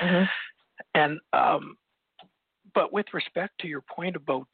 Mm-hmm. 0.00 0.24
And 0.94 1.18
um, 1.32 1.76
but 2.74 2.92
with 2.92 3.06
respect 3.12 3.58
to 3.60 3.66
your 3.66 3.80
point 3.80 4.14
about 4.14 4.46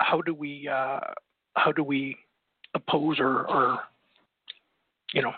how 0.00 0.20
do 0.20 0.34
we 0.34 0.68
uh, 0.68 1.00
how 1.54 1.72
do 1.72 1.82
we 1.82 2.16
oppose 2.74 3.18
or, 3.18 3.46
or 3.48 3.78
you 5.14 5.22
know 5.22 5.32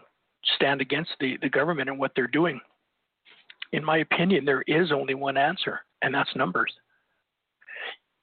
stand 0.56 0.80
against 0.80 1.10
the, 1.20 1.36
the 1.42 1.48
government 1.48 1.88
and 1.88 1.98
what 1.98 2.12
they're 2.14 2.26
doing? 2.26 2.60
In 3.72 3.84
my 3.84 3.98
opinion, 3.98 4.44
there 4.44 4.62
is 4.66 4.92
only 4.92 5.14
one 5.14 5.36
answer, 5.36 5.80
and 6.02 6.14
that's 6.14 6.34
numbers 6.34 6.72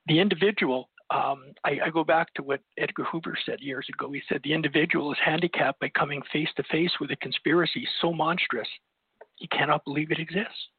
the 0.07 0.20
individual, 0.20 0.90
um, 1.10 1.53
I, 1.64 1.80
I, 1.86 1.90
go 1.91 2.03
back 2.03 2.34
to 2.36 2.44
what 2.44 2.62
Edgar 2.78 3.03
Hoover 3.06 3.38
said 3.45 3.60
years 3.60 3.88
ago. 3.94 4.12
He 4.12 4.22
said 4.28 4.41
the 4.44 4.53
individual 4.53 5.12
is 5.12 5.18
handicapped 5.24 5.80
by 5.80 5.90
coming 5.90 6.22
face 6.34 6.49
to 6.57 6.64
face 6.72 6.91
with 6.99 7.12
a 7.12 7.16
conspiracy 7.18 7.88
so 8.02 8.12
monstrous 8.12 8.68
he 9.36 9.48
cannot 9.48 9.84
believe 9.86 10.12
it 10.12 10.20
exists. 10.20 10.70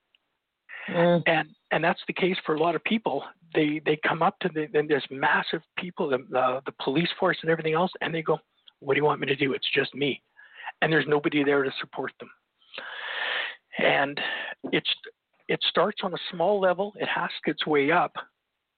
Mm. 0.89 1.23
And 1.27 1.49
and 1.73 1.83
that's 1.83 2.01
the 2.07 2.13
case 2.13 2.37
for 2.45 2.55
a 2.55 2.61
lot 2.61 2.75
of 2.75 2.85
people. 2.85 3.25
They 3.55 3.81
they 3.85 3.99
come 4.07 4.23
up 4.23 4.39
to 4.41 4.49
the 4.49 4.67
then 4.73 4.87
there's 4.87 5.07
massive 5.11 5.63
people, 5.79 6.09
the, 6.09 6.19
the 6.31 6.61
the 6.67 6.73
police 6.83 7.09
force 7.19 7.39
and 7.43 7.51
everything 7.51 7.75
else, 7.75 7.91
and 8.01 8.15
they 8.15 8.23
go, 8.23 8.39
"What 8.81 8.95
do 8.95 9.01
you 9.01 9.05
want 9.05 9.21
me 9.21 9.27
to 9.27 9.37
do? 9.37 9.53
It's 9.53 9.69
just 9.75 9.95
me," 9.95 10.23
and 10.81 10.93
there's 10.93 11.07
nobody 11.09 11.43
there 11.43 11.63
to 11.65 11.73
support 11.81 12.13
them. 12.21 12.31
And 13.79 14.21
it's 14.73 14.89
it 15.49 15.61
starts 15.69 16.01
on 16.03 16.15
a 16.15 16.19
small 16.31 16.61
level. 16.61 16.93
It 16.97 17.09
has 17.09 17.31
its 17.47 17.67
way 17.67 17.91
up, 17.91 18.13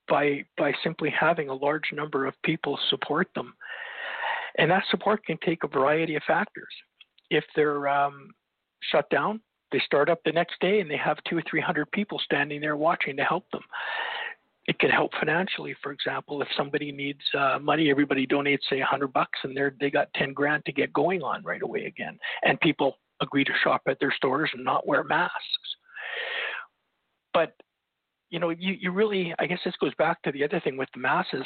by 0.09 0.43
by 0.57 0.73
simply 0.83 1.09
having 1.11 1.49
a 1.49 1.53
large 1.53 1.93
number 1.93 2.25
of 2.25 2.33
people 2.43 2.77
support 2.89 3.27
them. 3.35 3.53
And 4.57 4.69
that 4.71 4.83
support 4.89 5.23
can 5.25 5.37
take 5.45 5.63
a 5.63 5.67
variety 5.67 6.15
of 6.15 6.23
factors. 6.23 6.73
If 7.29 7.45
they're 7.55 7.87
um, 7.87 8.31
shut 8.91 9.09
down, 9.09 9.39
they 9.71 9.79
start 9.85 10.09
up 10.09 10.19
the 10.25 10.31
next 10.31 10.59
day 10.59 10.79
and 10.79 10.89
they 10.89 10.97
have 10.97 11.17
two 11.27 11.37
or 11.37 11.43
three 11.49 11.61
hundred 11.61 11.91
people 11.91 12.19
standing 12.23 12.61
there 12.61 12.77
watching 12.77 13.15
to 13.17 13.23
help 13.23 13.49
them. 13.51 13.63
It 14.67 14.77
can 14.77 14.91
help 14.91 15.11
financially, 15.19 15.75
for 15.81 15.91
example, 15.91 16.41
if 16.41 16.47
somebody 16.55 16.91
needs 16.91 17.21
uh, 17.37 17.57
money, 17.59 17.89
everybody 17.89 18.27
donates 18.27 18.59
say 18.69 18.81
a 18.81 18.85
hundred 18.85 19.13
bucks, 19.13 19.39
and 19.43 19.55
they're 19.55 19.75
they 19.79 19.89
got 19.89 20.13
ten 20.13 20.33
grand 20.33 20.65
to 20.65 20.71
get 20.71 20.93
going 20.93 21.21
on 21.21 21.43
right 21.43 21.61
away 21.61 21.85
again, 21.85 22.19
and 22.43 22.59
people 22.59 22.97
agree 23.21 23.43
to 23.43 23.51
shop 23.63 23.81
at 23.87 23.99
their 23.99 24.13
stores 24.15 24.49
and 24.53 24.63
not 24.63 24.87
wear 24.87 25.03
masks. 25.03 25.75
But 27.33 27.53
you 28.29 28.39
know, 28.39 28.49
you, 28.49 28.75
you 28.79 28.91
really, 28.91 29.33
I 29.39 29.47
guess 29.47 29.59
this 29.65 29.73
goes 29.81 29.93
back 29.95 30.21
to 30.21 30.31
the 30.31 30.43
other 30.43 30.59
thing 30.59 30.77
with 30.77 30.89
the 30.93 30.99
masses. 30.99 31.45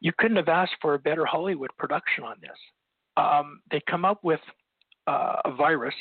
You 0.00 0.12
couldn't 0.18 0.36
have 0.36 0.48
asked 0.48 0.74
for 0.82 0.94
a 0.94 0.98
better 0.98 1.24
Hollywood 1.24 1.70
production 1.78 2.24
on 2.24 2.36
this. 2.40 2.58
Um, 3.16 3.60
they 3.70 3.80
come 3.88 4.04
up 4.04 4.22
with 4.24 4.40
uh, 5.06 5.36
a 5.44 5.54
virus 5.54 5.94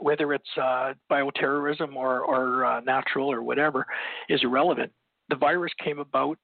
whether 0.00 0.32
it's 0.32 0.48
uh, 0.60 0.94
bioterrorism 1.10 1.94
or, 1.96 2.20
or 2.20 2.64
uh, 2.64 2.80
natural 2.80 3.30
or 3.30 3.42
whatever, 3.42 3.86
is 4.28 4.40
irrelevant. 4.42 4.92
The 5.28 5.36
virus 5.36 5.72
came 5.82 5.98
about. 5.98 6.38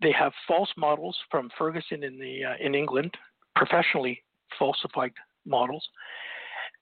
They 0.00 0.12
have 0.12 0.32
false 0.46 0.70
models 0.76 1.16
from 1.30 1.50
Ferguson 1.58 2.04
in 2.04 2.18
the 2.18 2.44
uh, 2.44 2.54
in 2.60 2.74
England, 2.74 3.12
professionally 3.56 4.22
falsified 4.58 5.12
models. 5.44 5.86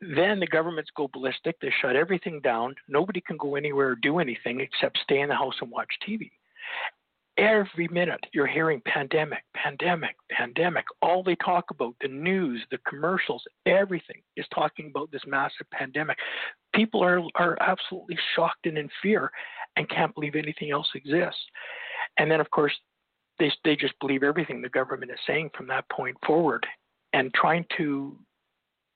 Then 0.00 0.38
the 0.38 0.46
governments 0.46 0.90
go 0.94 1.08
ballistic. 1.12 1.58
They 1.60 1.72
shut 1.80 1.96
everything 1.96 2.40
down. 2.42 2.74
Nobody 2.88 3.20
can 3.20 3.38
go 3.38 3.54
anywhere 3.54 3.88
or 3.88 3.96
do 3.96 4.18
anything 4.18 4.60
except 4.60 4.98
stay 4.98 5.20
in 5.20 5.28
the 5.28 5.34
house 5.34 5.54
and 5.62 5.70
watch 5.70 5.88
TV. 6.06 6.30
Every 7.38 7.86
minute 7.88 8.20
you're 8.32 8.46
hearing 8.46 8.80
pandemic, 8.86 9.44
pandemic, 9.54 10.16
pandemic. 10.30 10.86
All 11.02 11.22
they 11.22 11.36
talk 11.36 11.66
about, 11.70 11.94
the 12.00 12.08
news, 12.08 12.64
the 12.70 12.78
commercials, 12.88 13.42
everything 13.66 14.22
is 14.36 14.46
talking 14.54 14.88
about 14.88 15.10
this 15.12 15.20
massive 15.26 15.68
pandemic. 15.70 16.16
People 16.74 17.04
are, 17.04 17.20
are 17.34 17.58
absolutely 17.60 18.16
shocked 18.34 18.64
and 18.64 18.78
in 18.78 18.88
fear 19.02 19.30
and 19.76 19.88
can't 19.90 20.14
believe 20.14 20.34
anything 20.34 20.70
else 20.70 20.88
exists. 20.94 21.40
And 22.18 22.30
then, 22.30 22.40
of 22.40 22.50
course, 22.50 22.72
they, 23.38 23.52
they 23.64 23.76
just 23.76 23.98
believe 24.00 24.22
everything 24.22 24.62
the 24.62 24.68
government 24.68 25.10
is 25.10 25.18
saying 25.26 25.50
from 25.56 25.66
that 25.68 25.88
point 25.90 26.16
forward 26.26 26.66
and 27.12 27.32
trying 27.34 27.64
to 27.76 28.16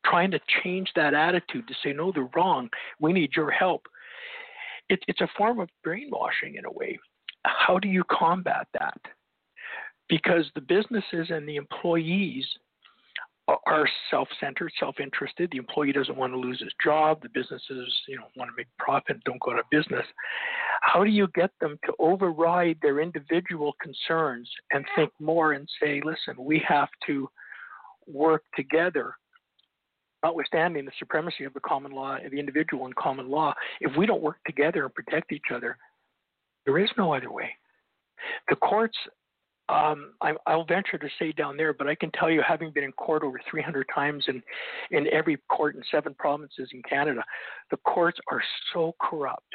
trying 0.07 0.31
to 0.31 0.41
change 0.63 0.91
that 0.97 1.13
attitude 1.13 1.69
to 1.69 1.75
say 1.85 1.93
no 1.93 2.11
they're 2.11 2.29
wrong 2.35 2.69
we 3.01 3.13
need 3.13 3.31
your 3.37 3.51
help 3.51 3.87
it, 4.89 4.99
it's 5.09 5.21
a 5.21 5.29
form 5.37 5.61
of 5.61 5.69
brainwashing 5.85 6.55
in 6.57 6.65
a 6.65 6.73
way 6.73 6.99
how 7.45 7.79
do 7.79 7.89
you 7.89 8.05
combat 8.11 8.67
that? 8.79 9.01
Because 10.09 10.47
the 10.55 10.61
businesses 10.61 11.31
and 11.31 11.49
the 11.49 11.57
employees 11.57 12.45
are 13.67 13.89
self-centered, 14.11 14.71
self-interested. 14.79 15.51
The 15.51 15.59
employee 15.59 15.93
doesn't 15.93 16.17
want 16.17 16.33
to 16.33 16.39
lose 16.39 16.61
his 16.61 16.73
job. 16.83 17.21
The 17.23 17.29
businesses, 17.29 17.93
you 18.07 18.17
know, 18.17 18.25
want 18.37 18.49
to 18.51 18.57
make 18.57 18.69
profit, 18.79 19.23
don't 19.25 19.41
go 19.41 19.53
out 19.53 19.59
of 19.59 19.65
business. 19.71 20.07
How 20.83 21.03
do 21.03 21.11
you 21.11 21.29
get 21.35 21.51
them 21.61 21.79
to 21.87 21.93
override 21.99 22.79
their 22.81 23.01
individual 23.01 23.75
concerns 23.83 24.49
and 24.73 24.85
think 24.95 25.11
more 25.21 25.53
and 25.55 25.69
say, 25.83 26.01
listen, 26.05 26.43
we 26.43 26.63
have 26.67 26.89
to 27.07 27.29
work 28.07 28.45
together 28.57 29.15
notwithstanding 30.23 30.85
the 30.85 30.93
supremacy 30.99 31.45
of 31.45 31.55
the 31.55 31.61
common 31.61 31.93
law, 31.93 32.19
the 32.31 32.39
individual 32.39 32.85
and 32.85 32.95
common 32.97 33.31
law, 33.31 33.55
if 33.81 33.97
we 33.97 34.07
don't 34.07 34.23
work 34.23 34.37
together 34.47 34.85
and 34.85 34.95
protect 34.95 35.33
each 35.33 35.47
other, 35.55 35.79
there 36.71 36.79
is 36.79 36.91
no 36.97 37.13
other 37.13 37.33
way. 37.33 37.51
The 38.49 38.55
courts, 38.55 38.97
um, 39.69 40.13
I, 40.21 40.35
will 40.55 40.65
venture 40.65 40.99
to 40.99 41.09
say 41.19 41.33
down 41.33 41.57
there, 41.57 41.73
but 41.73 41.89
I 41.89 41.97
can 41.97 42.13
tell 42.13 42.31
you, 42.31 42.43
having 42.47 42.71
been 42.71 42.85
in 42.85 42.93
court 42.93 43.25
over 43.25 43.41
300 43.51 43.87
times 43.93 44.25
in, 44.29 44.41
in 44.93 45.09
every 45.13 45.37
court 45.51 45.75
in 45.75 45.83
seven 45.91 46.15
provinces 46.17 46.69
in 46.73 46.81
Canada, 46.89 47.25
the 47.73 47.77
courts 47.79 48.21
are 48.31 48.41
so 48.73 48.95
corrupt. 49.01 49.53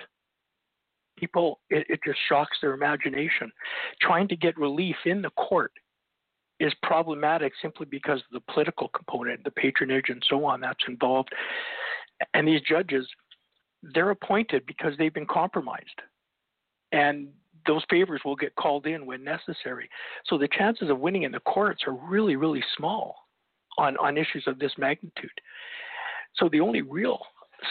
People, 1.17 1.61
it, 1.69 1.85
it 1.89 1.99
just 2.05 2.19
shocks 2.27 2.57
their 2.61 2.73
imagination. 2.73 3.49
Trying 4.01 4.27
to 4.27 4.35
get 4.35 4.57
relief 4.57 4.97
in 5.05 5.21
the 5.21 5.29
court 5.29 5.71
is 6.59 6.73
problematic 6.83 7.53
simply 7.61 7.85
because 7.89 8.19
of 8.19 8.33
the 8.33 8.53
political 8.53 8.89
component, 8.89 9.41
the 9.45 9.51
patronage, 9.51 10.09
and 10.09 10.21
so 10.29 10.43
on 10.43 10.59
that's 10.59 10.83
involved. 10.89 11.29
And 12.33 12.45
these 12.45 12.61
judges, 12.67 13.07
they're 13.93 14.09
appointed 14.09 14.65
because 14.65 14.91
they've 14.97 15.13
been 15.13 15.25
compromised 15.25 16.01
and 16.91 17.27
those 17.67 17.83
favors 17.89 18.21
will 18.23 18.35
get 18.35 18.55
called 18.55 18.85
in 18.85 19.05
when 19.05 19.23
necessary. 19.23 19.89
So 20.25 20.37
the 20.37 20.47
chances 20.47 20.89
of 20.89 20.99
winning 20.99 21.23
in 21.23 21.31
the 21.31 21.39
courts 21.39 21.83
are 21.87 21.93
really, 21.93 22.35
really 22.35 22.63
small 22.77 23.15
on, 23.77 23.97
on 23.97 24.17
issues 24.17 24.43
of 24.47 24.59
this 24.59 24.71
magnitude. 24.77 25.31
So 26.35 26.49
the 26.49 26.61
only 26.61 26.81
real 26.81 27.19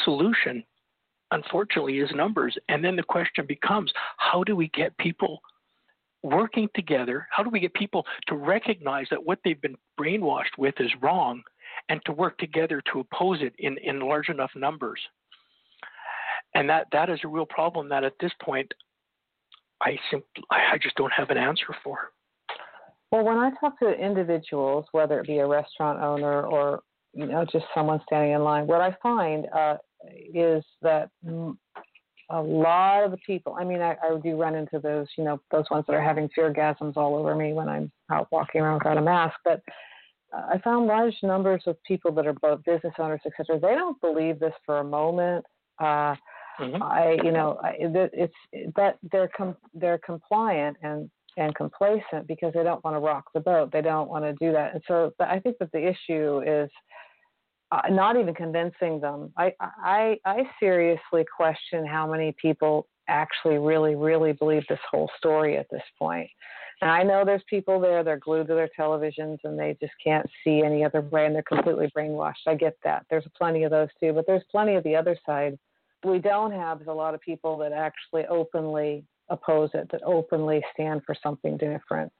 solution, 0.04 0.64
unfortunately, 1.30 1.98
is 1.98 2.10
numbers. 2.14 2.56
And 2.68 2.84
then 2.84 2.96
the 2.96 3.02
question 3.02 3.46
becomes 3.46 3.92
how 4.16 4.42
do 4.44 4.56
we 4.56 4.68
get 4.68 4.96
people 4.98 5.40
working 6.22 6.68
together? 6.74 7.26
How 7.30 7.42
do 7.42 7.50
we 7.50 7.60
get 7.60 7.74
people 7.74 8.04
to 8.28 8.34
recognize 8.34 9.06
that 9.10 9.24
what 9.24 9.38
they've 9.44 9.60
been 9.60 9.76
brainwashed 10.00 10.58
with 10.58 10.74
is 10.80 10.90
wrong 11.02 11.42
and 11.88 12.00
to 12.06 12.12
work 12.12 12.38
together 12.38 12.82
to 12.92 13.00
oppose 13.00 13.38
it 13.42 13.54
in, 13.58 13.76
in 13.78 14.00
large 14.00 14.28
enough 14.28 14.50
numbers? 14.56 15.00
And 16.54 16.68
that, 16.70 16.86
that 16.92 17.10
is 17.10 17.18
a 17.24 17.28
real 17.28 17.46
problem 17.46 17.88
that 17.88 18.04
at 18.04 18.14
this 18.20 18.32
point 18.40 18.72
I 19.80 19.98
simply 20.10 20.44
I 20.50 20.78
just 20.80 20.96
don't 20.96 21.12
have 21.12 21.30
an 21.30 21.38
answer 21.38 21.74
for. 21.82 21.98
Well, 23.10 23.24
when 23.24 23.36
I 23.36 23.50
talk 23.60 23.78
to 23.80 23.92
individuals, 23.92 24.86
whether 24.92 25.20
it 25.20 25.26
be 25.26 25.38
a 25.38 25.46
restaurant 25.46 26.00
owner 26.00 26.42
or 26.42 26.80
you 27.12 27.26
know 27.26 27.44
just 27.44 27.66
someone 27.74 28.00
standing 28.06 28.32
in 28.32 28.42
line, 28.42 28.66
what 28.66 28.80
I 28.80 28.96
find 29.02 29.46
uh, 29.54 29.76
is 30.32 30.64
that 30.82 31.10
a 32.30 32.40
lot 32.40 33.04
of 33.04 33.10
the 33.10 33.16
people. 33.18 33.56
I 33.58 33.64
mean, 33.64 33.80
I, 33.80 33.96
I 34.02 34.18
do 34.22 34.36
run 34.36 34.54
into 34.54 34.78
those, 34.78 35.06
you 35.16 35.24
know, 35.24 35.40
those 35.50 35.64
ones 35.70 35.84
that 35.86 35.94
are 35.94 36.02
having 36.02 36.28
fear 36.34 36.52
gasms 36.52 36.96
all 36.96 37.16
over 37.16 37.34
me 37.34 37.52
when 37.52 37.68
I'm 37.68 37.92
out 38.10 38.28
walking 38.32 38.60
around 38.60 38.78
without 38.78 38.96
a 38.96 39.02
mask. 39.02 39.36
But 39.44 39.62
uh, 40.34 40.46
I 40.54 40.58
found 40.58 40.86
large 40.86 41.14
numbers 41.22 41.62
of 41.66 41.76
people 41.84 42.12
that 42.12 42.26
are 42.26 42.32
both 42.32 42.64
business 42.64 42.94
owners, 42.98 43.20
et 43.26 43.32
cetera. 43.36 43.60
They 43.60 43.74
don't 43.74 44.00
believe 44.00 44.40
this 44.40 44.54
for 44.64 44.78
a 44.78 44.84
moment. 44.84 45.44
Uh, 45.78 46.14
Mm-hmm. 46.60 46.82
I, 46.82 47.16
you 47.22 47.32
know, 47.32 47.58
I, 47.62 47.76
it's 47.78 48.34
that 48.76 48.98
they're 49.10 49.30
com- 49.36 49.56
they're 49.74 49.98
compliant 49.98 50.76
and 50.82 51.10
and 51.36 51.54
complacent 51.54 52.28
because 52.28 52.52
they 52.54 52.62
don't 52.62 52.84
want 52.84 52.94
to 52.94 53.00
rock 53.00 53.24
the 53.34 53.40
boat. 53.40 53.72
They 53.72 53.82
don't 53.82 54.08
want 54.08 54.24
to 54.24 54.32
do 54.34 54.52
that. 54.52 54.74
And 54.74 54.82
so 54.86 55.12
I 55.18 55.40
think 55.40 55.58
that 55.58 55.72
the 55.72 55.84
issue 55.84 56.42
is 56.46 56.70
uh, 57.72 57.82
not 57.90 58.16
even 58.16 58.34
convincing 58.34 59.00
them. 59.00 59.32
I, 59.36 59.52
I 59.60 60.18
I 60.24 60.42
seriously 60.60 61.24
question 61.36 61.84
how 61.84 62.10
many 62.10 62.34
people 62.40 62.86
actually 63.08 63.58
really 63.58 63.96
really 63.96 64.32
believe 64.32 64.62
this 64.68 64.78
whole 64.90 65.10
story 65.18 65.56
at 65.56 65.66
this 65.70 65.82
point. 65.98 66.30
And 66.80 66.90
I 66.90 67.02
know 67.02 67.24
there's 67.24 67.42
people 67.48 67.80
there, 67.80 68.02
they're 68.02 68.18
glued 68.18 68.48
to 68.48 68.54
their 68.54 68.68
televisions 68.78 69.38
and 69.44 69.58
they 69.58 69.76
just 69.80 69.92
can't 70.02 70.26
see 70.42 70.62
any 70.62 70.84
other 70.84 71.00
way 71.00 71.24
and 71.24 71.34
they're 71.34 71.42
completely 71.42 71.90
brainwashed. 71.96 72.46
I 72.46 72.56
get 72.56 72.76
that. 72.84 73.06
There's 73.08 73.26
plenty 73.38 73.62
of 73.62 73.70
those 73.70 73.88
too, 74.00 74.12
but 74.12 74.26
there's 74.26 74.42
plenty 74.50 74.74
of 74.74 74.84
the 74.84 74.96
other 74.96 75.16
side 75.24 75.58
we 76.04 76.18
don't 76.18 76.52
have 76.52 76.80
is 76.80 76.86
a 76.86 76.92
lot 76.92 77.14
of 77.14 77.20
people 77.20 77.56
that 77.58 77.72
actually 77.72 78.26
openly 78.26 79.04
oppose 79.28 79.70
it, 79.74 79.88
that 79.90 80.02
openly 80.04 80.62
stand 80.72 81.02
for 81.06 81.14
something 81.22 81.56
different. 81.56 82.12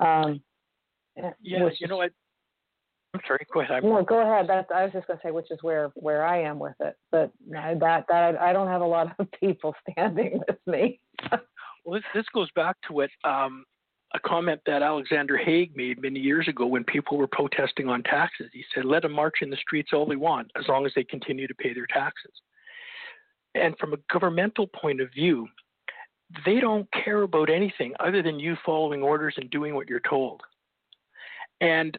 Um, 0.00 0.40
yeah, 1.16 1.30
you 1.40 1.88
know 1.88 1.96
what? 1.96 2.12
I'm 3.14 3.20
sorry. 3.26 3.46
Go 3.52 3.60
ahead. 3.60 3.82
No, 3.82 4.02
go 4.02 4.20
ahead. 4.20 4.46
That's, 4.48 4.68
I 4.74 4.84
was 4.84 4.92
just 4.92 5.06
going 5.06 5.18
to 5.18 5.26
say, 5.26 5.30
which 5.30 5.50
is 5.50 5.58
where 5.62 5.90
where 5.94 6.24
I 6.24 6.42
am 6.42 6.58
with 6.58 6.74
it. 6.80 6.94
But 7.10 7.32
that 7.50 8.04
that 8.08 8.36
I 8.40 8.52
don't 8.52 8.68
have 8.68 8.82
a 8.82 8.86
lot 8.86 9.14
of 9.18 9.26
people 9.40 9.74
standing 9.90 10.40
with 10.48 10.58
me. 10.66 11.00
well, 11.84 11.94
this 11.94 12.04
this 12.14 12.26
goes 12.34 12.50
back 12.54 12.76
to 12.86 12.92
what 12.92 13.10
um, 13.24 13.64
a 14.14 14.20
comment 14.20 14.60
that 14.66 14.82
Alexander 14.82 15.36
Haig 15.36 15.74
made 15.74 16.00
many 16.00 16.20
years 16.20 16.48
ago 16.48 16.66
when 16.66 16.84
people 16.84 17.16
were 17.16 17.26
protesting 17.26 17.88
on 17.88 18.02
taxes. 18.02 18.50
He 18.52 18.64
said, 18.74 18.84
"Let 18.84 19.02
them 19.02 19.12
march 19.12 19.36
in 19.40 19.50
the 19.50 19.56
streets 19.56 19.90
all 19.92 20.06
they 20.06 20.16
want, 20.16 20.50
as 20.56 20.68
long 20.68 20.86
as 20.86 20.92
they 20.94 21.04
continue 21.04 21.48
to 21.48 21.54
pay 21.54 21.72
their 21.72 21.86
taxes." 21.86 22.32
And 23.58 23.76
from 23.78 23.92
a 23.92 23.98
governmental 24.12 24.66
point 24.68 25.00
of 25.00 25.12
view, 25.12 25.48
they 26.44 26.60
don't 26.60 26.86
care 26.92 27.22
about 27.22 27.50
anything 27.50 27.92
other 28.00 28.22
than 28.22 28.38
you 28.38 28.56
following 28.64 29.02
orders 29.02 29.34
and 29.36 29.50
doing 29.50 29.74
what 29.74 29.88
you're 29.88 30.00
told. 30.00 30.42
And 31.60 31.96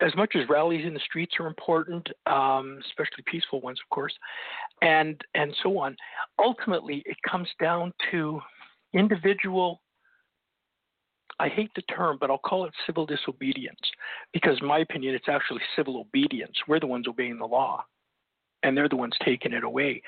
as 0.00 0.14
much 0.16 0.34
as 0.34 0.48
rallies 0.48 0.86
in 0.86 0.94
the 0.94 1.00
streets 1.00 1.34
are 1.38 1.46
important, 1.46 2.08
um, 2.26 2.78
especially 2.86 3.22
peaceful 3.26 3.60
ones, 3.60 3.78
of 3.84 3.94
course, 3.94 4.14
and 4.82 5.20
and 5.34 5.54
so 5.62 5.78
on, 5.78 5.96
ultimately 6.38 7.02
it 7.04 7.16
comes 7.28 7.48
down 7.60 7.92
to 8.10 8.40
individual. 8.94 9.82
I 11.38 11.48
hate 11.48 11.70
the 11.74 11.82
term, 11.82 12.18
but 12.20 12.30
I'll 12.30 12.38
call 12.38 12.66
it 12.66 12.72
civil 12.86 13.06
disobedience 13.06 13.80
because, 14.32 14.58
in 14.60 14.66
my 14.66 14.80
opinion, 14.80 15.14
it's 15.14 15.28
actually 15.28 15.60
civil 15.74 15.98
obedience. 16.00 16.56
We're 16.68 16.80
the 16.80 16.86
ones 16.86 17.06
obeying 17.08 17.38
the 17.38 17.46
law 17.46 17.84
and 18.62 18.76
they're 18.76 18.88
the 18.88 18.96
ones 18.96 19.14
taking 19.24 19.52
it 19.52 19.64
away. 19.64 20.02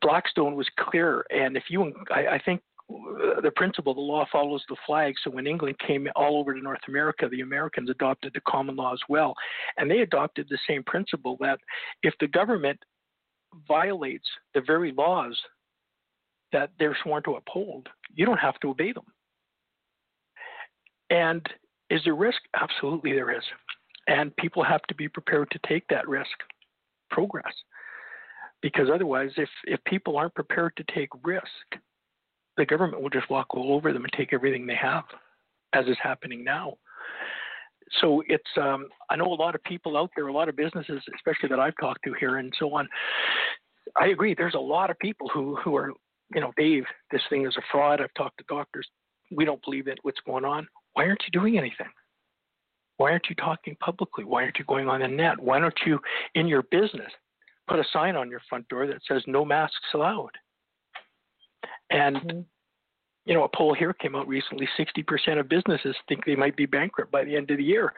Blackstone 0.00 0.56
was 0.56 0.68
clear, 0.78 1.24
and 1.30 1.56
if 1.56 1.64
you, 1.68 1.92
I, 2.10 2.26
I 2.26 2.42
think 2.44 2.60
uh, 2.90 3.40
the 3.40 3.52
principle, 3.54 3.94
the 3.94 4.00
law 4.00 4.26
follows 4.30 4.62
the 4.68 4.76
flag. 4.86 5.14
So 5.22 5.30
when 5.30 5.46
England 5.46 5.76
came 5.86 6.08
all 6.16 6.38
over 6.38 6.52
to 6.52 6.60
North 6.60 6.80
America, 6.88 7.28
the 7.28 7.40
Americans 7.40 7.90
adopted 7.90 8.32
the 8.34 8.40
common 8.46 8.76
law 8.76 8.92
as 8.92 9.00
well. 9.08 9.34
And 9.76 9.90
they 9.90 10.00
adopted 10.00 10.46
the 10.48 10.58
same 10.68 10.82
principle 10.84 11.36
that 11.40 11.58
if 12.02 12.14
the 12.20 12.26
government 12.26 12.78
violates 13.68 14.28
the 14.54 14.62
very 14.66 14.92
laws 14.92 15.38
that 16.52 16.70
they're 16.78 16.96
sworn 17.02 17.22
to 17.24 17.36
uphold, 17.36 17.88
you 18.14 18.26
don't 18.26 18.38
have 18.38 18.58
to 18.60 18.70
obey 18.70 18.92
them. 18.92 19.04
And 21.10 21.46
is 21.90 22.00
there 22.04 22.14
risk? 22.14 22.40
Absolutely, 22.60 23.12
there 23.12 23.36
is. 23.36 23.44
And 24.06 24.34
people 24.36 24.64
have 24.64 24.82
to 24.88 24.94
be 24.94 25.08
prepared 25.08 25.50
to 25.50 25.60
take 25.66 25.86
that 25.88 26.08
risk 26.08 26.30
progress. 27.12 27.54
Because 28.60 28.88
otherwise, 28.92 29.30
if, 29.36 29.48
if 29.64 29.82
people 29.84 30.16
aren't 30.16 30.34
prepared 30.34 30.72
to 30.76 30.84
take 30.94 31.10
risk, 31.24 31.44
the 32.56 32.66
government 32.66 33.02
will 33.02 33.10
just 33.10 33.30
walk 33.30 33.54
all 33.54 33.72
over 33.72 33.92
them 33.92 34.04
and 34.04 34.12
take 34.16 34.32
everything 34.32 34.66
they 34.66 34.76
have, 34.76 35.04
as 35.72 35.86
is 35.86 35.96
happening 36.02 36.44
now. 36.44 36.74
so 38.00 38.22
it's 38.28 38.52
um, 38.56 38.88
I 39.10 39.16
know 39.16 39.32
a 39.32 39.42
lot 39.44 39.54
of 39.54 39.62
people 39.64 39.96
out 39.96 40.10
there, 40.14 40.28
a 40.28 40.32
lot 40.32 40.48
of 40.48 40.56
businesses, 40.56 41.02
especially 41.16 41.48
that 41.50 41.60
I've 41.60 41.76
talked 41.80 42.04
to 42.04 42.14
here 42.20 42.36
and 42.38 42.52
so 42.58 42.74
on. 42.74 42.88
I 44.00 44.08
agree. 44.08 44.34
There's 44.34 44.54
a 44.54 44.58
lot 44.76 44.90
of 44.90 44.98
people 44.98 45.28
who 45.32 45.56
who 45.56 45.76
are 45.76 45.92
you 46.34 46.40
know, 46.40 46.52
Dave, 46.56 46.84
this 47.10 47.22
thing 47.28 47.46
is 47.46 47.56
a 47.56 47.62
fraud. 47.70 48.00
I've 48.00 48.14
talked 48.14 48.38
to 48.38 48.44
doctors. 48.48 48.88
We 49.30 49.44
don't 49.44 49.62
believe 49.62 49.86
that 49.86 49.98
what's 50.02 50.20
going 50.26 50.44
on. 50.44 50.66
Why 50.94 51.04
aren't 51.04 51.22
you 51.24 51.38
doing 51.38 51.58
anything? 51.58 51.88
Why 53.02 53.10
aren't 53.10 53.28
you 53.28 53.34
talking 53.34 53.76
publicly? 53.80 54.22
Why 54.22 54.44
aren't 54.44 54.60
you 54.60 54.64
going 54.64 54.88
on 54.88 55.00
the 55.00 55.08
net? 55.08 55.36
Why 55.40 55.58
don't 55.58 55.74
you, 55.84 55.98
in 56.36 56.46
your 56.46 56.62
business, 56.62 57.10
put 57.66 57.80
a 57.80 57.84
sign 57.92 58.14
on 58.14 58.30
your 58.30 58.40
front 58.48 58.68
door 58.68 58.86
that 58.86 59.00
says 59.08 59.24
no 59.26 59.44
masks 59.44 59.74
allowed? 59.92 60.30
And 61.90 62.16
mm-hmm. 62.18 62.40
you 63.26 63.34
know, 63.34 63.42
a 63.42 63.48
poll 63.56 63.74
here 63.74 63.92
came 63.92 64.14
out 64.14 64.28
recently 64.28 64.68
60% 64.78 65.40
of 65.40 65.48
businesses 65.48 65.96
think 66.08 66.24
they 66.24 66.36
might 66.36 66.56
be 66.56 66.64
bankrupt 66.64 67.10
by 67.10 67.24
the 67.24 67.34
end 67.34 67.50
of 67.50 67.56
the 67.56 67.64
year. 67.64 67.92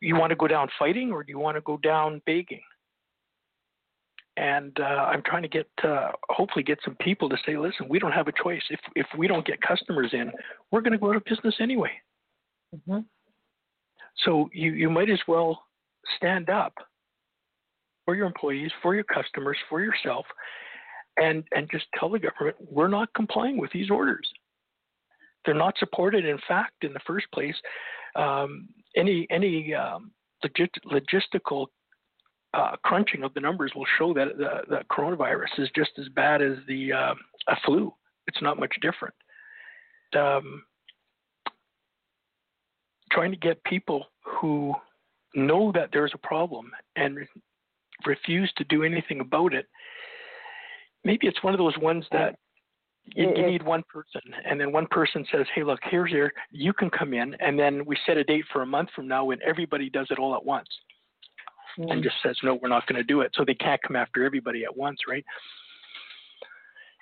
You 0.00 0.16
want 0.16 0.30
to 0.30 0.36
go 0.36 0.48
down 0.48 0.70
fighting 0.76 1.12
or 1.12 1.22
do 1.22 1.30
you 1.30 1.38
want 1.38 1.56
to 1.56 1.60
go 1.60 1.76
down 1.76 2.20
begging? 2.26 2.62
And 4.36 4.76
uh, 4.80 5.06
I'm 5.06 5.22
trying 5.22 5.42
to 5.42 5.48
get, 5.48 5.68
uh, 5.84 6.10
hopefully, 6.30 6.64
get 6.64 6.80
some 6.84 6.96
people 6.96 7.28
to 7.28 7.36
say, 7.46 7.56
listen, 7.56 7.86
we 7.88 8.00
don't 8.00 8.10
have 8.10 8.26
a 8.26 8.32
choice. 8.42 8.62
If 8.70 8.80
if 8.96 9.06
we 9.16 9.28
don't 9.28 9.46
get 9.46 9.60
customers 9.60 10.10
in, 10.12 10.32
we're 10.72 10.80
going 10.80 10.94
to 10.94 10.98
go 10.98 11.10
out 11.10 11.16
of 11.16 11.24
business 11.24 11.54
anyway. 11.60 11.92
Mm-hmm. 12.74 13.02
So 14.18 14.48
you 14.52 14.72
you 14.72 14.90
might 14.90 15.10
as 15.10 15.20
well 15.26 15.62
stand 16.16 16.50
up 16.50 16.74
for 18.04 18.14
your 18.14 18.26
employees, 18.26 18.70
for 18.82 18.94
your 18.94 19.04
customers, 19.04 19.56
for 19.68 19.80
yourself, 19.80 20.26
and 21.16 21.44
and 21.54 21.68
just 21.70 21.86
tell 21.98 22.10
the 22.10 22.18
government 22.18 22.56
we're 22.70 22.88
not 22.88 23.12
complying 23.14 23.58
with 23.58 23.70
these 23.72 23.90
orders. 23.90 24.28
They're 25.44 25.54
not 25.54 25.74
supported. 25.78 26.24
In 26.24 26.38
fact, 26.48 26.84
in 26.84 26.92
the 26.92 27.00
first 27.06 27.26
place, 27.32 27.56
um, 28.16 28.68
any 28.96 29.26
any 29.30 29.74
um, 29.74 30.12
logist- 30.44 30.84
logistical 30.86 31.66
uh, 32.54 32.76
crunching 32.84 33.24
of 33.24 33.34
the 33.34 33.40
numbers 33.40 33.72
will 33.74 33.86
show 33.98 34.14
that 34.14 34.38
the, 34.38 34.60
the, 34.68 34.80
coronavirus 34.90 35.58
is 35.58 35.68
just 35.74 35.90
as 35.98 36.08
bad 36.14 36.40
as 36.40 36.56
the 36.68 36.92
uh, 36.92 37.14
flu. 37.64 37.92
It's 38.26 38.40
not 38.40 38.58
much 38.58 38.74
different. 38.80 39.14
Um, 40.16 40.62
trying 43.14 43.30
to 43.30 43.36
get 43.36 43.62
people 43.64 44.06
who 44.22 44.74
know 45.34 45.72
that 45.72 45.90
there's 45.92 46.12
a 46.14 46.26
problem 46.26 46.70
and 46.96 47.18
refuse 48.06 48.52
to 48.56 48.64
do 48.64 48.82
anything 48.82 49.20
about 49.20 49.54
it 49.54 49.66
maybe 51.04 51.26
it's 51.26 51.42
one 51.42 51.54
of 51.54 51.58
those 51.58 51.76
ones 51.78 52.04
that 52.12 52.36
you, 53.14 53.28
you, 53.36 53.46
need 53.46 53.62
one 53.62 53.82
person 53.92 54.22
and 54.48 54.58
then 54.58 54.72
one 54.72 54.86
person 54.90 55.24
says 55.30 55.46
hey 55.54 55.62
look 55.62 55.78
here's 55.90 56.10
here 56.10 56.32
you 56.50 56.72
can 56.72 56.90
come 56.90 57.12
in 57.12 57.34
and 57.40 57.58
then 57.58 57.84
we 57.84 57.96
set 58.06 58.16
a 58.16 58.24
date 58.24 58.44
for 58.52 58.62
a 58.62 58.66
month 58.66 58.88
from 58.94 59.06
now 59.06 59.24
when 59.24 59.38
everybody 59.46 59.90
does 59.90 60.06
it 60.10 60.18
all 60.18 60.34
at 60.34 60.44
once 60.44 60.68
mm. 61.78 61.90
and 61.92 62.02
just 62.02 62.16
says 62.22 62.36
no 62.42 62.58
we're 62.62 62.68
not 62.68 62.86
going 62.86 62.96
to 62.96 63.04
do 63.04 63.20
it 63.20 63.30
so 63.34 63.44
they 63.44 63.54
can't 63.54 63.80
come 63.82 63.96
after 63.96 64.24
everybody 64.24 64.64
at 64.64 64.74
once 64.74 64.98
right 65.08 65.24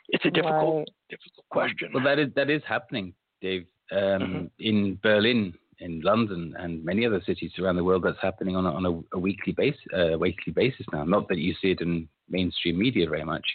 it's 0.09 0.25
a 0.25 0.31
difficult 0.31 0.79
right. 0.79 0.89
difficult 1.09 1.47
question 1.51 1.91
well 1.95 2.05
that 2.05 2.19
is 2.19 2.29
that 2.35 2.51
is 2.51 2.63
happening 2.67 3.15
dave 3.41 3.65
um, 3.93 3.99
mm-hmm. 3.99 4.45
in 4.59 4.99
berlin 5.03 5.55
in 5.83 6.01
London 6.01 6.55
and 6.59 6.85
many 6.85 7.05
other 7.07 7.23
cities 7.27 7.53
around 7.59 7.77
the 7.77 7.85
world, 7.85 8.05
that's 8.05 8.21
happening 8.23 8.57
on 8.57 8.67
a, 8.67 8.73
on 8.73 8.87
a, 8.87 9.17
a 9.17 9.19
weekly 9.19 9.53
base, 9.53 9.77
uh, 9.97 10.19
weekly 10.19 10.53
basis 10.53 10.87
now. 10.93 11.05
Not 11.05 11.29
that 11.29 11.39
you 11.39 11.55
see 11.61 11.73
it 11.73 11.81
in 11.81 12.09
mainstream 12.29 12.79
media 12.79 13.09
very 13.09 13.25
much, 13.25 13.47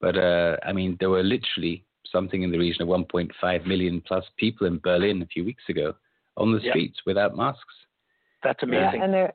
but 0.00 0.16
uh, 0.16 0.56
I 0.64 0.72
mean, 0.72 0.96
there 1.00 1.10
were 1.10 1.22
literally 1.22 1.84
something 2.10 2.42
in 2.42 2.50
the 2.50 2.58
region 2.58 2.82
of 2.82 2.88
1.5 2.88 3.66
million 3.66 4.02
plus 4.06 4.24
people 4.36 4.66
in 4.66 4.78
Berlin 4.78 5.22
a 5.22 5.26
few 5.26 5.44
weeks 5.44 5.64
ago 5.68 5.94
on 6.36 6.52
the 6.52 6.60
streets 6.60 6.98
without 7.06 7.36
masks. 7.36 7.74
That's 8.42 8.62
amazing. 8.62 9.00
Yeah, 9.00 9.04
and 9.04 9.14
they're 9.14 9.32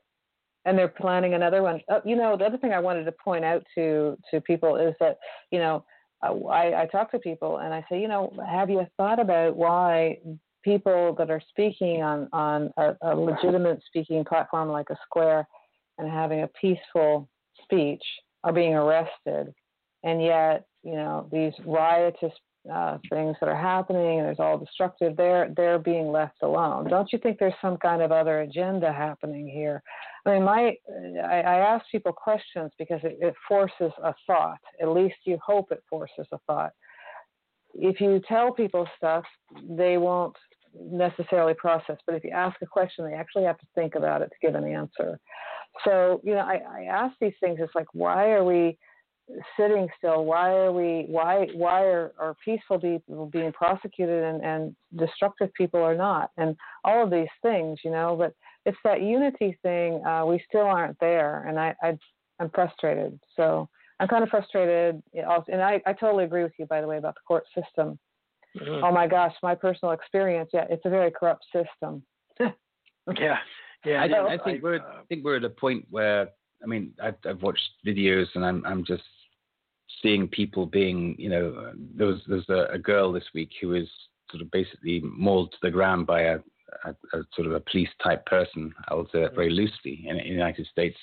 and 0.66 0.78
they're 0.78 0.88
planning 0.88 1.36
another 1.36 1.62
one. 1.62 1.80
Oh, 1.90 2.02
you 2.04 2.16
know, 2.16 2.36
the 2.36 2.46
other 2.46 2.58
thing 2.58 2.74
I 2.74 2.80
wanted 2.80 3.04
to 3.06 3.12
point 3.12 3.46
out 3.46 3.64
to 3.76 4.18
to 4.32 4.42
people 4.42 4.78
is 4.78 4.96
that 5.00 5.18
you 5.52 5.60
know 5.60 5.86
I, 6.24 6.74
I 6.74 6.88
talk 6.92 7.12
to 7.12 7.20
people 7.20 7.58
and 7.58 7.74
I 7.74 7.86
say, 7.90 8.02
you 8.02 8.08
know, 8.08 8.34
have 8.48 8.70
you 8.70 8.86
thought 8.98 9.20
about 9.20 9.56
why 9.56 10.20
people 10.66 11.16
that 11.18 11.30
are 11.30 11.42
speaking 11.50 12.02
on 12.02 12.28
on 12.34 12.72
a, 12.78 12.96
a 13.04 13.16
legitimate 13.16 13.82
speaking 13.88 14.26
platform 14.26 14.70
like 14.70 14.90
a 14.90 14.98
Square 15.06 15.48
and 15.98 16.12
having 16.12 16.42
a 16.42 16.50
peaceful 16.60 17.30
speech 17.64 18.04
are 18.44 18.52
being 18.52 18.74
arrested. 18.74 19.54
And 20.04 20.22
yet 20.22 20.66
you 20.84 20.96
know 20.96 21.30
these 21.32 21.54
riotous 21.66 22.34
uh, 22.74 22.98
things 23.12 23.36
that 23.40 23.48
are 23.48 23.56
happening 23.56 24.20
and 24.20 24.28
there's 24.28 24.40
all 24.40 24.58
destructive 24.58 25.16
they're 25.16 25.54
they're 25.56 25.80
being 25.80 26.12
left 26.12 26.38
alone. 26.42 26.90
Don't 26.90 27.12
you 27.14 27.20
think 27.20 27.38
there's 27.38 27.54
some 27.62 27.78
kind 27.78 28.02
of 28.02 28.12
other 28.12 28.42
agenda 28.42 28.92
happening 28.92 29.48
here? 29.48 29.84
I 30.26 30.32
mean 30.32 30.44
my 30.44 30.76
i, 31.24 31.42
I 31.42 31.58
ask 31.58 31.86
people 31.92 32.12
questions 32.12 32.72
because 32.80 33.02
it, 33.04 33.18
it 33.22 33.36
forces 33.48 33.92
a 34.04 34.14
thought. 34.26 34.58
At 34.82 34.90
least 34.90 35.16
you 35.26 35.38
hope 35.46 35.72
it 35.72 35.84
forces 35.90 36.28
a 36.32 36.40
thought. 36.48 36.72
If 37.76 38.02
you 38.02 38.22
tell 38.28 38.52
people 38.52 38.88
stuff 38.98 39.26
they 39.70 39.98
won't 39.98 40.36
necessarily 40.80 41.54
process 41.54 41.98
but 42.06 42.16
if 42.16 42.24
you 42.24 42.32
ask 42.32 42.56
a 42.62 42.66
question 42.66 43.06
they 43.06 43.14
actually 43.14 43.44
have 43.44 43.58
to 43.58 43.68
think 43.76 43.96
about 43.96 44.22
it 44.22 44.30
to 44.30 44.48
give 44.48 44.56
an 44.56 44.66
answer 44.66 45.20
so 45.84 46.22
you 46.24 46.34
know 46.34 46.40
i, 46.42 46.60
I 46.80 46.84
ask 46.84 47.16
these 47.20 47.34
things 47.40 47.60
it's 47.62 47.76
like 47.76 47.88
why 47.94 48.32
are 48.32 48.44
we 48.44 48.78
sitting 49.58 49.88
still? 49.98 50.26
Why 50.26 50.52
are 50.52 50.72
we? 50.72 51.06
Why 51.08 51.48
why 51.54 51.84
are, 51.84 52.14
are 52.20 52.36
peaceful 52.44 52.80
people 52.80 53.28
being 53.28 53.52
prosecuted 53.52 54.24
and, 54.24 54.44
and 54.44 54.76
destructive 54.98 55.54
people 55.54 55.82
are 55.82 55.96
not? 55.96 56.32
And 56.38 56.56
all 56.84 57.04
of 57.04 57.12
these 57.12 57.28
things, 57.42 57.80
you 57.84 57.92
know. 57.92 58.16
But 58.16 58.34
it's 58.66 58.78
that 58.84 59.02
unity 59.02 59.58
thing. 59.64 60.04
Uh, 60.06 60.26
we 60.26 60.44
still 60.48 60.62
aren't 60.62 61.00
there, 61.00 61.46
and 61.48 61.60
I, 61.60 61.76
I 61.82 61.98
I'm 62.40 62.50
frustrated. 62.52 63.20
So 63.36 63.68
I'm 64.00 64.08
kind 64.08 64.24
of 64.24 64.30
frustrated. 64.30 65.02
And 65.14 65.62
I, 65.62 65.82
I 65.86 65.94
totally 65.94 66.26
agree 66.26 66.44
with 66.44 66.54
you, 66.60 66.66
by 66.66 66.82
the 66.82 66.88
way, 66.88 66.98
about 66.98 67.16
the 67.16 67.22
court 67.28 67.46
system. 67.56 67.98
Mm-hmm. 68.56 68.84
Oh 68.84 68.92
my 68.92 69.08
gosh, 69.08 69.34
my 69.44 69.56
personal 69.56 69.94
experience. 69.94 70.50
Yeah, 70.54 70.66
it's 70.70 70.86
a 70.86 70.90
very 70.90 71.12
corrupt 71.12 71.46
system. 71.54 72.04
yeah, 72.40 73.38
yeah. 73.84 74.04
I, 74.04 74.34
I 74.34 74.38
think 74.44 74.60
I, 74.60 74.64
we're 74.64 74.76
uh, 74.76 75.02
I 75.02 75.06
think 75.10 75.24
we're 75.24 75.38
at 75.38 75.44
a 75.44 75.50
point 75.50 75.86
where 75.90 76.30
I 76.64 76.66
mean 76.66 76.94
I've, 77.02 77.16
I've 77.28 77.42
watched 77.42 77.70
videos 77.86 78.28
and 78.36 78.46
I'm 78.46 78.66
I'm 78.66 78.86
just 78.86 79.04
seeing 80.02 80.28
people 80.28 80.66
being, 80.66 81.16
you 81.18 81.30
know, 81.30 81.72
there 81.96 82.08
was 82.08 82.22
there's 82.28 82.50
a, 82.50 82.74
a, 82.74 82.78
girl 82.78 83.12
this 83.12 83.26
week 83.34 83.52
who 83.62 83.70
was 83.70 83.88
sort 84.30 84.42
of 84.42 84.52
basically 84.52 85.02
mauled 85.04 85.52
to 85.52 85.58
the 85.62 85.72
ground 85.72 86.08
by 86.08 86.22
a, 86.22 86.40
a, 86.86 86.90
a 87.14 87.24
sort 87.36 87.48
of 87.48 87.54
a 87.54 87.60
police 87.60 87.90
type 88.04 88.26
person. 88.26 88.74
I'll 88.88 89.08
say 89.12 89.22
that 89.22 89.36
very 89.36 89.50
loosely 89.50 90.06
in, 90.08 90.18
in 90.18 90.28
the 90.28 90.34
United 90.34 90.68
States. 90.68 90.98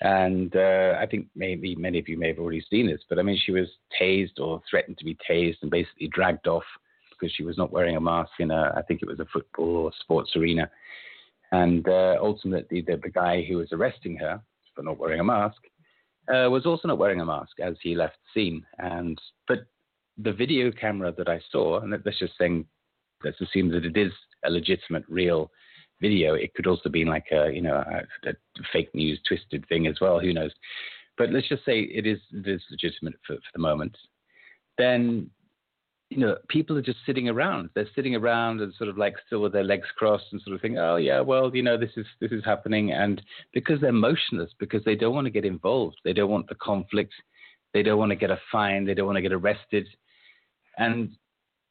And 0.00 0.54
uh, 0.54 0.96
I 1.00 1.06
think 1.06 1.26
maybe 1.34 1.74
many 1.74 1.98
of 1.98 2.08
you 2.08 2.16
may 2.16 2.28
have 2.28 2.38
already 2.38 2.64
seen 2.70 2.86
this, 2.86 3.00
but 3.08 3.18
I 3.18 3.22
mean, 3.22 3.38
she 3.44 3.52
was 3.52 3.68
tased 4.00 4.38
or 4.38 4.62
threatened 4.70 4.98
to 4.98 5.04
be 5.04 5.16
tased 5.28 5.56
and 5.62 5.70
basically 5.70 6.08
dragged 6.08 6.46
off 6.46 6.62
because 7.10 7.34
she 7.34 7.42
was 7.42 7.58
not 7.58 7.72
wearing 7.72 7.96
a 7.96 8.00
mask 8.00 8.30
in 8.38 8.52
a, 8.52 8.72
I 8.76 8.82
think 8.82 9.02
it 9.02 9.08
was 9.08 9.18
a 9.18 9.26
football 9.32 9.76
or 9.76 9.92
sports 10.00 10.36
arena. 10.36 10.70
And 11.50 11.88
uh, 11.88 12.16
ultimately, 12.20 12.82
the, 12.82 13.00
the 13.02 13.10
guy 13.10 13.42
who 13.42 13.56
was 13.56 13.72
arresting 13.72 14.16
her 14.16 14.40
for 14.74 14.82
not 14.82 14.98
wearing 14.98 15.20
a 15.20 15.24
mask 15.24 15.56
uh, 16.28 16.48
was 16.50 16.66
also 16.66 16.88
not 16.88 16.98
wearing 16.98 17.20
a 17.20 17.26
mask 17.26 17.58
as 17.60 17.74
he 17.82 17.94
left 17.94 18.16
the 18.34 18.40
scene. 18.40 18.64
And 18.78 19.20
but 19.48 19.66
the 20.18 20.32
video 20.32 20.70
camera 20.70 21.12
that 21.16 21.28
I 21.28 21.40
saw, 21.50 21.80
and 21.80 21.90
let's 21.90 22.18
just 22.18 22.36
saying, 22.38 22.66
let's 23.24 23.40
assume 23.40 23.70
that 23.70 23.84
it 23.84 23.96
is 23.96 24.12
a 24.44 24.50
legitimate, 24.50 25.04
real 25.08 25.50
video. 26.00 26.34
It 26.34 26.54
could 26.54 26.66
also 26.66 26.88
be 26.88 27.04
like 27.04 27.26
a 27.32 27.50
you 27.52 27.62
know 27.62 27.76
a, 27.76 28.28
a 28.28 28.32
fake 28.72 28.94
news 28.94 29.20
twisted 29.26 29.66
thing 29.68 29.86
as 29.86 29.96
well. 30.00 30.20
Who 30.20 30.32
knows? 30.32 30.52
But 31.16 31.30
let's 31.30 31.48
just 31.48 31.64
say 31.64 31.80
it 31.80 32.06
is 32.06 32.18
it 32.32 32.46
is 32.46 32.62
legitimate 32.70 33.14
for, 33.26 33.36
for 33.36 33.50
the 33.52 33.60
moment. 33.60 33.96
Then 34.76 35.30
you 36.10 36.18
know, 36.18 36.36
people 36.48 36.76
are 36.78 36.82
just 36.82 36.98
sitting 37.04 37.28
around. 37.28 37.68
They're 37.74 37.88
sitting 37.94 38.14
around 38.16 38.60
and 38.60 38.72
sort 38.74 38.88
of 38.88 38.96
like 38.96 39.14
still 39.26 39.42
with 39.42 39.52
their 39.52 39.64
legs 39.64 39.86
crossed 39.96 40.24
and 40.32 40.40
sort 40.40 40.54
of 40.54 40.62
think, 40.62 40.76
oh 40.78 40.96
yeah, 40.96 41.20
well, 41.20 41.54
you 41.54 41.62
know, 41.62 41.76
this 41.76 41.90
is 41.96 42.06
this 42.20 42.32
is 42.32 42.44
happening, 42.44 42.92
and 42.92 43.20
because 43.52 43.80
they're 43.80 43.92
motionless, 43.92 44.50
because 44.58 44.82
they 44.84 44.94
don't 44.94 45.14
want 45.14 45.26
to 45.26 45.30
get 45.30 45.44
involved, 45.44 45.96
they 46.04 46.14
don't 46.14 46.30
want 46.30 46.48
the 46.48 46.54
conflict, 46.54 47.12
they 47.74 47.82
don't 47.82 47.98
want 47.98 48.10
to 48.10 48.16
get 48.16 48.30
a 48.30 48.40
fine, 48.50 48.86
they 48.86 48.94
don't 48.94 49.06
want 49.06 49.16
to 49.16 49.22
get 49.22 49.34
arrested, 49.34 49.86
and 50.78 51.10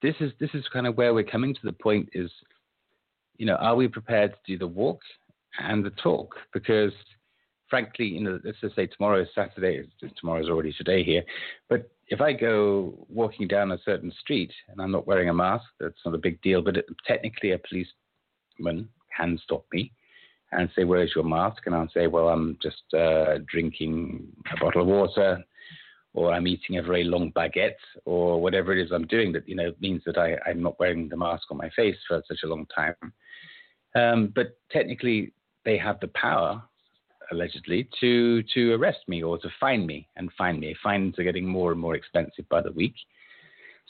this 0.03 0.15
is 0.19 0.31
this 0.39 0.51
is 0.53 0.65
kind 0.71 0.85
of 0.85 0.97
where 0.97 1.13
we're 1.13 1.23
coming 1.23 1.55
to 1.55 1.61
the 1.63 1.73
point 1.73 2.07
is, 2.13 2.29
you 3.37 3.45
know, 3.45 3.55
are 3.55 3.75
we 3.75 3.87
prepared 3.87 4.33
to 4.33 4.53
do 4.53 4.57
the 4.57 4.67
walk 4.67 5.01
and 5.59 5.83
the 5.83 5.91
talk? 5.91 6.35
Because 6.53 6.93
frankly, 7.69 8.05
you 8.05 8.21
know, 8.21 8.39
let's 8.43 8.59
just 8.61 8.75
say 8.75 8.87
tomorrow 8.87 9.21
is 9.21 9.27
Saturday, 9.35 9.87
tomorrow 10.19 10.41
is 10.41 10.49
already 10.49 10.73
today 10.73 11.03
here, 11.03 11.23
but 11.69 11.89
if 12.09 12.21
I 12.21 12.33
go 12.33 13.05
walking 13.09 13.47
down 13.47 13.71
a 13.71 13.79
certain 13.83 14.11
street 14.19 14.51
and 14.69 14.81
I'm 14.81 14.91
not 14.91 15.07
wearing 15.07 15.29
a 15.29 15.33
mask, 15.33 15.65
that's 15.79 15.99
not 16.05 16.15
a 16.15 16.19
big 16.19 16.41
deal. 16.41 16.61
But 16.61 16.77
it, 16.77 16.85
technically, 17.05 17.51
a 17.51 17.59
policeman 17.59 18.89
can 19.15 19.39
stop 19.43 19.65
me 19.73 19.91
and 20.51 20.69
say, 20.75 20.85
"Where's 20.85 21.11
your 21.15 21.25
mask?" 21.25 21.63
And 21.65 21.75
I'll 21.75 21.89
say, 21.93 22.07
"Well, 22.07 22.29
I'm 22.29 22.57
just 22.61 22.83
uh, 22.93 23.39
drinking 23.47 24.27
a 24.51 24.57
bottle 24.63 24.81
of 24.81 24.87
water." 24.87 25.43
Or 26.13 26.33
I'm 26.33 26.47
eating 26.47 26.77
a 26.77 26.81
very 26.81 27.03
long 27.03 27.31
baguette, 27.33 27.77
or 28.05 28.41
whatever 28.41 28.73
it 28.73 28.83
is 28.83 28.91
I'm 28.91 29.05
doing 29.05 29.31
that 29.33 29.47
you 29.47 29.55
know 29.55 29.71
means 29.79 30.01
that 30.05 30.17
I, 30.17 30.37
I'm 30.49 30.63
not 30.63 30.79
wearing 30.79 31.09
the 31.09 31.17
mask 31.17 31.43
on 31.51 31.57
my 31.57 31.69
face 31.75 31.97
for 32.07 32.23
such 32.27 32.39
a 32.43 32.47
long 32.47 32.65
time. 32.73 32.95
Um, 33.95 34.31
but 34.35 34.57
technically, 34.71 35.33
they 35.65 35.77
have 35.77 35.99
the 35.99 36.09
power, 36.09 36.61
allegedly, 37.31 37.89
to 37.99 38.43
to 38.53 38.73
arrest 38.73 38.99
me 39.07 39.23
or 39.23 39.37
to 39.39 39.49
fine 39.59 39.85
me 39.85 40.07
and 40.15 40.31
fine 40.37 40.59
me. 40.59 40.75
Fines 40.83 41.17
are 41.19 41.23
getting 41.23 41.47
more 41.47 41.71
and 41.71 41.81
more 41.81 41.95
expensive 41.95 42.47
by 42.49 42.61
the 42.61 42.71
week. 42.71 42.95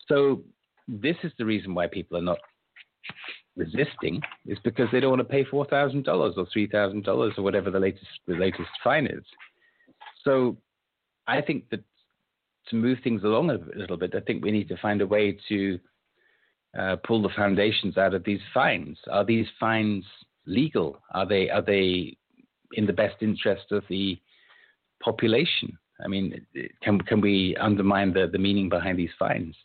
So 0.07 0.43
this 0.87 1.17
is 1.23 1.31
the 1.37 1.45
reason 1.45 1.75
why 1.75 1.87
people 1.87 2.17
are 2.17 2.21
not 2.21 2.39
resisting 3.55 4.21
is 4.45 4.57
because 4.63 4.87
they 4.91 4.99
don't 4.99 5.09
want 5.09 5.19
to 5.19 5.25
pay 5.25 5.43
four 5.43 5.65
thousand 5.65 6.03
dollars 6.03 6.35
or 6.37 6.47
three 6.53 6.67
thousand 6.67 7.03
dollars 7.03 7.33
or 7.37 7.43
whatever 7.43 7.71
the 7.71 7.79
latest 7.79 8.05
the 8.27 8.35
latest 8.35 8.69
fine 8.83 9.07
is. 9.07 9.23
So 10.23 10.57
I 11.27 11.41
think 11.41 11.69
that 11.69 11.83
to 12.69 12.75
move 12.75 12.99
things 13.03 13.23
along 13.23 13.49
a 13.49 13.59
little 13.75 13.97
bit, 13.97 14.13
I 14.15 14.19
think 14.21 14.43
we 14.43 14.51
need 14.51 14.67
to 14.69 14.77
find 14.77 15.01
a 15.01 15.07
way 15.07 15.37
to 15.49 15.79
uh, 16.77 16.95
pull 17.05 17.21
the 17.21 17.29
foundations 17.35 17.97
out 17.97 18.13
of 18.13 18.23
these 18.23 18.39
fines. 18.53 18.97
Are 19.11 19.25
these 19.25 19.47
fines 19.59 20.05
legal? 20.45 20.99
Are 21.13 21.25
they 21.25 21.49
are 21.49 21.61
they 21.61 22.17
in 22.73 22.85
the 22.85 22.93
best 22.93 23.15
interest 23.21 23.71
of 23.71 23.83
the 23.89 24.19
population? 25.01 25.77
I 26.03 26.07
mean, 26.07 26.45
can 26.83 26.99
can 27.01 27.21
we 27.21 27.55
undermine 27.59 28.13
the, 28.13 28.27
the 28.31 28.37
meaning 28.37 28.69
behind 28.69 28.99
these 28.99 29.09
fines? 29.17 29.55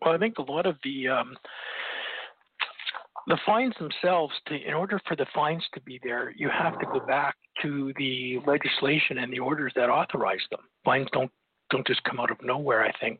Well, 0.00 0.14
I 0.14 0.18
think 0.18 0.38
a 0.38 0.42
lot 0.42 0.66
of 0.66 0.76
the 0.84 1.08
um, 1.08 1.36
the 3.26 3.38
fines 3.44 3.74
themselves, 3.80 4.32
to, 4.46 4.54
in 4.54 4.72
order 4.72 5.00
for 5.08 5.16
the 5.16 5.26
fines 5.34 5.64
to 5.74 5.80
be 5.80 5.98
there, 6.04 6.32
you 6.36 6.48
have 6.48 6.78
to 6.78 6.86
go 6.86 7.00
back 7.00 7.34
to 7.62 7.92
the 7.98 8.38
legislation 8.46 9.18
and 9.18 9.32
the 9.32 9.40
orders 9.40 9.72
that 9.74 9.90
authorize 9.90 10.38
them. 10.50 10.60
Fines 10.84 11.08
don't 11.12 11.30
don't 11.70 11.86
just 11.86 12.04
come 12.04 12.20
out 12.20 12.30
of 12.30 12.36
nowhere, 12.42 12.84
I 12.84 12.92
think. 13.00 13.18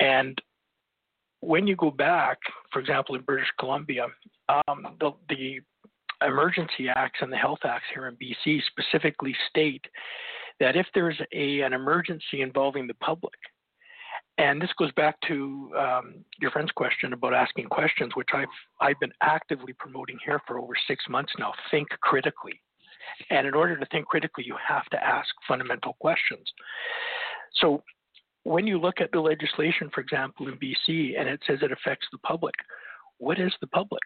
And 0.00 0.38
when 1.42 1.66
you 1.66 1.74
go 1.74 1.90
back, 1.90 2.38
for 2.72 2.78
example, 2.78 3.16
in 3.16 3.22
British 3.22 3.48
Columbia, 3.58 4.06
um, 4.48 4.96
the, 5.00 5.10
the 5.28 5.60
emergency 6.24 6.88
acts 6.88 7.18
and 7.20 7.32
the 7.32 7.36
health 7.36 7.58
acts 7.64 7.86
here 7.92 8.06
in 8.06 8.16
BC 8.16 8.60
specifically 8.66 9.34
state 9.50 9.84
that 10.60 10.76
if 10.76 10.86
there's 10.94 11.20
a, 11.32 11.60
an 11.60 11.72
emergency 11.72 12.42
involving 12.42 12.86
the 12.86 12.94
public, 12.94 13.34
and 14.38 14.62
this 14.62 14.70
goes 14.78 14.92
back 14.92 15.16
to 15.26 15.70
um, 15.76 16.24
your 16.40 16.52
friend's 16.52 16.70
question 16.70 17.12
about 17.12 17.34
asking 17.34 17.66
questions, 17.66 18.12
which 18.14 18.28
I've 18.32 18.46
I've 18.80 18.98
been 19.00 19.12
actively 19.20 19.74
promoting 19.74 20.18
here 20.24 20.40
for 20.46 20.58
over 20.58 20.72
six 20.86 21.04
months 21.08 21.32
now. 21.38 21.52
Think 21.70 21.88
critically, 22.00 22.60
and 23.30 23.46
in 23.46 23.54
order 23.54 23.76
to 23.76 23.86
think 23.86 24.06
critically, 24.06 24.44
you 24.46 24.56
have 24.66 24.86
to 24.86 25.04
ask 25.04 25.28
fundamental 25.46 25.96
questions. 26.00 26.50
So, 27.60 27.82
when 28.44 28.66
you 28.66 28.78
look 28.78 29.00
at 29.00 29.12
the 29.12 29.20
legislation, 29.20 29.90
for 29.94 30.00
example, 30.00 30.48
in 30.48 30.58
BC, 30.58 31.18
and 31.18 31.28
it 31.28 31.40
says 31.46 31.58
it 31.62 31.72
affects 31.72 32.06
the 32.10 32.18
public, 32.18 32.54
what 33.18 33.38
is 33.38 33.52
the 33.60 33.68
public? 33.68 34.02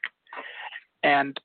And 1.03 1.39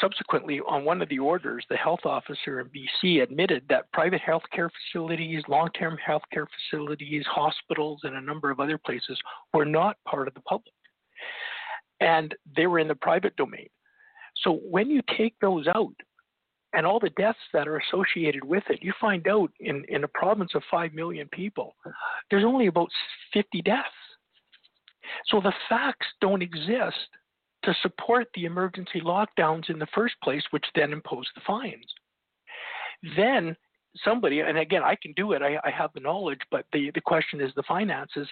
subsequently, 0.00 0.60
on 0.68 0.84
one 0.84 1.02
of 1.02 1.08
the 1.08 1.18
orders, 1.18 1.64
the 1.68 1.76
health 1.76 2.00
officer 2.04 2.60
in 2.60 2.68
BC 2.68 3.22
admitted 3.22 3.64
that 3.68 3.90
private 3.92 4.20
healthcare 4.20 4.68
facilities, 4.92 5.42
long 5.48 5.68
term 5.78 5.96
healthcare 6.06 6.46
facilities, 6.70 7.24
hospitals, 7.26 8.00
and 8.04 8.16
a 8.16 8.20
number 8.20 8.50
of 8.50 8.60
other 8.60 8.78
places 8.78 9.18
were 9.52 9.64
not 9.64 9.96
part 10.08 10.28
of 10.28 10.34
the 10.34 10.40
public. 10.40 10.74
And 12.00 12.34
they 12.56 12.66
were 12.66 12.78
in 12.78 12.88
the 12.88 12.94
private 12.94 13.34
domain. 13.36 13.68
So 14.42 14.60
when 14.68 14.90
you 14.90 15.00
take 15.16 15.34
those 15.40 15.66
out, 15.66 15.94
and 16.76 16.86
all 16.86 17.00
the 17.00 17.10
deaths 17.10 17.38
that 17.54 17.66
are 17.66 17.78
associated 17.78 18.44
with 18.44 18.62
it, 18.68 18.82
you 18.82 18.92
find 19.00 19.26
out 19.26 19.50
in, 19.60 19.82
in 19.88 20.04
a 20.04 20.08
province 20.08 20.50
of 20.54 20.62
5 20.70 20.92
million 20.92 21.26
people, 21.32 21.74
there's 22.30 22.44
only 22.44 22.66
about 22.66 22.88
50 23.32 23.62
deaths. 23.62 23.88
So 25.28 25.40
the 25.40 25.54
facts 25.70 26.06
don't 26.20 26.42
exist 26.42 27.08
to 27.64 27.74
support 27.80 28.28
the 28.34 28.44
emergency 28.44 29.00
lockdowns 29.00 29.70
in 29.70 29.78
the 29.78 29.88
first 29.94 30.14
place, 30.22 30.42
which 30.50 30.66
then 30.74 30.92
impose 30.92 31.26
the 31.34 31.40
fines. 31.46 31.86
Then 33.16 33.56
somebody, 34.04 34.40
and 34.40 34.58
again, 34.58 34.82
I 34.84 34.96
can 35.00 35.14
do 35.14 35.32
it, 35.32 35.40
I, 35.40 35.58
I 35.64 35.70
have 35.70 35.90
the 35.94 36.00
knowledge, 36.00 36.40
but 36.50 36.66
the, 36.74 36.90
the 36.94 37.00
question 37.00 37.40
is 37.40 37.52
the 37.56 37.62
finances. 37.62 38.28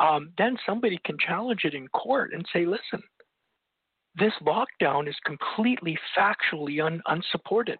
Um, 0.00 0.32
then 0.36 0.56
somebody 0.66 0.98
can 1.04 1.16
challenge 1.24 1.60
it 1.64 1.74
in 1.74 1.86
court 1.88 2.32
and 2.32 2.44
say, 2.52 2.66
listen, 2.66 3.02
this 4.18 4.32
lockdown 4.42 5.08
is 5.08 5.16
completely 5.24 5.98
factually 6.16 6.84
un, 6.84 7.00
unsupported. 7.06 7.78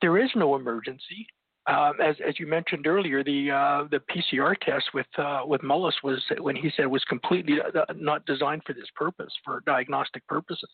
There 0.00 0.18
is 0.18 0.30
no 0.34 0.56
emergency. 0.56 1.26
Um, 1.66 1.92
as, 2.02 2.16
as 2.26 2.38
you 2.40 2.46
mentioned 2.46 2.86
earlier, 2.86 3.22
the 3.22 3.50
uh, 3.50 3.88
the 3.90 4.00
PCR 4.10 4.56
test 4.60 4.86
with 4.94 5.06
uh, 5.18 5.42
with 5.44 5.60
Mullis 5.60 5.92
was 6.02 6.22
when 6.40 6.56
he 6.56 6.70
said 6.74 6.86
was 6.86 7.04
completely 7.04 7.58
uh, 7.60 7.84
not 7.94 8.24
designed 8.24 8.62
for 8.66 8.72
this 8.72 8.88
purpose, 8.96 9.32
for 9.44 9.62
diagnostic 9.66 10.26
purposes. 10.26 10.70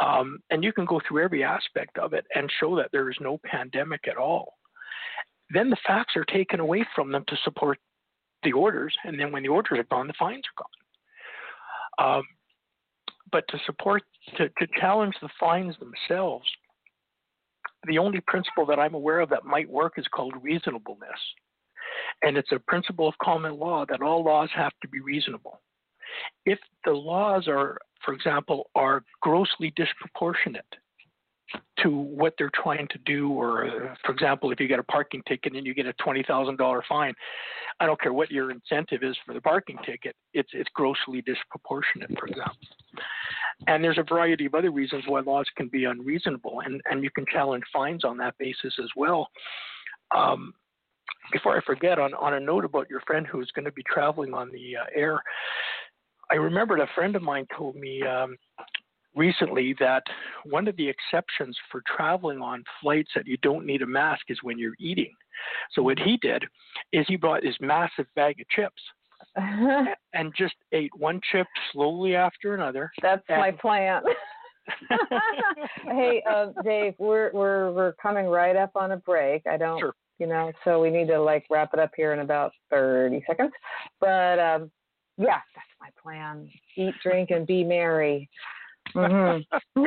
Um, 0.00 0.38
and 0.50 0.64
you 0.64 0.72
can 0.72 0.86
go 0.86 1.00
through 1.06 1.22
every 1.22 1.44
aspect 1.44 1.98
of 1.98 2.14
it 2.14 2.24
and 2.34 2.50
show 2.58 2.74
that 2.76 2.88
there 2.90 3.10
is 3.10 3.16
no 3.20 3.38
pandemic 3.44 4.08
at 4.08 4.16
all. 4.16 4.54
Then 5.50 5.68
the 5.68 5.76
facts 5.86 6.16
are 6.16 6.24
taken 6.24 6.58
away 6.58 6.86
from 6.94 7.12
them 7.12 7.24
to 7.28 7.36
support 7.44 7.78
the 8.42 8.52
orders, 8.52 8.94
and 9.04 9.20
then 9.20 9.30
when 9.30 9.42
the 9.42 9.48
orders 9.50 9.78
are 9.78 9.84
gone, 9.84 10.06
the 10.06 10.14
fines 10.18 10.44
are 10.58 10.64
gone. 10.64 12.16
Um, 12.18 12.22
but 13.30 13.44
to 13.48 13.58
support 13.66 14.02
to, 14.36 14.48
to 14.48 14.66
challenge 14.80 15.14
the 15.20 15.28
fines 15.40 15.74
themselves 15.78 16.46
the 17.86 17.98
only 17.98 18.20
principle 18.20 18.66
that 18.66 18.78
I'm 18.78 18.94
aware 18.94 19.20
of 19.20 19.30
that 19.30 19.44
might 19.44 19.68
work 19.68 19.94
is 19.96 20.06
called 20.12 20.34
reasonableness. 20.42 21.18
And 22.22 22.36
it's 22.36 22.52
a 22.52 22.58
principle 22.58 23.08
of 23.08 23.14
common 23.22 23.58
law 23.58 23.84
that 23.88 24.02
all 24.02 24.24
laws 24.24 24.50
have 24.54 24.72
to 24.82 24.88
be 24.88 25.00
reasonable. 25.00 25.60
If 26.44 26.58
the 26.84 26.92
laws 26.92 27.46
are, 27.48 27.78
for 28.04 28.14
example, 28.14 28.70
are 28.74 29.04
grossly 29.20 29.72
disproportionate 29.76 30.66
to 31.82 31.90
what 31.90 32.34
they're 32.36 32.50
trying 32.54 32.86
to 32.88 32.98
do, 33.06 33.30
or 33.30 33.66
uh, 33.66 33.94
for 34.04 34.12
example, 34.12 34.50
if 34.50 34.60
you 34.60 34.68
get 34.68 34.78
a 34.78 34.84
parking 34.84 35.22
ticket 35.26 35.54
and 35.54 35.66
you 35.66 35.74
get 35.74 35.86
a 35.86 35.94
$20,000 35.94 36.80
fine, 36.88 37.14
I 37.80 37.86
don't 37.86 38.00
care 38.00 38.12
what 38.12 38.30
your 38.30 38.50
incentive 38.50 39.02
is 39.02 39.16
for 39.24 39.34
the 39.34 39.40
parking 39.40 39.78
ticket, 39.86 40.14
it's, 40.34 40.50
it's 40.52 40.68
grossly 40.74 41.22
disproportionate, 41.22 42.10
for 42.18 42.26
example. 42.26 42.56
And 43.66 43.82
there's 43.82 43.98
a 43.98 44.02
variety 44.02 44.46
of 44.46 44.54
other 44.54 44.70
reasons 44.70 45.04
why 45.06 45.20
laws 45.20 45.46
can 45.56 45.68
be 45.68 45.84
unreasonable, 45.84 46.60
and, 46.64 46.80
and 46.90 47.02
you 47.02 47.10
can 47.10 47.24
challenge 47.32 47.64
fines 47.72 48.04
on 48.04 48.16
that 48.18 48.34
basis 48.38 48.74
as 48.78 48.90
well. 48.96 49.28
Um, 50.14 50.52
before 51.32 51.56
I 51.56 51.60
forget, 51.64 51.98
on, 51.98 52.14
on 52.14 52.34
a 52.34 52.40
note 52.40 52.64
about 52.64 52.90
your 52.90 53.00
friend 53.06 53.26
who's 53.26 53.50
going 53.54 53.64
to 53.64 53.72
be 53.72 53.82
traveling 53.82 54.34
on 54.34 54.50
the 54.50 54.76
uh, 54.76 54.84
air, 54.94 55.22
I 56.30 56.34
remembered 56.34 56.80
a 56.80 56.88
friend 56.94 57.16
of 57.16 57.22
mine 57.22 57.46
told 57.56 57.76
me 57.76 58.02
um, 58.02 58.36
recently 59.18 59.74
that 59.80 60.02
one 60.44 60.68
of 60.68 60.76
the 60.76 60.88
exceptions 60.88 61.56
for 61.70 61.82
traveling 61.96 62.40
on 62.40 62.64
flights 62.80 63.10
that 63.14 63.26
you 63.26 63.36
don't 63.38 63.66
need 63.66 63.82
a 63.82 63.86
mask 63.86 64.22
is 64.28 64.38
when 64.42 64.58
you're 64.58 64.76
eating. 64.78 65.12
So 65.72 65.82
what 65.82 65.98
he 65.98 66.16
did 66.18 66.44
is 66.92 67.04
he 67.08 67.16
brought 67.16 67.44
his 67.44 67.56
massive 67.60 68.06
bag 68.16 68.40
of 68.40 68.48
chips 68.48 68.82
and 70.14 70.32
just 70.36 70.54
ate 70.72 70.90
one 70.96 71.20
chip 71.30 71.46
slowly 71.72 72.14
after 72.14 72.54
another. 72.54 72.90
That's 73.02 73.22
and... 73.28 73.38
my 73.38 73.50
plan. 73.50 74.02
hey, 75.84 76.22
uh, 76.30 76.48
Dave, 76.62 76.94
we're 76.98 77.30
we're 77.32 77.72
we're 77.72 77.92
coming 77.94 78.26
right 78.26 78.54
up 78.56 78.70
on 78.74 78.92
a 78.92 78.98
break. 78.98 79.42
I 79.46 79.56
don't, 79.56 79.80
sure. 79.80 79.94
you 80.18 80.26
know, 80.26 80.52
so 80.64 80.80
we 80.80 80.90
need 80.90 81.08
to 81.08 81.20
like 81.20 81.46
wrap 81.50 81.70
it 81.72 81.80
up 81.80 81.92
here 81.96 82.12
in 82.12 82.18
about 82.18 82.52
thirty 82.70 83.24
seconds. 83.26 83.52
But 84.00 84.38
um, 84.38 84.70
yeah, 85.16 85.40
that's 85.54 85.74
my 85.80 85.88
plan. 86.00 86.50
Eat, 86.76 86.94
drink, 87.02 87.30
and 87.30 87.46
be 87.46 87.64
merry. 87.64 88.28
Mm-hmm. 88.94 89.84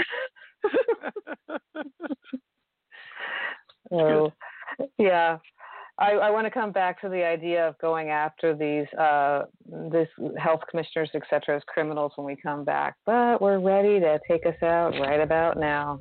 so, 3.89 4.31
yeah. 4.97 5.37
I, 5.99 6.13
I 6.13 6.31
want 6.31 6.47
to 6.47 6.51
come 6.51 6.71
back 6.71 6.99
to 7.01 7.09
the 7.09 7.23
idea 7.23 7.67
of 7.67 7.77
going 7.77 8.09
after 8.09 8.55
these 8.55 8.87
uh, 8.97 9.43
this 9.91 10.07
health 10.37 10.61
commissioners, 10.69 11.11
et 11.13 11.21
cetera, 11.29 11.57
as 11.57 11.63
criminals 11.67 12.13
when 12.15 12.25
we 12.25 12.35
come 12.35 12.63
back. 12.63 12.95
But 13.05 13.39
we're 13.39 13.59
ready 13.59 13.99
to 13.99 14.19
take 14.27 14.45
us 14.47 14.55
out 14.63 14.93
right 14.99 15.21
about 15.21 15.57
now. 15.57 15.99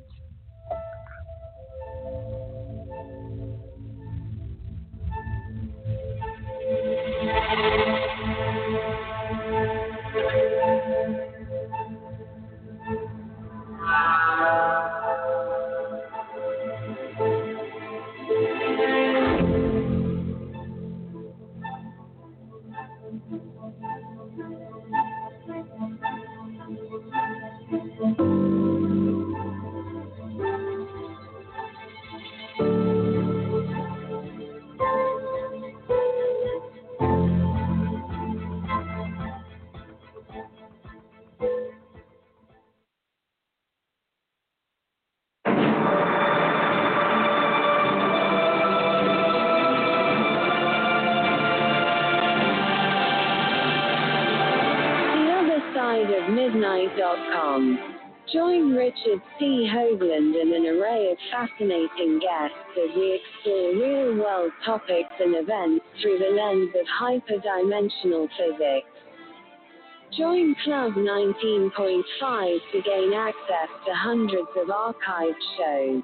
Topics 64.81 65.15
and 65.19 65.35
events 65.35 65.85
through 66.01 66.19
the 66.19 66.35
lens 66.35 66.69
of 66.79 66.85
hyperdimensional 66.99 68.27
physics. 68.37 68.87
Join 70.17 70.55
Club 70.63 70.93
19.5 70.93 72.57
to 72.73 72.81
gain 72.81 73.13
access 73.13 73.69
to 73.85 73.93
hundreds 73.93 74.49
of 74.57 74.67
archived 74.67 75.33
shows. 75.57 76.03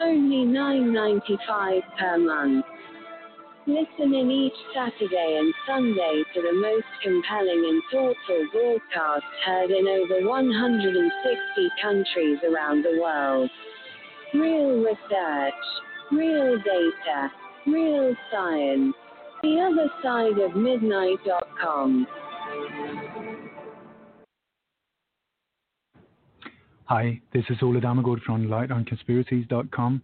Only 0.00 0.46
$9.95 0.46 1.80
per 1.98 2.18
month. 2.18 2.64
Listen 3.66 4.14
in 4.14 4.30
each 4.30 4.56
Saturday 4.74 5.38
and 5.38 5.54
Sunday 5.66 6.22
to 6.34 6.42
the 6.42 6.52
most 6.52 6.86
compelling 7.02 7.64
and 7.68 7.82
thoughtful 7.92 8.46
broadcasts 8.52 9.28
heard 9.46 9.70
in 9.70 9.86
over 9.86 10.26
160 10.26 11.68
countries 11.80 12.38
around 12.50 12.82
the 12.82 12.98
world. 13.00 13.50
Real 14.34 14.82
research, 14.82 15.54
real 16.10 16.58
data, 16.58 17.30
real 17.66 18.14
science. 18.32 18.94
The 19.42 19.58
other 19.60 19.90
side 20.02 20.38
of 20.38 20.54
midnight.com. 20.54 22.06
Hi, 26.84 27.20
this 27.32 27.44
is 27.48 27.58
Ole 27.62 27.80
Dammegard 27.80 28.20
from 28.22 28.48
lightonconspiracies.com. 28.48 30.02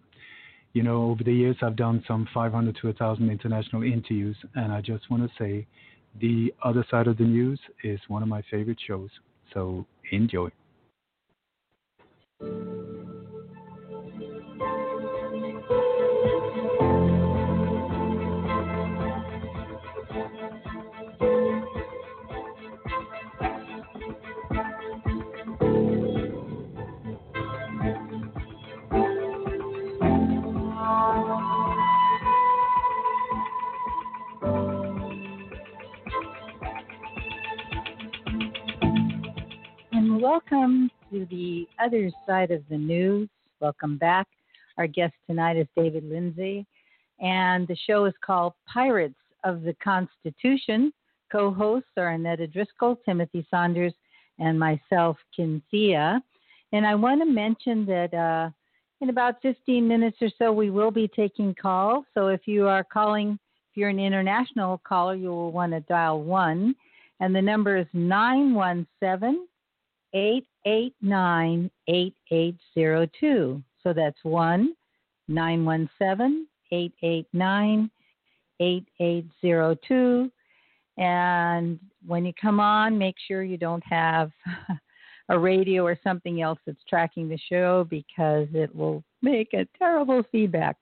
You 0.73 0.83
know, 0.83 1.11
over 1.11 1.25
the 1.25 1.33
years, 1.33 1.57
I've 1.63 1.77
done 1.77 2.05
some 2.07 2.29
500 2.33 2.77
to 2.81 2.87
1,000 2.89 3.31
international 3.31 3.83
interviews, 3.83 4.37
and 4.55 4.73
I 4.73 4.81
just 4.81 5.11
want 5.11 5.23
to 5.23 5.31
say 5.39 5.67
The 6.21 6.55
Other 6.63 6.85
Side 6.91 7.09
of 7.09 7.19
the 7.19 7.25
News 7.25 7.59
is 7.83 7.99
one 8.09 8.23
of 8.23 8.29
my 8.29 8.43
favorite 8.51 8.79
shows. 8.87 9.11
So 9.53 9.85
enjoy. 10.13 10.51
Welcome 40.27 40.91
to 41.09 41.25
the 41.31 41.69
other 41.79 42.11
side 42.27 42.51
of 42.51 42.61
the 42.69 42.77
news. 42.77 43.29
Welcome 43.61 43.97
back. 43.97 44.27
Our 44.77 44.89
guest 44.89 45.15
tonight 45.31 45.57
is 45.57 45.69
David 45.77 46.03
Lindsay, 46.03 46.67
and 47.21 47.69
the 47.69 47.77
show 47.87 48.07
is 48.07 48.15
called 48.25 48.55
Pirates 48.67 49.15
of 49.45 49.63
the 49.63 49.75
Constitution. 49.75 50.93
Co 51.31 51.53
hosts 51.53 51.91
are 51.97 52.09
Annetta 52.09 52.49
Driscoll, 52.49 52.99
Timothy 53.05 53.47
Saunders, 53.53 53.93
and 54.41 54.59
myself, 54.59 55.17
Kinsia. 55.39 56.21
And 56.73 56.85
I 56.85 56.97
want 56.97 57.21
to 57.21 57.27
mention 57.27 57.87
that 57.87 58.13
uh, 58.13 58.51
in 59.01 59.11
about 59.11 59.41
15 59.43 59.87
minutes 59.87 60.17
or 60.21 60.31
so, 60.41 60.53
we 60.53 60.71
will 60.71 60.91
be 60.91 61.07
taking 61.07 61.55
calls. 61.55 62.05
So 62.15 62.27
if 62.27 62.49
you 62.49 62.67
are 62.67 62.83
calling, 62.83 63.39
if 63.71 63.77
you're 63.77 63.91
an 63.91 64.01
international 64.01 64.81
caller, 64.85 65.15
you 65.15 65.29
will 65.29 65.53
want 65.53 65.71
to 65.71 65.81
dial 65.83 66.21
1. 66.21 66.75
And 67.21 67.33
the 67.33 67.41
number 67.41 67.77
is 67.77 67.87
917 67.93 69.47
889 70.17 71.71
8802. 71.89 73.63
So 73.83 73.93
that's 73.93 74.19
1 74.23 74.75
917 75.29 76.47
889 76.73 77.91
8802. 78.59 80.31
And 80.99 81.79
when 82.07 82.25
you 82.25 82.33
come 82.41 82.61
on, 82.61 82.97
make 82.97 83.17
sure 83.29 83.43
you 83.43 83.59
don't 83.59 83.85
have 83.85 84.31
a 85.29 85.39
radio 85.39 85.85
or 85.85 85.99
something 86.03 86.41
else 86.41 86.59
that's 86.67 86.83
tracking 86.89 87.29
the 87.29 87.39
show 87.51 87.87
because 87.91 88.49
it 88.55 88.75
will 88.75 89.05
make 89.21 89.53
a 89.53 89.69
terrible 89.79 90.23
feedback. 90.33 90.77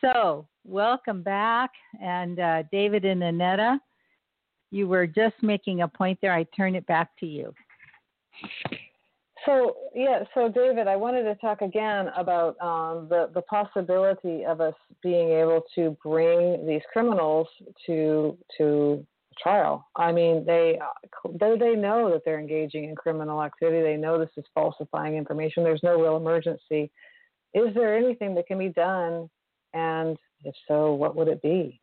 So, 0.00 0.46
welcome 0.64 1.22
back. 1.22 1.70
And 2.00 2.40
uh, 2.40 2.62
David 2.72 3.04
and 3.04 3.22
Annetta, 3.22 3.78
you 4.70 4.88
were 4.88 5.06
just 5.06 5.34
making 5.42 5.82
a 5.82 5.88
point 5.88 6.18
there. 6.22 6.32
I 6.32 6.44
turn 6.56 6.74
it 6.74 6.86
back 6.86 7.10
to 7.18 7.26
you. 7.26 7.52
So 9.46 9.74
yeah, 9.94 10.24
so 10.34 10.48
David, 10.48 10.86
I 10.86 10.96
wanted 10.96 11.22
to 11.22 11.34
talk 11.36 11.62
again 11.62 12.08
about 12.16 12.60
um, 12.60 13.08
the 13.08 13.30
the 13.32 13.42
possibility 13.42 14.44
of 14.44 14.60
us 14.60 14.74
being 15.02 15.30
able 15.30 15.62
to 15.74 15.96
bring 16.02 16.66
these 16.66 16.82
criminals 16.92 17.48
to 17.86 18.36
to 18.58 19.06
trial. 19.42 19.88
I 19.96 20.12
mean, 20.12 20.44
they 20.44 20.78
they 21.38 21.56
they 21.58 21.74
know 21.74 22.10
that 22.10 22.22
they're 22.24 22.38
engaging 22.38 22.84
in 22.84 22.94
criminal 22.94 23.42
activity. 23.42 23.82
They 23.82 23.96
know 23.96 24.18
this 24.18 24.28
is 24.36 24.44
falsifying 24.54 25.16
information. 25.16 25.64
There's 25.64 25.82
no 25.82 25.98
real 26.00 26.16
emergency. 26.16 26.90
Is 27.54 27.74
there 27.74 27.96
anything 27.96 28.34
that 28.34 28.46
can 28.46 28.58
be 28.58 28.68
done? 28.68 29.30
And 29.72 30.18
if 30.44 30.54
so, 30.68 30.92
what 30.94 31.16
would 31.16 31.28
it 31.28 31.40
be? 31.42 31.80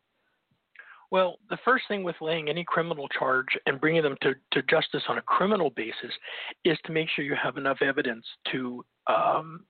Well, 1.09 1.37
the 1.49 1.57
first 1.63 1.85
thing 1.87 2.03
with 2.03 2.15
laying 2.19 2.49
any 2.49 2.65
criminal 2.65 3.07
charge 3.07 3.47
and 3.65 3.79
bringing 3.79 4.03
them 4.03 4.17
to, 4.21 4.33
to 4.51 4.61
justice 4.63 5.03
on 5.07 5.17
a 5.17 5.21
criminal 5.21 5.69
basis 5.69 6.11
is 6.65 6.77
to 6.85 6.91
make 6.91 7.07
sure 7.09 7.23
you 7.23 7.35
have 7.41 7.57
enough 7.57 7.81
evidence 7.81 8.25
to. 8.51 8.83
Um, 9.07 9.65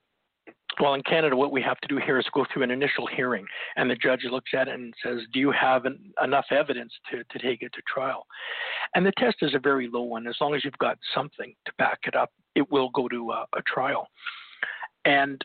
well, 0.79 0.93
in 0.93 1.01
Canada, 1.03 1.35
what 1.35 1.51
we 1.51 1.61
have 1.63 1.79
to 1.79 1.87
do 1.87 1.97
here 1.97 2.19
is 2.19 2.25
go 2.33 2.45
through 2.53 2.61
an 2.63 2.71
initial 2.71 3.07
hearing, 3.07 3.45
and 3.77 3.89
the 3.89 3.95
judge 3.95 4.23
looks 4.29 4.51
at 4.55 4.67
it 4.67 4.75
and 4.75 4.93
says, 5.03 5.19
"Do 5.33 5.39
you 5.39 5.51
have 5.51 5.85
an, 5.85 6.11
enough 6.23 6.45
evidence 6.51 6.93
to, 7.11 7.23
to 7.23 7.39
take 7.39 7.61
it 7.61 7.73
to 7.73 7.81
trial?" 7.87 8.25
And 8.95 9.05
the 9.05 9.11
test 9.17 9.37
is 9.41 9.53
a 9.53 9.59
very 9.59 9.89
low 9.91 10.03
one. 10.03 10.27
As 10.27 10.37
long 10.39 10.55
as 10.55 10.63
you've 10.63 10.77
got 10.77 10.97
something 11.15 11.53
to 11.65 11.71
back 11.77 11.99
it 12.05 12.15
up, 12.15 12.31
it 12.55 12.71
will 12.71 12.89
go 12.89 13.07
to 13.07 13.31
a, 13.31 13.45
a 13.55 13.61
trial. 13.63 14.07
And 15.05 15.43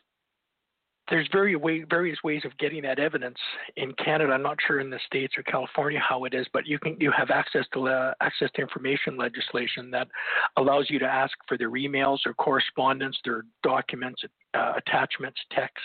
there's 1.13 1.29
very 1.31 1.55
way, 1.57 1.85
various 1.91 2.17
ways 2.25 2.41
of 2.47 2.57
getting 2.57 2.81
that 2.83 2.99
evidence 2.99 3.37
in 3.77 3.93
Canada. 4.03 4.33
I'm 4.33 4.43
not 4.43 4.57
sure 4.67 4.81
in 4.81 4.89
the 4.89 4.99
states 5.05 5.35
or 5.37 5.43
California 5.43 6.01
how 6.01 6.25
it 6.25 6.33
is, 6.33 6.47
but 6.55 6.67
you 6.67 6.79
can 6.79 6.97
you 6.99 7.13
have 7.15 7.29
access 7.31 7.67
to 7.75 7.87
uh, 7.87 8.15
access 8.23 8.49
to 8.55 8.63
information 8.63 9.19
legislation 9.19 9.91
that 9.91 10.09
allows 10.57 10.87
you 10.89 10.99
to 11.01 11.05
ask 11.05 11.35
for 11.47 11.59
their 11.59 11.71
emails 11.73 12.21
or 12.25 12.33
correspondence, 12.33 13.15
their 13.27 13.43
documents, 13.63 14.23
uh, 14.55 14.73
attachments, 14.79 15.39
text, 15.51 15.85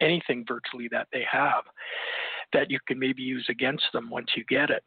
anything 0.00 0.44
virtually 0.48 0.88
that 0.90 1.06
they 1.12 1.22
have 1.30 1.62
that 2.52 2.68
you 2.68 2.80
can 2.88 2.98
maybe 2.98 3.22
use 3.22 3.46
against 3.48 3.84
them 3.92 4.10
once 4.10 4.30
you 4.36 4.44
get 4.48 4.70
it. 4.70 4.82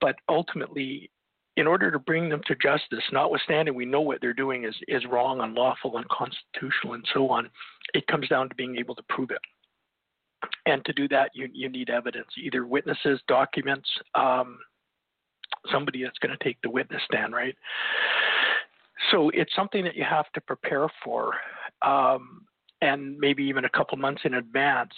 But 0.00 0.14
ultimately, 0.28 1.10
in 1.56 1.66
order 1.66 1.90
to 1.90 1.98
bring 1.98 2.28
them 2.28 2.40
to 2.46 2.54
justice, 2.54 3.04
notwithstanding 3.12 3.74
we 3.74 3.84
know 3.84 4.00
what 4.00 4.20
they're 4.20 4.32
doing 4.32 4.64
is, 4.64 4.74
is 4.86 5.02
wrong, 5.10 5.40
unlawful, 5.40 5.96
unconstitutional, 5.96 6.94
and 6.94 7.06
so 7.12 7.28
on, 7.28 7.50
it 7.94 8.06
comes 8.06 8.28
down 8.28 8.48
to 8.48 8.54
being 8.54 8.76
able 8.76 8.94
to 8.94 9.02
prove 9.08 9.30
it. 9.30 9.40
And 10.66 10.84
to 10.84 10.92
do 10.92 11.08
that, 11.08 11.30
you, 11.34 11.48
you 11.52 11.68
need 11.68 11.90
evidence, 11.90 12.28
either 12.36 12.66
witnesses, 12.66 13.20
documents, 13.28 13.88
um, 14.14 14.58
somebody 15.70 16.02
that's 16.02 16.18
going 16.18 16.36
to 16.36 16.44
take 16.44 16.60
the 16.62 16.70
witness 16.70 17.02
stand, 17.04 17.32
right? 17.32 17.54
So 19.10 19.30
it's 19.30 19.54
something 19.54 19.84
that 19.84 19.96
you 19.96 20.04
have 20.08 20.30
to 20.32 20.40
prepare 20.40 20.88
for, 21.04 21.34
um, 21.82 22.46
and 22.80 23.16
maybe 23.18 23.44
even 23.44 23.64
a 23.64 23.70
couple 23.70 23.96
months 23.98 24.22
in 24.24 24.34
advance. 24.34 24.92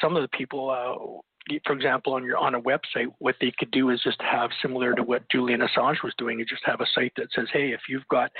Some 0.00 0.16
of 0.16 0.22
the 0.22 0.28
people 0.28 0.70
uh, 0.70 1.20
for 1.66 1.72
example, 1.72 2.12
on 2.14 2.24
your 2.24 2.36
on 2.36 2.54
a 2.54 2.60
website, 2.60 3.06
what 3.18 3.36
they 3.40 3.52
could 3.58 3.70
do 3.70 3.90
is 3.90 4.00
just 4.02 4.20
have 4.20 4.50
similar 4.60 4.94
to 4.94 5.02
what 5.02 5.28
Julian 5.30 5.60
Assange 5.60 6.02
was 6.04 6.12
doing, 6.18 6.38
you 6.38 6.44
just 6.44 6.64
have 6.64 6.80
a 6.80 6.86
site 6.94 7.12
that 7.16 7.28
says, 7.34 7.46
hey, 7.52 7.70
if 7.70 7.80
you've 7.88 8.06
got 8.08 8.30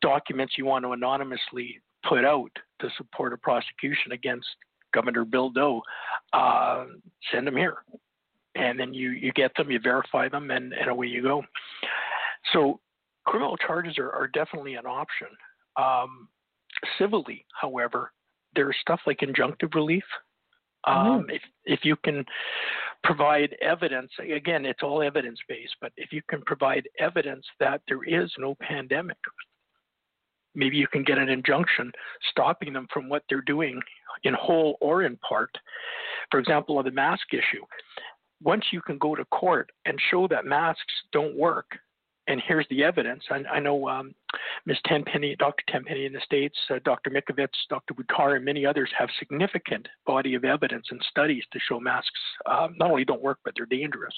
documents 0.00 0.54
you 0.58 0.64
want 0.64 0.84
to 0.84 0.92
anonymously 0.92 1.80
put 2.08 2.24
out 2.24 2.50
to 2.80 2.88
support 2.96 3.32
a 3.32 3.36
prosecution 3.36 4.12
against 4.12 4.46
Governor 4.92 5.24
Bill 5.24 5.50
Doe, 5.50 5.82
uh, 6.32 6.84
send 7.32 7.46
them 7.46 7.56
here. 7.56 7.78
And 8.54 8.78
then 8.78 8.94
you, 8.94 9.10
you 9.10 9.32
get 9.32 9.52
them, 9.56 9.70
you 9.70 9.80
verify 9.80 10.28
them, 10.28 10.50
and, 10.50 10.72
and 10.72 10.88
away 10.88 11.08
you 11.08 11.22
go. 11.22 11.42
So 12.52 12.80
criminal 13.26 13.56
charges 13.56 13.98
are, 13.98 14.12
are 14.12 14.28
definitely 14.28 14.74
an 14.74 14.86
option. 14.86 15.28
Um, 15.76 16.28
civilly, 16.98 17.44
however, 17.60 18.12
there's 18.54 18.76
stuff 18.80 19.00
like 19.06 19.18
injunctive 19.20 19.74
relief 19.74 20.04
Mm-hmm. 20.86 21.10
Um, 21.10 21.26
if 21.28 21.42
if 21.64 21.80
you 21.84 21.96
can 22.04 22.24
provide 23.02 23.56
evidence, 23.62 24.10
again, 24.18 24.64
it's 24.64 24.82
all 24.82 25.02
evidence 25.02 25.38
based, 25.48 25.76
but 25.80 25.92
if 25.96 26.12
you 26.12 26.22
can 26.28 26.42
provide 26.42 26.88
evidence 26.98 27.44
that 27.60 27.80
there 27.88 28.04
is 28.04 28.30
no 28.38 28.54
pandemic, 28.60 29.16
maybe 30.54 30.76
you 30.76 30.86
can 30.88 31.02
get 31.02 31.18
an 31.18 31.28
injunction 31.28 31.92
stopping 32.30 32.72
them 32.72 32.86
from 32.92 33.08
what 33.08 33.22
they're 33.28 33.40
doing 33.42 33.80
in 34.24 34.34
whole 34.34 34.76
or 34.80 35.02
in 35.02 35.16
part. 35.18 35.50
For 36.30 36.40
example, 36.40 36.78
on 36.78 36.84
the 36.84 36.90
mask 36.90 37.32
issue, 37.32 37.64
once 38.42 38.64
you 38.72 38.80
can 38.80 38.98
go 38.98 39.14
to 39.14 39.24
court 39.26 39.70
and 39.86 39.98
show 40.10 40.28
that 40.28 40.44
masks 40.44 40.92
don't 41.12 41.36
work, 41.36 41.78
and 42.26 42.40
here's 42.46 42.66
the 42.70 42.82
evidence. 42.82 43.22
I, 43.30 43.56
I 43.56 43.60
know 43.60 43.86
um, 43.88 44.14
Ms. 44.66 44.78
Tenpenny, 44.86 45.36
Dr. 45.38 45.62
Tenpenny 45.68 46.06
in 46.06 46.12
the 46.12 46.20
States, 46.24 46.56
uh, 46.70 46.78
Dr. 46.84 47.10
Mikovits, 47.10 47.48
Dr. 47.68 47.94
Buttar, 47.94 48.36
and 48.36 48.44
many 48.44 48.64
others 48.64 48.90
have 48.98 49.08
significant 49.18 49.86
body 50.06 50.34
of 50.34 50.44
evidence 50.44 50.86
and 50.90 51.00
studies 51.10 51.44
to 51.52 51.58
show 51.68 51.78
masks 51.78 52.10
uh, 52.46 52.68
not 52.76 52.90
only 52.90 53.04
don't 53.04 53.22
work, 53.22 53.38
but 53.44 53.52
they're 53.56 53.66
dangerous. 53.66 54.14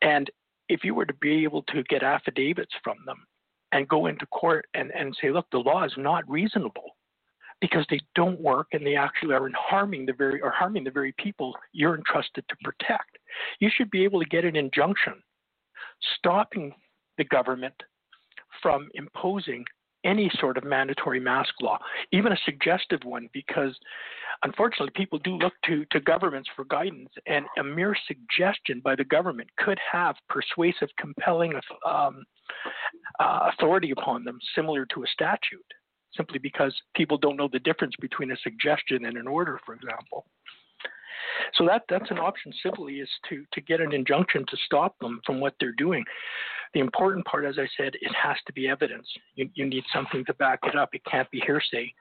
And 0.00 0.30
if 0.68 0.84
you 0.84 0.94
were 0.94 1.06
to 1.06 1.14
be 1.14 1.42
able 1.42 1.62
to 1.64 1.82
get 1.84 2.02
affidavits 2.02 2.72
from 2.84 2.98
them 3.04 3.26
and 3.72 3.88
go 3.88 4.06
into 4.06 4.26
court 4.26 4.66
and, 4.74 4.90
and 4.92 5.16
say, 5.20 5.30
look, 5.30 5.46
the 5.50 5.58
law 5.58 5.84
is 5.84 5.92
not 5.96 6.28
reasonable 6.28 6.96
because 7.60 7.86
they 7.90 8.00
don't 8.14 8.40
work 8.40 8.68
and 8.72 8.84
they 8.84 8.96
actually 8.96 9.34
are 9.34 9.48
harming 9.56 10.04
the 10.04 10.12
very 10.12 10.42
are 10.42 10.50
harming 10.50 10.84
the 10.84 10.90
very 10.90 11.14
people 11.18 11.54
you're 11.72 11.96
entrusted 11.96 12.44
to 12.48 12.56
protect. 12.64 13.18
You 13.60 13.70
should 13.74 13.90
be 13.90 14.04
able 14.04 14.20
to 14.20 14.28
get 14.28 14.44
an 14.44 14.56
injunction 14.56 15.14
stopping 16.18 16.74
the 17.18 17.24
government 17.24 17.74
from 18.60 18.88
imposing 18.94 19.64
any 20.04 20.30
sort 20.40 20.58
of 20.58 20.64
mandatory 20.64 21.20
mask 21.20 21.54
law, 21.60 21.78
even 22.10 22.32
a 22.32 22.36
suggestive 22.44 23.00
one, 23.04 23.28
because 23.32 23.76
unfortunately 24.42 24.90
people 24.94 25.18
do 25.20 25.36
look 25.36 25.52
to, 25.64 25.84
to 25.92 26.00
governments 26.00 26.50
for 26.56 26.64
guidance, 26.64 27.10
and 27.26 27.46
a 27.58 27.62
mere 27.62 27.96
suggestion 28.08 28.80
by 28.82 28.96
the 28.96 29.04
government 29.04 29.48
could 29.58 29.78
have 29.90 30.16
persuasive, 30.28 30.88
compelling 30.98 31.52
um, 31.88 32.24
uh, 33.20 33.50
authority 33.52 33.90
upon 33.90 34.24
them, 34.24 34.38
similar 34.54 34.86
to 34.86 35.02
a 35.02 35.06
statute, 35.08 35.64
simply 36.16 36.38
because 36.38 36.74
people 36.94 37.18
don't 37.18 37.36
know 37.36 37.48
the 37.52 37.58
difference 37.60 37.94
between 38.00 38.32
a 38.32 38.36
suggestion 38.42 39.04
and 39.06 39.16
an 39.16 39.26
order, 39.26 39.60
for 39.64 39.74
example. 39.74 40.26
So 41.54 41.66
that 41.66 41.82
that's 41.88 42.10
an 42.10 42.18
option 42.18 42.52
simply 42.62 42.94
is 42.94 43.08
to 43.28 43.44
to 43.52 43.60
get 43.60 43.80
an 43.80 43.92
injunction 43.92 44.44
to 44.48 44.56
stop 44.66 44.98
them 45.00 45.20
from 45.24 45.40
what 45.40 45.54
they're 45.60 45.72
doing. 45.72 46.04
The 46.74 46.80
important 46.80 47.26
part, 47.26 47.44
as 47.44 47.58
I 47.58 47.68
said, 47.76 47.94
it 48.00 48.14
has 48.14 48.36
to 48.46 48.52
be 48.52 48.66
evidence. 48.66 49.06
You, 49.34 49.50
you 49.54 49.66
need 49.66 49.84
something 49.92 50.24
to 50.24 50.34
back 50.34 50.60
it 50.64 50.74
up. 50.74 50.94
It 50.94 51.02
can't 51.04 51.30
be 51.30 51.42
hearsay. 51.44 51.92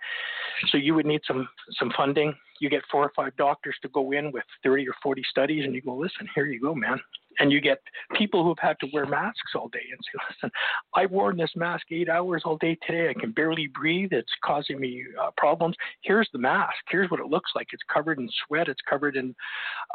So 0.70 0.78
you 0.78 0.96
would 0.96 1.06
need 1.06 1.22
some 1.28 1.48
some 1.78 1.92
funding. 1.98 2.34
You 2.62 2.70
get 2.70 2.84
four 2.90 3.04
or 3.04 3.12
five 3.16 3.36
doctors 3.36 3.76
to 3.82 3.90
go 3.90 4.12
in 4.14 4.32
with 4.32 4.44
30 4.64 4.88
or 4.88 4.96
40 5.04 5.24
studies, 5.30 5.66
and 5.66 5.74
you 5.74 5.82
go, 5.82 5.96
listen, 5.96 6.28
here 6.36 6.46
you 6.46 6.62
go, 6.62 6.74
man. 6.74 7.00
And 7.40 7.52
you 7.52 7.62
get 7.62 7.80
people 8.16 8.44
who've 8.44 8.60
had 8.60 8.78
to 8.82 8.88
wear 8.94 9.06
masks 9.06 9.54
all 9.56 9.70
day 9.70 9.80
and 9.90 10.00
say, 10.04 10.24
listen, 10.30 10.52
I 10.96 11.06
wore 11.06 11.34
this 11.34 11.52
mask 11.56 11.86
eight 11.92 12.10
hours 12.10 12.44
all 12.46 12.58
day 12.58 12.78
today. 12.86 13.10
I 13.10 13.20
can 13.20 13.32
barely 13.32 13.68
breathe. 13.68 14.10
It's 14.12 14.32
causing 14.44 14.80
me 14.80 15.04
uh, 15.22 15.32
problems. 15.38 15.76
Here's 16.02 16.30
the 16.34 16.40
mask. 16.40 16.76
Here's 16.90 17.10
what 17.10 17.20
it 17.20 17.28
looks 17.28 17.52
like. 17.56 17.68
It's 17.72 17.84
covered 17.92 18.20
in 18.20 18.30
sweat. 18.46 18.68
It's 18.68 18.82
covered 18.88 19.16
in 19.16 19.34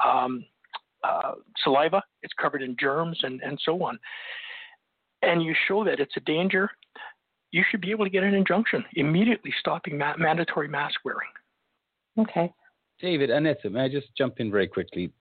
um, 0.05 0.45
uh, 1.05 1.33
saliva. 1.63 2.03
It's 2.23 2.35
covered 2.41 2.63
in 2.63 2.77
germs 2.81 3.21
and, 3.23 3.41
and 3.43 3.61
so 3.65 3.83
on 3.85 3.99
and 5.23 5.43
you 5.43 5.55
show 5.67 5.85
that 5.85 6.01
it's 6.01 6.17
a 6.17 6.21
danger, 6.21 6.71
you 7.51 7.65
should 7.71 7.81
be 7.81 7.91
able 7.91 8.05
to 8.05 8.11
get 8.11 8.23
an 8.23 8.35
injunction 8.35 8.85
immediately 8.95 9.53
stopping 9.61 9.99
ma- 9.99 10.17
mandatory 10.17 10.69
mask 10.69 11.01
wearing. 11.05 11.29
Okay. 12.19 12.53
David, 13.01 13.31
Annette, 13.31 13.71
may 13.71 13.83
I 13.83 13.89
just 13.89 14.09
jump 14.17 14.41
in 14.41 14.51
very 14.51 14.69
quickly? 14.69 15.13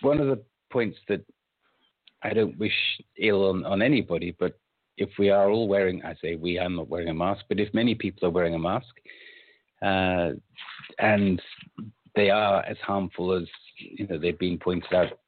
One 0.00 0.20
of 0.20 0.26
the 0.26 0.42
points 0.72 0.98
that 1.08 1.24
I 2.22 2.32
don't 2.32 2.58
wish 2.58 2.74
ill 3.18 3.48
on, 3.48 3.64
on 3.64 3.82
anybody, 3.82 4.36
but 4.38 4.58
if 4.96 5.08
we 5.18 5.30
are 5.30 5.50
all 5.50 5.68
wearing, 5.68 6.02
I 6.04 6.14
say 6.22 6.36
we, 6.36 6.58
I'm 6.58 6.76
not 6.76 6.88
wearing 6.88 7.08
a 7.08 7.14
mask, 7.14 7.44
but 7.48 7.58
if 7.58 7.72
many 7.72 7.94
people 7.94 8.28
are 8.28 8.32
wearing 8.32 8.54
a 8.54 8.58
mask, 8.58 8.94
uh, 9.82 10.30
and 10.98 11.40
they 12.14 12.28
are 12.28 12.62
as 12.64 12.76
harmful 12.82 13.32
as 13.32 13.44
you 13.78 14.06
know 14.06 14.18
they've 14.18 14.38
been 14.38 14.58
pointed 14.58 14.92
out 14.92 15.18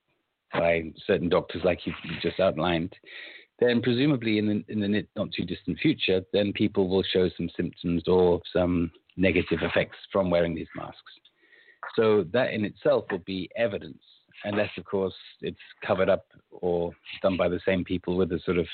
by 0.52 0.92
certain 1.06 1.30
doctors, 1.30 1.62
like 1.64 1.86
you 1.86 1.94
just 2.20 2.38
outlined, 2.38 2.94
then 3.58 3.80
presumably 3.80 4.38
in 4.38 4.46
the, 4.46 4.64
in 4.68 4.80
the 4.80 5.06
not 5.16 5.32
too 5.32 5.44
distant 5.44 5.78
future, 5.78 6.20
then 6.32 6.52
people 6.52 6.88
will 6.88 7.02
show 7.02 7.30
some 7.36 7.48
symptoms 7.56 8.02
or 8.06 8.40
some 8.52 8.90
negative 9.16 9.60
effects 9.62 9.96
from 10.10 10.30
wearing 10.30 10.54
these 10.54 10.68
masks. 10.76 11.00
So 11.96 12.24
that 12.32 12.52
in 12.52 12.64
itself 12.64 13.04
will 13.10 13.18
be 13.18 13.50
evidence, 13.56 14.02
unless 14.44 14.70
of 14.76 14.84
course 14.84 15.14
it's 15.40 15.56
covered 15.86 16.08
up 16.08 16.26
or 16.50 16.92
done 17.22 17.36
by 17.36 17.48
the 17.48 17.60
same 17.66 17.84
people 17.84 18.16
with 18.16 18.28
the 18.28 18.40
sort 18.44 18.58
of 18.58 18.66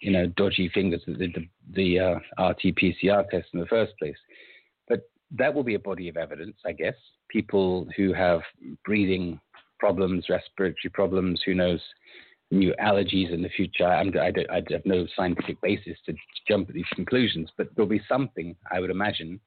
you 0.00 0.10
know 0.10 0.26
dodgy 0.36 0.70
fingers 0.72 1.02
that 1.06 1.18
did 1.18 1.34
the, 1.34 1.48
the 1.74 2.00
uh, 2.00 2.48
RT-PCR 2.48 3.28
test 3.30 3.48
in 3.52 3.60
the 3.60 3.66
first 3.66 3.92
place. 3.98 4.16
But 4.88 5.02
that 5.38 5.54
will 5.54 5.62
be 5.62 5.74
a 5.74 5.80
body 5.80 6.08
of 6.08 6.16
evidence, 6.16 6.56
I 6.66 6.72
guess. 6.72 6.94
People 7.28 7.86
who 7.96 8.12
have 8.12 8.40
breathing 8.84 9.40
problems, 9.78 10.26
respiratory 10.28 10.90
problems, 10.92 11.40
who 11.44 11.54
knows 11.54 11.80
new 12.50 12.74
allergies 12.80 13.32
in 13.32 13.42
the 13.42 13.48
future. 13.48 13.86
I'm, 13.86 14.08
I, 14.20 14.30
don't, 14.30 14.50
I 14.50 14.62
have 14.70 14.84
no 14.84 15.06
scientific 15.16 15.60
basis 15.62 15.96
to 16.06 16.14
jump 16.46 16.68
at 16.68 16.74
these 16.74 16.84
conclusions, 16.94 17.50
but 17.56 17.68
there'll 17.74 17.88
be 17.88 18.02
something 18.08 18.54
I 18.70 18.78
would 18.78 18.90
imagine 18.90 19.40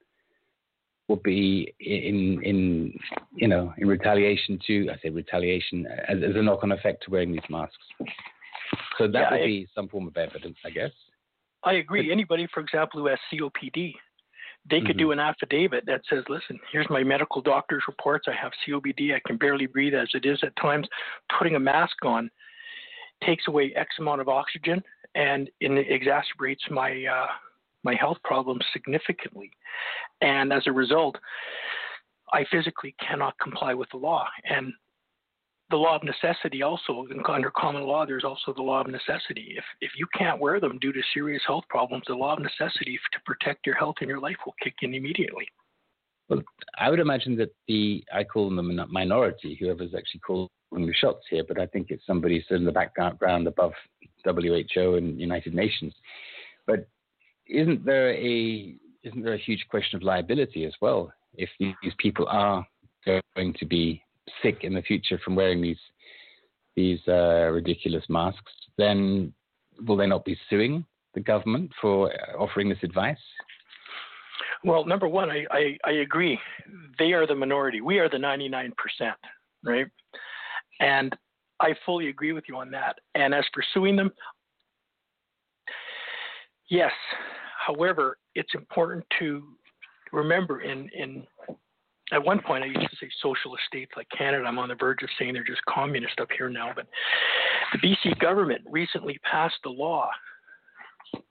will 1.07 1.18
be 1.18 1.73
in 1.80 2.41
in 2.44 2.99
you 3.36 3.48
know 3.48 3.73
in 3.77 3.88
retaliation 3.88 4.60
to 4.68 4.90
I 4.91 4.99
say 5.02 5.10
retaliation 5.10 5.86
as, 6.07 6.18
as 6.18 6.36
a 6.36 6.41
knock-on 6.41 6.72
effect 6.72 7.03
to 7.03 7.11
wearing 7.11 7.32
these 7.32 7.49
masks. 7.49 7.77
So 8.98 9.07
that 9.07 9.14
yeah, 9.14 9.32
will 9.32 9.44
I, 9.44 9.45
be 9.45 9.68
some 9.76 9.88
form 9.88 10.07
of 10.07 10.18
evidence, 10.18 10.57
I 10.65 10.69
guess. 10.69 10.91
I 11.64 11.73
agree. 11.73 12.07
But, 12.07 12.11
Anybody, 12.11 12.48
for 12.53 12.61
example, 12.61 13.02
who 13.02 13.07
has 13.07 13.19
COPD, 13.32 13.94
they 14.69 14.80
could 14.80 14.91
mm-hmm. 14.91 14.98
do 14.98 15.11
an 15.11 15.19
affidavit 15.19 15.86
that 15.86 16.02
says, 16.10 16.23
listen, 16.30 16.60
here's 16.72 16.88
my 16.90 17.03
medical 17.03 17.41
doctor's 17.41 17.84
reports. 17.88 18.27
I 18.27 18.34
have 18.34 18.52
COPD. 18.68 19.14
I 19.14 19.22
can 19.26 19.38
barely 19.38 19.68
breathe 19.68 19.94
as 19.94 20.10
it 20.14 20.26
is 20.26 20.40
at 20.44 20.56
times. 20.56 20.88
Putting 21.38 21.56
a 21.56 21.60
mask 21.60 22.03
on 22.03 22.32
takes 23.23 23.48
away 23.48 23.73
X 23.76 23.95
amount 23.99 24.22
of 24.22 24.30
oxygen 24.30 24.84
and 25.14 25.49
it 25.60 25.88
exacerbates 25.90 26.69
my 26.69 27.06
uh, 27.06 27.27
my 27.86 27.95
health 27.95 28.18
problems 28.24 28.64
significantly. 28.74 29.52
And 30.22 30.52
as 30.52 30.64
a 30.68 30.72
result, 30.72 31.16
I 32.34 32.45
physically 32.52 32.95
cannot 32.99 33.40
comply 33.40 33.74
with 33.74 33.90
the 33.91 33.98
law. 33.98 34.26
And 34.49 34.74
the 35.70 35.78
law 35.78 35.95
of 35.95 36.03
necessity 36.03 36.62
also 36.62 37.07
under 37.28 37.49
common 37.49 37.84
law 37.84 38.06
there's 38.06 38.24
also 38.24 38.53
the 38.53 38.62
law 38.62 38.82
of 38.82 38.88
necessity 38.88 39.56
if 39.57 39.64
if 39.82 39.90
you 39.98 40.06
can't 40.16 40.40
wear 40.40 40.60
them 40.60 40.78
due 40.78 40.94
to 40.94 41.02
serious 41.12 41.41
health 41.48 41.64
problems 41.70 42.03
the 42.06 42.14
law 42.14 42.34
of 42.34 42.40
necessity 42.40 42.99
to 43.12 43.20
protect 43.26 43.66
your 43.66 43.76
health 43.76 43.95
and 43.99 44.07
your 44.07 44.20
life 44.20 44.36
will 44.45 44.53
kick 44.62 44.76
in 44.84 44.94
immediately 44.94 45.48
well 46.30 46.40
i 46.78 46.88
would 46.88 46.99
imagine 46.99 47.36
that 47.36 47.49
the 47.68 48.03
i 48.14 48.24
call 48.24 48.56
them 48.56 48.76
the 48.76 48.86
minority 48.86 49.57
whoever's 49.60 49.95
actually 49.98 50.20
calling 50.20 50.49
the 50.72 50.94
shots 50.94 51.26
here, 51.30 51.44
but 51.48 51.60
I 51.60 51.66
think 51.68 51.88
it's 51.90 52.06
somebody 52.06 52.41
still 52.44 52.57
in 52.57 52.66
the 52.66 52.72
background 52.72 53.48
above 53.48 53.72
WHO 54.26 54.95
and 54.95 55.20
United 55.20 55.53
Nations. 55.53 55.94
But 56.68 56.88
isn't 57.48 57.86
there 57.86 58.12
a 58.12 58.76
isn't 59.04 59.24
there 59.24 59.34
a 59.34 59.38
huge 59.38 59.66
question 59.70 59.98
of 59.98 60.04
liability 60.04 60.66
as 60.66 60.74
well? 60.82 61.12
If 61.36 61.50
these 61.60 61.94
people 62.00 62.28
are 62.28 62.66
going 63.36 63.54
to 63.60 63.66
be 63.66 64.02
sick 64.42 64.60
in 64.64 64.74
the 64.74 64.82
future 64.82 65.20
from 65.24 65.36
wearing 65.36 65.62
these 65.62 65.80
these 66.76 67.00
uh, 67.08 67.50
ridiculous 67.52 68.04
masks, 68.10 68.52
then 68.78 69.34
will 69.86 69.98
they 69.98 70.08
not 70.08 70.26
be 70.26 70.38
suing 70.50 70.86
the 71.14 71.22
government 71.22 71.72
for 71.82 72.12
offering 72.38 72.70
this 72.70 72.84
advice? 72.84 73.18
Well, 74.64 74.86
number 74.86 75.08
one, 75.08 75.30
I, 75.30 75.46
I, 75.52 75.78
I 75.86 75.92
agree. 75.92 76.40
They 77.00 77.14
are 77.14 77.26
the 77.26 77.36
minority. 77.36 77.82
We 77.82 78.00
are 78.00 78.10
the 78.10 78.18
99%, 78.18 78.72
right? 79.64 79.86
And 80.80 81.16
I 81.60 81.74
fully 81.86 82.10
agree 82.10 82.34
with 82.34 82.46
you 82.48 82.58
on 82.58 82.72
that. 82.72 82.98
And 83.14 83.34
as 83.34 83.46
for 83.54 83.64
suing 83.74 83.96
them, 83.96 84.12
yes. 86.70 86.92
However, 87.66 88.18
it's 88.36 88.54
important 88.54 89.06
to 89.20 89.44
remember 90.12 90.62
in, 90.62 90.90
in 90.98 91.24
at 92.12 92.24
one 92.24 92.40
point 92.40 92.64
I 92.64 92.68
used 92.68 92.90
to 92.90 92.96
say 93.00 93.10
socialist 93.22 93.64
states 93.68 93.92
like 93.96 94.08
Canada. 94.16 94.46
I'm 94.46 94.60
on 94.60 94.70
the 94.70 94.76
verge 94.76 95.02
of 95.02 95.10
saying 95.18 95.34
they're 95.34 95.44
just 95.44 95.66
communist 95.66 96.20
up 96.20 96.30
here 96.38 96.50
now. 96.50 96.72
But 96.76 96.88
the 97.74 97.80
BC 97.80 98.20
government 98.20 98.62
recently 98.70 99.20
passed 99.30 99.56
a 99.66 99.70
law 99.70 100.10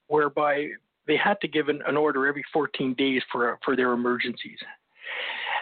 whereby 0.08 0.68
they 1.06 1.16
had 1.16 1.40
to 1.42 1.48
give 1.48 1.68
an, 1.68 1.80
an 1.86 1.96
order 1.96 2.26
every 2.26 2.42
14 2.52 2.94
days 2.94 3.22
for 3.30 3.58
for 3.64 3.76
their 3.76 3.92
emergencies. 3.92 4.58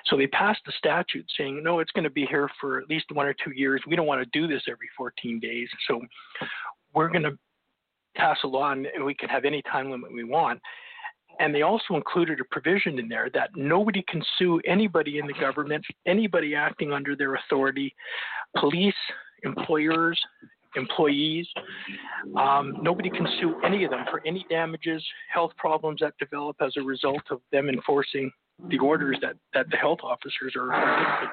So 0.07 0.17
they 0.17 0.27
passed 0.29 0.61
a 0.69 0.73
statute 0.73 1.27
saying, 1.37 1.63
no, 1.63 1.79
it's 1.79 1.93
going 1.93 2.05
to 2.05 2.11
be 2.11 2.27
here 2.27 2.49
for 2.61 2.79
at 2.79 2.89
least 2.89 3.07
one 3.13 3.27
or 3.27 3.35
two 3.35 3.53
years. 3.53 3.81
We 3.87 3.95
don't 3.95 4.07
want 4.07 4.23
to 4.23 4.39
do 4.39 4.49
this 4.49 4.63
every 4.69 4.89
14 4.97 5.39
days. 5.39 5.69
So 5.87 6.01
we're 6.95 7.09
going 7.09 7.23
to 7.23 7.39
pass 8.15 8.39
a 8.45 8.47
law 8.47 8.73
and 8.73 8.87
we 9.05 9.15
can 9.15 9.29
have 9.29 9.45
any 9.45 9.63
time 9.63 9.91
limit 9.91 10.13
we 10.13 10.25
want. 10.25 10.61
And 11.41 11.55
they 11.55 11.63
also 11.63 11.95
included 11.95 12.41
a 12.41 12.45
provision 12.51 12.99
in 12.99 13.09
there 13.09 13.31
that 13.35 13.51
nobody 13.57 14.05
can 14.07 14.23
sue 14.39 14.61
anybody 14.67 15.19
in 15.19 15.27
the 15.27 15.33
government, 15.35 15.85
anybody 16.07 16.55
acting 16.55 16.93
under 16.93 17.17
their 17.17 17.35
authority, 17.37 17.95
police, 18.59 18.95
employers, 19.43 20.21
employees. 20.77 21.47
Um, 22.37 22.79
nobody 22.83 23.11
can 23.11 23.27
sue 23.41 23.57
any 23.65 23.85
of 23.85 23.91
them 23.91 24.05
for 24.11 24.23
any 24.27 24.45
damages, 24.49 25.05
health 25.33 25.53
problems 25.57 26.01
that 26.01 26.15
develop 26.19 26.57
as 26.61 26.75
a 26.77 26.83
result 26.83 27.23
of 27.31 27.41
them 27.51 27.69
enforcing 27.69 28.31
the 28.69 28.79
orders 28.79 29.19
that, 29.23 29.35
that 29.55 29.71
the 29.71 29.77
health 29.77 30.01
officers 30.03 30.55
are. 30.57 31.33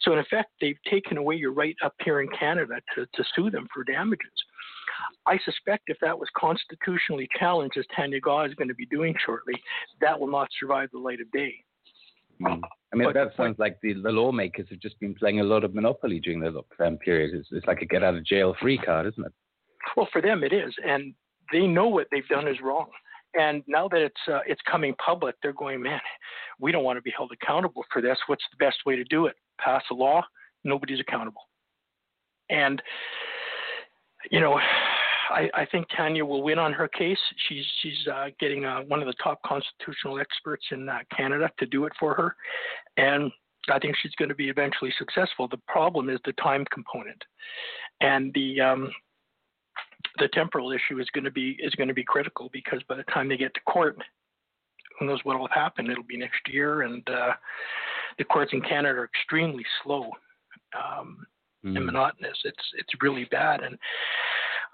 So 0.00 0.12
in 0.12 0.18
effect, 0.18 0.50
they've 0.60 0.78
taken 0.90 1.16
away 1.16 1.36
your 1.36 1.52
right 1.52 1.76
up 1.84 1.94
here 2.04 2.20
in 2.20 2.28
Canada 2.38 2.76
to, 2.94 3.06
to 3.06 3.24
sue 3.34 3.50
them 3.50 3.66
for 3.72 3.84
damages. 3.84 4.30
I 5.26 5.38
suspect 5.44 5.84
if 5.86 5.98
that 6.00 6.18
was 6.18 6.28
constitutionally 6.36 7.28
challenged, 7.38 7.76
as 7.76 7.84
Tanya 7.94 8.20
Gaw 8.20 8.44
is 8.44 8.54
going 8.54 8.68
to 8.68 8.74
be 8.74 8.86
doing 8.86 9.14
shortly, 9.24 9.54
that 10.00 10.18
will 10.18 10.30
not 10.30 10.48
survive 10.58 10.88
the 10.92 10.98
light 10.98 11.20
of 11.20 11.30
day. 11.32 11.54
Mm. 12.40 12.60
I 12.92 12.96
mean, 12.96 13.08
but, 13.08 13.14
that 13.14 13.36
sounds 13.36 13.58
like 13.58 13.78
the, 13.82 13.94
the 13.94 14.10
lawmakers 14.10 14.66
have 14.70 14.80
just 14.80 14.98
been 15.00 15.14
playing 15.14 15.40
a 15.40 15.44
lot 15.44 15.64
of 15.64 15.74
Monopoly 15.74 16.20
during 16.20 16.40
the 16.40 16.50
lockdown 16.50 16.98
period. 17.00 17.34
It's, 17.34 17.48
it's 17.50 17.66
like 17.66 17.82
a 17.82 17.86
get 17.86 18.04
out 18.04 18.14
of 18.14 18.24
jail 18.24 18.54
free 18.60 18.78
card, 18.78 19.06
isn't 19.06 19.26
it? 19.26 19.32
Well, 19.96 20.08
for 20.12 20.20
them 20.20 20.44
it 20.44 20.52
is, 20.52 20.74
and 20.84 21.14
they 21.52 21.66
know 21.66 21.88
what 21.88 22.08
they've 22.10 22.26
done 22.28 22.48
is 22.48 22.56
wrong. 22.62 22.86
And 23.38 23.62
now 23.66 23.88
that 23.88 24.00
it's 24.00 24.20
uh, 24.28 24.40
it's 24.46 24.60
coming 24.70 24.94
public, 25.04 25.36
they're 25.42 25.52
going, 25.52 25.82
man, 25.82 26.00
we 26.58 26.72
don't 26.72 26.84
want 26.84 26.96
to 26.96 27.02
be 27.02 27.12
held 27.14 27.32
accountable 27.32 27.84
for 27.92 28.00
this. 28.00 28.18
What's 28.26 28.44
the 28.50 28.64
best 28.64 28.78
way 28.86 28.96
to 28.96 29.04
do 29.04 29.26
it? 29.26 29.34
Pass 29.60 29.82
a 29.90 29.94
law. 29.94 30.22
Nobody's 30.64 31.00
accountable. 31.00 31.42
And 32.48 32.80
you 34.30 34.40
know, 34.40 34.58
I, 35.30 35.50
I 35.54 35.66
think 35.66 35.86
Tanya 35.96 36.24
will 36.24 36.42
win 36.42 36.58
on 36.58 36.72
her 36.72 36.88
case. 36.88 37.18
She's 37.48 37.64
she's 37.82 38.06
uh, 38.12 38.26
getting 38.38 38.64
uh, 38.64 38.80
one 38.82 39.00
of 39.00 39.06
the 39.06 39.14
top 39.22 39.40
constitutional 39.44 40.18
experts 40.18 40.64
in 40.70 40.88
uh, 40.88 41.00
Canada 41.16 41.50
to 41.58 41.66
do 41.66 41.84
it 41.84 41.92
for 41.98 42.14
her, 42.14 42.36
and 42.96 43.30
I 43.70 43.78
think 43.78 43.96
she's 44.00 44.14
going 44.18 44.28
to 44.28 44.34
be 44.34 44.48
eventually 44.48 44.92
successful. 44.98 45.48
The 45.48 45.60
problem 45.68 46.08
is 46.08 46.18
the 46.24 46.32
time 46.34 46.64
component, 46.72 47.22
and 48.00 48.32
the 48.34 48.60
um, 48.60 48.90
the 50.18 50.28
temporal 50.28 50.72
issue 50.72 51.00
is 51.00 51.08
going 51.10 51.24
to 51.24 51.30
be 51.30 51.56
is 51.60 51.74
going 51.74 51.88
to 51.88 51.94
be 51.94 52.04
critical 52.04 52.48
because 52.52 52.82
by 52.88 52.96
the 52.96 53.04
time 53.04 53.28
they 53.28 53.36
get 53.36 53.54
to 53.54 53.60
court, 53.62 53.98
who 54.98 55.06
knows 55.06 55.20
what 55.24 55.38
will 55.38 55.48
happen? 55.48 55.90
It'll 55.90 56.04
be 56.04 56.16
next 56.16 56.48
year, 56.48 56.82
and 56.82 57.06
uh, 57.08 57.32
the 58.18 58.24
courts 58.24 58.52
in 58.52 58.60
Canada 58.60 59.00
are 59.00 59.04
extremely 59.04 59.64
slow 59.82 60.10
um, 60.76 61.26
mm. 61.66 61.76
and 61.76 61.86
monotonous. 61.86 62.38
It's 62.44 62.64
it's 62.78 62.92
really 63.02 63.24
bad, 63.30 63.62
and 63.62 63.76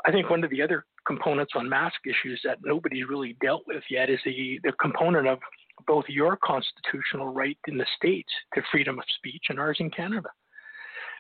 I 0.04 0.10
think 0.10 0.30
one 0.30 0.44
of 0.44 0.50
the 0.50 0.62
other 0.62 0.84
components 1.06 1.52
on 1.56 1.68
mask 1.68 2.00
issues 2.06 2.40
that 2.44 2.58
nobody's 2.62 3.08
really 3.08 3.36
dealt 3.42 3.62
with 3.66 3.82
yet 3.90 4.10
is 4.10 4.20
the 4.24 4.60
the 4.62 4.72
component 4.80 5.26
of 5.26 5.38
both 5.86 6.04
your 6.08 6.36
constitutional 6.36 7.32
right 7.32 7.58
in 7.66 7.76
the 7.76 7.86
states 7.96 8.32
to 8.54 8.62
freedom 8.70 8.98
of 8.98 9.04
speech 9.16 9.44
and 9.48 9.58
ours 9.58 9.78
in 9.80 9.90
Canada 9.90 10.28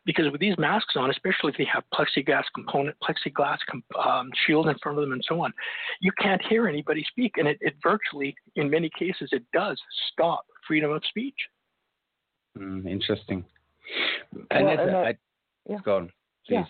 because 0.04 0.30
with 0.30 0.40
these 0.40 0.56
masks 0.58 0.94
on, 0.96 1.10
especially 1.10 1.52
if 1.52 1.56
they 1.56 1.66
have 1.72 1.84
plexiglass 1.94 2.44
component, 2.54 2.96
plexiglass 3.02 3.58
um, 4.04 4.30
shield 4.46 4.68
in 4.68 4.76
front 4.82 4.98
of 4.98 5.02
them, 5.02 5.12
and 5.12 5.24
so 5.28 5.40
on, 5.40 5.52
you 6.00 6.10
can't 6.20 6.42
hear 6.48 6.66
anybody 6.66 7.04
speak, 7.08 7.34
and 7.36 7.46
it, 7.46 7.58
it 7.60 7.74
virtually, 7.82 8.34
in 8.56 8.68
many 8.68 8.90
cases, 8.98 9.28
it 9.32 9.44
does 9.52 9.80
stop 10.12 10.44
freedom 10.66 10.90
of 10.90 11.02
speech. 11.08 11.36
Mm, 12.58 12.86
interesting. 12.86 13.44
And 14.50 14.66
well, 14.66 14.80
and 14.80 14.96
I, 14.96 15.14
yeah. 15.68 15.78
Go 15.84 15.96
on, 15.96 16.04
please. 16.46 16.54
Yeah. 16.54 16.64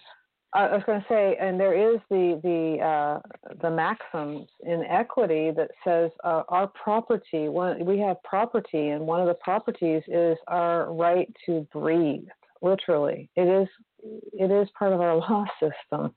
I 0.54 0.66
was 0.74 0.82
going 0.84 1.00
to 1.00 1.06
say, 1.08 1.36
and 1.40 1.58
there 1.58 1.94
is 1.94 1.98
the 2.10 2.38
the 2.42 2.84
uh, 2.84 3.54
the 3.62 3.70
maxims 3.70 4.48
in 4.64 4.84
equity 4.84 5.50
that 5.50 5.70
says 5.82 6.10
uh, 6.24 6.42
our 6.48 6.66
property. 6.66 7.48
One, 7.48 7.86
we 7.86 7.98
have 8.00 8.22
property, 8.22 8.88
and 8.88 9.06
one 9.06 9.20
of 9.20 9.28
the 9.28 9.34
properties 9.42 10.02
is 10.08 10.36
our 10.48 10.92
right 10.92 11.34
to 11.46 11.66
breathe 11.72 12.28
literally. 12.60 13.28
It 13.36 13.48
is 13.48 13.68
it 14.32 14.50
is 14.50 14.68
part 14.78 14.92
of 14.92 15.00
our 15.00 15.16
law 15.30 15.44
system. 15.60 16.14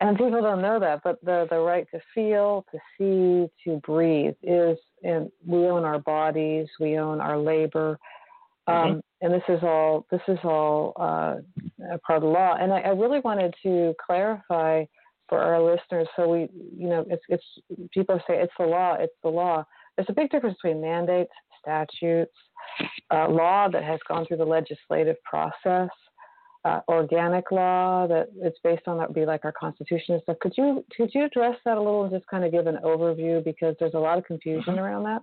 and 0.00 0.18
people 0.18 0.42
don't 0.42 0.62
know 0.62 0.78
that, 0.80 1.00
but 1.04 1.24
the, 1.24 1.46
the 1.50 1.58
right 1.58 1.86
to 1.92 2.00
feel, 2.14 2.64
to 2.72 2.78
see, 2.98 3.48
to 3.64 3.80
breathe 3.80 4.34
is 4.42 4.78
and 5.02 5.30
we 5.46 5.58
own 5.66 5.84
our 5.84 5.98
bodies, 5.98 6.66
we 6.80 6.98
own 6.98 7.20
our 7.20 7.38
labor. 7.38 7.98
Mm-hmm. 8.68 8.92
Um, 8.92 9.00
and 9.20 9.32
this 9.32 9.42
is 9.48 9.60
all 9.62 10.06
this 10.10 10.20
is 10.28 10.38
all 10.44 10.92
uh, 10.96 11.36
part 12.06 12.16
of 12.16 12.22
the 12.22 12.28
law. 12.28 12.56
And 12.58 12.72
I, 12.72 12.80
I 12.80 12.88
really 12.88 13.20
wanted 13.20 13.54
to 13.62 13.94
clarify 14.04 14.84
for 15.28 15.38
our 15.38 15.60
listeners. 15.62 16.08
So 16.16 16.28
we, 16.28 16.48
you 16.76 16.88
know, 16.88 17.04
it's 17.08 17.22
it's 17.28 17.44
people 17.92 18.18
say 18.26 18.40
it's 18.40 18.52
the 18.58 18.66
law, 18.66 18.96
it's 18.98 19.14
the 19.22 19.30
law. 19.30 19.64
There's 19.96 20.08
a 20.10 20.14
big 20.14 20.30
difference 20.30 20.56
between 20.62 20.80
mandates, 20.80 21.30
statutes, 21.60 22.32
uh, 23.10 23.28
law 23.28 23.68
that 23.68 23.84
has 23.84 24.00
gone 24.08 24.26
through 24.26 24.38
the 24.38 24.44
legislative 24.44 25.16
process, 25.22 25.88
uh, 26.64 26.80
organic 26.88 27.50
law 27.50 28.06
that 28.06 28.28
it's 28.36 28.58
based 28.64 28.82
on 28.86 28.98
that 28.98 29.08
would 29.08 29.14
be 29.14 29.26
like 29.26 29.44
our 29.44 29.52
constitution 29.52 30.14
and 30.14 30.22
stuff. 30.22 30.36
Could 30.40 30.54
you 30.56 30.84
could 30.96 31.10
you 31.14 31.24
address 31.24 31.56
that 31.64 31.76
a 31.76 31.80
little 31.80 32.04
and 32.04 32.12
just 32.12 32.26
kind 32.26 32.44
of 32.44 32.52
give 32.52 32.66
an 32.66 32.78
overview 32.84 33.44
because 33.44 33.74
there's 33.78 33.94
a 33.94 33.98
lot 33.98 34.18
of 34.18 34.24
confusion 34.24 34.74
mm-hmm. 34.74 34.84
around 34.84 35.04
that. 35.04 35.22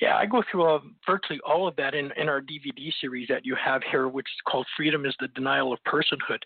Yeah, 0.00 0.16
I 0.16 0.26
go 0.26 0.42
through 0.50 0.64
uh, 0.74 0.80
virtually 1.06 1.40
all 1.46 1.68
of 1.68 1.76
that 1.76 1.94
in, 1.94 2.10
in 2.16 2.28
our 2.28 2.40
DVD 2.40 2.90
series 3.00 3.28
that 3.28 3.44
you 3.44 3.56
have 3.62 3.82
here, 3.90 4.08
which 4.08 4.26
is 4.26 4.40
called 4.50 4.66
Freedom 4.76 5.04
is 5.04 5.14
the 5.20 5.28
Denial 5.28 5.72
of 5.72 5.78
Personhood, 5.86 6.40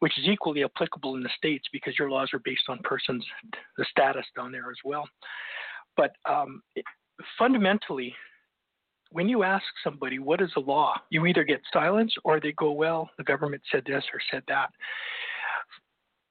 which 0.00 0.16
is 0.18 0.26
equally 0.26 0.64
applicable 0.64 1.16
in 1.16 1.22
the 1.22 1.30
States 1.36 1.66
because 1.72 1.98
your 1.98 2.10
laws 2.10 2.30
are 2.32 2.40
based 2.40 2.64
on 2.68 2.78
persons, 2.84 3.24
the 3.78 3.84
status 3.90 4.26
down 4.36 4.52
there 4.52 4.70
as 4.70 4.76
well. 4.84 5.08
But 5.96 6.12
um, 6.28 6.62
it, 6.76 6.84
fundamentally, 7.38 8.14
when 9.10 9.28
you 9.28 9.42
ask 9.44 9.64
somebody 9.82 10.18
what 10.18 10.40
is 10.40 10.50
the 10.54 10.60
law, 10.60 10.94
you 11.10 11.24
either 11.26 11.44
get 11.44 11.60
silence 11.72 12.12
or 12.24 12.40
they 12.40 12.52
go, 12.52 12.72
well, 12.72 13.08
the 13.16 13.24
government 13.24 13.62
said 13.70 13.84
this 13.86 14.04
or 14.12 14.20
said 14.30 14.42
that. 14.48 14.70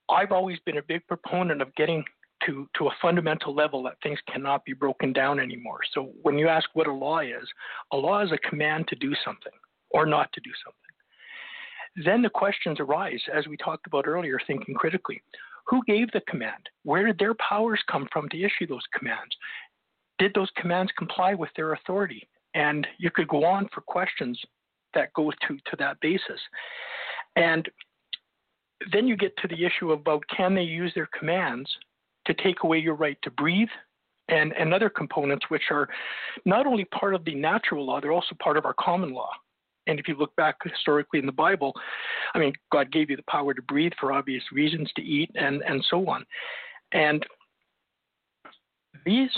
I've 0.09 0.31
always 0.31 0.59
been 0.65 0.77
a 0.77 0.83
big 0.83 1.07
proponent 1.07 1.61
of 1.61 1.73
getting 1.75 2.03
to, 2.45 2.67
to 2.77 2.87
a 2.87 2.95
fundamental 3.01 3.53
level 3.53 3.83
that 3.83 3.97
things 4.01 4.19
cannot 4.31 4.65
be 4.65 4.73
broken 4.73 5.13
down 5.13 5.39
anymore. 5.39 5.79
So 5.93 6.11
when 6.21 6.37
you 6.37 6.47
ask 6.47 6.69
what 6.73 6.87
a 6.87 6.93
law 6.93 7.19
is, 7.19 7.47
a 7.91 7.97
law 7.97 8.23
is 8.23 8.31
a 8.31 8.49
command 8.49 8.87
to 8.89 8.95
do 8.95 9.13
something 9.23 9.53
or 9.91 10.05
not 10.05 10.31
to 10.33 10.41
do 10.41 10.51
something. 10.63 12.05
Then 12.05 12.21
the 12.21 12.29
questions 12.29 12.79
arise, 12.79 13.21
as 13.33 13.47
we 13.47 13.57
talked 13.57 13.87
about 13.87 14.07
earlier, 14.07 14.39
thinking 14.47 14.75
critically. 14.75 15.21
Who 15.67 15.81
gave 15.85 16.11
the 16.11 16.21
command? 16.27 16.69
Where 16.83 17.05
did 17.05 17.19
their 17.19 17.35
powers 17.35 17.81
come 17.89 18.07
from 18.11 18.27
to 18.29 18.43
issue 18.43 18.67
those 18.67 18.83
commands? 18.97 19.35
Did 20.19 20.33
those 20.33 20.49
commands 20.57 20.91
comply 20.97 21.33
with 21.35 21.49
their 21.55 21.73
authority? 21.73 22.27
And 22.55 22.85
you 22.97 23.11
could 23.11 23.27
go 23.27 23.45
on 23.45 23.69
for 23.73 23.81
questions 23.81 24.39
that 24.93 25.13
go 25.13 25.31
to, 25.31 25.57
to 25.57 25.75
that 25.79 25.99
basis. 26.01 26.39
And 27.35 27.67
then 28.91 29.07
you 29.07 29.15
get 29.15 29.35
to 29.37 29.47
the 29.47 29.65
issue 29.65 29.91
about 29.91 30.23
can 30.35 30.55
they 30.55 30.63
use 30.63 30.91
their 30.93 31.09
commands 31.17 31.69
to 32.25 32.33
take 32.33 32.63
away 32.63 32.77
your 32.77 32.95
right 32.95 33.17
to 33.23 33.31
breathe 33.31 33.69
and, 34.29 34.53
and 34.53 34.73
other 34.73 34.89
components 34.89 35.45
which 35.49 35.63
are 35.69 35.87
not 36.45 36.65
only 36.65 36.85
part 36.85 37.13
of 37.13 37.25
the 37.25 37.35
natural 37.35 37.85
law, 37.85 37.99
they're 37.99 38.11
also 38.11 38.35
part 38.41 38.57
of 38.57 38.65
our 38.65 38.75
common 38.79 39.13
law. 39.13 39.29
And 39.87 39.99
if 39.99 40.07
you 40.07 40.15
look 40.15 40.33
back 40.37 40.55
historically 40.63 41.19
in 41.19 41.25
the 41.25 41.31
Bible, 41.31 41.73
I 42.33 42.39
mean, 42.39 42.53
God 42.71 42.91
gave 42.91 43.09
you 43.09 43.17
the 43.17 43.23
power 43.29 43.53
to 43.53 43.61
breathe 43.63 43.91
for 43.99 44.13
obvious 44.13 44.43
reasons, 44.51 44.89
to 44.95 45.01
eat, 45.01 45.29
and, 45.35 45.61
and 45.63 45.83
so 45.89 46.07
on. 46.07 46.25
And 46.93 47.25
these 49.05 49.29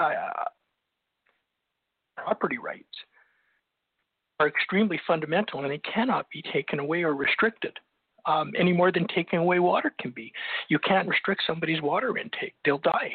uh, 0.00 0.14
property 2.16 2.58
rights 2.58 2.84
are 4.40 4.48
extremely 4.48 5.00
fundamental 5.06 5.60
and 5.60 5.70
they 5.70 5.78
cannot 5.78 6.26
be 6.32 6.42
taken 6.52 6.80
away 6.80 7.02
or 7.02 7.14
restricted 7.14 7.78
um, 8.26 8.52
any 8.58 8.72
more 8.72 8.92
than 8.92 9.06
taking 9.14 9.38
away 9.38 9.58
water 9.58 9.92
can 10.00 10.10
be. 10.10 10.32
You 10.68 10.78
can't 10.78 11.08
restrict 11.08 11.42
somebody's 11.46 11.82
water 11.82 12.16
intake, 12.16 12.54
they'll 12.64 12.78
die. 12.78 13.12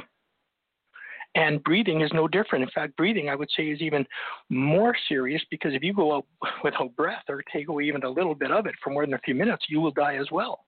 And 1.36 1.64
breathing 1.64 2.02
is 2.02 2.10
no 2.14 2.28
different. 2.28 2.64
In 2.64 2.70
fact, 2.74 2.98
breathing, 2.98 3.30
I 3.30 3.36
would 3.36 3.50
say, 3.56 3.68
is 3.68 3.82
even 3.82 4.06
more 4.50 4.96
serious 5.08 5.42
because 5.52 5.74
if 5.74 5.84
you 5.84 5.94
go 5.94 6.16
out 6.16 6.26
without 6.64 6.96
breath 6.96 7.24
or 7.30 7.44
take 7.54 7.68
away 7.68 7.84
even 7.84 8.04
a 8.04 8.10
little 8.10 8.34
bit 8.34 8.52
of 8.52 8.66
it 8.66 8.74
for 8.84 8.90
more 8.90 9.06
than 9.06 9.14
a 9.14 9.20
few 9.20 9.36
minutes, 9.36 9.66
you 9.70 9.80
will 9.80 9.92
die 9.92 10.16
as 10.16 10.28
well. 10.32 10.66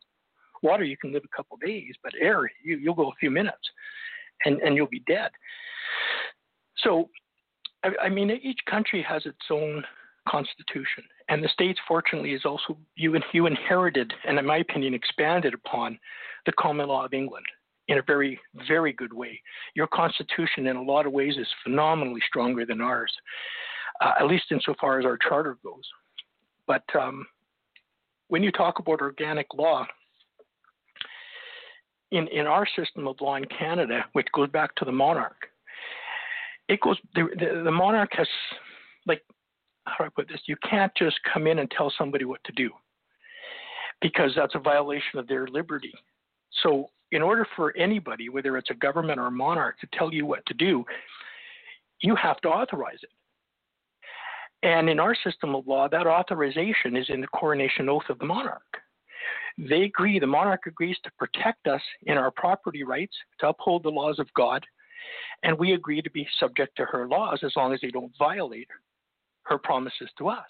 Water, 0.61 0.83
you 0.83 0.97
can 0.97 1.11
live 1.11 1.23
a 1.25 1.35
couple 1.35 1.57
days, 1.65 1.93
but 2.03 2.13
air, 2.19 2.51
you, 2.63 2.77
you'll 2.77 2.93
go 2.93 3.09
a 3.09 3.15
few 3.19 3.31
minutes 3.31 3.57
and, 4.45 4.59
and 4.61 4.75
you'll 4.75 4.87
be 4.87 5.03
dead. 5.07 5.31
So 6.77 7.09
I, 7.83 7.89
I 8.03 8.09
mean, 8.09 8.29
each 8.43 8.59
country 8.69 9.01
has 9.07 9.25
its 9.25 9.37
own 9.49 9.83
constitution, 10.27 11.03
and 11.29 11.43
the 11.43 11.49
states, 11.49 11.79
fortunately, 11.87 12.33
is 12.33 12.43
also 12.43 12.77
you 12.95 13.15
you 13.33 13.45
inherited, 13.45 14.11
and 14.27 14.37
in 14.37 14.45
my 14.45 14.57
opinion, 14.57 14.93
expanded 14.93 15.53
upon 15.53 15.97
the 16.45 16.51
common 16.53 16.87
law 16.87 17.05
of 17.05 17.13
England 17.13 17.45
in 17.87 17.99
a 17.99 18.03
very 18.03 18.39
very 18.67 18.91
good 18.93 19.13
way. 19.13 19.39
Your 19.75 19.87
constitution, 19.87 20.67
in 20.67 20.75
a 20.75 20.81
lot 20.81 21.05
of 21.05 21.13
ways, 21.13 21.35
is 21.37 21.47
phenomenally 21.63 22.21
stronger 22.27 22.65
than 22.65 22.81
ours, 22.81 23.11
uh, 24.01 24.13
at 24.19 24.27
least 24.27 24.45
insofar 24.51 24.99
as 24.99 25.05
our 25.05 25.17
charter 25.17 25.57
goes. 25.63 25.83
But 26.67 26.83
um, 26.99 27.25
when 28.27 28.43
you 28.43 28.51
talk 28.51 28.79
about 28.79 29.01
organic 29.01 29.47
law, 29.55 29.85
in, 32.11 32.27
in 32.29 32.47
our 32.47 32.67
system 32.75 33.07
of 33.07 33.21
law 33.21 33.35
in 33.35 33.45
Canada, 33.45 34.05
which 34.13 34.27
goes 34.33 34.49
back 34.49 34.73
to 34.75 34.85
the 34.85 34.91
monarch, 34.91 35.47
it 36.67 36.79
goes 36.81 36.97
the, 37.13 37.27
the, 37.37 37.61
the 37.63 37.71
monarch 37.71 38.09
has 38.13 38.27
like 39.05 39.23
how 39.89 40.03
do 40.03 40.07
I 40.07 40.09
put 40.15 40.27
this? 40.27 40.41
You 40.45 40.55
can't 40.69 40.91
just 40.97 41.17
come 41.31 41.47
in 41.47 41.59
and 41.59 41.69
tell 41.71 41.91
somebody 41.97 42.25
what 42.25 42.43
to 42.45 42.51
do 42.53 42.69
because 44.01 44.31
that's 44.35 44.55
a 44.55 44.59
violation 44.59 45.19
of 45.19 45.27
their 45.27 45.47
liberty. 45.47 45.93
So, 46.63 46.89
in 47.11 47.21
order 47.21 47.45
for 47.55 47.75
anybody, 47.75 48.29
whether 48.29 48.55
it's 48.57 48.69
a 48.69 48.75
government 48.75 49.19
or 49.19 49.27
a 49.27 49.31
monarch, 49.31 49.79
to 49.79 49.87
tell 49.93 50.13
you 50.13 50.25
what 50.25 50.45
to 50.45 50.53
do, 50.53 50.85
you 52.01 52.15
have 52.15 52.39
to 52.41 52.49
authorize 52.49 52.99
it. 53.01 53.09
And 54.61 54.89
in 54.89 54.99
our 54.99 55.15
system 55.23 55.55
of 55.55 55.65
law, 55.65 55.87
that 55.89 56.05
authorization 56.05 56.95
is 56.95 57.07
in 57.09 57.21
the 57.21 57.27
coronation 57.27 57.89
oath 57.89 58.09
of 58.09 58.19
the 58.19 58.25
monarch. 58.25 58.61
They 59.57 59.83
agree, 59.83 60.19
the 60.19 60.27
monarch 60.27 60.67
agrees 60.67 60.97
to 61.03 61.11
protect 61.17 61.67
us 61.67 61.81
in 62.03 62.17
our 62.17 62.31
property 62.31 62.83
rights, 62.83 63.15
to 63.39 63.49
uphold 63.49 63.83
the 63.83 63.89
laws 63.89 64.19
of 64.19 64.31
God, 64.33 64.65
and 65.43 65.57
we 65.57 65.73
agree 65.73 66.01
to 66.01 66.11
be 66.11 66.27
subject 66.39 66.75
to 66.77 66.85
her 66.85 67.07
laws 67.07 67.39
as 67.43 67.53
long 67.55 67.73
as 67.73 67.81
they 67.81 67.91
don't 67.91 68.11
violate 68.17 68.67
promises 69.57 70.09
to 70.17 70.29
us. 70.29 70.45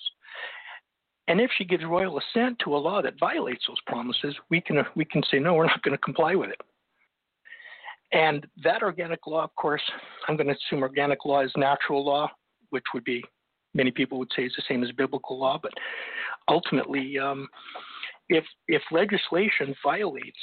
And 1.27 1.39
if 1.39 1.51
she 1.57 1.63
gives 1.63 1.85
royal 1.85 2.19
assent 2.19 2.57
to 2.63 2.76
a 2.76 2.77
law 2.77 3.01
that 3.03 3.13
violates 3.19 3.63
those 3.67 3.80
promises, 3.85 4.35
we 4.49 4.61
can 4.61 4.84
we 4.95 5.05
can 5.05 5.21
say 5.31 5.38
no, 5.38 5.53
we're 5.53 5.67
not 5.67 5.81
going 5.84 5.95
to 5.95 6.01
comply 6.03 6.35
with 6.35 6.49
it. 6.49 6.61
And 8.11 8.47
that 8.63 8.81
organic 8.81 9.27
law, 9.27 9.43
of 9.43 9.55
course, 9.55 9.84
I'm 10.27 10.35
going 10.35 10.47
to 10.47 10.55
assume 10.55 10.81
organic 10.81 11.26
law 11.26 11.41
is 11.41 11.51
natural 11.55 12.03
law, 12.03 12.31
which 12.71 12.85
would 12.95 13.03
be 13.03 13.23
many 13.76 13.91
people 13.91 14.17
would 14.17 14.31
say 14.35 14.43
is 14.43 14.53
the 14.55 14.63
same 14.67 14.84
as 14.84 14.91
biblical 14.93 15.39
law, 15.39 15.59
but 15.61 15.71
ultimately, 16.47 17.19
um, 17.19 17.47
if 18.30 18.43
if 18.67 18.81
legislation 18.91 19.76
violates 19.84 20.38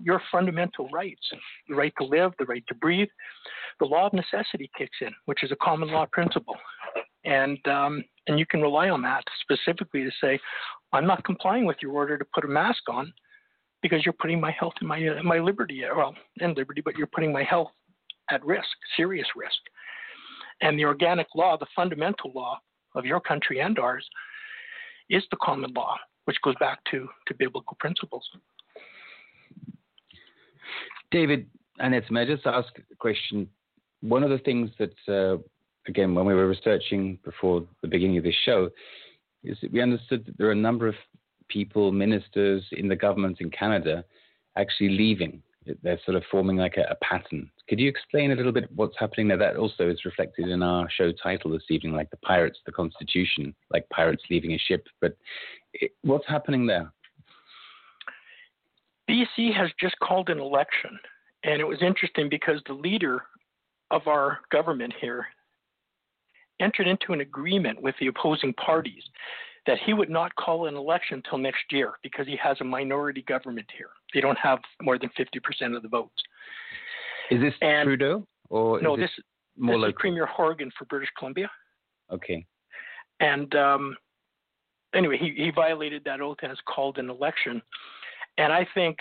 your 0.00 0.20
fundamental 0.30 0.88
rights, 0.90 1.26
the 1.68 1.74
right 1.74 1.92
to 2.00 2.06
live, 2.06 2.32
the 2.38 2.44
right 2.46 2.64
to 2.68 2.74
breathe, 2.76 3.08
the 3.80 3.86
law 3.86 4.06
of 4.06 4.12
necessity 4.12 4.70
kicks 4.76 4.96
in, 5.00 5.10
which 5.26 5.42
is 5.42 5.52
a 5.52 5.56
common 5.56 5.90
law 5.90 6.06
principle, 6.12 6.56
and 7.24 7.58
um, 7.66 8.04
and 8.26 8.38
you 8.38 8.46
can 8.46 8.60
rely 8.60 8.90
on 8.90 9.02
that 9.02 9.24
specifically 9.42 10.04
to 10.04 10.10
say, 10.22 10.38
I'm 10.92 11.06
not 11.06 11.24
complying 11.24 11.66
with 11.66 11.78
your 11.82 11.92
order 11.92 12.18
to 12.18 12.24
put 12.34 12.44
a 12.44 12.48
mask 12.48 12.82
on 12.88 13.12
because 13.82 14.04
you're 14.04 14.14
putting 14.14 14.40
my 14.40 14.50
health 14.50 14.74
and 14.80 14.88
my 14.88 15.00
my 15.22 15.38
liberty 15.38 15.82
well 15.94 16.14
and 16.40 16.56
liberty, 16.56 16.82
but 16.84 16.96
you're 16.96 17.08
putting 17.08 17.32
my 17.32 17.42
health 17.42 17.70
at 18.30 18.44
risk, 18.44 18.68
serious 18.96 19.26
risk. 19.36 19.58
And 20.60 20.78
the 20.78 20.84
organic 20.84 21.28
law, 21.34 21.56
the 21.56 21.66
fundamental 21.74 22.32
law 22.34 22.58
of 22.94 23.04
your 23.04 23.20
country 23.20 23.60
and 23.60 23.78
ours, 23.78 24.06
is 25.08 25.22
the 25.30 25.36
common 25.42 25.72
law, 25.72 25.96
which 26.24 26.36
goes 26.42 26.56
back 26.60 26.80
to 26.90 27.08
to 27.26 27.34
biblical 27.34 27.76
principles. 27.80 28.28
David, 31.10 31.48
Annette, 31.78 32.10
may 32.10 32.22
I 32.22 32.26
just 32.26 32.46
ask 32.46 32.68
a 32.78 32.96
question? 32.96 33.48
One 34.00 34.22
of 34.22 34.30
the 34.30 34.38
things 34.38 34.70
that, 34.78 34.94
uh, 35.08 35.38
again, 35.88 36.14
when 36.14 36.26
we 36.26 36.34
were 36.34 36.46
researching 36.46 37.18
before 37.24 37.66
the 37.82 37.88
beginning 37.88 38.18
of 38.18 38.24
this 38.24 38.36
show, 38.44 38.70
is 39.42 39.56
that 39.62 39.72
we 39.72 39.80
understood 39.80 40.24
that 40.26 40.36
there 40.38 40.48
are 40.48 40.52
a 40.52 40.56
number 40.56 40.86
of 40.86 40.94
people, 41.48 41.90
ministers 41.90 42.62
in 42.72 42.88
the 42.88 42.96
government 42.96 43.38
in 43.40 43.50
Canada 43.50 44.04
actually 44.56 44.90
leaving. 44.90 45.42
They're 45.82 46.00
sort 46.04 46.16
of 46.16 46.22
forming 46.30 46.56
like 46.56 46.76
a, 46.76 46.90
a, 46.90 46.96
pattern. 47.04 47.50
Could 47.68 47.78
you 47.78 47.88
explain 47.88 48.30
a 48.30 48.34
little 48.34 48.52
bit 48.52 48.70
what's 48.74 48.98
happening 48.98 49.28
there? 49.28 49.36
That 49.36 49.56
also 49.56 49.88
is 49.88 50.04
reflected 50.04 50.48
in 50.48 50.62
our 50.62 50.88
show 50.90 51.12
title 51.12 51.50
this 51.50 51.62
evening, 51.68 51.92
like 51.92 52.10
the 52.10 52.16
pirates, 52.18 52.58
the 52.64 52.72
Constitution, 52.72 53.54
like 53.70 53.88
pirates 53.90 54.22
leaving 54.30 54.52
a 54.52 54.58
ship. 54.58 54.86
But 55.00 55.16
it, 55.74 55.92
what's 56.02 56.26
happening 56.26 56.66
there? 56.66 56.90
BC 59.10 59.54
has 59.54 59.70
just 59.78 59.98
called 60.00 60.30
an 60.30 60.38
election, 60.38 60.98
and 61.44 61.60
it 61.60 61.64
was 61.64 61.82
interesting 61.82 62.28
because 62.30 62.62
the 62.66 62.72
leader 62.72 63.22
of 63.90 64.06
our 64.06 64.40
government 64.50 64.94
here 65.00 65.26
entered 66.60 66.86
into 66.86 67.12
an 67.12 67.20
agreement 67.20 67.80
with 67.80 67.94
the 68.00 68.08
opposing 68.08 68.52
parties 68.54 69.02
that 69.66 69.78
he 69.84 69.92
would 69.92 70.08
not 70.08 70.34
call 70.36 70.66
an 70.66 70.76
election 70.76 71.22
until 71.24 71.38
next 71.38 71.64
year 71.70 71.92
because 72.02 72.26
he 72.26 72.36
has 72.42 72.56
a 72.60 72.64
minority 72.64 73.22
government 73.28 73.66
here. 73.76 73.90
They 74.14 74.20
don't 74.20 74.38
have 74.38 74.58
more 74.82 74.98
than 74.98 75.10
50% 75.10 75.76
of 75.76 75.82
the 75.82 75.88
votes. 75.88 76.22
Is 77.30 77.40
this 77.40 77.54
and, 77.60 77.86
Trudeau 77.86 78.26
or 78.48 78.80
no? 78.80 78.96
this, 78.96 79.10
this, 79.16 79.24
this 79.66 79.88
is 79.88 79.94
Premier 79.98 80.24
Horgan 80.24 80.70
for 80.78 80.86
British 80.86 81.10
Columbia. 81.18 81.50
Okay. 82.10 82.46
And 83.20 83.54
um, 83.56 83.96
anyway, 84.94 85.18
he, 85.18 85.34
he 85.36 85.50
violated 85.54 86.02
that 86.04 86.20
oath 86.20 86.38
and 86.42 86.50
has 86.50 86.58
called 86.66 86.98
an 86.98 87.10
election. 87.10 87.60
And 88.38 88.52
I 88.52 88.66
think 88.74 88.98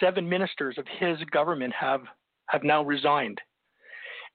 seven 0.00 0.28
ministers 0.28 0.76
of 0.78 0.86
his 0.98 1.18
government 1.30 1.72
have 1.72 2.02
have 2.48 2.62
now 2.62 2.82
resigned. 2.84 3.40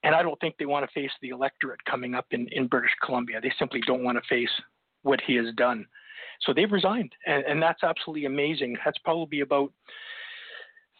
And 0.03 0.15
I 0.15 0.23
don't 0.23 0.40
think 0.40 0.56
they 0.57 0.65
want 0.65 0.86
to 0.86 0.99
face 0.99 1.11
the 1.22 1.30
electorate 1.30 1.84
coming 1.86 2.15
up 2.15 2.26
in, 2.32 2.48
in 2.52 2.68
British 2.68 2.91
Columbia. 3.06 3.40
They 3.41 3.53
simply 3.60 3.82
don't 3.86 4.03
want 4.03 4.18
to 4.18 4.28
face 4.28 4.49
what 5.03 5.22
he 5.26 5.36
has 5.36 5.53
done. 5.56 5.86
So 6.41 6.53
they've 6.53 6.72
resigned, 6.72 7.14
and, 7.28 7.44
and 7.45 7.61
that's 7.61 7.84
absolutely 7.84 8.26
amazing. 8.26 8.76
That's 8.84 8.98
probably 8.99 9.41
about 9.41 9.72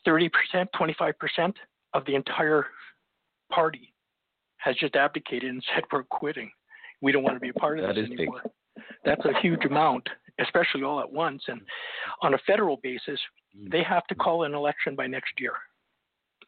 30%, 0.06 0.30
25% 0.76 1.54
of 1.94 2.06
the 2.06 2.16
entire 2.16 2.68
party 3.52 3.94
has 4.58 4.76
just 4.76 4.96
abdicated 4.96 5.50
and 5.50 5.64
said, 5.74 5.84
We're 5.92 6.04
quitting. 6.04 6.52
We 7.02 7.12
don't 7.12 7.24
want 7.24 7.36
to 7.36 7.40
be 7.40 7.50
a 7.50 7.54
part 7.54 7.80
of 7.80 7.86
that 7.86 7.96
this 7.96 8.06
anymore. 8.06 8.42
Big. 8.44 8.84
That's 9.04 9.26
a 9.26 9.40
huge 9.42 9.66
amount, 9.66 10.08
especially 10.40 10.84
all 10.84 11.00
at 11.00 11.12
once. 11.12 11.44
And 11.48 11.62
on 12.22 12.36
a 12.36 12.38
federal 12.46 12.78
basis, 12.84 13.20
mm. 13.58 13.72
they 13.72 13.84
have 13.84 14.06
to 14.08 14.16
call 14.16 14.44
an 14.44 14.54
election 14.54 14.96
by 14.96 15.08
next 15.08 15.34
year. 15.40 15.54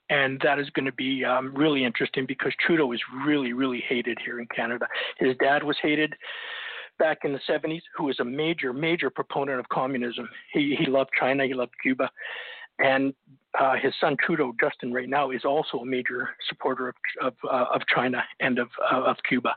And 0.09 0.39
that 0.43 0.59
is 0.59 0.69
going 0.71 0.85
to 0.85 0.93
be 0.93 1.23
um, 1.23 1.53
really 1.55 1.85
interesting 1.85 2.25
because 2.27 2.51
Trudeau 2.65 2.91
is 2.91 3.01
really, 3.25 3.53
really 3.53 3.83
hated 3.87 4.17
here 4.23 4.39
in 4.39 4.47
Canada. 4.47 4.87
His 5.17 5.35
dad 5.37 5.63
was 5.63 5.77
hated 5.81 6.13
back 6.99 7.19
in 7.23 7.33
the 7.33 7.39
70s 7.49 7.81
who 7.95 8.05
was 8.05 8.19
a 8.19 8.25
major, 8.25 8.73
major 8.73 9.09
proponent 9.09 9.59
of 9.59 9.67
communism. 9.69 10.29
He, 10.53 10.75
he 10.77 10.85
loved 10.85 11.09
China, 11.19 11.45
he 11.45 11.53
loved 11.53 11.73
Cuba. 11.81 12.09
And 12.79 13.13
uh, 13.59 13.75
his 13.81 13.93
son 14.01 14.17
Trudeau, 14.23 14.53
Justin, 14.59 14.91
right 14.93 15.07
now, 15.07 15.31
is 15.31 15.45
also 15.45 15.79
a 15.79 15.85
major 15.85 16.29
supporter 16.49 16.89
of 16.89 16.95
of, 17.21 17.33
uh, 17.43 17.65
of 17.73 17.81
China 17.93 18.23
and 18.39 18.57
of 18.57 18.67
uh, 18.91 19.03
of 19.03 19.15
Cuba, 19.27 19.55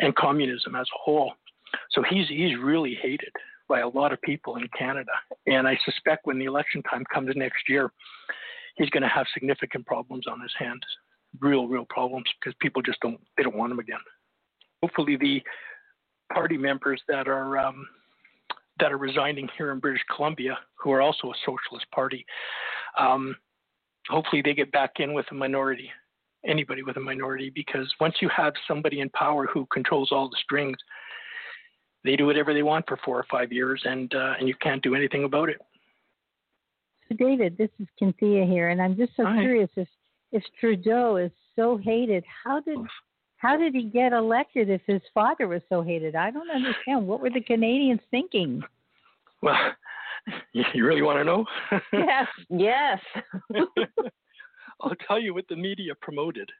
and 0.00 0.14
communism 0.16 0.74
as 0.74 0.86
a 0.94 0.98
whole. 0.98 1.34
So 1.92 2.02
he's 2.02 2.26
he's 2.28 2.58
really 2.58 2.98
hated 3.00 3.32
by 3.68 3.80
a 3.80 3.88
lot 3.88 4.12
of 4.12 4.20
people 4.22 4.56
in 4.56 4.68
Canada. 4.76 5.12
And 5.46 5.66
I 5.66 5.78
suspect 5.84 6.26
when 6.26 6.38
the 6.38 6.44
election 6.44 6.82
time 6.82 7.04
comes 7.12 7.30
next 7.34 7.68
year, 7.68 7.92
he's 8.74 8.90
going 8.90 9.02
to 9.02 9.08
have 9.08 9.26
significant 9.32 9.86
problems 9.86 10.26
on 10.26 10.40
his 10.40 10.52
hands, 10.58 10.82
real 11.40 11.66
real 11.66 11.86
problems 11.88 12.26
because 12.38 12.54
people 12.60 12.82
just 12.82 13.00
don't 13.00 13.20
they 13.36 13.42
don't 13.42 13.56
want 13.56 13.72
him 13.72 13.78
again. 13.78 14.00
Hopefully 14.82 15.16
the 15.16 15.42
party 16.32 16.56
members 16.56 17.00
that 17.08 17.28
are 17.28 17.58
um, 17.58 17.86
that 18.80 18.92
are 18.92 18.98
resigning 18.98 19.48
here 19.56 19.70
in 19.72 19.78
British 19.78 20.02
Columbia, 20.14 20.58
who 20.76 20.90
are 20.92 21.00
also 21.00 21.28
a 21.30 21.34
socialist 21.44 21.86
party. 21.92 22.24
Um, 22.98 23.36
hopefully, 24.08 24.42
they 24.42 24.54
get 24.54 24.72
back 24.72 24.92
in 24.98 25.14
with 25.14 25.26
a 25.30 25.34
minority, 25.34 25.90
anybody 26.46 26.82
with 26.82 26.96
a 26.96 27.00
minority, 27.00 27.50
because 27.54 27.92
once 28.00 28.16
you 28.20 28.28
have 28.28 28.52
somebody 28.66 29.00
in 29.00 29.10
power 29.10 29.46
who 29.46 29.66
controls 29.72 30.10
all 30.12 30.28
the 30.28 30.36
strings, 30.42 30.76
they 32.04 32.16
do 32.16 32.26
whatever 32.26 32.52
they 32.52 32.62
want 32.62 32.84
for 32.88 32.98
four 33.04 33.18
or 33.18 33.26
five 33.30 33.52
years, 33.52 33.80
and 33.84 34.14
uh, 34.14 34.34
and 34.38 34.48
you 34.48 34.54
can't 34.60 34.82
do 34.82 34.94
anything 34.94 35.24
about 35.24 35.48
it. 35.48 35.60
So, 37.08 37.16
David, 37.16 37.56
this 37.58 37.70
is 37.80 37.86
Cynthia 37.98 38.44
here, 38.44 38.68
and 38.68 38.80
I'm 38.80 38.96
just 38.96 39.12
so 39.16 39.24
Hi. 39.24 39.40
curious 39.40 39.70
if 39.76 39.88
if 40.32 40.42
Trudeau 40.58 41.16
is 41.16 41.30
so 41.54 41.76
hated, 41.76 42.24
how 42.44 42.60
did 42.60 42.78
how 43.36 43.56
did 43.56 43.74
he 43.74 43.84
get 43.84 44.12
elected 44.12 44.70
if 44.70 44.80
his 44.86 45.02
father 45.12 45.46
was 45.46 45.60
so 45.68 45.82
hated? 45.82 46.16
I 46.16 46.30
don't 46.30 46.50
understand. 46.50 47.06
What 47.06 47.20
were 47.20 47.30
the 47.30 47.42
Canadians 47.42 48.00
thinking? 48.10 48.62
Well, 49.42 49.72
you 50.52 50.84
really 50.84 51.02
want 51.02 51.18
to 51.18 51.24
know? 51.24 51.44
yes, 51.92 52.26
yes. 52.48 52.98
I'll 54.80 54.96
tell 55.06 55.20
you 55.20 55.34
what 55.34 55.46
the 55.48 55.56
media 55.56 55.92
promoted. 56.00 56.50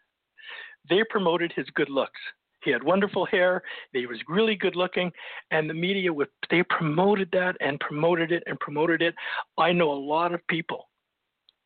They 0.89 1.03
promoted 1.09 1.53
his 1.57 1.66
good 1.75 1.89
looks. 1.89 2.21
He 2.65 2.70
had 2.70 2.82
wonderful 2.82 3.27
hair. 3.27 3.62
He 3.93 4.07
was 4.07 4.19
really 4.28 4.57
good 4.57 4.77
looking, 4.77 5.12
and 5.51 5.69
the 5.69 5.74
media 5.74 6.12
would 6.12 6.28
they 6.51 6.62
promoted 6.65 7.28
that 7.32 7.57
and 7.61 7.78
promoted 7.81 8.32
it 8.32 8.43
and 8.47 8.59
promoted 8.61 9.03
it. 9.03 9.15
I 9.59 9.73
know 9.73 9.93
a 9.93 9.95
lot 9.95 10.35
of 10.35 10.47
people. 10.49 10.89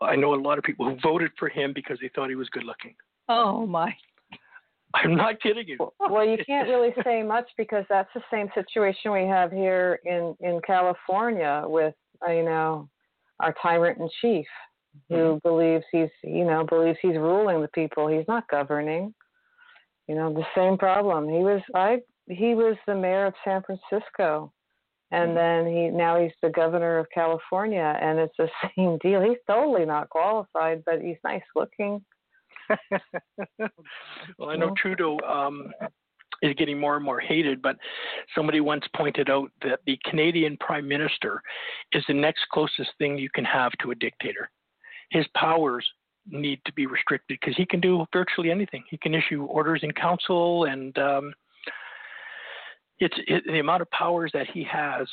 I 0.00 0.14
know 0.16 0.34
a 0.34 0.36
lot 0.36 0.58
of 0.58 0.64
people 0.64 0.88
who 0.88 0.96
voted 1.02 1.32
for 1.38 1.48
him 1.48 1.72
because 1.74 1.98
they 2.00 2.10
thought 2.14 2.28
he 2.28 2.36
was 2.36 2.48
good 2.50 2.64
looking. 2.64 2.94
Oh 3.28 3.66
my 3.66 3.94
I'm 4.94 5.16
not 5.16 5.40
kidding 5.40 5.68
you. 5.68 5.76
Well, 6.00 6.24
you 6.26 6.38
can't 6.46 6.68
really 6.68 6.94
say 7.04 7.22
much 7.22 7.48
because 7.58 7.84
that's 7.88 8.08
the 8.14 8.22
same 8.32 8.48
situation 8.54 9.12
we 9.12 9.26
have 9.26 9.52
here 9.52 10.00
in 10.04 10.34
in 10.40 10.60
California 10.66 11.62
with 11.66 11.94
uh, 12.26 12.32
you 12.32 12.44
know 12.44 12.88
our 13.40 13.54
tyrant 13.62 13.98
in 13.98 14.08
chief 14.20 14.46
who 15.08 15.14
mm-hmm. 15.14 15.48
believes 15.48 15.84
he's 15.92 16.08
you 16.24 16.44
know 16.44 16.64
believes 16.64 16.98
he's 17.02 17.16
ruling 17.16 17.60
the 17.60 17.68
people. 17.68 18.08
He's 18.08 18.26
not 18.26 18.48
governing. 18.48 19.14
You 20.08 20.14
know 20.14 20.32
the 20.32 20.46
same 20.56 20.78
problem. 20.78 21.28
He 21.28 21.38
was 21.38 21.60
I 21.74 21.98
he 22.28 22.54
was 22.54 22.76
the 22.86 22.94
mayor 22.94 23.26
of 23.26 23.34
San 23.44 23.62
Francisco, 23.62 24.52
and 25.10 25.30
mm-hmm. 25.30 25.66
then 25.66 25.74
he 25.74 25.90
now 25.90 26.20
he's 26.20 26.32
the 26.42 26.50
governor 26.50 26.98
of 26.98 27.06
California, 27.12 27.98
and 28.00 28.18
it's 28.18 28.34
the 28.38 28.48
same 28.76 28.98
deal. 28.98 29.20
He's 29.20 29.38
totally 29.46 29.84
not 29.84 30.08
qualified, 30.10 30.82
but 30.84 31.00
he's 31.00 31.18
nice 31.24 31.42
looking 31.54 32.02
well, 34.38 34.50
I 34.50 34.56
know 34.56 34.72
Trudeau 34.76 35.18
um, 35.26 35.72
is 36.42 36.54
getting 36.56 36.78
more 36.78 36.96
and 36.96 37.04
more 37.04 37.20
hated, 37.20 37.62
but 37.62 37.76
somebody 38.34 38.60
once 38.60 38.84
pointed 38.96 39.30
out 39.30 39.50
that 39.62 39.80
the 39.86 39.98
Canadian 40.04 40.56
Prime 40.58 40.86
Minister 40.86 41.42
is 41.92 42.04
the 42.08 42.14
next 42.14 42.46
closest 42.52 42.90
thing 42.98 43.18
you 43.18 43.30
can 43.34 43.44
have 43.44 43.72
to 43.82 43.90
a 43.90 43.94
dictator. 43.94 44.50
His 45.10 45.26
powers 45.34 45.88
need 46.30 46.60
to 46.66 46.72
be 46.72 46.86
restricted 46.86 47.38
because 47.40 47.56
he 47.56 47.66
can 47.66 47.80
do 47.80 48.04
virtually 48.12 48.50
anything. 48.50 48.84
He 48.90 48.96
can 48.96 49.14
issue 49.14 49.44
orders 49.44 49.80
in 49.82 49.92
council, 49.92 50.64
and 50.64 50.96
um, 50.98 51.32
it's 52.98 53.16
it, 53.26 53.44
the 53.46 53.60
amount 53.60 53.82
of 53.82 53.90
powers 53.90 54.30
that 54.34 54.46
he 54.52 54.64
has 54.64 55.06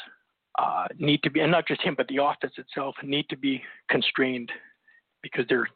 uh, 0.58 0.88
need 0.98 1.22
to 1.24 1.30
be, 1.30 1.42
and 1.42 1.52
not 1.52 1.68
just 1.68 1.82
him, 1.82 1.96
but 1.98 2.08
the 2.08 2.20
office 2.20 2.52
itself 2.58 2.96
need 3.04 3.28
to 3.30 3.38
be 3.38 3.62
constrained 3.90 4.52
because 5.22 5.46
they're, 5.50 5.68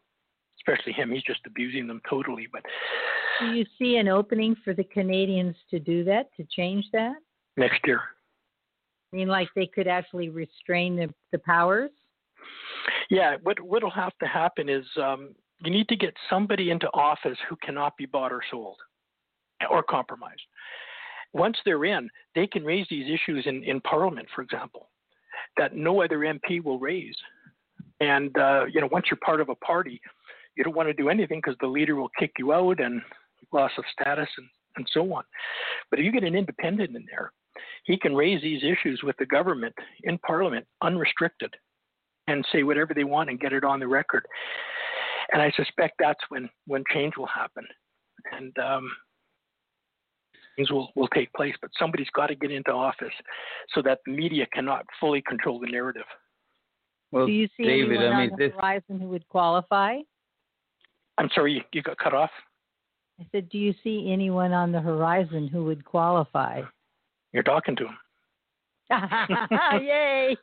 especially 0.59 0.93
him, 0.93 1.11
he's 1.11 1.23
just 1.23 1.41
abusing 1.45 1.87
them 1.87 2.01
totally. 2.09 2.47
But 2.51 2.63
do 3.39 3.51
you 3.53 3.65
see 3.77 3.97
an 3.97 4.07
opening 4.07 4.55
for 4.63 4.73
the 4.73 4.83
Canadians 4.83 5.55
to 5.69 5.79
do 5.79 6.03
that, 6.05 6.29
to 6.37 6.45
change 6.45 6.85
that? 6.93 7.15
Next 7.57 7.79
year. 7.85 8.01
I 9.11 9.15
mean, 9.15 9.27
like 9.27 9.49
they 9.55 9.65
could 9.65 9.87
actually 9.87 10.29
restrain 10.29 10.95
the, 10.95 11.13
the 11.31 11.39
powers? 11.39 11.89
Yeah, 13.09 13.37
what 13.43 13.59
what'll 13.59 13.89
have 13.91 14.17
to 14.21 14.27
happen 14.27 14.69
is 14.69 14.85
um, 15.01 15.35
you 15.63 15.71
need 15.71 15.87
to 15.89 15.95
get 15.95 16.13
somebody 16.29 16.71
into 16.71 16.87
office 16.93 17.37
who 17.49 17.55
cannot 17.63 17.97
be 17.97 18.05
bought 18.05 18.31
or 18.31 18.41
sold 18.49 18.77
or 19.69 19.83
compromised. 19.83 20.41
Once 21.33 21.57
they're 21.65 21.85
in, 21.85 22.09
they 22.35 22.47
can 22.47 22.63
raise 22.63 22.87
these 22.89 23.05
issues 23.05 23.45
in, 23.45 23.63
in 23.63 23.81
Parliament, 23.81 24.27
for 24.33 24.41
example, 24.41 24.89
that 25.57 25.75
no 25.75 26.01
other 26.01 26.19
MP 26.19 26.63
will 26.63 26.79
raise. 26.79 27.15
And 27.99 28.35
uh, 28.37 28.65
you 28.65 28.81
know, 28.81 28.89
once 28.91 29.05
you're 29.09 29.19
part 29.23 29.41
of 29.41 29.49
a 29.49 29.55
party, 29.55 30.01
you 30.55 30.63
don't 30.63 30.75
want 30.75 30.89
to 30.89 30.93
do 30.93 31.09
anything 31.09 31.39
because 31.43 31.57
the 31.61 31.67
leader 31.67 31.95
will 31.95 32.09
kick 32.17 32.31
you 32.37 32.53
out 32.53 32.79
and 32.79 33.01
loss 33.51 33.71
of 33.77 33.83
status 33.99 34.29
and, 34.37 34.47
and 34.77 34.87
so 34.91 35.13
on. 35.13 35.23
But 35.89 35.99
if 35.99 36.05
you 36.05 36.11
get 36.11 36.23
an 36.23 36.35
independent 36.35 36.95
in 36.95 37.05
there, 37.09 37.31
he 37.83 37.97
can 37.97 38.15
raise 38.15 38.41
these 38.41 38.63
issues 38.63 39.01
with 39.03 39.17
the 39.17 39.25
government 39.25 39.75
in 40.03 40.17
Parliament 40.19 40.65
unrestricted 40.81 41.53
and 42.29 42.45
say 42.51 42.63
whatever 42.63 42.93
they 42.93 43.03
want 43.03 43.29
and 43.29 43.39
get 43.39 43.53
it 43.53 43.63
on 43.63 43.79
the 43.79 43.87
record. 43.87 44.25
And 45.31 45.41
I 45.41 45.51
suspect 45.55 45.95
that's 45.99 46.19
when, 46.29 46.49
when 46.67 46.83
change 46.93 47.13
will 47.17 47.27
happen. 47.27 47.65
And 48.31 48.57
um, 48.57 48.91
things 50.55 50.71
will, 50.71 50.89
will 50.95 51.07
take 51.09 51.31
place. 51.33 51.55
But 51.61 51.71
somebody's 51.77 52.09
got 52.15 52.27
to 52.27 52.35
get 52.35 52.51
into 52.51 52.71
office 52.71 53.13
so 53.73 53.81
that 53.83 53.99
the 54.05 54.11
media 54.11 54.45
cannot 54.53 54.85
fully 54.99 55.21
control 55.21 55.59
the 55.59 55.67
narrative. 55.67 56.05
Well, 57.11 57.25
Do 57.25 57.31
you 57.31 57.47
see 57.57 57.63
David, 57.63 57.97
anyone 57.97 58.13
I 58.13 58.21
mean, 58.21 58.31
on 58.31 58.37
the 58.37 58.45
this... 58.47 58.53
horizon 58.55 58.99
who 58.99 59.09
would 59.09 59.27
qualify? 59.29 59.97
I'm 61.17 61.29
sorry, 61.33 61.53
you, 61.53 61.61
you 61.73 61.81
got 61.81 61.97
cut 61.97 62.13
off. 62.13 62.29
I 63.19 63.25
said, 63.31 63.49
do 63.49 63.57
you 63.57 63.73
see 63.83 64.09
anyone 64.11 64.53
on 64.53 64.71
the 64.71 64.79
horizon 64.79 65.47
who 65.47 65.65
would 65.65 65.83
qualify? 65.83 66.61
You're 67.33 67.43
talking 67.43 67.75
to 67.75 67.85
him. 67.85 67.97
Yay! 69.81 70.37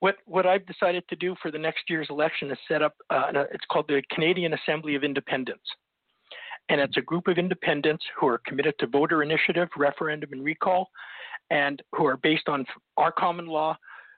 What 0.00 0.16
what 0.24 0.46
I've 0.46 0.66
decided 0.66 1.04
to 1.08 1.16
do 1.16 1.34
for 1.42 1.50
the 1.50 1.58
next 1.58 1.88
year's 1.88 2.08
election 2.10 2.50
is 2.50 2.58
set 2.68 2.82
up. 2.82 2.94
Uh, 3.10 3.44
it's 3.52 3.64
called 3.70 3.86
the 3.88 4.02
Canadian 4.10 4.54
Assembly 4.54 4.94
of 4.94 5.04
Independents, 5.04 5.64
and 6.68 6.80
it's 6.80 6.96
a 6.96 7.02
group 7.02 7.28
of 7.28 7.38
independents 7.38 8.04
who 8.18 8.26
are 8.28 8.40
committed 8.46 8.74
to 8.80 8.86
voter 8.86 9.22
initiative, 9.22 9.68
referendum, 9.76 10.30
and 10.32 10.44
recall, 10.44 10.88
and 11.50 11.82
who 11.92 12.06
are 12.06 12.16
based 12.16 12.48
on 12.48 12.64
our 12.96 13.12
common 13.12 13.46
law, 13.46 13.76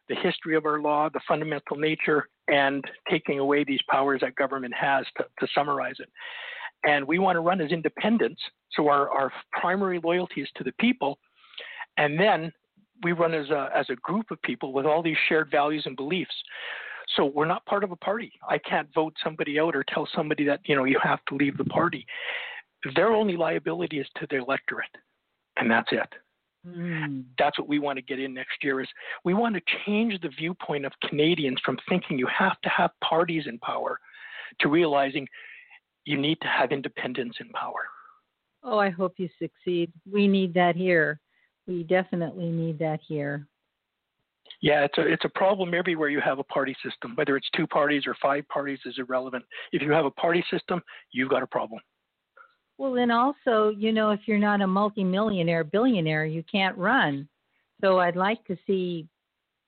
the 0.09 0.15
history 0.17 0.57
of 0.57 0.65
our 0.65 0.81
law, 0.81 1.09
the 1.13 1.21
fundamental 1.29 1.77
nature, 1.77 2.29
and 2.49 2.85
taking 3.11 3.39
away 3.39 3.65
these 3.65 3.81
powers 3.91 4.21
that 4.23 4.35
government 4.37 4.75
has 4.75 5.05
to, 5.17 5.25
to 5.41 5.47
summarize 5.55 5.97
it. 5.99 6.09
And 6.85 7.07
we 7.07 7.19
want 7.19 7.37
to 7.37 7.41
run 7.41 7.61
as 7.61 7.71
independents, 7.73 8.41
so 8.73 8.89
our, 8.89 9.11
our 9.11 9.33
primary 9.53 10.01
loyalty 10.03 10.43
is 10.43 10.49
to 10.57 10.65
the 10.65 10.73
people. 10.81 11.19
And 11.97 12.19
then 12.19 12.53
we 13.03 13.13
run 13.13 13.35
as 13.35 13.51
a, 13.51 13.71
as 13.75 13.87
a 13.91 13.97
group 13.97 14.31
of 14.31 14.41
people 14.43 14.73
with 14.73 14.87
all 14.87 15.03
these 15.03 15.17
shared 15.29 15.51
values 15.51 15.85
and 15.87 15.97
beliefs. 15.97 16.35
So 17.17 17.25
we're 17.25 17.47
not 17.47 17.65
part 17.67 17.85
of 17.85 17.91
a 17.91 17.97
party. 17.97 18.33
I 18.49 18.59
can't 18.59 18.93
vote 18.95 19.15
somebody 19.25 19.59
out 19.59 19.75
or 19.75 19.85
tell 19.85 20.09
somebody 20.15 20.45
that, 20.45 20.61
you 20.65 20.77
know, 20.77 20.85
you 20.85 20.99
have 21.03 21.25
to 21.29 21.37
leave 21.37 21.57
the 21.57 21.65
party. 21.65 22.07
Their 22.95 23.09
only 23.09 23.37
liability 23.37 23.99
is 23.99 24.07
to 24.21 24.27
their 24.29 24.41
electorate. 24.41 24.91
And 25.57 25.71
that's 25.71 25.89
it. 25.91 26.09
Mm. 26.67 27.25
That's 27.39 27.59
what 27.59 27.69
we 27.69 27.79
want 27.79 27.97
to 27.97 28.03
get 28.03 28.19
in 28.19 28.35
next 28.35 28.63
year 28.63 28.81
is 28.81 28.89
we 29.25 29.35
want 29.35 29.55
to 29.55 29.63
change 29.87 30.21
the 30.21 30.29
viewpoint 30.29 30.85
of 30.85 30.93
Canadians 31.09 31.59
from 31.65 31.79
thinking 31.89 32.19
you 32.19 32.27
have 32.27 32.61
to 32.63 32.69
have 32.69 32.91
parties 33.03 33.45
in 33.47 33.59
power 33.59 33.99
to 34.61 34.69
realizing 34.69 35.27
you 36.05 36.19
need 36.19 36.39
to 36.43 36.49
have 36.49 36.73
independence 36.73 37.37
in 37.41 37.49
power. 37.51 37.83
Oh, 38.63 38.79
I 38.79 38.91
hope 38.91 39.15
you 39.19 39.29
succeed. 39.39 39.93
We 40.11 40.27
need 40.27 40.53
that 40.55 40.75
here. 40.75 41.21
We 41.69 41.85
definitely 41.85 42.51
need 42.51 42.79
that 42.79 42.99
here. 43.07 43.47
Yeah, 44.63 44.85
it's 44.85 44.99
a 44.99 45.03
it's 45.03 45.25
a 45.25 45.29
problem 45.29 45.75
everywhere 45.75 46.09
you 46.09 46.21
have 46.21 46.39
a 46.39 46.45
party 46.45 46.75
system. 46.83 47.13
Whether 47.15 47.37
it's 47.37 47.49
two 47.55 47.67
parties 47.67 48.05
or 48.07 48.17
five 48.21 48.49
parties 48.49 48.81
is 48.87 48.95
irrelevant. 48.99 49.45
If 49.71 49.83
you 49.83 49.93
have 49.93 50.07
a 50.07 50.11
party 50.11 50.43
system, 50.51 50.83
you've 51.13 51.29
got 51.29 51.43
a 51.43 51.47
problem. 51.47 51.81
Well, 52.79 52.97
and 52.97 53.13
also, 53.13 53.69
you 53.77 53.93
know, 53.93 54.11
if 54.11 54.21
you're 54.27 54.39
not 54.39 54.63
a 54.63 54.67
multimillionaire, 54.67 55.65
billionaire, 55.65 56.25
you 56.25 56.43
can't 56.51 56.77
run. 56.79 57.29
So 57.81 57.99
I'd 57.99 58.17
like 58.17 58.45
to 58.47 58.57
see 58.67 59.07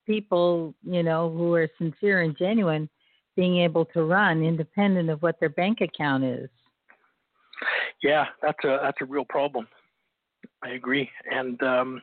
people, 0.07 0.73
you 0.83 1.03
know, 1.03 1.29
who 1.29 1.53
are 1.53 1.69
sincere 1.77 2.21
and 2.21 2.35
genuine 2.37 2.89
being 3.35 3.57
able 3.57 3.85
to 3.85 4.03
run 4.03 4.43
independent 4.43 5.09
of 5.09 5.21
what 5.21 5.39
their 5.39 5.49
bank 5.49 5.79
account 5.81 6.23
is. 6.23 6.49
Yeah, 8.01 8.25
that's 8.41 8.63
a 8.63 8.79
that's 8.81 8.97
a 9.01 9.05
real 9.05 9.25
problem. 9.25 9.67
I 10.63 10.69
agree, 10.69 11.09
and 11.29 11.61
um, 11.63 12.01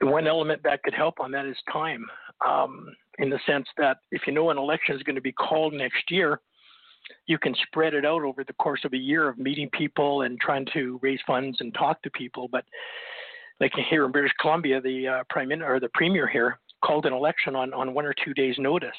the 0.00 0.06
one 0.06 0.26
element 0.26 0.62
that 0.64 0.82
could 0.82 0.94
help 0.94 1.20
on 1.20 1.30
that 1.32 1.44
is 1.44 1.56
time, 1.72 2.06
um, 2.46 2.86
in 3.18 3.28
the 3.30 3.38
sense 3.46 3.66
that 3.76 3.98
if 4.10 4.22
you 4.26 4.32
know 4.32 4.50
an 4.50 4.58
election 4.58 4.96
is 4.96 5.02
going 5.02 5.16
to 5.16 5.20
be 5.20 5.32
called 5.32 5.74
next 5.74 6.10
year, 6.10 6.40
you 7.26 7.38
can 7.38 7.54
spread 7.66 7.94
it 7.94 8.04
out 8.04 8.22
over 8.22 8.44
the 8.44 8.52
course 8.54 8.80
of 8.84 8.92
a 8.92 8.98
year 8.98 9.28
of 9.28 9.38
meeting 9.38 9.68
people 9.72 10.22
and 10.22 10.40
trying 10.40 10.66
to 10.72 10.98
raise 11.02 11.20
funds 11.26 11.58
and 11.60 11.74
talk 11.74 12.00
to 12.02 12.10
people. 12.10 12.48
But 12.50 12.64
like 13.60 13.72
here 13.88 14.04
in 14.04 14.12
British 14.12 14.32
Columbia, 14.40 14.80
the 14.80 15.08
uh, 15.08 15.24
prime 15.28 15.48
minister 15.48 15.74
or 15.74 15.80
the 15.80 15.90
premier 15.94 16.26
here 16.26 16.58
called 16.82 17.06
an 17.06 17.12
election 17.12 17.54
on 17.54 17.74
on 17.74 17.92
one 17.92 18.06
or 18.06 18.14
two 18.24 18.32
days' 18.34 18.56
notice. 18.58 18.96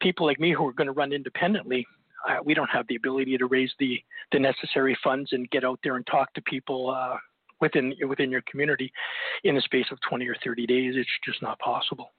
People 0.00 0.26
like 0.26 0.40
me 0.40 0.52
who 0.52 0.66
are 0.66 0.72
going 0.72 0.86
to 0.86 0.92
run 0.92 1.12
independently, 1.12 1.86
uh, 2.28 2.36
we 2.44 2.54
don't 2.54 2.70
have 2.70 2.86
the 2.88 2.96
ability 2.96 3.36
to 3.38 3.46
raise 3.46 3.72
the, 3.78 3.98
the 4.32 4.38
necessary 4.38 4.96
funds 5.02 5.32
and 5.32 5.50
get 5.50 5.64
out 5.64 5.78
there 5.82 5.96
and 5.96 6.06
talk 6.06 6.32
to 6.34 6.42
people 6.42 6.90
uh, 6.90 7.16
within 7.60 7.94
within 8.08 8.30
your 8.30 8.42
community 8.50 8.92
in 9.44 9.54
the 9.54 9.60
space 9.62 9.86
of 9.90 9.98
20 10.08 10.26
or 10.28 10.36
30 10.44 10.66
days. 10.66 10.94
It's 10.96 11.08
just 11.24 11.42
not 11.42 11.58
possible. 11.58 12.12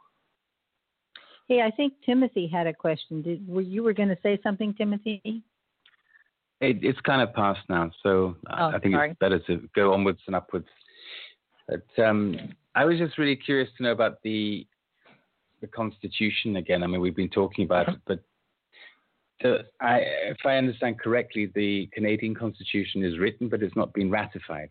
Hey, 1.47 1.61
I 1.61 1.71
think 1.71 1.93
Timothy 2.05 2.47
had 2.47 2.67
a 2.67 2.73
question. 2.73 3.21
Did 3.21 3.47
were 3.47 3.61
you 3.61 3.83
were 3.83 3.93
going 3.93 4.09
to 4.09 4.17
say 4.23 4.39
something, 4.43 4.73
Timothy? 4.73 5.43
It, 6.61 6.77
it's 6.83 6.99
kind 7.01 7.21
of 7.21 7.33
past 7.33 7.59
now, 7.69 7.89
so 8.03 8.35
oh, 8.51 8.67
I 8.67 8.79
think 8.79 8.93
sorry. 8.93 9.09
it's 9.11 9.19
better 9.19 9.39
to 9.39 9.67
go 9.75 9.93
onwards 9.93 10.21
and 10.27 10.35
upwards. 10.35 10.67
But 11.67 12.03
um, 12.03 12.37
I 12.75 12.85
was 12.85 12.99
just 12.99 13.17
really 13.17 13.35
curious 13.35 13.69
to 13.77 13.83
know 13.83 13.91
about 13.91 14.21
the 14.23 14.65
the 15.61 15.67
Constitution 15.67 16.55
again. 16.55 16.83
I 16.83 16.87
mean, 16.87 17.01
we've 17.01 17.15
been 17.15 17.29
talking 17.29 17.65
about 17.65 17.89
it, 17.89 17.95
but 18.07 18.23
the, 19.41 19.65
I, 19.79 19.99
if 20.29 20.37
I 20.45 20.57
understand 20.57 20.99
correctly, 20.99 21.51
the 21.53 21.89
Canadian 21.93 22.35
Constitution 22.35 23.03
is 23.03 23.19
written, 23.19 23.49
but 23.49 23.61
it's 23.61 23.75
not 23.75 23.93
been 23.93 24.09
ratified. 24.09 24.69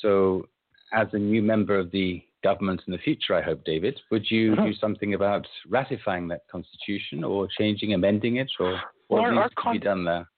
So, 0.00 0.46
as 0.92 1.08
a 1.12 1.18
new 1.18 1.42
member 1.42 1.78
of 1.78 1.90
the 1.90 2.22
government 2.42 2.82
in 2.86 2.92
the 2.92 2.98
future, 2.98 3.34
I 3.34 3.42
hope, 3.42 3.64
David, 3.64 3.98
would 4.10 4.30
you 4.30 4.52
uh-huh. 4.52 4.66
do 4.66 4.74
something 4.74 5.14
about 5.14 5.46
ratifying 5.68 6.28
that 6.28 6.42
Constitution 6.50 7.24
or 7.24 7.48
changing, 7.58 7.94
amending 7.94 8.36
it, 8.36 8.50
or 8.58 8.80
what 9.08 9.22
well, 9.22 9.34
needs 9.34 9.54
to 9.64 9.72
be 9.72 9.78
done 9.78 10.04
there? 10.04 10.28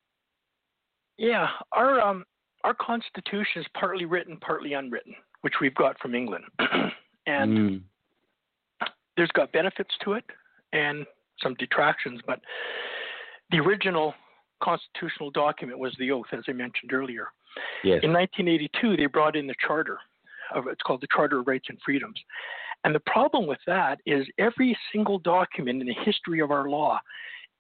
Yeah, 1.16 1.48
our 1.72 2.01
um, 2.01 2.24
our 2.64 2.74
Constitution 2.74 3.62
is 3.62 3.66
partly 3.74 4.05
written, 4.05 4.36
partly 4.39 4.72
unwritten, 4.72 5.14
which 5.43 5.55
we've 5.60 5.74
got 5.74 5.98
from 6.01 6.14
England, 6.14 6.44
and 7.26 7.59
mm 7.59 7.81
there's 9.16 9.31
got 9.31 9.52
benefits 9.52 9.94
to 10.02 10.14
it 10.14 10.24
and 10.72 11.06
some 11.43 11.55
detractions, 11.55 12.20
but 12.26 12.40
the 13.55 13.60
original 13.60 14.14
constitutional 14.62 15.31
document 15.31 15.78
was 15.78 15.94
the 15.98 16.10
oath, 16.10 16.26
as 16.32 16.43
I 16.48 16.52
mentioned 16.52 16.93
earlier. 16.93 17.28
Yes. 17.85 18.01
In 18.02 18.12
1982, 18.12 18.97
they 18.97 19.06
brought 19.06 19.36
in 19.36 19.47
the 19.47 19.55
charter. 19.64 19.98
Of, 20.55 20.66
it's 20.66 20.82
called 20.82 21.01
the 21.01 21.06
Charter 21.14 21.40
of 21.40 21.47
Rights 21.47 21.66
and 21.68 21.78
Freedoms. 21.85 22.18
And 22.82 22.94
the 22.94 23.01
problem 23.06 23.47
with 23.47 23.60
that 23.66 24.01
is 24.06 24.26
every 24.39 24.76
single 24.93 25.18
document 25.18 25.81
in 25.81 25.86
the 25.86 25.97
history 26.05 26.40
of 26.40 26.51
our 26.51 26.68
law 26.68 26.98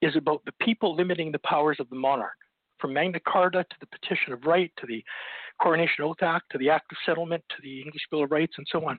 is 0.02 0.16
about 0.16 0.44
the 0.44 0.52
people 0.60 0.96
limiting 0.96 1.30
the 1.30 1.38
powers 1.40 1.76
of 1.80 1.88
the 1.90 1.96
monarch. 1.96 2.36
From 2.80 2.92
Magna 2.92 3.20
Carta 3.20 3.64
to 3.64 3.76
the 3.80 3.86
Petition 3.86 4.32
of 4.32 4.44
Right 4.44 4.72
to 4.78 4.86
the 4.86 5.02
Coronation 5.62 6.04
Oath 6.04 6.22
Act 6.22 6.50
to 6.50 6.58
the 6.58 6.68
Act 6.68 6.90
of 6.90 6.98
Settlement 7.06 7.42
to 7.50 7.62
the 7.62 7.80
English 7.80 8.02
Bill 8.10 8.24
of 8.24 8.32
Rights 8.32 8.54
and 8.58 8.66
so 8.70 8.86
on. 8.86 8.98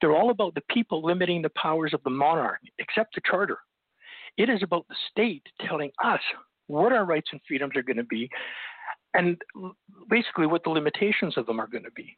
They're 0.00 0.14
all 0.14 0.30
about 0.30 0.54
the 0.54 0.62
people 0.68 1.02
limiting 1.02 1.40
the 1.40 1.50
powers 1.50 1.94
of 1.94 2.02
the 2.02 2.10
monarch, 2.10 2.58
except 2.78 3.14
the 3.14 3.22
charter. 3.24 3.58
It 4.36 4.48
is 4.48 4.62
about 4.62 4.86
the 4.88 4.96
state 5.10 5.42
telling 5.66 5.90
us 6.04 6.20
what 6.66 6.92
our 6.92 7.04
rights 7.04 7.28
and 7.32 7.40
freedoms 7.46 7.76
are 7.76 7.82
going 7.82 7.96
to 7.96 8.04
be 8.04 8.28
and 9.14 9.40
basically 10.10 10.46
what 10.46 10.62
the 10.64 10.70
limitations 10.70 11.38
of 11.38 11.46
them 11.46 11.58
are 11.60 11.68
going 11.68 11.84
to 11.84 11.92
be. 11.92 12.16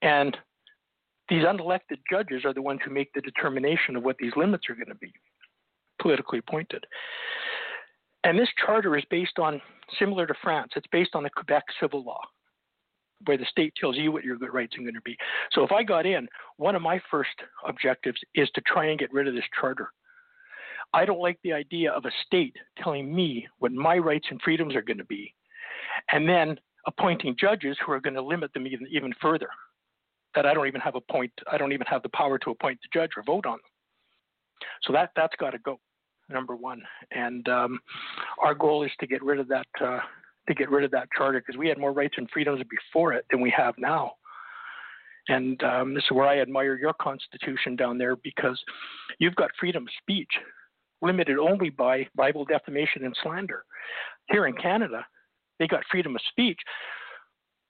And 0.00 0.36
these 1.28 1.44
unelected 1.44 1.98
judges 2.10 2.44
are 2.44 2.52
the 2.52 2.62
ones 2.62 2.80
who 2.84 2.90
make 2.90 3.12
the 3.12 3.20
determination 3.20 3.94
of 3.94 4.02
what 4.02 4.16
these 4.18 4.32
limits 4.36 4.64
are 4.68 4.74
going 4.74 4.88
to 4.88 4.96
be, 4.96 5.12
politically 6.00 6.40
appointed. 6.40 6.84
And 8.24 8.38
this 8.38 8.48
charter 8.64 8.96
is 8.96 9.04
based 9.10 9.38
on, 9.38 9.60
similar 9.98 10.26
to 10.26 10.34
France, 10.42 10.72
it's 10.74 10.86
based 10.90 11.14
on 11.14 11.22
the 11.22 11.30
Quebec 11.30 11.64
civil 11.80 12.02
law. 12.04 12.20
where 13.26 13.36
the 13.36 13.46
state 13.46 13.72
tells 13.80 13.96
you 13.96 14.12
what 14.12 14.24
your 14.24 14.36
rights 14.36 14.76
are 14.76 14.82
going 14.82 14.94
to 14.94 15.00
be. 15.02 15.16
So 15.52 15.62
if 15.62 15.72
I 15.72 15.82
got 15.82 16.06
in, 16.06 16.28
one 16.56 16.74
of 16.74 16.82
my 16.82 17.00
first 17.10 17.30
objectives 17.66 18.18
is 18.34 18.48
to 18.54 18.60
try 18.62 18.86
and 18.86 18.98
get 18.98 19.12
rid 19.12 19.28
of 19.28 19.34
this 19.34 19.44
charter. 19.58 19.92
I 20.94 21.04
don't 21.04 21.20
like 21.20 21.38
the 21.42 21.52
idea 21.52 21.90
of 21.92 22.04
a 22.04 22.10
state 22.26 22.56
telling 22.82 23.14
me 23.14 23.46
what 23.58 23.72
my 23.72 23.96
rights 23.98 24.26
and 24.30 24.40
freedoms 24.42 24.74
are 24.74 24.82
going 24.82 24.98
to 24.98 25.04
be, 25.04 25.34
and 26.10 26.28
then 26.28 26.58
appointing 26.86 27.36
judges 27.38 27.76
who 27.84 27.92
are 27.92 28.00
going 28.00 28.14
to 28.14 28.22
limit 28.22 28.52
them 28.52 28.66
even 28.66 28.86
even 28.90 29.12
further. 29.20 29.48
That 30.34 30.46
I 30.46 30.54
don't 30.54 30.66
even 30.66 30.80
have 30.80 30.94
a 30.94 31.12
point. 31.12 31.32
I 31.50 31.58
don't 31.58 31.72
even 31.72 31.86
have 31.86 32.02
the 32.02 32.08
power 32.10 32.38
to 32.38 32.50
appoint 32.50 32.78
the 32.82 32.98
judge 32.98 33.10
or 33.16 33.22
vote 33.22 33.46
on 33.46 33.52
them. 33.52 33.60
So 34.82 34.92
that 34.92 35.10
that's 35.16 35.34
got 35.38 35.50
to 35.50 35.58
go. 35.58 35.78
Number 36.28 36.56
one, 36.56 36.80
and 37.10 37.46
um, 37.48 37.80
our 38.40 38.54
goal 38.54 38.84
is 38.84 38.90
to 39.00 39.06
get 39.06 39.22
rid 39.22 39.40
of 39.40 39.48
that 39.48 39.66
uh, 39.84 39.98
to 40.48 40.54
get 40.54 40.70
rid 40.70 40.84
of 40.84 40.90
that 40.92 41.08
charter 41.16 41.40
because 41.40 41.58
we 41.58 41.68
had 41.68 41.78
more 41.78 41.92
rights 41.92 42.14
and 42.16 42.28
freedoms 42.30 42.62
before 42.70 43.12
it 43.12 43.26
than 43.30 43.40
we 43.40 43.50
have 43.50 43.74
now. 43.76 44.12
And 45.28 45.62
um, 45.62 45.94
this 45.94 46.04
is 46.04 46.10
where 46.10 46.26
I 46.26 46.40
admire 46.40 46.76
your 46.76 46.94
constitution 46.94 47.76
down 47.76 47.98
there 47.98 48.16
because 48.16 48.60
you've 49.18 49.36
got 49.36 49.50
freedom 49.58 49.84
of 49.84 49.88
speech 50.00 50.30
limited 51.02 51.38
only 51.38 51.70
by 51.70 52.06
libel 52.16 52.44
defamation 52.44 53.04
and 53.04 53.14
slander. 53.22 53.64
Here 54.30 54.46
in 54.46 54.54
Canada, 54.54 55.04
they 55.58 55.66
got 55.66 55.82
freedom 55.90 56.14
of 56.14 56.22
speech, 56.30 56.58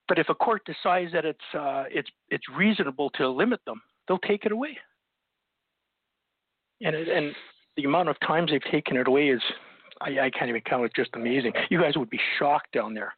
but 0.09 0.18
if 0.18 0.28
a 0.28 0.34
court 0.34 0.62
decides 0.66 1.12
that 1.12 1.24
it's 1.24 1.38
uh, 1.54 1.84
it's 1.90 2.10
it's 2.28 2.44
reasonable 2.56 3.10
to 3.10 3.28
limit 3.28 3.60
them, 3.66 3.80
they'll 4.06 4.18
take 4.18 4.44
it 4.44 4.52
away. 4.52 4.76
And 6.82 6.94
it, 6.94 7.09
and 7.09 7.34
the 7.76 7.84
amount 7.84 8.09
of 8.09 8.20
times 8.20 8.50
they've 8.50 8.70
taken 8.70 8.96
it 8.96 9.09
away 9.09 9.28
is 9.28 9.40
I, 10.00 10.26
I 10.26 10.30
can't 10.30 10.48
even 10.48 10.62
count. 10.62 10.84
It's 10.84 10.94
just 10.94 11.10
amazing. 11.14 11.52
You 11.70 11.80
guys 11.80 11.96
would 11.96 12.10
be 12.10 12.20
shocked 12.38 12.72
down 12.72 12.94
there 12.94 13.14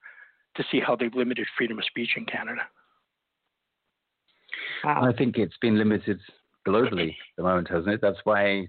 to 0.56 0.64
see 0.70 0.80
how 0.80 0.94
they've 0.94 1.14
limited 1.14 1.46
freedom 1.56 1.78
of 1.78 1.84
speech 1.84 2.10
in 2.16 2.26
Canada. 2.26 2.60
Wow. 4.84 5.04
I 5.04 5.12
think 5.16 5.36
it's 5.38 5.56
been 5.60 5.78
limited 5.78 6.20
globally 6.66 7.08
at 7.08 7.36
the 7.36 7.42
moment, 7.42 7.68
hasn't 7.70 7.94
it? 7.94 8.00
That's 8.00 8.18
why 8.24 8.68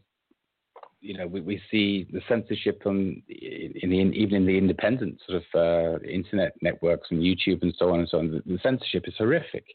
you 1.06 1.18
know 1.18 1.28
we, 1.28 1.42
we 1.42 1.62
see 1.70 2.08
the 2.12 2.22
censorship 2.28 2.82
on 2.86 3.22
in 3.30 3.90
the 3.90 3.98
even 3.98 4.38
in 4.38 4.46
the 4.46 4.58
independent 4.58 5.22
sort 5.28 5.42
of 5.42 5.46
uh, 5.54 6.00
internet 6.04 6.54
networks 6.62 7.08
and 7.12 7.22
YouTube 7.22 7.62
and 7.62 7.74
so 7.78 7.92
on 7.94 8.00
and 8.00 8.10
so 8.10 8.20
on. 8.20 8.32
The, 8.32 8.42
the 8.46 8.60
censorship 8.64 9.08
is 9.08 9.14
horrific. 9.18 9.66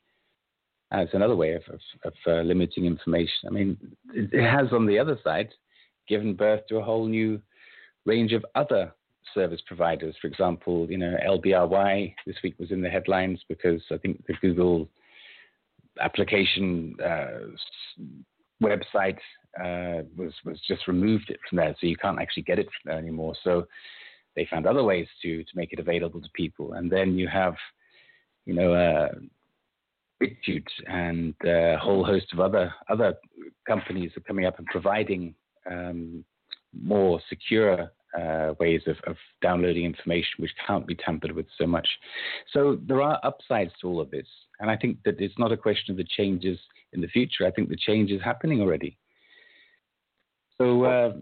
Uh, 0.92 0.98
it's 0.98 1.14
another 1.14 1.36
way 1.36 1.52
of, 1.52 1.62
of, 1.68 1.80
of 2.04 2.12
uh, 2.26 2.42
limiting 2.42 2.84
information. 2.84 3.46
I 3.46 3.50
mean, 3.50 3.78
it, 4.12 4.30
it, 4.32 4.42
has 4.42 4.72
on 4.72 4.86
the 4.86 4.98
other 4.98 5.16
side 5.22 5.50
given 6.08 6.34
birth 6.34 6.66
to 6.68 6.78
a 6.78 6.82
whole 6.82 7.06
new 7.06 7.40
range 8.06 8.32
of 8.32 8.44
other 8.56 8.92
service 9.32 9.60
providers. 9.68 10.16
For 10.20 10.26
example, 10.26 10.90
you 10.90 10.98
know, 10.98 11.16
LBRY 11.24 12.12
this 12.26 12.34
week 12.42 12.56
was 12.58 12.72
in 12.72 12.82
the 12.82 12.90
headlines 12.90 13.40
because 13.48 13.80
I 13.92 13.98
think 13.98 14.26
the 14.26 14.34
Google 14.40 14.88
application 16.00 16.96
uh, 17.04 17.54
website 18.62 19.18
uh, 19.58 20.02
was 20.16 20.32
was 20.44 20.60
just 20.66 20.86
removed 20.86 21.30
it 21.30 21.40
from 21.48 21.56
there, 21.56 21.74
so 21.80 21.86
you 21.86 21.96
can't 21.96 22.20
actually 22.20 22.44
get 22.44 22.58
it 22.58 22.66
from 22.66 22.90
there 22.90 22.98
anymore. 22.98 23.34
So 23.42 23.66
they 24.36 24.46
found 24.50 24.66
other 24.66 24.84
ways 24.84 25.06
to 25.22 25.42
to 25.42 25.50
make 25.54 25.72
it 25.72 25.78
available 25.78 26.20
to 26.20 26.28
people, 26.34 26.74
and 26.74 26.90
then 26.90 27.18
you 27.18 27.28
have, 27.28 27.54
you 28.46 28.54
know, 28.54 28.72
uh, 28.74 29.08
BitChute 30.22 30.62
and 30.86 31.34
a 31.44 31.76
whole 31.78 32.04
host 32.04 32.26
of 32.32 32.40
other 32.40 32.72
other 32.88 33.14
companies 33.66 34.12
are 34.16 34.20
coming 34.20 34.46
up 34.46 34.58
and 34.58 34.66
providing 34.66 35.34
um, 35.70 36.24
more 36.72 37.20
secure 37.28 37.90
uh, 38.18 38.54
ways 38.58 38.82
of, 38.86 38.96
of, 39.06 39.16
downloading 39.40 39.84
information 39.84 40.30
which 40.38 40.50
can't 40.66 40.86
be 40.86 40.96
tampered 40.96 41.32
with 41.32 41.46
so 41.56 41.66
much. 41.66 41.86
So 42.52 42.78
there 42.86 43.00
are 43.00 43.20
upsides 43.22 43.70
to 43.80 43.88
all 43.88 44.00
of 44.00 44.10
this. 44.10 44.26
And 44.58 44.70
I 44.70 44.76
think 44.76 44.98
that 45.04 45.20
it's 45.20 45.38
not 45.38 45.52
a 45.52 45.56
question 45.56 45.92
of 45.92 45.96
the 45.96 46.04
changes 46.04 46.58
in 46.92 47.00
the 47.00 47.08
future. 47.08 47.46
I 47.46 47.50
think 47.50 47.68
the 47.68 47.76
change 47.76 48.10
is 48.10 48.20
happening 48.22 48.60
already. 48.60 48.96
So 50.58 50.84
uh, 50.84 51.12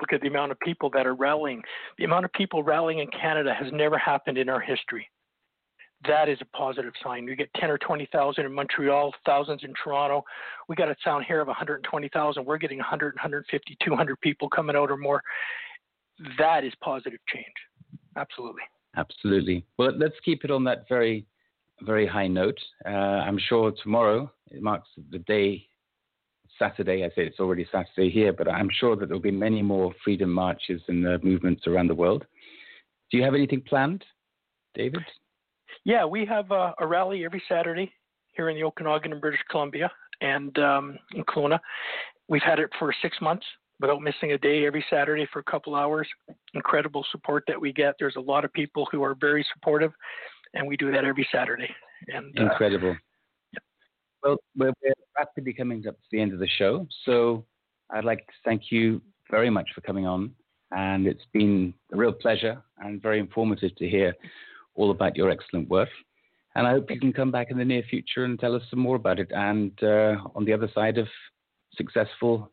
look 0.00 0.12
at 0.12 0.20
the 0.20 0.28
amount 0.28 0.52
of 0.52 0.60
people 0.60 0.90
that 0.90 1.06
are 1.06 1.14
rallying. 1.14 1.62
The 1.98 2.04
amount 2.04 2.24
of 2.24 2.32
people 2.32 2.62
rallying 2.62 2.98
in 2.98 3.08
Canada 3.08 3.54
has 3.54 3.72
never 3.72 3.96
happened 3.96 4.38
in 4.38 4.48
our 4.48 4.60
history. 4.60 5.08
That 6.06 6.28
is 6.28 6.38
a 6.42 6.56
positive 6.56 6.92
sign. 7.02 7.24
We 7.24 7.34
get 7.36 7.48
10 7.54 7.70
or 7.70 7.78
20,000 7.78 8.44
in 8.44 8.52
Montreal, 8.52 9.14
thousands 9.24 9.64
in 9.64 9.72
Toronto. 9.82 10.24
We 10.68 10.76
got 10.76 10.90
a 10.90 10.96
sound 11.02 11.24
here 11.26 11.40
of 11.40 11.46
120,000. 11.46 12.44
We're 12.44 12.58
getting 12.58 12.78
100, 12.78 13.14
150, 13.14 13.78
200 13.82 14.20
people 14.20 14.50
coming 14.50 14.76
out 14.76 14.90
or 14.90 14.98
more 14.98 15.22
that 16.38 16.64
is 16.64 16.72
positive 16.82 17.20
change. 17.28 17.46
Absolutely. 18.16 18.62
Absolutely. 18.96 19.64
Well, 19.78 19.92
let's 19.96 20.14
keep 20.24 20.44
it 20.44 20.50
on 20.50 20.64
that 20.64 20.88
very, 20.88 21.26
very 21.82 22.06
high 22.06 22.26
note. 22.26 22.58
Uh, 22.84 22.88
I'm 22.88 23.38
sure 23.38 23.72
tomorrow 23.82 24.30
it 24.50 24.62
marks 24.62 24.88
the 25.10 25.18
day, 25.20 25.66
Saturday. 26.58 27.04
I 27.04 27.08
say 27.08 27.26
it's 27.26 27.40
already 27.40 27.66
Saturday 27.70 28.10
here, 28.10 28.32
but 28.32 28.48
I'm 28.48 28.70
sure 28.80 28.96
that 28.96 29.06
there'll 29.06 29.20
be 29.20 29.30
many 29.30 29.62
more 29.62 29.92
freedom 30.02 30.30
marches 30.30 30.80
and 30.88 31.06
uh, 31.06 31.18
movements 31.22 31.66
around 31.66 31.88
the 31.88 31.94
world. 31.94 32.24
Do 33.10 33.18
you 33.18 33.24
have 33.24 33.34
anything 33.34 33.60
planned, 33.60 34.04
David? 34.74 35.02
Yeah, 35.84 36.04
we 36.04 36.24
have 36.26 36.50
a, 36.50 36.74
a 36.78 36.86
rally 36.86 37.24
every 37.24 37.42
Saturday 37.48 37.92
here 38.34 38.48
in 38.48 38.56
the 38.56 38.64
Okanagan 38.64 39.12
in 39.12 39.20
British 39.20 39.40
Columbia 39.50 39.90
and 40.20 40.58
um, 40.58 40.98
in 41.14 41.24
Kelowna. 41.24 41.58
We've 42.28 42.42
had 42.42 42.58
it 42.58 42.70
for 42.78 42.92
six 43.02 43.16
months 43.20 43.46
without 43.80 44.00
missing 44.00 44.32
a 44.32 44.38
day 44.38 44.66
every 44.66 44.84
Saturday 44.90 45.28
for 45.32 45.40
a 45.40 45.44
couple 45.44 45.74
hours. 45.74 46.08
Incredible 46.54 47.04
support 47.12 47.44
that 47.46 47.60
we 47.60 47.72
get. 47.72 47.94
There's 47.98 48.16
a 48.16 48.20
lot 48.20 48.44
of 48.44 48.52
people 48.52 48.88
who 48.90 49.02
are 49.02 49.14
very 49.14 49.46
supportive, 49.54 49.92
and 50.56 50.66
we 50.66 50.76
do 50.76 50.90
that 50.92 51.04
every 51.04 51.26
Saturday. 51.32 51.70
And 52.08 52.38
uh, 52.38 52.44
incredible. 52.44 52.90
Uh, 52.90 52.94
yeah. 53.52 53.58
Well, 54.22 54.36
we're, 54.56 54.72
we're 54.82 54.92
rapidly 55.16 55.52
coming 55.52 55.86
up 55.86 55.94
to 55.94 56.08
the 56.12 56.20
end 56.20 56.32
of 56.32 56.38
the 56.38 56.48
show, 56.58 56.86
so 57.04 57.44
I'd 57.90 58.04
like 58.04 58.26
to 58.26 58.32
thank 58.44 58.70
you 58.70 59.00
very 59.30 59.50
much 59.50 59.68
for 59.74 59.80
coming 59.80 60.06
on, 60.06 60.32
and 60.72 61.06
it's 61.06 61.24
been 61.32 61.74
a 61.92 61.96
real 61.96 62.12
pleasure 62.12 62.62
and 62.78 63.00
very 63.02 63.18
informative 63.18 63.74
to 63.76 63.88
hear 63.88 64.14
all 64.74 64.90
about 64.90 65.16
your 65.16 65.30
excellent 65.30 65.68
work. 65.68 65.88
And 66.54 66.66
I 66.66 66.70
hope 66.70 66.90
you 66.90 66.98
can 66.98 67.12
come 67.12 67.30
back 67.30 67.50
in 67.50 67.58
the 67.58 67.64
near 67.64 67.82
future 67.82 68.24
and 68.24 68.38
tell 68.38 68.54
us 68.54 68.62
some 68.70 68.78
more 68.78 68.96
about 68.96 69.18
it. 69.18 69.30
And 69.30 69.72
uh, 69.82 70.16
on 70.34 70.46
the 70.46 70.54
other 70.54 70.70
side 70.74 70.96
of 70.96 71.06
successful 71.76 72.50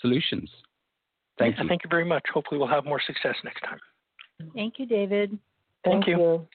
solutions. 0.00 0.50
Thank 1.38 1.56
yeah, 1.56 1.62
you. 1.62 1.68
Thank 1.68 1.84
you 1.84 1.90
very 1.90 2.04
much. 2.04 2.24
Hopefully, 2.32 2.58
we'll 2.58 2.68
have 2.68 2.84
more 2.84 3.00
success 3.06 3.36
next 3.44 3.60
time. 3.60 3.78
Thank 4.54 4.78
you, 4.78 4.86
David. 4.86 5.38
Thank, 5.84 6.04
Thank 6.04 6.06
you. 6.08 6.18
you. 6.18 6.48